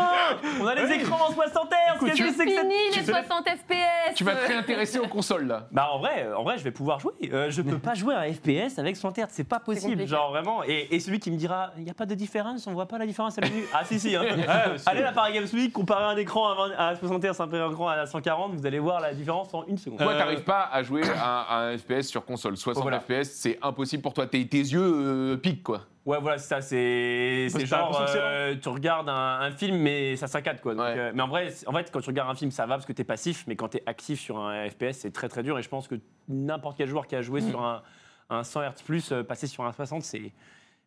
On 0.60 0.66
a 0.66 0.74
les 0.74 0.92
écrans 0.94 1.18
en 1.28 1.32
60 1.32 1.68
Hz 1.70 2.04
Qu'est-ce 2.06 2.22
que 2.22 2.30
c'est 2.32 2.44
que 2.46 2.50
cette... 2.50 2.60
Fini 2.60 2.74
les 2.90 2.98
tu 2.98 3.04
sais- 3.04 3.12
60 3.12 3.48
FPS 3.48 4.14
Tu 4.14 4.24
vas 4.24 4.34
te 4.36 4.46
réintéresser 4.48 4.98
aux 4.98 5.08
consoles, 5.08 5.46
là. 5.46 5.68
Bah 5.72 5.88
en 5.92 5.98
vrai, 5.98 6.28
en 6.36 6.42
vrai, 6.42 6.56
je 6.58 6.64
vais 6.64 6.69
pouvoir 6.70 6.98
jouer. 7.00 7.12
Euh, 7.32 7.50
je 7.50 7.62
peux 7.62 7.78
pas 7.78 7.94
jouer 7.94 8.14
à 8.14 8.32
FPS 8.32 8.78
avec 8.78 8.96
60 8.96 9.18
Hz, 9.18 9.26
c'est 9.30 9.44
pas 9.44 9.60
possible, 9.60 10.06
genre 10.06 10.30
vraiment. 10.30 10.62
Et, 10.64 10.88
et 10.90 11.00
celui 11.00 11.18
qui 11.20 11.30
me 11.30 11.36
dira, 11.36 11.70
il 11.76 11.84
n'y 11.84 11.90
a 11.90 11.94
pas 11.94 12.06
de 12.06 12.14
différence, 12.14 12.66
on 12.66 12.72
voit 12.72 12.86
pas 12.86 12.98
la 12.98 13.06
différence 13.06 13.36
à 13.38 13.42
la. 13.42 13.48
Ah 13.72 13.84
si 13.84 13.98
si. 14.00 14.14
hein. 14.16 14.22
Ouais, 14.36 14.76
Allez 14.86 15.02
à 15.02 15.12
Paris 15.12 15.32
Games 15.34 15.46
Week, 15.52 15.72
comparez 15.72 16.04
un 16.04 16.16
écran 16.16 16.50
à, 16.52 16.54
20 16.68 16.74
à 16.76 16.96
60 16.96 17.22
Hz, 17.24 17.40
un 17.40 17.70
écran 17.70 17.88
à 17.88 18.06
140, 18.06 18.54
vous 18.54 18.66
allez 18.66 18.78
voir 18.78 19.00
la 19.00 19.12
différence 19.14 19.52
en 19.54 19.64
une 19.66 19.78
seconde. 19.78 19.98
Toi, 19.98 20.12
Euh, 20.12 20.18
t'arrives 20.18 20.44
pas 20.44 20.68
à 20.72 20.82
jouer 20.82 21.02
à, 21.20 21.40
à 21.42 21.60
un 21.66 21.78
FPS 21.78 22.02
sur 22.08 22.24
console? 22.24 22.56
60 22.56 22.82
Voilà. 22.82 23.00
FPS, 23.00 23.30
c'est 23.30 23.58
impossible 23.62 24.02
pour 24.02 24.14
toi. 24.14 24.26
Tes, 24.26 24.46
tes 24.46 24.58
yeux 24.58 24.80
euh, 24.82 25.36
piquent, 25.36 25.62
quoi. 25.62 25.82
Ouais, 26.06 26.18
voilà, 26.18 26.38
c'est 26.38 26.48
ça, 26.48 26.60
c'est 26.62 27.48
c'est 27.50 27.66
genre, 27.66 28.04
euh, 28.08 28.54
tu 28.60 28.68
regardes 28.70 29.08
un, 29.08 29.40
un 29.40 29.50
film, 29.50 29.76
mais 29.76 30.16
ça 30.16 30.26
saccade, 30.28 30.60
quoi. 30.62 30.74
Donc, 30.74 30.84
Ouais. 30.84 30.94
euh, 30.98 31.12
mais 31.14 31.22
en 31.22 31.28
vrai, 31.28 31.48
en 31.66 31.72
fait, 31.72 31.90
quand 31.92 32.00
tu 32.00 32.08
regardes 32.08 32.30
un 32.30 32.34
film, 32.34 32.50
ça 32.50 32.64
va 32.64 32.76
parce 32.76 32.86
que 32.86 32.92
t'es 32.94 33.04
passif, 33.04 33.44
mais 33.46 33.54
quand 33.54 33.68
t'es 33.68 33.82
actif 33.86 34.18
sur 34.18 34.38
un 34.38 34.68
FPS, 34.68 34.92
c'est 34.92 35.12
très 35.12 35.28
très 35.28 35.42
dur. 35.42 35.58
Et 35.58 35.62
je 35.62 35.68
pense 35.68 35.88
que 35.88 35.96
n'importe 36.28 36.78
quel 36.78 36.88
joueur 36.88 37.06
qui 37.06 37.16
a 37.16 37.22
joué 37.22 37.42
sur 37.42 37.62
un, 37.62 37.82
un 38.30 38.42
100 38.44 38.62
Hz 38.62 38.82
plus, 38.84 39.12
passer 39.28 39.46
sur 39.46 39.64
un 39.64 39.72
60, 39.72 40.02
c'est 40.02 40.32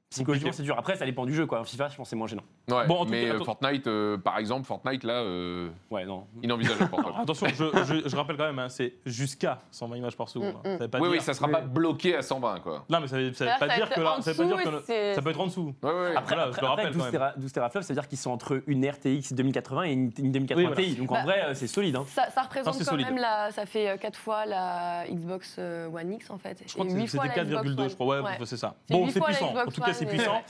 psychologiquement 0.10 0.52
c'est 0.52 0.64
dur. 0.64 0.78
Après, 0.80 0.96
ça 0.96 1.06
dépend 1.06 1.26
du 1.28 1.34
jeu, 1.34 1.46
quoi. 1.46 1.60
En 1.60 1.64
FIFA, 1.64 1.90
je 1.90 1.96
pense 1.96 2.06
que 2.08 2.10
c'est 2.10 2.16
moins 2.16 2.28
gênant. 2.28 2.44
Ouais, 2.72 2.88
Bon, 2.88 3.00
en 3.02 3.06
tout 3.06 3.12
mais 3.12 3.26
cas, 3.28 3.34
euh, 3.34 3.44
Fortnite, 3.44 3.88
euh, 3.88 4.18
par 4.18 4.38
exemple, 4.38 4.66
Fortnite, 4.66 5.04
là, 5.04 5.16
euh, 5.16 5.68
Ouais, 5.92 6.06
non. 6.06 6.26
inenvisageable 6.42 6.90
pour 6.90 7.02
toi. 7.04 7.14
Attention, 7.22 7.48
je, 7.50 7.66
je- 7.84 8.08
je 8.10 8.16
rappelle 8.16 8.38
quand 8.38 8.46
même, 8.46 8.58
hein, 8.60 8.70
c'est 8.70 8.94
jusqu'à 9.06 9.60
120 9.72 9.98
images 9.98 10.16
par 10.16 10.30
seconde. 10.30 10.56
hein. 10.56 10.62
Mm, 10.64 10.70
mm. 10.70 10.78
Ça 10.78 10.84
veut 10.86 10.88
pas 10.90 10.98
Oui, 11.00 11.10
dire- 11.10 11.18
oui, 11.18 11.22
ça 11.22 11.34
sera 11.34 11.50
pas 11.50 11.60
bloqué 11.60 12.16
à 12.16 12.22
120, 12.22 12.62
quoi. 12.62 12.86
Non, 12.90 13.02
mais 13.02 13.08
ça 13.08 13.18
ça 13.34 13.46
veut 13.46 13.60
pas 13.60 13.68
dire 13.76 13.90
que 13.90 14.00
là, 14.00 14.16
ça 14.22 14.32
veut 14.32 14.38
pas 14.38 14.46
dire 14.46 14.58
dessous, 14.58 14.70
que 14.72 14.76
et 14.78 14.82
c'est- 14.86 15.14
ça 15.16 15.22
peut 15.22 15.30
être 15.32 15.42
en 15.42 15.48
dessous. 15.48 15.76
Ouais, 15.84 15.90
ouais, 15.92 16.00
ouais. 16.02 16.16
Après, 16.16 16.36
Voilà, 16.36 16.44
je 16.46 16.50
après, 16.52 16.62
le 16.62 16.68
rappelle 16.68 16.86
après, 16.86 16.92
quand 17.00 17.04
12, 17.04 17.04
même. 17.04 17.12
téra- 17.12 17.34
12 17.36 17.52
teraflops, 17.52 17.86
ça 17.86 17.94
veut 17.94 18.00
dire 18.00 18.08
qu'ils 18.08 18.18
sont 18.18 18.32
entre 18.32 18.64
une 18.68 18.86
RTX 18.90 19.34
2080 19.34 19.84
et 19.84 19.92
une, 19.92 20.12
une 20.18 20.32
2080 20.32 20.56
Oui, 20.70 20.74
voilà. 20.74 20.82
Ti. 20.90 20.96
Donc 20.96 21.12
en 21.12 21.16
Bah, 21.16 21.22
vrai, 21.24 21.44
euh, 21.44 21.54
c'est 21.56 21.68
solide. 21.68 21.98
Hein. 21.98 22.06
Ça, 22.08 22.30
ça 22.30 22.44
représente 22.44 22.74
Non, 22.76 22.80
quand 22.80 22.86
solide. 22.92 23.08
même 23.08 23.18
la. 23.18 23.52
Ça 23.52 23.66
fait 23.66 24.00
4 24.00 24.18
fois 24.18 24.46
la 24.46 25.04
Xbox 25.10 25.58
One 25.60 26.14
X 26.14 26.30
en 26.32 26.38
fait. 26.38 26.64
Je 26.66 26.72
crois 26.74 26.86
que 26.86 26.92
c'était 26.92 27.18
la 27.18 27.44
Xbox 27.44 27.66
4,2, 27.66 27.82
One. 27.84 27.90
je 27.90 27.96
crois. 27.96 28.22
Ouais, 28.22 28.32
c'est 28.46 28.56
ça. 28.58 28.74
Bon, 28.90 29.10
c'est 29.10 29.20
puissant. 29.20 29.54
En 29.54 29.70
tout 29.70 29.82
cas, 29.82 29.92
c'est 29.92 30.06
puissant. 30.06 30.42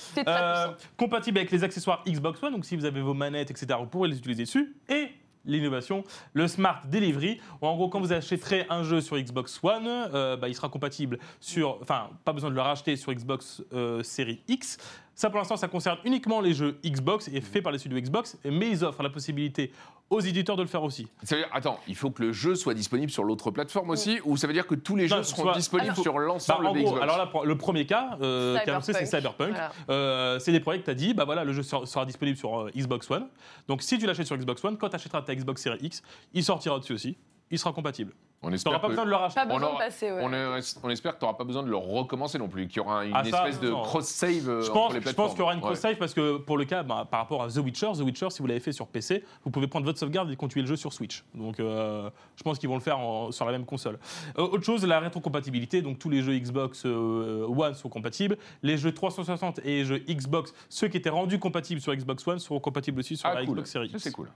compatible 0.95 1.39
avec 1.39 1.49
les 1.49 1.63
accessoires 1.63 2.01
Xbox 2.05 2.41
One, 2.41 2.53
donc 2.53 2.65
si 2.65 2.75
vous 2.75 2.85
avez 2.85 3.01
vos 3.01 3.13
manettes, 3.13 3.51
etc., 3.51 3.79
vous 3.79 3.87
pourrez 3.87 4.09
les 4.09 4.17
utiliser 4.17 4.43
dessus. 4.43 4.75
Et 4.89 5.09
l'innovation, 5.45 6.03
le 6.33 6.47
Smart 6.47 6.81
Delivery. 6.89 7.39
En 7.61 7.75
gros, 7.75 7.89
quand 7.89 7.99
vous 7.99 8.13
achèterez 8.13 8.65
un 8.69 8.83
jeu 8.83 9.01
sur 9.01 9.17
Xbox 9.17 9.59
One, 9.63 9.87
euh, 9.87 10.37
bah, 10.37 10.47
il 10.47 10.55
sera 10.55 10.69
compatible 10.69 11.19
sur. 11.39 11.79
Enfin, 11.81 12.09
pas 12.23 12.33
besoin 12.33 12.49
de 12.49 12.55
le 12.55 12.61
racheter 12.61 12.95
sur 12.95 13.13
Xbox 13.13 13.61
euh, 13.73 14.03
Série 14.03 14.41
X. 14.47 14.77
Ça, 15.15 15.29
pour 15.29 15.37
l'instant, 15.37 15.57
ça 15.57 15.67
concerne 15.67 15.97
uniquement 16.05 16.41
les 16.41 16.53
jeux 16.53 16.79
Xbox 16.83 17.27
et 17.27 17.39
fait 17.41 17.61
par 17.61 17.71
les 17.71 17.77
studios 17.77 17.99
Xbox, 17.99 18.37
mais 18.45 18.69
ils 18.69 18.83
offrent 18.83 19.03
la 19.03 19.09
possibilité 19.11 19.71
aux 20.09 20.19
éditeurs 20.19 20.55
de 20.57 20.63
le 20.63 20.67
faire 20.67 20.83
aussi. 20.83 21.07
Ça 21.23 21.35
veut 21.35 21.43
dire, 21.43 21.51
attends, 21.53 21.79
il 21.87 21.95
faut 21.95 22.09
que 22.11 22.23
le 22.23 22.31
jeu 22.31 22.55
soit 22.55 22.73
disponible 22.73 23.11
sur 23.11 23.23
l'autre 23.23 23.51
plateforme 23.51 23.91
aussi, 23.91 24.19
ou 24.25 24.37
ça 24.37 24.47
veut 24.47 24.53
dire 24.53 24.65
que 24.67 24.75
tous 24.75 24.95
les 24.95 25.07
Non, 25.07 25.17
jeux 25.17 25.23
seront 25.23 25.43
soit- 25.43 25.53
disponibles 25.55 25.91
Alors, 25.91 26.03
sur 26.03 26.13
Bah, 26.13 26.21
l'ensemble 26.21 26.65
en 26.67 26.73
des 26.73 26.83
Xbox 26.83 27.01
alors 27.01 27.17
là, 27.17 27.29
le 27.45 27.57
premier 27.57 27.85
cas, 27.85 28.17
euh, 28.21 28.57
qui 28.59 28.69
a 28.69 28.73
annoncé, 28.73 28.93
c'est 28.93 29.05
Cyberpunk. 29.05 29.51
Voilà. 29.51 29.71
Euh, 29.89 30.39
c'est 30.39 30.51
des 30.51 30.59
projets 30.59 30.79
que 30.79 30.85
tu 30.85 30.91
as 30.91 30.95
dit, 30.95 31.13
bah 31.13 31.25
voilà, 31.25 31.43
le 31.43 31.53
jeu 31.53 31.61
sera, 31.63 31.85
sera 31.85 32.05
disponible 32.05 32.37
sur 32.37 32.59
euh, 32.61 32.71
Xbox 32.75 33.09
One. 33.11 33.27
Donc 33.67 33.81
si 33.83 33.97
tu 33.99 34.05
l'achètes 34.07 34.27
sur 34.27 34.37
Xbox 34.37 34.63
One, 34.65 34.77
quand 34.77 34.89
tu 34.89 34.95
achèteras 34.95 35.21
ta 35.21 35.35
Xbox 35.35 35.61
Series 35.61 35.79
X, 35.81 36.01
il 36.33 36.43
sortira 36.43 36.79
dessus 36.79 36.93
aussi. 36.93 37.17
Il 37.51 37.59
sera 37.59 37.71
compatible. 37.71 38.13
On 38.45 38.51
espère 38.51 38.73
n'auras 38.73 38.81
pas 38.81 38.87
que- 38.87 38.91
besoin 38.91 39.05
de 39.05 39.09
le 39.09 39.15
racheter. 39.15 39.39
Pas 39.39 39.45
besoin 39.45 39.61
aura- 39.69 39.73
de 39.73 39.77
passer, 39.89 40.11
ouais. 40.11 40.21
on, 40.21 40.33
est- 40.33 40.77
on 40.83 40.89
espère 40.89 41.13
que 41.13 41.19
tu 41.19 41.25
n'auras 41.25 41.37
pas 41.37 41.43
besoin 41.45 41.63
de 41.63 41.69
le 41.69 41.77
recommencer 41.77 42.37
non 42.37 42.47
plus, 42.49 42.67
qu'il 42.67 42.77
y 42.77 42.79
aura 42.81 43.05
une 43.05 43.13
Ah, 43.15 43.23
ça, 43.23 43.47
espèce 43.47 43.59
de 43.61 43.69
non. 43.69 43.81
cross-save 43.83 44.49
euh, 44.49 44.61
Je 44.61 44.65
entre 44.69 44.73
pense, 44.73 44.93
les 44.93 44.99
je 44.99 45.03
plateformes. 45.03 45.27
pense 45.27 45.33
qu'il 45.35 45.39
y 45.39 45.43
aura 45.43 45.53
une 45.53 45.59
Ouais. 45.59 45.65
cross-save 45.65 45.95
parce 45.95 46.13
que 46.13 46.37
pour 46.37 46.57
le 46.57 46.65
cas, 46.65 46.83
bah, 46.83 47.07
par 47.09 47.21
rapport 47.21 47.41
à 47.43 47.47
The 47.47 47.57
Witcher, 47.57 47.91
The 47.93 48.01
Witcher, 48.01 48.29
si 48.31 48.41
vous 48.41 48.47
l'avez 48.47 48.59
fait 48.59 48.71
sur 48.73 48.87
PC, 48.87 49.23
vous 49.45 49.51
pouvez 49.51 49.67
prendre 49.67 49.85
votre 49.85 49.97
sauvegarde 49.99 50.29
et 50.31 50.35
continuer 50.35 50.63
le 50.63 50.67
jeu 50.69 50.75
sur 50.75 50.91
Switch. 50.93 51.23
Donc 51.35 51.59
euh, 51.59 52.09
je 52.35 52.43
pense 52.43 52.59
qu'ils 52.59 52.69
vont 52.69 52.75
le 52.75 52.81
faire 52.81 52.99
en- 52.99 53.31
sur 53.31 53.45
la 53.45 53.51
même 53.53 53.65
console. 53.65 53.97
Euh, 54.37 54.41
autre 54.41 54.63
chose, 54.63 54.85
la 54.85 54.99
rétrocompatibilité. 54.99 55.81
Donc 55.81 55.99
tous 55.99 56.09
les 56.09 56.21
jeux 56.21 56.37
Xbox 56.37 56.83
euh, 56.85 57.47
One 57.47 57.73
sont 57.75 57.89
compatibles. 57.89 58.37
Les 58.61 58.77
jeux 58.77 58.91
360 58.93 59.59
et 59.59 59.77
les 59.77 59.85
jeux 59.85 59.99
Xbox, 59.99 60.53
ceux 60.69 60.87
qui 60.89 60.97
étaient 60.97 61.09
rendus 61.09 61.39
compatibles 61.39 61.79
sur 61.81 61.95
Xbox 61.95 62.27
One, 62.27 62.39
seront 62.39 62.59
compatibles 62.59 62.99
aussi 62.99 63.15
sur 63.15 63.29
Ah, 63.29 63.35
la 63.35 63.41
cool. 63.45 63.53
Xbox 63.55 63.71
Series 63.71 63.89
Ça, 63.89 63.95
X. 63.97 64.03
c'est 64.03 64.11
cool. 64.11 64.29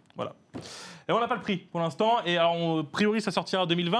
Et 1.09 1.11
on 1.11 1.19
n'a 1.19 1.27
pas 1.27 1.35
le 1.35 1.41
prix 1.41 1.57
pour 1.57 1.79
l'instant. 1.79 2.17
Et 2.25 2.37
alors, 2.37 2.53
on- 2.55 2.79
a 2.81 2.83
priori, 2.83 3.21
ça 3.21 3.31
sortira 3.31 3.63
en 3.63 3.65
2020, 3.65 3.96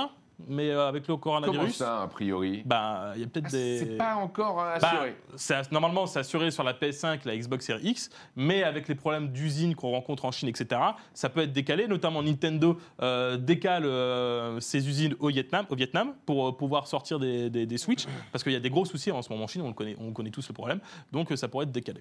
mais 0.47 0.69
euh, 0.69 0.87
avec 0.87 1.07
le 1.07 1.17
Comment 1.17 1.41
coronavirus, 1.41 1.77
ça, 1.77 2.03
a 2.03 2.07
priori? 2.07 2.61
Bah, 2.65 3.13
il 3.15 3.21
y 3.21 3.23
a 3.23 3.27
peut-être 3.27 3.49
des. 3.49 3.79
C'est 3.79 3.97
pas 3.97 4.15
encore 4.15 4.61
euh, 4.61 4.77
Bah, 4.79 4.91
assuré. 5.33 5.61
normalement, 5.71 6.05
c'est 6.05 6.19
assuré 6.19 6.51
sur 6.51 6.63
la 6.63 6.73
PS5, 6.73 7.21
la 7.25 7.35
Xbox 7.35 7.65
Series 7.65 7.81
X, 7.89 8.09
mais 8.35 8.61
avec 8.63 8.87
les 8.87 8.93
problèmes 8.95 9.29
d'usine 9.29 9.73
qu'on 9.75 9.89
rencontre 9.91 10.25
en 10.25 10.31
Chine, 10.31 10.47
etc., 10.49 10.79
ça 11.15 11.29
peut 11.29 11.41
être 11.41 11.53
décalé. 11.53 11.87
Notamment, 11.87 12.21
Nintendo 12.21 12.77
euh, 13.01 13.37
décale 13.37 13.85
euh, 13.85 14.59
ses 14.59 14.87
usines 14.87 15.15
au 15.19 15.29
Vietnam, 15.29 15.65
au 15.69 15.75
Vietnam 15.75 16.13
pour 16.27 16.47
euh, 16.49 16.51
pouvoir 16.55 16.85
sortir 16.85 17.17
des, 17.17 17.49
des- 17.49 17.65
des 17.65 17.77
Switch, 17.79 18.05
parce 18.31 18.43
qu'il 18.43 18.53
y 18.53 18.57
a 18.57 18.59
des 18.59 18.69
gros 18.69 18.85
soucis 18.85 19.11
en 19.11 19.21
ce 19.23 19.29
moment 19.31 19.45
en 19.45 19.47
Chine, 19.47 19.61
on, 19.63 19.69
le 19.69 19.73
connaît, 19.73 19.95
on 19.99 20.11
connaît 20.13 20.29
tous 20.31 20.47
le 20.47 20.53
problème, 20.53 20.79
donc 21.11 21.31
ça 21.35 21.47
pourrait 21.47 21.65
être 21.65 21.71
décalé. 21.71 21.99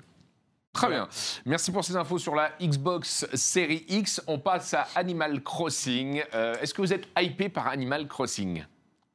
Très 0.77 0.89
bien. 0.89 1.09
Merci 1.47 1.72
pour 1.72 1.85
ces 1.85 1.97
infos 1.97 2.18
sur 2.18 2.35
la 2.35 2.53
Xbox 2.61 3.27
Series 3.35 3.85
X. 3.89 4.22
On 4.27 4.39
passe 4.39 4.74
à 4.74 4.87
Animal 4.95 5.43
Crossing. 5.43 6.22
Euh, 6.35 6.55
Est-ce 6.61 6.74
que 6.74 6.83
vous 6.83 6.93
êtes 6.93 7.09
hypé 7.18 7.49
par 7.49 7.66
Animal 7.68 8.07
Crossing? 8.07 8.64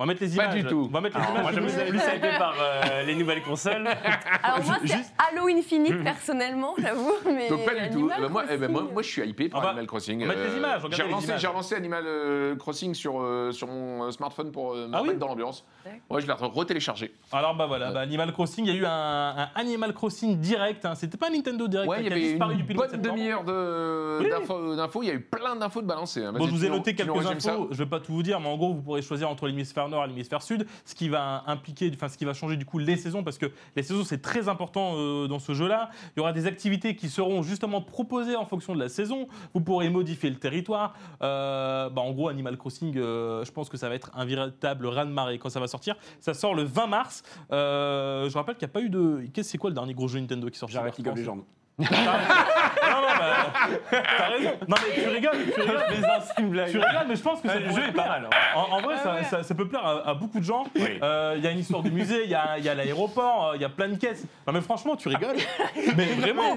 On 0.02 0.06
va 0.06 0.08
mettre 0.08 0.24
les 0.24 0.30
Pas 0.36 0.46
images. 0.46 0.56
du 0.56 0.64
tout. 0.66 0.88
On 0.90 0.94
va 0.94 1.02
mettre 1.02 1.16
les 1.18 1.24
Alors, 1.24 1.34
moi, 1.44 1.52
images. 1.52 1.56
je 1.56 1.60
me 1.60 1.68
suis 1.70 1.90
plus 1.92 2.16
hypé 2.18 2.30
par 2.40 2.56
euh, 2.60 3.04
les 3.04 3.14
nouvelles 3.14 3.44
consoles. 3.44 3.88
Alors 4.44 4.66
moi, 4.66 4.78
c'est 4.82 4.88
Juste- 4.98 5.14
Halo 5.20 5.48
Infinite 5.48 6.04
personnellement, 6.04 6.74
j'avoue, 6.80 7.14
mais 7.26 7.50
Donc 7.50 7.66
pas 7.66 7.76
du 7.76 7.90
tout. 7.92 7.98
Animal 8.10 8.24
Euh, 8.24 8.30
moi, 8.30 8.44
eh 8.50 8.58
ben, 8.58 8.72
moi, 8.72 8.80
Crossing, 8.82 8.94
moi, 8.94 9.02
je 9.04 9.08
suis 9.08 9.22
hypé 9.30 9.50
par 9.50 9.60
On 9.60 9.64
va- 9.64 9.70
Animal 9.70 9.86
Crossing. 9.88 10.24
on 10.24 10.28
va 10.28 10.36
mettre 10.36 10.50
les 10.50 10.58
images, 10.58 10.82
regardez 10.84 10.96
J'ai 10.96 11.04
les 11.04 11.08
relancé, 11.10 11.28
images. 11.28 11.42
j'ai 11.42 11.48
relancé 11.48 11.76
Animal 11.76 12.04
euh, 12.08 12.56
Crossing 12.56 12.94
sur, 12.96 13.22
euh, 13.22 13.52
sur 13.52 13.68
mon 13.68 14.06
euh, 14.06 14.12
smartphone 14.12 14.52
pour 14.52 14.74
euh, 14.74 14.88
me 14.88 14.94
Ah 14.96 14.98
oui 14.98 15.02
remettre 15.10 15.20
dans 15.20 15.28
l'ambiance. 15.28 15.66
D'accord. 15.86 16.00
Ouais, 16.10 16.22
je 16.22 16.28
l'ai 16.28 16.34
retéléchargé. 16.34 17.14
Alors 17.32 17.56
bah 17.56 17.68
voilà, 17.68 17.92
bah, 17.92 18.00
Animal 18.02 18.32
Crossing, 18.34 18.66
il 18.66 18.74
y 18.74 18.78
a 18.78 18.80
eu 18.82 18.86
un, 18.86 19.36
un 19.38 19.50
Animal 19.56 19.94
Crossing 19.94 20.38
direct. 20.40 20.84
hein. 20.86 20.96
C'était 20.96 21.18
pas 21.18 21.28
un 21.28 21.32
Nintendo 21.32 21.68
direct 21.68 21.90
Ouais, 21.90 21.98
il 22.00 22.06
y 22.06 22.08
qui 22.08 22.14
a 22.14 22.16
avait 22.16 22.26
disparu 22.30 22.54
une 22.54 22.60
depuis 22.62 22.74
le 22.74 22.78
mois 22.78 22.88
de 22.88 22.92
bonne 22.94 23.02
septembre. 23.04 23.18
demi-heure 23.20 23.44
de- 23.44 24.18
Oui. 24.24 24.30
d'infos. 24.30 24.76
d'infos. 24.76 25.04
Il 25.04 25.08
y 25.08 25.12
a 25.12 25.14
eu 25.14 25.22
plein 25.22 25.56
d'infos 25.56 25.82
de 25.82 25.88
balancer. 25.88 26.24
hein. 26.24 26.32
Bon, 26.32 26.40
Vas-y, 26.40 26.48
je 26.48 26.52
vous 26.54 26.60
tu 26.60 26.66
ai 26.66 26.70
nous- 26.70 26.76
noté 26.78 26.96
tu 26.96 27.06
nous 27.06 27.14
quelques 27.14 27.26
résumes 27.26 27.40
ça 27.40 27.54
infos. 27.54 27.68
Je 27.72 27.78
vais 27.78 27.86
pas 27.90 28.00
tout 28.00 28.14
vous 28.14 28.24
dire, 28.24 28.40
mais 28.40 28.48
en 28.48 28.58
gros, 28.58 28.74
vous 28.74 28.82
pourrez 28.82 29.02
choisir 29.02 29.30
entre 29.30 29.48
l'hémisphère 29.48 29.88
nord 29.92 30.06
et 30.06 30.08
l'hémisphère 30.08 30.42
sud, 30.42 30.66
ce 30.86 30.96
qui 30.96 31.10
va 31.10 31.44
impliquer, 31.48 31.92
enfin, 31.94 32.08
ce 32.08 32.18
qui 32.18 32.26
va 32.26 32.34
changer 32.34 32.58
du 32.58 32.66
coup 32.66 32.80
les 32.80 32.98
saisons, 32.98 33.24
parce 33.24 33.38
que 33.38 33.52
les 33.76 33.84
saisons 33.84 34.04
c'est 34.04 34.22
très 34.22 34.50
important 34.50 34.94
euh, 34.96 35.28
dans 35.28 35.40
ce 35.40 35.54
jeu-là. 35.54 35.90
Il 36.16 36.20
y 36.20 36.22
aura 36.22 36.34
des 36.34 36.48
activités 36.48 36.96
qui 36.96 37.10
seront 37.10 37.44
justement 37.44 37.82
proposées 37.82 38.36
en 38.36 38.46
fonction 38.46 38.74
de 38.74 38.80
la 38.80 38.90
saison. 38.90 39.28
Vous 39.54 39.62
pourrez 39.62 39.90
modifier 39.90 40.30
le 40.30 40.38
territoire. 40.38 40.94
Euh, 41.22 41.90
bah, 41.90 42.02
en 42.02 42.12
gros, 42.12 42.30
Animal 42.30 42.58
Crossing, 42.58 42.98
euh, 42.98 43.46
je 43.46 43.52
pense 43.52 43.70
que 43.70 43.78
ça 43.78 43.90
va 43.90 43.96
être 43.96 44.12
un 44.16 44.26
véritable 44.26 44.88
raz-de-marée 44.88 45.38
quand 45.38 45.50
ça 45.50 45.60
va 45.60 45.68
sortir. 45.68 45.96
Ça 46.20 46.34
sort 46.34 46.56
le 46.56 46.64
20 46.64 46.88
mars. 46.88 47.24
Je 47.52 48.34
rappelle 48.34 48.56
qu'il 48.56 48.68
n'y 48.68 48.72
a 48.72 48.74
pas 48.74 48.82
eu 48.82 48.90
de. 48.90 49.28
Qu'est-ce 49.34 49.52
c'est 49.52 49.58
quoi 49.58 49.70
le 49.70 49.76
dernier 49.76 49.94
gros 49.94 50.08
jeu 50.08 50.20
Nintendo 50.20 50.50
qui 50.50 50.58
sort 50.58 50.70
J'arrête 50.70 50.98
League 50.98 51.08
of 51.08 51.16
les 51.16 51.22
Legends. 51.22 51.44
Non, 51.80 51.88
non, 51.88 53.08
bah, 53.18 53.72
t'as 54.18 54.28
raison. 54.30 54.52
Non, 54.68 54.76
mais 54.88 55.02
tu 55.04 55.10
rigoles, 55.10 55.32
tu 55.54 55.62
rigoles. 55.62 55.82
Les 55.92 56.06
anciennes 56.06 56.50
blagues. 56.50 56.72
Tu 56.72 56.78
rigoles, 56.78 57.06
mais 57.08 57.16
je 57.16 57.22
pense 57.22 57.42
que 57.42 57.48
ça 57.48 57.56
Ouais, 57.56 57.62
le 57.62 57.72
jeu 57.72 57.84
est 57.88 57.92
pas 57.92 58.08
mal. 58.08 58.26
hein. 58.32 58.38
En, 58.56 58.78
en 58.78 58.82
vrai, 58.82 58.96
Ah 58.98 59.04
ça, 59.04 59.14
ouais. 59.14 59.24
ça- 59.24 59.44
ça 59.44 59.56
peut 59.56 59.68
plaire 59.68 59.86
à, 59.86 60.10
à 60.10 60.14
beaucoup 60.14 60.40
de 60.40 60.44
gens. 60.44 60.64
Oui. 60.76 61.00
Euh, 61.02 61.34
Il 61.38 61.44
y 61.44 61.48
a 61.48 61.52
une 61.52 61.60
histoire 61.60 61.82
du 61.82 61.92
musée, 61.92 62.24
il 62.26 62.30
y 62.30 62.36
a, 62.36 62.58
il 62.58 62.64
y 62.66 62.70
a 62.70 62.76
l'aéroport, 62.76 63.48
euh, 63.50 63.56
il 63.56 63.62
y 63.62 63.66
a 63.66 63.70
plein 63.70 63.90
de 63.90 63.96
caisses. 63.96 64.24
Non, 64.46 64.54
mais 64.54 64.62
franchement, 64.62 64.96
tu 64.96 65.08
rigoles. 65.08 65.38
mais 65.98 66.06
vraiment. 66.06 66.56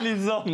Les 0.00 0.30
ans. 0.30 0.44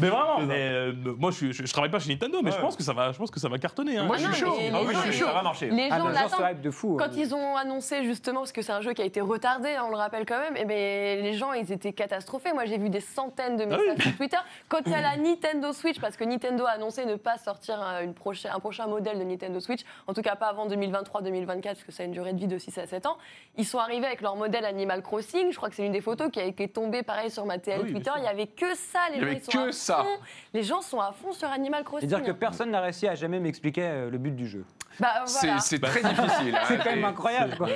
Mais 0.00 0.08
vraiment. 0.08 0.40
mais, 0.40 0.54
euh, 0.58 0.92
moi, 1.18 1.30
je, 1.30 1.52
je, 1.52 1.64
je 1.66 1.72
travaille 1.72 1.90
pas 1.90 1.98
chez 1.98 2.10
Nintendo, 2.10 2.40
mais 2.42 2.50
je 2.50 2.56
Ouais. 2.56 2.62
pense 2.62 2.76
que 2.76 2.82
ça 2.82 2.92
va, 2.92 3.12
je 3.12 3.18
pense 3.18 3.30
que 3.30 3.40
ça 3.40 3.48
va 3.48 3.58
cartonner. 3.58 3.98
hein. 3.98 4.04
Moi, 4.04 4.16
Ah 4.18 4.22
je 4.28 4.32
suis 4.34 4.44
chaud. 4.44 4.56
Ah 4.74 4.78
oui, 4.86 4.94
je 4.94 5.10
suis 5.10 5.20
chaud. 5.20 5.26
Ça 5.26 5.32
va 5.32 5.42
marcher. 5.42 5.70
Les 5.70 5.88
Ah, 5.90 5.98
gens 5.98 6.08
l'attendent. 6.08 6.60
de 6.62 6.70
fou. 6.70 6.96
Quand 6.98 7.06
euh. 7.06 7.16
ils 7.16 7.34
ont 7.34 7.56
annoncé 7.56 8.04
justement, 8.04 8.40
parce 8.40 8.52
que 8.52 8.62
c'est 8.62 8.72
un 8.72 8.80
jeu 8.80 8.92
qui 8.92 9.02
a 9.02 9.04
été 9.04 9.20
retardé, 9.20 9.70
hein, 9.74 9.82
on 9.86 9.90
le 9.90 9.96
rappelle 9.96 10.24
quand 10.26 10.38
même, 10.38 10.56
et 10.56 10.64
ben 10.64 11.22
les 11.22 11.34
gens 11.34 11.52
ils 11.52 11.70
étaient 11.72 11.92
catastrophés. 11.92 12.52
Moi 12.52 12.64
j'ai 12.66 12.78
vu 12.78 12.88
des 12.90 13.00
centaines 13.00 13.35
de 13.36 13.62
Ah 13.62 13.66
messages 13.66 13.80
oui. 13.96 14.02
sur 14.02 14.16
Twitter. 14.16 14.36
Quand 14.68 14.78
il 14.86 14.92
y 14.92 14.94
a 14.94 15.00
la 15.00 15.16
Nintendo 15.16 15.72
Switch, 15.72 16.00
parce 16.00 16.16
que 16.16 16.24
Nintendo 16.24 16.64
a 16.66 16.70
annoncé 16.70 17.04
ne 17.04 17.16
pas 17.16 17.36
sortir 17.38 17.80
un, 17.80 18.00
une 18.02 18.14
prochaine- 18.14 18.50
un 18.54 18.58
prochain 18.60 18.86
modèle 18.86 19.18
de 19.18 19.24
Nintendo 19.24 19.60
Switch, 19.60 19.82
en 20.06 20.14
tout 20.14 20.22
cas 20.22 20.34
pas 20.36 20.46
avant 20.46 20.66
2023-2024, 20.68 21.62
parce 21.62 21.84
que 21.84 21.92
ça 21.92 22.02
a 22.02 22.06
une 22.06 22.12
durée 22.12 22.32
de 22.32 22.38
vie 22.38 22.46
de 22.46 22.58
6 22.58 22.78
à 22.78 22.86
7 22.86 23.06
ans. 23.06 23.16
Ils 23.56 23.66
sont 23.66 23.78
arrivés 23.78 24.06
avec 24.06 24.20
leur 24.22 24.36
modèle 24.36 24.64
Animal 24.64 25.02
Crossing. 25.02 25.50
Je 25.52 25.56
crois 25.56 25.68
que 25.68 25.74
c'est 25.76 25.86
une 25.86 25.92
des 25.92 26.00
photos 26.00 26.30
qui 26.30 26.40
a 26.40 26.44
été 26.44 26.68
tombée 26.68 27.02
pareil 27.02 27.30
sur 27.30 27.44
ma 27.46 27.58
TL 27.58 27.78
Ah 27.80 27.82
oui, 27.84 27.92
Twitter. 27.92 28.10
Il 28.16 28.24
y 28.24 28.28
avait 28.28 28.46
que 28.46 28.74
ça. 28.74 29.00
Les 29.12 29.18
Il 29.18 29.18
y 29.18 29.20
gens 29.22 29.30
avait 29.30 29.40
sont 29.40 29.52
que 29.52 29.68
à 29.68 29.72
ça. 29.72 29.96
fond. 29.98 30.20
Les 30.54 30.62
gens 30.62 30.80
sont 30.82 31.00
à 31.00 31.12
fond 31.12 31.32
sur 31.32 31.48
Animal 31.48 31.84
Crossing. 31.84 32.08
C'est-à-dire 32.08 32.26
que 32.26 32.32
personne 32.32 32.70
n'a 32.70 32.80
réussi 32.80 33.06
à 33.06 33.14
jamais 33.14 33.38
m'expliquer 33.40 33.82
euh, 33.84 34.10
le 34.10 34.18
but 34.18 34.34
du 34.34 34.46
jeu. 34.48 34.64
Bah, 35.00 35.08
C'est 35.26 35.46
voilà. 35.46 35.60
c'est 35.60 35.78
très 35.80 36.02
difficile. 36.02 36.54
hein, 36.56 36.64
C'est 36.68 36.78
quand 36.78 36.84
même 36.90 37.04
incroyable. 37.04 37.56
quoi. 37.56 37.66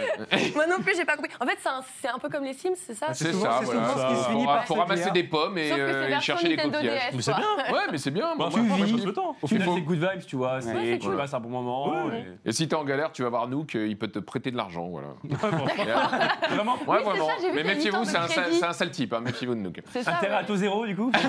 Moi 0.54 0.66
non 0.66 0.80
plus, 0.82 0.94
j'ai 0.96 1.04
pas 1.04 1.16
compris. 1.16 1.30
En 1.40 1.46
fait, 1.46 1.58
c'est 1.60 1.68
un, 1.68 1.80
c'est 2.00 2.08
un 2.08 2.18
peu 2.18 2.28
comme 2.28 2.44
les 2.44 2.54
Sims, 2.54 2.70
c'est 2.76 2.94
ça? 2.94 3.08
C'est 3.12 3.32
souvent- 3.32 3.44
ça, 3.44 3.58
c'est 3.60 3.64
voilà. 3.74 3.88
ce 3.88 4.14
qui 4.14 4.22
se 4.22 4.28
finit 4.30 4.44
Faut- 4.44 4.46
par 4.50 4.64
faut 4.64 4.74
se 4.74 4.78
ramasser 4.80 5.02
dire. 5.04 5.12
des 5.12 5.24
pommes 5.24 5.58
et, 5.58 5.72
euh, 5.72 6.08
c'est 6.08 6.16
et 6.16 6.20
chercher 6.20 6.48
des 6.48 6.56
coquillages. 6.56 6.82
DS. 7.10 7.16
Mais 7.16 7.22
c'est 7.22 7.34
bien. 7.34 7.72
Ouais, 7.72 7.80
mais 7.92 7.98
c'est 7.98 8.10
bien. 8.10 8.34
moi, 8.34 8.48
Bah, 8.50 8.56
moi, 8.56 8.60
moi, 8.62 8.76
je 8.80 8.86
je 8.86 8.94
kiffe. 8.96 9.04
le 9.04 9.12
temps. 9.12 9.36
Au 9.42 9.46
final, 9.46 9.68
c'est 9.74 9.80
good 9.82 9.98
vibes, 9.98 10.26
tu 10.26 10.36
vois. 10.36 10.60
c'est- 10.60 10.72
c'est 10.74 10.98
tu 10.98 11.06
cool. 11.06 11.16
passes 11.16 11.34
un 11.34 11.40
bon 11.40 11.48
moment. 11.50 11.88
Ouais, 12.06 12.26
et- 12.44 12.48
Et 12.48 12.52
si 12.52 12.66
t'es 12.68 12.74
en 12.76 12.84
galère, 12.84 13.12
tu 13.12 13.22
vas 13.22 13.28
voir 13.28 13.48
Nook, 13.48 13.74
euh, 13.74 13.86
il 13.86 13.98
peut 13.98 14.08
te 14.08 14.18
prêter 14.18 14.50
de 14.50 14.56
l'argent, 14.56 14.88
voilà. 14.88 15.08
Vraiment. 16.50 16.76
Ouais, 16.86 16.98
c'est 16.98 17.04
vraiment. 17.04 17.28
Mais 17.54 17.64
méfiez-vous, 17.64 18.04
c'est 18.04 18.16
un, 18.16 18.28
sale- 18.28 18.74
c'est 18.74 18.90
type, 18.90 19.12
hein, 19.12 19.20
méfiez-vous 19.20 19.54
de 19.54 19.60
Nook. 19.60 19.80
C'est. 19.92 20.06
Intérêt 20.08 20.36
à 20.36 20.44
taux 20.44 20.56
zéro, 20.56 20.86
du 20.86 20.96
coup 20.96 21.12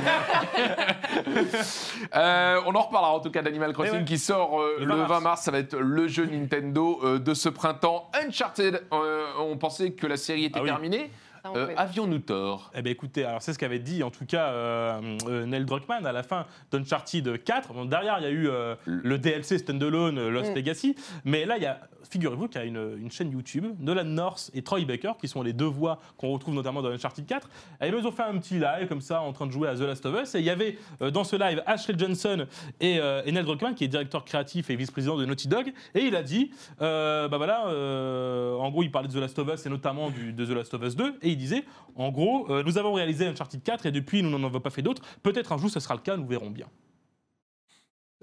Euh, 2.16 2.60
on 2.66 2.74
en 2.76 2.82
reparlera 2.82 3.14
en 3.14 3.20
tout 3.20 3.32
cas 3.32 3.42
d'Animal 3.42 3.74
Crossing 3.74 4.06
qui 4.06 4.18
sort 4.18 4.60
euh, 4.62 4.76
Le 4.80 4.86
le 4.86 4.96
20 4.96 5.06
20 5.06 5.20
mars. 5.22 5.42
Ça 5.42 5.52
va 5.52 5.60
être 5.60 5.78
le 5.82 6.08
jeu 6.08 6.26
Nintendo 6.26 7.00
euh, 7.04 7.20
de 7.20 7.34
ce 7.34 7.50
printemps. 7.50 8.10
Uncharted, 8.26 8.84
euh, 8.94 9.26
on 9.40 9.58
pensait 9.58 9.92
que 9.92 10.08
la 10.08 10.18
série 10.18 10.46
était 10.46 10.60
Ah 10.60 10.64
oui. 10.64 10.70
terminée. 10.70 11.10
Euh, 11.46 11.74
Avions-nous 11.78 12.20
tort? 12.20 12.72
Eh 12.76 12.82
bien 12.82 12.92
écoutez, 12.92 13.24
alors 13.26 13.42
c'est 13.42 13.54
ce 13.54 13.60
qu'avait 13.60 13.80
dit 13.80 14.04
en 14.04 14.12
tout 14.12 14.26
cas 14.26 14.50
euh, 14.50 15.18
euh, 15.28 15.46
Neil 15.46 15.66
Druckmann 15.66 16.06
à 16.06 16.12
la 16.12 16.24
fin 16.24 16.46
d'Uncharted 16.72 17.44
4. 17.44 17.74
Bon, 17.74 17.86
derrière, 17.86 18.18
il 18.20 18.24
y 18.24 18.28
a 18.28 18.32
eu 18.32 18.48
euh, 18.48 18.76
le 18.86 19.18
DLC 19.18 19.58
Standalone 19.58 20.30
Lost 20.30 20.52
Mm. 20.52 20.56
Legacy. 20.56 20.96
Mais 21.26 21.46
là, 21.46 21.58
il 21.58 21.64
y 21.64 21.66
a, 21.66 21.80
figurez-vous 22.10 22.48
qu'il 22.48 22.60
y 22.62 22.64
a 22.64 22.68
une, 22.68 22.98
une 23.00 23.12
chaîne 23.12 23.32
YouTube, 23.32 23.66
Nolan 23.80 24.04
North 24.04 24.52
et 24.54 24.62
Troy 24.62 24.82
Baker, 24.86 25.14
qui 25.20 25.28
sont 25.28 25.42
les 25.44 25.54
deux 25.54 25.66
voix 25.66 26.00
qu'on 26.18 26.32
retrouve 26.32 26.54
notamment 26.54 26.82
dans 26.82 26.90
Uncharted 26.90 27.26
4. 27.26 27.50
Et 27.82 27.88
ils 27.88 27.96
ont 28.08 28.12
fait 28.12 28.24
un 28.24 28.38
petit 28.38 28.56
live 28.60 28.88
comme 28.88 29.02
ça 29.02 29.22
en 29.22 29.32
train 29.34 29.48
de 29.48 29.52
jouer 29.52 29.68
à 29.70 29.76
The 29.76 29.82
Last 29.82 30.06
of 30.06 30.22
Us. 30.22 30.36
Et 30.36 30.40
il 30.40 30.46
y 30.46 30.50
avait 30.50 30.78
euh, 31.02 31.10
dans 31.12 31.24
ce 31.24 31.36
live 31.36 31.64
Ashley 31.66 31.96
Johnson 31.98 32.46
et, 32.80 33.00
euh, 33.00 33.22
et 33.26 33.32
Neil 33.32 33.44
Druckmann, 33.44 33.76
qui 33.76 33.84
est 33.86 33.88
directeur 33.88 34.26
créatif 34.26 34.70
et 34.70 34.76
vice-président 34.76 35.16
de 35.18 35.26
Naughty 35.26 35.48
Dog. 35.48 35.72
Et 35.96 36.02
il 36.02 36.16
a 36.16 36.24
dit, 36.24 36.52
euh, 36.82 37.28
bah 37.28 37.38
voilà, 37.38 37.68
euh, 37.68 38.56
en 38.56 38.70
gros, 38.72 38.84
il 38.84 38.92
parlait 38.92 39.08
de 39.08 39.14
The 39.14 39.18
Last 39.18 39.40
of 39.40 39.48
Us 39.54 39.66
et 39.66 39.70
notamment 39.70 40.10
du, 40.10 40.34
de 40.34 40.46
The 40.46 40.50
Last 40.50 40.74
of 40.74 40.84
Us 40.84 40.96
2. 40.96 41.16
Et 41.22 41.31
il 41.32 41.38
disait, 41.38 41.64
en 41.96 42.10
gros, 42.12 42.50
euh, 42.52 42.64
nous 42.64 42.78
avons 42.78 42.94
réalisé 42.94 43.28
Uncharted 43.28 43.62
4 43.64 43.86
et 43.86 43.92
depuis, 43.92 44.22
nous 44.24 44.30
n'en 44.30 44.46
avons 44.48 44.60
pas 44.60 44.70
fait 44.70 44.82
d'autres. 44.82 45.02
Peut-être 45.24 45.52
un 45.52 45.58
jour, 45.58 45.70
ce 45.70 45.80
sera 45.80 45.96
le 45.96 46.02
cas, 46.02 46.16
nous 46.18 46.28
verrons 46.28 46.50
bien. 46.52 46.68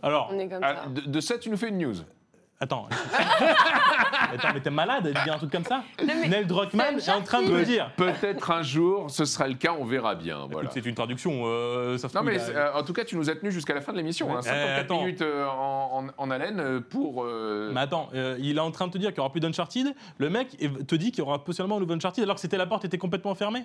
Alors, 0.03 0.31
On 0.33 0.39
est 0.39 0.49
comme 0.49 0.63
Ah, 0.63 0.85
ça. 0.85 0.89
de, 0.91 1.01
de 1.03 1.21
ça, 1.21 1.39
tu 1.39 1.51
nous 1.51 1.57
fais 1.57 1.69
une 1.71 1.79
news. 1.79 1.97
Attends. 2.61 2.89
attends, 4.33 4.49
mais 4.55 4.61
t'es 4.61 4.71
malade 4.71 5.05
de 5.05 5.13
dire 5.13 5.35
un 5.35 5.39
truc 5.39 5.51
comme 5.53 5.65
ça 5.65 5.83
mais 6.05 6.29
Neil 6.29 6.47
Druckmann 6.47 6.99
est 6.99 7.09
en 7.11 7.23
train 7.23 7.43
de 7.43 7.49
me 7.51 7.65
dire. 7.65 7.91
Peut-être 7.97 8.51
un 8.51 8.63
jour, 8.63 9.11
ce 9.11 9.25
sera 9.25 9.47
le 9.49 9.55
cas, 9.55 9.75
on 9.79 9.85
verra 9.85 10.15
bien. 10.15 10.47
Voilà. 10.51 10.69
Écoute, 10.69 10.71
c'est 10.83 10.89
une 10.89 10.95
traduction. 10.95 11.43
euh, 11.47 11.99
ça 11.99 12.09
se 12.09 12.17
Non 12.17 12.23
mais 12.23 12.39
a- 12.39 12.51
euh, 12.75 12.81
en 12.81 12.83
tout 12.83 12.93
cas, 12.93 13.05
tu 13.05 13.17
nous 13.17 13.31
as 13.31 13.37
tenu 13.37 13.51
jusqu'à 13.53 13.75
la 13.75 13.81
fin 13.81 13.93
de 13.93 13.99
l'émission. 13.99 14.31
hein, 14.33 14.37
Ouais. 14.37 14.43
54 14.43 14.77
Eh, 14.77 14.81
attends. 14.81 14.99
minutes 15.01 15.23
euh, 15.23 15.47
en, 15.47 16.07
en- 16.07 16.11
en 16.17 16.31
haleine 16.31 16.61
euh, 16.61 16.81
pour. 16.81 17.25
euh, 17.25 17.71
Mais 17.73 17.81
attends, 17.81 18.09
euh, 18.15 18.37
il 18.41 18.57
est 18.57 18.61
en 18.61 18.71
train 18.71 18.87
de 18.87 18.93
te 18.93 18.99
dire 18.99 19.11
qu'il 19.11 19.19
n'y 19.19 19.25
aura 19.25 19.31
plus 19.33 19.41
d'Uncharted. 19.41 19.95
Le 20.19 20.31
mec 20.31 20.57
te 20.87 20.95
dit 20.95 21.11
qu'il 21.13 21.21
y 21.25 21.27
aura 21.27 21.45
possiblement 21.45 21.77
un 21.77 21.81
nouveau 21.81 21.95
Uncharted 21.95 22.23
alors 22.25 22.35
que 22.37 22.41
c'était 22.41 22.59
la 22.59 22.67
porte 22.67 22.85
était 22.85 22.99
complètement 22.99 23.35
fermée. 23.35 23.65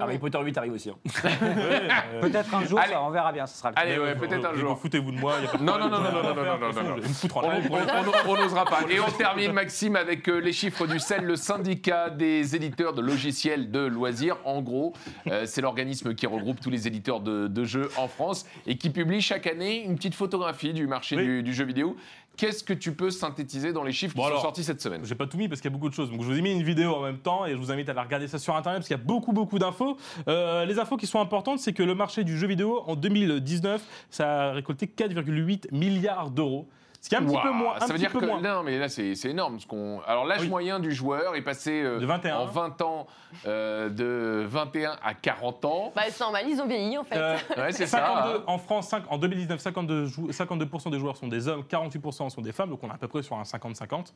Harry 0.00 0.18
Potter 0.18 0.38
8 0.42 0.58
arrive 0.58 0.72
aussi. 0.72 0.90
hein. 0.90 0.94
Ouais, 1.40 2.20
Peut-être 2.20 2.54
un 2.54 2.64
jour, 2.64 2.78
Allez. 2.78 2.92
ça, 2.92 3.02
on 3.02 3.10
verra 3.10 3.32
bien, 3.32 3.46
ce 3.46 3.56
sera 3.58 3.70
le 3.70 3.74
cas. 3.74 3.80
Allez, 3.82 3.98
ouais, 3.98 4.14
peut-être 4.14 4.44
un 4.44 4.54
jour. 4.54 4.78
Foutez-vous 4.78 5.12
de 5.12 5.18
moi. 5.18 5.34
y 5.42 5.46
a 5.46 5.50
pas 5.50 5.58
de 5.58 5.62
Non, 5.62 5.72
problème, 5.78 5.90
non, 5.90 5.98
non, 6.00 6.04
je 6.10 6.10
vais 6.10 6.12
non, 6.12 6.20
rien 6.20 6.34
non, 6.34 6.34
faire, 6.34 6.44
non, 6.44 6.52
toute 6.52 6.60
non, 6.60 6.72
façon, 6.72 6.88
non, 6.88 6.96
je 6.96 7.00
vais 7.02 7.08
me 7.08 7.14
foutre 7.14 7.36
en 7.36 7.40
On 7.44 7.50
l'air. 7.50 7.60
on- 7.70 8.30
on- 8.30 8.32
on 8.32 8.42
n'osera 8.42 8.64
pas. 8.64 8.80
Et 8.90 9.00
on 9.00 9.10
termine, 9.10 9.52
Maxime, 9.52 9.96
avec 9.96 10.28
euh, 10.28 10.38
les 10.40 10.52
chiffres 10.52 10.86
du 10.86 10.98
CEL, 10.98 11.24
le 11.24 11.36
syndicat 11.36 12.10
des 12.10 12.56
éditeurs 12.56 12.92
de 12.92 13.00
logiciels 13.00 13.70
de 13.70 13.80
loisirs. 13.80 14.36
En 14.44 14.62
gros, 14.62 14.92
euh, 15.28 15.44
c'est 15.46 15.60
l'organisme 15.60 16.14
qui 16.14 16.26
regroupe 16.26 16.60
tous 16.60 16.70
les 16.70 16.86
éditeurs 16.86 17.20
de, 17.20 17.46
de 17.48 17.64
jeux 17.64 17.90
en 17.96 18.08
France 18.08 18.46
et 18.66 18.76
qui 18.76 18.90
publie 18.90 19.20
chaque 19.20 19.46
année 19.46 19.82
une 19.84 19.96
petite 19.96 20.14
photographie 20.14 20.72
du 20.72 20.86
marché 20.86 21.16
Oui. 21.16 21.24
du, 21.24 21.42
du 21.42 21.54
jeu 21.54 21.64
vidéo. 21.64 21.96
Qu'est-ce 22.40 22.64
que 22.64 22.72
tu 22.72 22.92
peux 22.94 23.10
synthétiser 23.10 23.74
dans 23.74 23.82
les 23.82 23.92
chiffres 23.92 24.16
Bon, 24.16 24.24
qui 24.24 24.30
sont 24.30 24.40
sortis 24.40 24.64
cette 24.64 24.80
semaine 24.80 25.02
J'ai 25.04 25.14
pas 25.14 25.26
tout 25.26 25.36
mis 25.36 25.46
parce 25.46 25.60
qu'il 25.60 25.70
y 25.70 25.74
a 25.74 25.76
beaucoup 25.76 25.90
de 25.90 25.94
choses. 25.94 26.10
Donc 26.10 26.22
je 26.22 26.26
vous 26.26 26.38
ai 26.38 26.40
mis 26.40 26.52
une 26.52 26.62
vidéo 26.62 26.94
en 26.94 27.02
même 27.02 27.18
temps 27.18 27.44
et 27.44 27.50
je 27.50 27.56
vous 27.56 27.70
invite 27.70 27.90
à 27.90 27.92
la 27.92 28.02
regarder 28.02 28.28
ça 28.28 28.38
sur 28.38 28.56
internet 28.56 28.78
parce 28.78 28.88
qu'il 28.88 28.96
y 28.96 29.00
a 29.00 29.04
beaucoup 29.04 29.32
beaucoup 29.32 29.58
d'infos. 29.58 29.98
Euh, 30.26 30.64
les 30.64 30.78
infos 30.78 30.96
qui 30.96 31.06
sont 31.06 31.20
importantes, 31.20 31.58
c'est 31.58 31.74
que 31.74 31.82
le 31.82 31.94
marché 31.94 32.24
du 32.24 32.38
jeu 32.38 32.46
vidéo 32.46 32.82
en 32.86 32.96
2019, 32.96 33.82
ça 34.08 34.48
a 34.48 34.52
récolté 34.52 34.86
4,8 34.86 35.66
milliards 35.70 36.30
d'euros. 36.30 36.66
Ce 37.02 37.08
qui 37.08 37.14
est 37.14 37.18
un 37.18 37.24
petit 37.24 37.40
peu 37.42 37.50
moins. 37.50 37.76
un 37.76 37.80
ça 37.80 37.86
veut 37.86 37.92
petit 37.94 38.00
dire 38.00 38.12
peu 38.12 38.20
que 38.20 38.26
moins. 38.26 38.40
non, 38.42 38.62
mais 38.62 38.78
là 38.78 38.88
c'est 38.90 39.14
c'est 39.14 39.30
énorme. 39.30 39.58
Ce 39.58 39.66
qu'on. 39.66 40.00
Alors 40.06 40.26
l'âge 40.26 40.42
Oui. 40.42 40.48
moyen 40.50 40.78
du 40.80 40.92
joueur 40.92 41.34
est 41.34 41.40
passé 41.42 41.82
euh, 41.82 41.98
De 41.98 42.04
21. 42.04 42.36
en 42.36 42.44
20 42.46 42.82
ans 42.82 43.06
euh, 43.46 43.88
de 43.88 44.44
21 44.46 44.96
à 45.02 45.14
40 45.14 45.64
ans. 45.64 45.92
Bah, 45.96 46.02
c'est 46.10 46.20
normal, 46.20 46.44
ils 46.46 46.60
ont 46.60 46.66
vieilli 46.66 46.98
en 46.98 47.04
fait. 47.04 47.16
Euh, 47.16 47.36
Ouais, 47.56 47.72
c'est 47.72 47.86
52 47.86 48.38
ça. 48.38 48.44
En 48.46 48.58
France, 48.58 48.94
en 49.08 49.16
2019, 49.16 49.58
52, 49.60 50.04
jou- 50.06 50.30
52% 50.30 50.90
des 50.90 50.98
joueurs 50.98 51.16
sont 51.16 51.28
des 51.28 51.48
hommes, 51.48 51.62
48% 51.68 52.28
sont 52.28 52.42
des 52.42 52.52
femmes, 52.52 52.68
donc 52.70 52.80
on 52.82 52.88
est 52.88 52.92
à 52.94 52.98
peu 52.98 53.08
près 53.08 53.22
sur 53.22 53.36
un 53.36 53.44
50-50. 53.44 54.12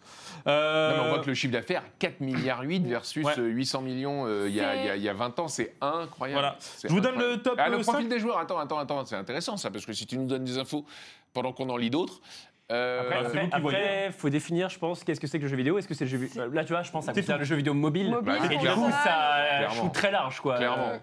Euh, 0.46 0.98
on 1.04 1.08
voit 1.08 1.18
que 1.20 1.26
le 1.28 1.34
chiffre 1.34 1.52
d'affaires, 1.54 1.84
4 1.98 2.20
milliards 2.20 2.62
8 2.62 2.80
versus 2.86 3.24
Ouais. 3.24 3.32
euh, 3.38 3.46
800 3.46 3.80
millions 3.80 4.26
euh, 4.26 4.44
il 4.48 4.54
y, 4.54 4.60
a- 4.60 4.74
C'est- 4.74 4.96
il 4.98 5.02
y 5.02 5.06
y 5.06 5.08
a 5.08 5.14
20 5.14 5.38
ans, 5.38 5.48
c'est 5.48 5.74
incroyable. 5.80 6.40
Voilà. 6.40 6.56
Je 6.82 6.88
vous 6.88 7.00
donne 7.00 7.18
le 7.18 7.38
top 7.40 7.54
Ah, 7.58 7.68
le 7.70 7.82
5. 7.82 7.92
profil 7.92 8.08
des 8.10 8.18
joueurs, 8.18 8.38
attends, 8.38 8.58
attends, 8.58 8.78
attends, 8.78 9.04
c'est 9.06 9.16
intéressant 9.16 9.56
ça, 9.56 9.70
parce 9.70 9.86
que 9.86 9.92
si 9.94 10.06
tu 10.06 10.18
nous 10.18 10.26
donnes 10.26 10.44
des 10.44 10.58
infos 10.58 10.84
pendant 11.32 11.52
qu'on 11.52 11.68
en 11.70 11.76
lit 11.76 11.90
d'autres. 11.90 12.20
Euh, 12.72 13.00
Après, 13.00 13.16
c'est 13.18 13.26
Après, 13.26 13.40
vous 13.44 13.50
qui 13.56 13.60
voyez. 13.60 13.78
après, 13.78 14.12
faut 14.12 14.28
définir, 14.30 14.68
je 14.68 14.78
pense, 14.78 15.04
qu'est-ce 15.04 15.20
que 15.20 15.26
c'est 15.26 15.38
que 15.38 15.44
le 15.44 15.48
jeu 15.50 15.56
vidéo. 15.56 15.78
Est-ce 15.78 15.88
que 15.88 15.94
c'est 15.94 16.04
le 16.04 16.10
jeu 16.10 16.18
vidéo 16.18 16.50
Là, 16.50 16.64
tu 16.64 16.72
vois, 16.72 16.82
je 16.82 16.90
pense 16.90 17.08
à 17.08 17.14
C'est 17.14 17.22
tout. 17.22 17.32
le 17.38 17.44
jeu 17.44 17.56
vidéo 17.56 17.74
mobile. 17.74 18.10
Mobile, 18.10 18.34
Bah, 18.40 18.46
Et 18.46 18.48
du 18.48 18.58
clairement. 18.58 18.86
coup, 18.86 18.92
ça 19.04 19.56
Clairement. 19.58 19.74
joue 19.74 19.88
très 19.90 20.10
large, 20.10 20.40
quoi. 20.40 20.56
clairement. 20.56 20.88
Euh, 20.90 20.98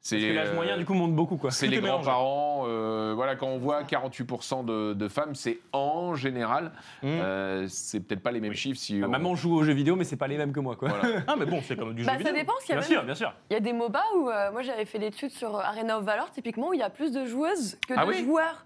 C'est 0.00 0.16
Parce 0.16 0.28
que 0.28 0.32
l'âge 0.34 0.48
euh, 0.50 0.54
moyen, 0.54 0.78
du 0.78 0.84
coup, 0.84 0.94
monte 0.94 1.12
beaucoup, 1.14 1.36
quoi. 1.36 1.50
C'est 1.50 1.66
Tout 1.66 1.72
les 1.72 1.78
est 1.78 1.80
mélangé. 1.82 2.04
grands-parents. 2.04 2.64
euh, 2.68 3.12
voilà, 3.16 3.34
quand 3.36 3.48
on 3.48 3.58
voit 3.58 3.82
48% 3.82 4.64
de, 4.64 4.92
de 4.94 5.08
femmes, 5.08 5.34
c'est 5.34 5.58
en 5.72 6.14
général. 6.14 6.72
Mmh. 7.02 7.06
euh, 7.06 7.66
c'est 7.68 8.00
peut-être 8.00 8.22
pas 8.22 8.30
les 8.32 8.40
mêmes 8.40 8.54
chiffres 8.54 8.78
si. 8.80 8.94
Ma 8.94 9.06
on- 9.06 9.10
maman 9.10 9.34
joue 9.34 9.54
aux 9.56 9.64
jeux 9.64 9.72
vidéo, 9.74 9.96
mais 9.96 10.04
c'est 10.04 10.16
pas 10.16 10.28
les 10.28 10.36
mêmes 10.38 10.52
que 10.52 10.60
moi, 10.60 10.76
quoi. 10.76 10.88
Voilà. 10.88 11.20
Ah, 11.26 11.34
mais 11.36 11.46
bon, 11.46 11.60
c'est 11.62 11.76
comme 11.76 11.94
du 11.94 12.04
Bah, 12.04 12.12
jeu 12.12 12.18
ça 12.24 12.30
vidéo. 12.30 12.34
dépend, 12.34 12.52
parce 12.52 12.64
qu'il 12.64 12.74
y, 12.74 12.78
a 12.78 12.80
Bien 12.80 12.88
même- 12.88 12.96
sûr, 12.98 13.04
bien 13.04 13.14
sûr. 13.14 13.34
il 13.50 13.54
y 13.54 13.56
a 13.56 13.60
des 13.60 13.72
MOBA 13.72 14.02
où 14.16 14.30
euh, 14.30 14.52
moi 14.52 14.62
j'avais 14.62 14.84
fait 14.84 14.98
l'étude 14.98 15.30
sur 15.30 15.56
Arena 15.58 15.98
of 15.98 16.04
Valor, 16.04 16.30
typiquement, 16.30 16.68
où 16.68 16.74
il 16.74 16.80
y 16.80 16.82
a 16.82 16.90
plus 16.90 17.12
de 17.12 17.26
joueuses 17.26 17.76
que 17.86 17.94
Ah 17.96 18.04
de 18.04 18.10
oui 18.10 18.24
joueurs. 18.24 18.64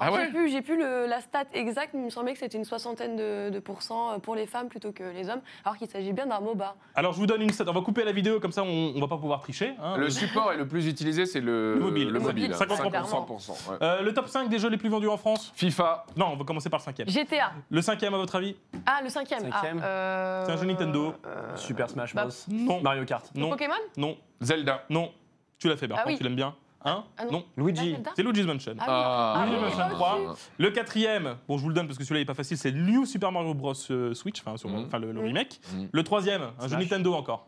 Ah 0.00 0.12
ouais 0.12 0.26
J'ai 0.26 0.30
plus, 0.32 0.48
j'ai 0.50 0.62
plus 0.62 0.78
le- 0.78 1.06
la 1.06 1.20
stat 1.20 1.44
exacte, 1.54 1.92
mais 1.94 2.00
il 2.00 2.04
me 2.04 2.10
semblait 2.10 2.32
que 2.32 2.38
c'était 2.38 2.56
une 2.56 2.64
soixantaine 2.64 3.16
de, 3.16 3.50
de 3.50 3.58
pourcents 3.58 4.20
pour 4.20 4.36
les 4.36 4.46
femmes 4.46 4.68
plutôt 4.68 4.92
que 4.92 5.02
les 5.02 5.28
hommes, 5.28 5.40
alors 5.64 5.76
qu'il 5.76 5.88
s'agit 5.88 6.12
bien 6.12 6.26
d'un 6.26 6.38
MOBA. 6.38 6.76
Alors, 6.94 7.12
je 7.12 7.18
vous 7.18 7.26
donne 7.26 7.42
une 7.42 7.50
stat. 7.50 7.64
On 7.66 7.72
va 7.72 7.80
couper 7.80 8.04
la 8.04 8.12
vidéo, 8.12 8.38
comme 8.38 8.52
ça, 8.52 8.62
on, 8.62 8.92
on 8.94 9.00
va 9.00 9.08
pas 9.08 9.16
pouvoir 9.18 9.40
tricher. 9.40 9.74
hein. 9.82 9.96
Le 9.96 10.08
support 10.08 10.52
est 10.52 10.56
le 10.56 10.68
plus 10.68 10.86
utilisé, 10.86 11.26
c'est 11.26 11.40
le, 11.40 11.74
Le 11.74 11.80
mobile. 11.80 12.06
Le 12.08 12.12
Le 12.14 12.20
mobile. 12.20 12.50
mobile, 12.50 12.56
50%. 12.76 13.26
50%, 13.26 13.70
ouais. 13.72 13.76
Euh, 13.82 14.02
le 14.02 14.14
top 14.14 14.28
5 14.28 14.48
des 14.48 14.58
jeux 14.60 14.68
les 14.70 14.76
plus 14.76 14.88
vendus 14.88 15.08
en 15.08 15.16
France 15.16 15.52
FIFA, 15.56 16.06
Non, 16.16 16.26
on 16.32 16.36
va 16.36 16.44
commencer 16.44 16.70
par 16.70 16.78
le 16.78 16.84
cinquième. 16.84 17.08
GTA. 17.08 17.52
Le 17.68 17.82
cinquième, 17.82 18.14
à 18.14 18.18
votre 18.18 18.36
avis 18.36 18.56
Ah, 18.86 19.00
le 19.02 19.08
cinquième. 19.08 19.50
Cinquième. 19.50 19.80
Ah, 19.82 19.86
euh, 19.86 20.42
C'est 20.46 20.52
un 20.52 20.56
jeu 20.58 20.66
Nintendo. 20.66 21.12
euh, 21.26 21.56
Super 21.56 21.90
Smash 21.90 22.14
bah, 22.14 22.26
Bros. 22.26 22.34
Non. 22.48 22.80
Mario 22.82 23.04
Kart. 23.04 23.26
Non, 23.34 23.50
Pokémon? 23.50 23.74
Non, 23.96 24.16
Zelda. 24.40 24.84
non. 24.90 25.10
Tu 25.58 25.66
l'as 25.68 25.76
fait, 25.76 25.88
Bertrand, 25.88 26.04
Ah 26.06 26.10
oui. 26.10 26.16
tu 26.16 26.22
l'aimes 26.22 26.36
bien 26.36 26.54
Hein 26.88 27.04
Ah 27.16 27.24
non. 27.26 27.32
Non. 27.32 27.44
Luigi. 27.56 27.96
C'est 28.16 28.22
Luigi's 28.22 28.46
Mansion. 28.46 28.74
Ah. 28.80 28.84
Ah, 28.88 29.34
Ah, 29.42 29.46
Luigi 29.46 29.56
oui, 29.58 29.62
Mansion 29.64 29.78
pas 29.78 29.88
3. 29.90 30.18
au-dessus. 30.20 30.42
Le 30.58 30.70
quatrième, 30.70 31.36
bon, 31.48 31.56
je 31.58 31.62
vous 31.62 31.68
le 31.68 31.74
donne 31.74 31.86
parce 31.86 31.98
que 31.98 32.04
celui-là 32.04 32.20
n'est 32.20 32.26
pas 32.26 32.34
facile, 32.34 32.56
c'est 32.58 32.72
New 32.72 33.04
Super 33.06 33.30
Mario 33.32 33.54
Bros. 33.54 33.72
euh, 33.90 34.14
Switch, 34.14 34.40
enfin, 34.40 34.56
sur- 34.56 34.70
enfin, 34.74 34.98
le, 34.98 35.12
le 35.12 35.20
Mhm. 35.20 35.26
remake. 35.26 35.60
Mhm. 35.74 35.88
Le 35.92 36.02
troisième, 36.04 36.42
un 36.60 36.68
jeu. 36.68 36.76
Nintendo 36.76 37.14
encore. 37.14 37.46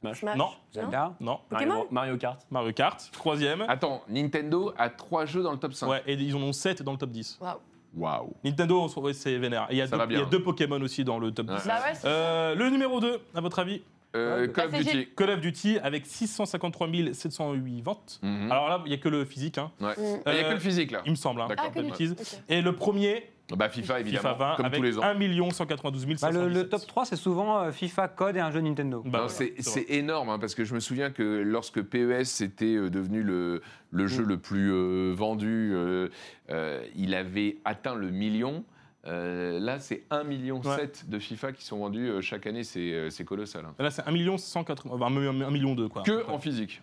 Smash. 0.00 0.20
Smash. 0.20 0.36
Non. 0.36 0.48
Zelda. 0.72 1.14
Non. 1.20 1.40
Pokémon 1.48 1.68
Mario, 1.74 1.88
Mario 1.90 2.16
Kart. 2.18 2.40
Mario 2.50 2.72
Kart. 2.72 3.08
Troisième. 3.12 3.62
Attends, 3.66 4.02
Nintendo 4.08 4.72
a 4.76 4.90
trois 4.90 5.24
jeux 5.24 5.42
dans 5.42 5.52
le 5.52 5.58
top 5.58 5.72
5. 5.72 5.88
Ouais, 5.88 6.02
et 6.06 6.14
ils 6.14 6.36
en 6.36 6.40
ont 6.42 6.52
7 6.52 6.82
dans 6.82 6.92
le 6.92 6.98
top 6.98 7.10
10. 7.10 7.38
Waouh. 7.40 7.58
Waouh. 7.96 8.34
Nintendo, 8.44 8.88
c'est 9.14 9.38
vénère. 9.38 9.66
Il 9.70 9.78
y 9.78 9.80
a, 9.80 9.86
deux, 9.86 9.96
il 10.10 10.18
y 10.18 10.20
a 10.20 10.24
deux 10.26 10.42
Pokémon 10.42 10.80
aussi 10.82 11.02
dans 11.02 11.18
le 11.18 11.30
top 11.32 11.48
Ouais. 11.48 11.56
10. 11.56 11.66
Bah 11.66 11.78
ouais, 11.82 11.98
Euh, 12.04 12.54
le 12.54 12.68
numéro 12.68 13.00
2, 13.00 13.20
à 13.34 13.40
votre 13.40 13.58
avis? 13.58 13.82
Euh, 14.16 14.46
Call 14.48 14.66
of 14.66 14.72
Duty. 14.72 15.08
Call 15.16 15.30
of 15.30 15.40
Duty 15.40 15.78
avec 15.82 16.06
653 16.06 16.88
708 17.12 17.82
ventes. 17.82 18.18
Mhm. 18.22 18.50
Alors 18.50 18.68
là, 18.68 18.82
il 18.84 18.88
n'y 18.88 18.94
a 18.94 18.98
que 18.98 19.08
le 19.08 19.24
physique, 19.24 19.58
hein, 19.58 19.70
Ouais. 19.80 19.88
Mm. 19.96 20.20
Ah, 20.24 20.32
Il 20.32 20.34
n'y 20.34 20.40
a 20.40 20.44
Euh, 20.44 20.48
que 20.50 20.54
le 20.54 20.60
physique 20.60 20.90
là. 20.90 21.02
il 21.04 21.10
me 21.10 21.16
semble. 21.16 21.40
hein. 21.40 21.46
Ah, 21.50 21.54
Pas 21.56 21.68
de 21.70 21.82
du- 21.84 21.90
bêtises. 21.90 22.12
ok. 22.12 22.40
Et 22.48 22.62
le 22.62 22.72
premier, 22.74 23.30
Bah 23.50 23.68
FIFA 23.68 24.00
évidemment, 24.00 24.22
FIFA 24.22 24.32
20, 24.34 24.56
comme 24.56 24.66
avec 24.66 24.78
tous 24.78 24.82
les 24.84 24.98
ans. 24.98 25.02
1 25.02 25.50
192 25.52 26.06
Bah, 26.06 26.16
517. 26.16 26.48
le, 26.54 26.62
le 26.62 26.68
top 26.68 26.86
3, 26.86 27.04
c'est 27.04 27.16
souvent 27.16 27.58
euh, 27.60 27.70
FIFA, 27.72 28.08
code 28.08 28.36
et 28.36 28.40
un 28.40 28.50
jeu 28.50 28.60
Nintendo. 28.60 29.02
Bah, 29.06 29.26
c'est 29.28 29.54
énorme 29.88 30.30
hein, 30.30 30.38
parce 30.38 30.54
que 30.54 30.64
je 30.64 30.74
me 30.74 30.80
souviens 30.80 31.10
que 31.10 31.22
lorsque 31.22 31.80
PES 31.82 32.40
était 32.42 32.74
euh, 32.74 32.90
devenu 32.90 33.22
le, 33.22 33.62
le 33.92 34.06
jeu 34.08 34.24
le 34.24 34.38
plus 34.38 34.72
euh, 34.72 35.12
vendu, 35.16 35.70
euh, 35.74 36.08
euh, 36.50 36.84
il 36.96 37.14
avait 37.14 37.58
atteint 37.64 37.94
le 37.94 38.10
million. 38.10 38.64
Euh, 39.06 39.60
là, 39.60 39.78
c'est 39.78 40.02
1,7 40.10 40.24
million 40.26 40.60
Ouais. 40.60 40.90
de 41.06 41.18
FIFA 41.18 41.52
qui 41.52 41.64
sont 41.64 41.78
vendus 41.78 42.08
euh, 42.08 42.20
chaque 42.20 42.46
année, 42.46 42.64
c'est 42.64 42.92
euh, 42.92 43.10
c'est 43.10 43.24
colossal. 43.24 43.64
hein. 43.64 43.74
Là, 43.78 43.90
c'est 43.90 44.02
1 44.06 44.36
180, 44.36 44.90
enfin, 44.94 45.06
1 45.06 45.50
million 45.50 45.74
2, 45.74 45.88
quoi. 45.88 46.02
Que 46.02 46.26
en 46.28 46.38
physique. 46.38 46.80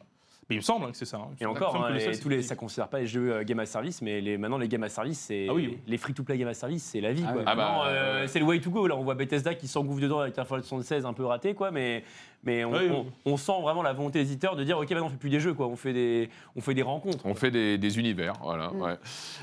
Il 0.49 0.57
me 0.57 0.61
semble 0.61 0.85
hein, 0.85 0.91
que 0.91 0.97
c'est 0.97 1.05
ça. 1.05 1.17
hein. 1.17 1.29
Il 1.39 1.43
Et 1.43 1.45
encore, 1.45 1.75
hein, 1.83 1.95
et 1.95 2.19
tous 2.19 2.27
les, 2.29 2.43
ça 2.43 2.53
ne 2.53 2.59
considère 2.59 2.87
pas 2.89 2.99
les 2.99 3.07
jeux 3.07 3.33
euh, 3.33 3.43
game 3.43 3.59
as 3.59 3.65
service, 3.65 4.01
mais 4.01 4.19
les, 4.21 4.37
maintenant 4.37 4.57
les 4.57 4.67
game 4.67 4.83
as 4.83 4.89
service, 4.89 5.17
c'est 5.19 5.47
Ah 5.49 5.53
oui, 5.53 5.69
oui. 5.71 5.77
les 5.87 5.97
free-to-play 5.97 6.37
game 6.37 6.49
as 6.49 6.53
service, 6.53 6.83
c'est 6.83 6.99
la 7.01 7.13
vie. 7.13 7.23
Ah 7.25 7.31
quoi. 7.31 7.41
oui. 7.41 7.47
Ah 7.47 7.55
bah, 7.55 7.63
Maintenant, 7.65 7.83
euh, 7.87 8.27
c'est 8.27 8.39
le 8.39 8.45
way 8.45 8.59
to 8.59 8.69
go. 8.69 8.85
Là, 8.85 8.95
on 8.97 9.03
voit 9.03 9.15
Bethesda 9.15 9.55
qui 9.55 9.67
s'engouffre 9.67 10.01
dedans 10.01 10.19
avec 10.19 10.37
un 10.37 10.43
Fallout 10.45 10.61
76 10.63 11.05
un 11.05 11.13
peu 11.13 11.23
raté, 11.25 11.53
quoi, 11.53 11.71
mais 11.71 12.03
mais 12.43 12.65
on, 12.65 12.71
Oui, 12.71 12.79
oui. 12.89 12.89
on- 13.25 13.31
on 13.33 13.37
sent 13.37 13.61
vraiment 13.61 13.81
la 13.83 13.93
volonté 13.93 14.19
des 14.23 14.31
éditeurs 14.31 14.55
de 14.55 14.63
dire 14.63 14.77
ok, 14.77 14.89
maintenant 14.89 15.07
on 15.07 15.09
fait 15.09 15.17
plus 15.17 15.29
des 15.29 15.39
jeux, 15.39 15.53
quoi, 15.53 15.67
on 15.67 15.75
fait 15.75 15.93
des 15.93 16.29
on 16.55 16.61
fait 16.61 16.73
des 16.73 16.81
rencontres. 16.81 17.25
On 17.25 17.35
fait 17.35 17.51
des, 17.51 17.77
des 17.77 17.99
univers, 17.99 18.33
voilà. 18.41 18.69
Mm. 18.69 18.81
ouais. 18.81 18.93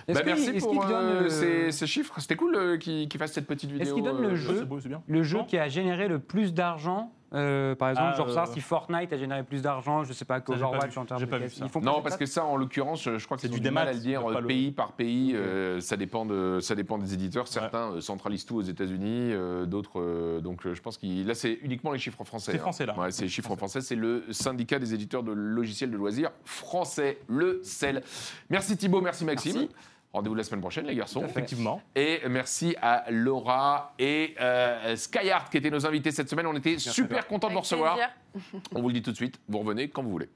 Est-ce 0.08 0.18
Bah, 0.18 0.24
merci 0.26 0.50
est-ce 0.50 0.64
pour 0.66 0.84
euh, 0.86 1.22
le- 1.22 1.28
ces, 1.30 1.72
ces 1.72 1.86
chiffres. 1.86 2.14
C'était 2.18 2.36
cool 2.36 2.54
euh, 2.56 2.76
qu'il 2.78 3.08
qu'il 3.08 3.18
fasse 3.18 3.32
cette 3.32 3.46
petite 3.46 3.70
vidéo. 3.70 3.86
Est-ce 3.86 3.94
qu'il 3.94 4.04
donne 4.04 4.20
le 4.22 4.30
euh, 4.30 4.36
jeu 4.36 4.50
Ouais, 4.52 4.58
c'est 4.58 4.64
beau, 4.68 4.80
c'est 4.80 4.88
bien. 4.88 5.02
Le 5.06 5.22
jeu 5.22 5.38
qui 5.48 5.56
a 5.58 5.68
généré 5.68 6.08
le 6.08 6.18
plus 6.18 6.52
d'argent, 6.54 7.12
euh, 7.32 7.76
par 7.76 7.90
exemple, 7.90 8.08
Ah, 8.12 8.16
genre 8.16 8.30
ça, 8.30 8.42
euh, 8.42 8.52
si 8.52 8.60
Fortnite 8.60 9.12
a 9.12 9.16
généré 9.16 9.44
plus 9.44 9.62
d'argent, 9.62 10.02
je 10.02 10.12
sais 10.12 10.24
pas, 10.24 10.40
qu'Overwatch 10.40 10.96
en 10.98 11.04
termes 11.04 11.20
de 11.20 11.26
pas 11.26 11.38
vu 11.38 11.44
caisse, 11.44 11.54
ça. 11.54 11.64
ils 11.64 11.70
font 11.70 11.80
Non, 11.80 12.02
parce 12.02 12.16
que 12.16 12.26
ça, 12.26 12.44
en 12.44 12.56
l'occurrence, 12.56 13.04
je 13.04 13.24
crois 13.24 13.36
que 13.36 13.42
C'est 13.42 13.48
du 13.48 13.60
du 13.60 13.70
mal 13.70 13.84
démat, 13.86 13.90
à 13.90 13.92
le 13.92 14.00
dire 14.00 14.20
c'est 14.26 14.32
pas 14.32 14.38
euh, 14.38 14.40
le- 14.40 14.46
pays 14.48 14.70
par 14.72 14.92
pays. 14.92 15.32
euh, 15.36 15.80
ça 15.80 15.96
dépend 15.96 16.26
de, 16.26 16.58
ça 16.60 16.74
dépend 16.74 16.98
des 16.98 17.14
éditeurs. 17.14 17.46
Certains 17.46 17.92
euh, 17.92 18.00
centralisent 18.00 18.44
tout 18.46 18.56
aux 18.56 18.62
États-Unis, 18.62 19.30
euh, 19.32 19.64
d'autres. 19.64 20.00
euh, 20.00 20.40
donc, 20.40 20.66
euh, 20.66 20.74
je 20.74 20.82
pense 20.82 20.98
qu'il 20.98 21.24
là, 21.26 21.34
c'est 21.34 21.58
uniquement 21.62 21.92
les 21.92 22.00
chiffres 22.00 22.24
français. 22.24 22.50
C'est 22.50 22.58
hein. 22.58 22.62
français, 22.62 22.86
là. 22.96 23.02
Ouais, 23.02 23.10
c'est 23.10 23.22
les 23.22 23.28
chiffres 23.28 23.54
français. 23.56 23.80
C'est 23.80 23.96
le 23.96 24.24
syndicat 24.30 24.78
des 24.78 24.94
éditeurs 24.94 25.22
de 25.22 25.32
logiciels 25.32 25.90
de 25.90 25.96
loisirs 25.96 26.30
français, 26.44 27.18
le 27.28 27.60
CEL. 27.62 28.02
Merci 28.48 28.76
Thibaut, 28.76 29.00
merci 29.00 29.24
Maxime. 29.24 29.54
Merci. 29.56 29.70
Rendez-vous 30.12 30.34
la 30.34 30.42
semaine 30.42 30.60
prochaine, 30.60 30.86
les 30.86 30.96
garçons. 30.96 31.24
Effectivement. 31.24 31.80
Et 31.94 32.20
merci 32.28 32.74
à 32.82 33.04
Laura 33.10 33.94
et 33.98 34.34
euh, 34.40 34.96
Skyheart 34.96 35.50
qui 35.50 35.58
étaient 35.58 35.70
nos 35.70 35.86
invités 35.86 36.10
cette 36.10 36.28
semaine. 36.28 36.46
On 36.46 36.56
était 36.56 36.78
super 36.78 37.26
contents 37.28 37.48
de 37.48 37.52
vous 37.54 37.60
recevoir. 37.60 37.94
plaisir. 37.94 38.62
On 38.74 38.82
vous 38.82 38.88
le 38.88 38.94
dit 38.94 39.02
tout 39.02 39.12
de 39.12 39.16
suite. 39.16 39.38
Vous 39.48 39.58
revenez 39.58 39.88
quand 39.88 40.02
vous 40.02 40.10
voulez. 40.10 40.28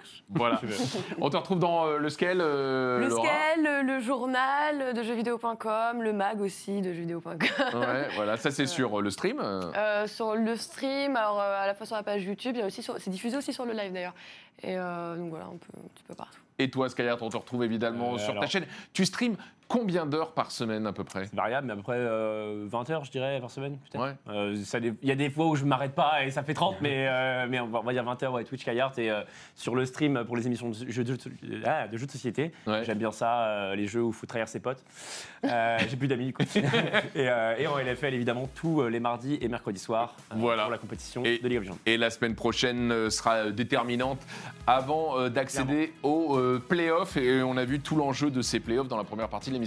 Marche. 0.00 0.24
Voilà. 0.30 0.60
On 1.20 1.30
te 1.30 1.36
retrouve 1.36 1.58
dans 1.58 1.86
euh, 1.86 1.98
le 1.98 2.08
scale. 2.10 2.40
euh, 2.40 2.98
Le 3.00 3.08
Laura. 3.08 3.26
scale, 3.28 3.86
le 3.86 4.00
journal 4.00 4.94
de 4.94 5.02
jeuxvideo.com, 5.02 6.02
le 6.02 6.12
mag 6.12 6.40
aussi 6.40 6.80
de 6.80 6.92
jeuxvideo.com. 6.92 7.38
Ouais, 7.80 8.08
voilà, 8.16 8.36
ça 8.36 8.50
c'est 8.50 8.66
sur 8.66 8.98
euh, 8.98 9.02
le 9.02 9.10
stream. 9.10 9.38
euh, 9.42 9.60
Euh, 9.76 10.06
sur 10.06 10.34
le 10.34 10.56
stream, 10.56 11.16
alors 11.16 11.40
euh, 11.40 11.62
à 11.62 11.66
la 11.66 11.74
fois 11.74 11.86
sur 11.86 11.96
la 11.96 12.02
page 12.02 12.24
YouTube, 12.24 12.52
il 12.56 12.60
y 12.60 12.62
a 12.62 12.66
aussi 12.66 12.82
sur- 12.82 12.96
c'est 12.98 13.10
diffusé 13.10 13.36
aussi 13.36 13.52
sur 13.52 13.64
le 13.64 13.72
live 13.72 13.92
d'ailleurs. 13.92 14.14
Et 14.62 14.76
euh, 14.78 15.16
donc 15.16 15.30
voilà, 15.30 15.46
un, 15.46 15.50
peu, 15.56 15.78
un 15.78 15.88
petit 15.94 16.04
peu 16.06 16.14
partout. 16.14 16.40
Et 16.58 16.70
toi, 16.70 16.88
Skyheart, 16.90 17.22
on 17.22 17.30
te 17.30 17.36
retrouve 17.36 17.64
évidemment 17.64 18.14
Euh, 18.14 18.18
sur 18.18 18.34
ta 18.34 18.40
alors. 18.40 18.50
chaîne. 18.50 18.66
Tu 18.92 19.06
streams 19.06 19.36
combien 19.70 20.04
d'heures 20.04 20.32
par 20.32 20.50
semaine 20.50 20.84
à 20.88 20.92
peu 20.92 21.04
près? 21.04 21.26
C'est 21.26 21.36
variable, 21.36 21.68
mais 21.68 21.74
à 21.74 21.76
peu 21.76 21.82
près 21.82 21.96
euh, 21.96 22.64
20 22.66 22.90
heures, 22.90 23.04
je 23.04 23.12
dirais, 23.12 23.38
par 23.40 23.50
semaine, 23.52 23.78
peut-être. 23.78 24.04
Ouais. 24.04 24.14
Euh, 24.28 24.56
Il 25.02 25.08
y 25.08 25.12
a 25.12 25.14
des 25.14 25.30
fois 25.30 25.46
où 25.46 25.54
je 25.54 25.64
m'arrête 25.64 25.94
pas 25.94 26.24
et 26.24 26.30
ça 26.32 26.42
fait 26.42 26.54
30, 26.54 26.78
mais, 26.80 27.06
euh, 27.08 27.46
mais 27.48 27.60
on, 27.60 27.68
va, 27.68 27.78
on 27.78 27.84
va 27.84 27.92
dire 27.92 28.02
20 28.02 28.20
heures, 28.24 28.32
ouais, 28.32 28.42
Twitch, 28.42 28.64
Kayart, 28.64 28.98
et 28.98 29.10
euh, 29.12 29.22
sur 29.54 29.76
le 29.76 29.86
stream 29.86 30.24
pour 30.26 30.36
les 30.36 30.44
émissions 30.46 30.70
de 30.70 30.74
jeux 30.90 31.04
de, 31.04 31.16
ah, 31.64 31.86
de, 31.86 31.96
jeux 31.96 32.06
de 32.06 32.10
société. 32.10 32.50
Ouais. 32.66 32.82
J'aime 32.84 32.98
bien 32.98 33.12
ça, 33.12 33.74
les 33.76 33.86
jeux 33.86 34.02
où 34.02 34.08
il 34.08 34.14
faut 34.14 34.26
trahir 34.26 34.48
ses 34.48 34.58
potes. 34.58 34.82
J'ai 35.44 35.96
plus 35.96 36.08
d'amis, 36.08 36.26
du 36.26 36.32
coup. 36.32 36.42
et, 37.14 37.28
et 37.58 37.66
en 37.68 37.78
LFL, 37.78 38.12
évidemment, 38.14 38.48
tous 38.56 38.82
les 38.88 38.98
mardis 39.00 39.38
et 39.40 39.46
mercredis 39.46 39.78
soirs 39.80 40.16
Voilà. 40.34 40.62
pour 40.64 40.72
la 40.72 40.78
compétition 40.78 41.22
Et- 41.24 41.38
de 41.38 41.46
League 41.48 41.58
of 41.58 41.64
Legends. 41.64 41.78
Et 41.86 41.96
la 41.96 42.10
semaine 42.10 42.34
prochaine 42.34 43.08
sera 43.08 43.50
déterminante 43.52 44.20
avant 44.66 45.28
d'accéder 45.28 45.92
aux 46.02 46.36
playoffs. 46.68 47.16
Et 47.16 47.40
on 47.42 47.56
a 47.56 47.64
vu 47.64 47.78
tout 47.78 47.94
l'enjeu 47.94 48.30
de 48.32 48.42
ces 48.42 48.58
playoffs 48.58 48.88
dans 48.88 48.96
la 48.96 49.04
première 49.04 49.28
partie 49.28 49.50
de 49.50 49.59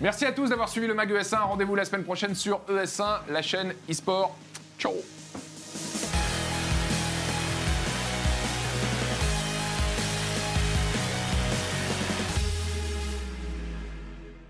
Merci 0.00 0.26
à 0.26 0.32
tous 0.32 0.48
d'avoir 0.48 0.68
suivi 0.68 0.86
le 0.86 0.94
Mag 0.94 1.10
ES1. 1.10 1.42
Rendez-vous 1.42 1.74
la 1.74 1.84
semaine 1.84 2.04
prochaine 2.04 2.34
sur 2.34 2.60
ES1, 2.68 3.20
la 3.30 3.42
chaîne 3.42 3.74
eSport. 3.88 4.36
Ciao 4.78 4.94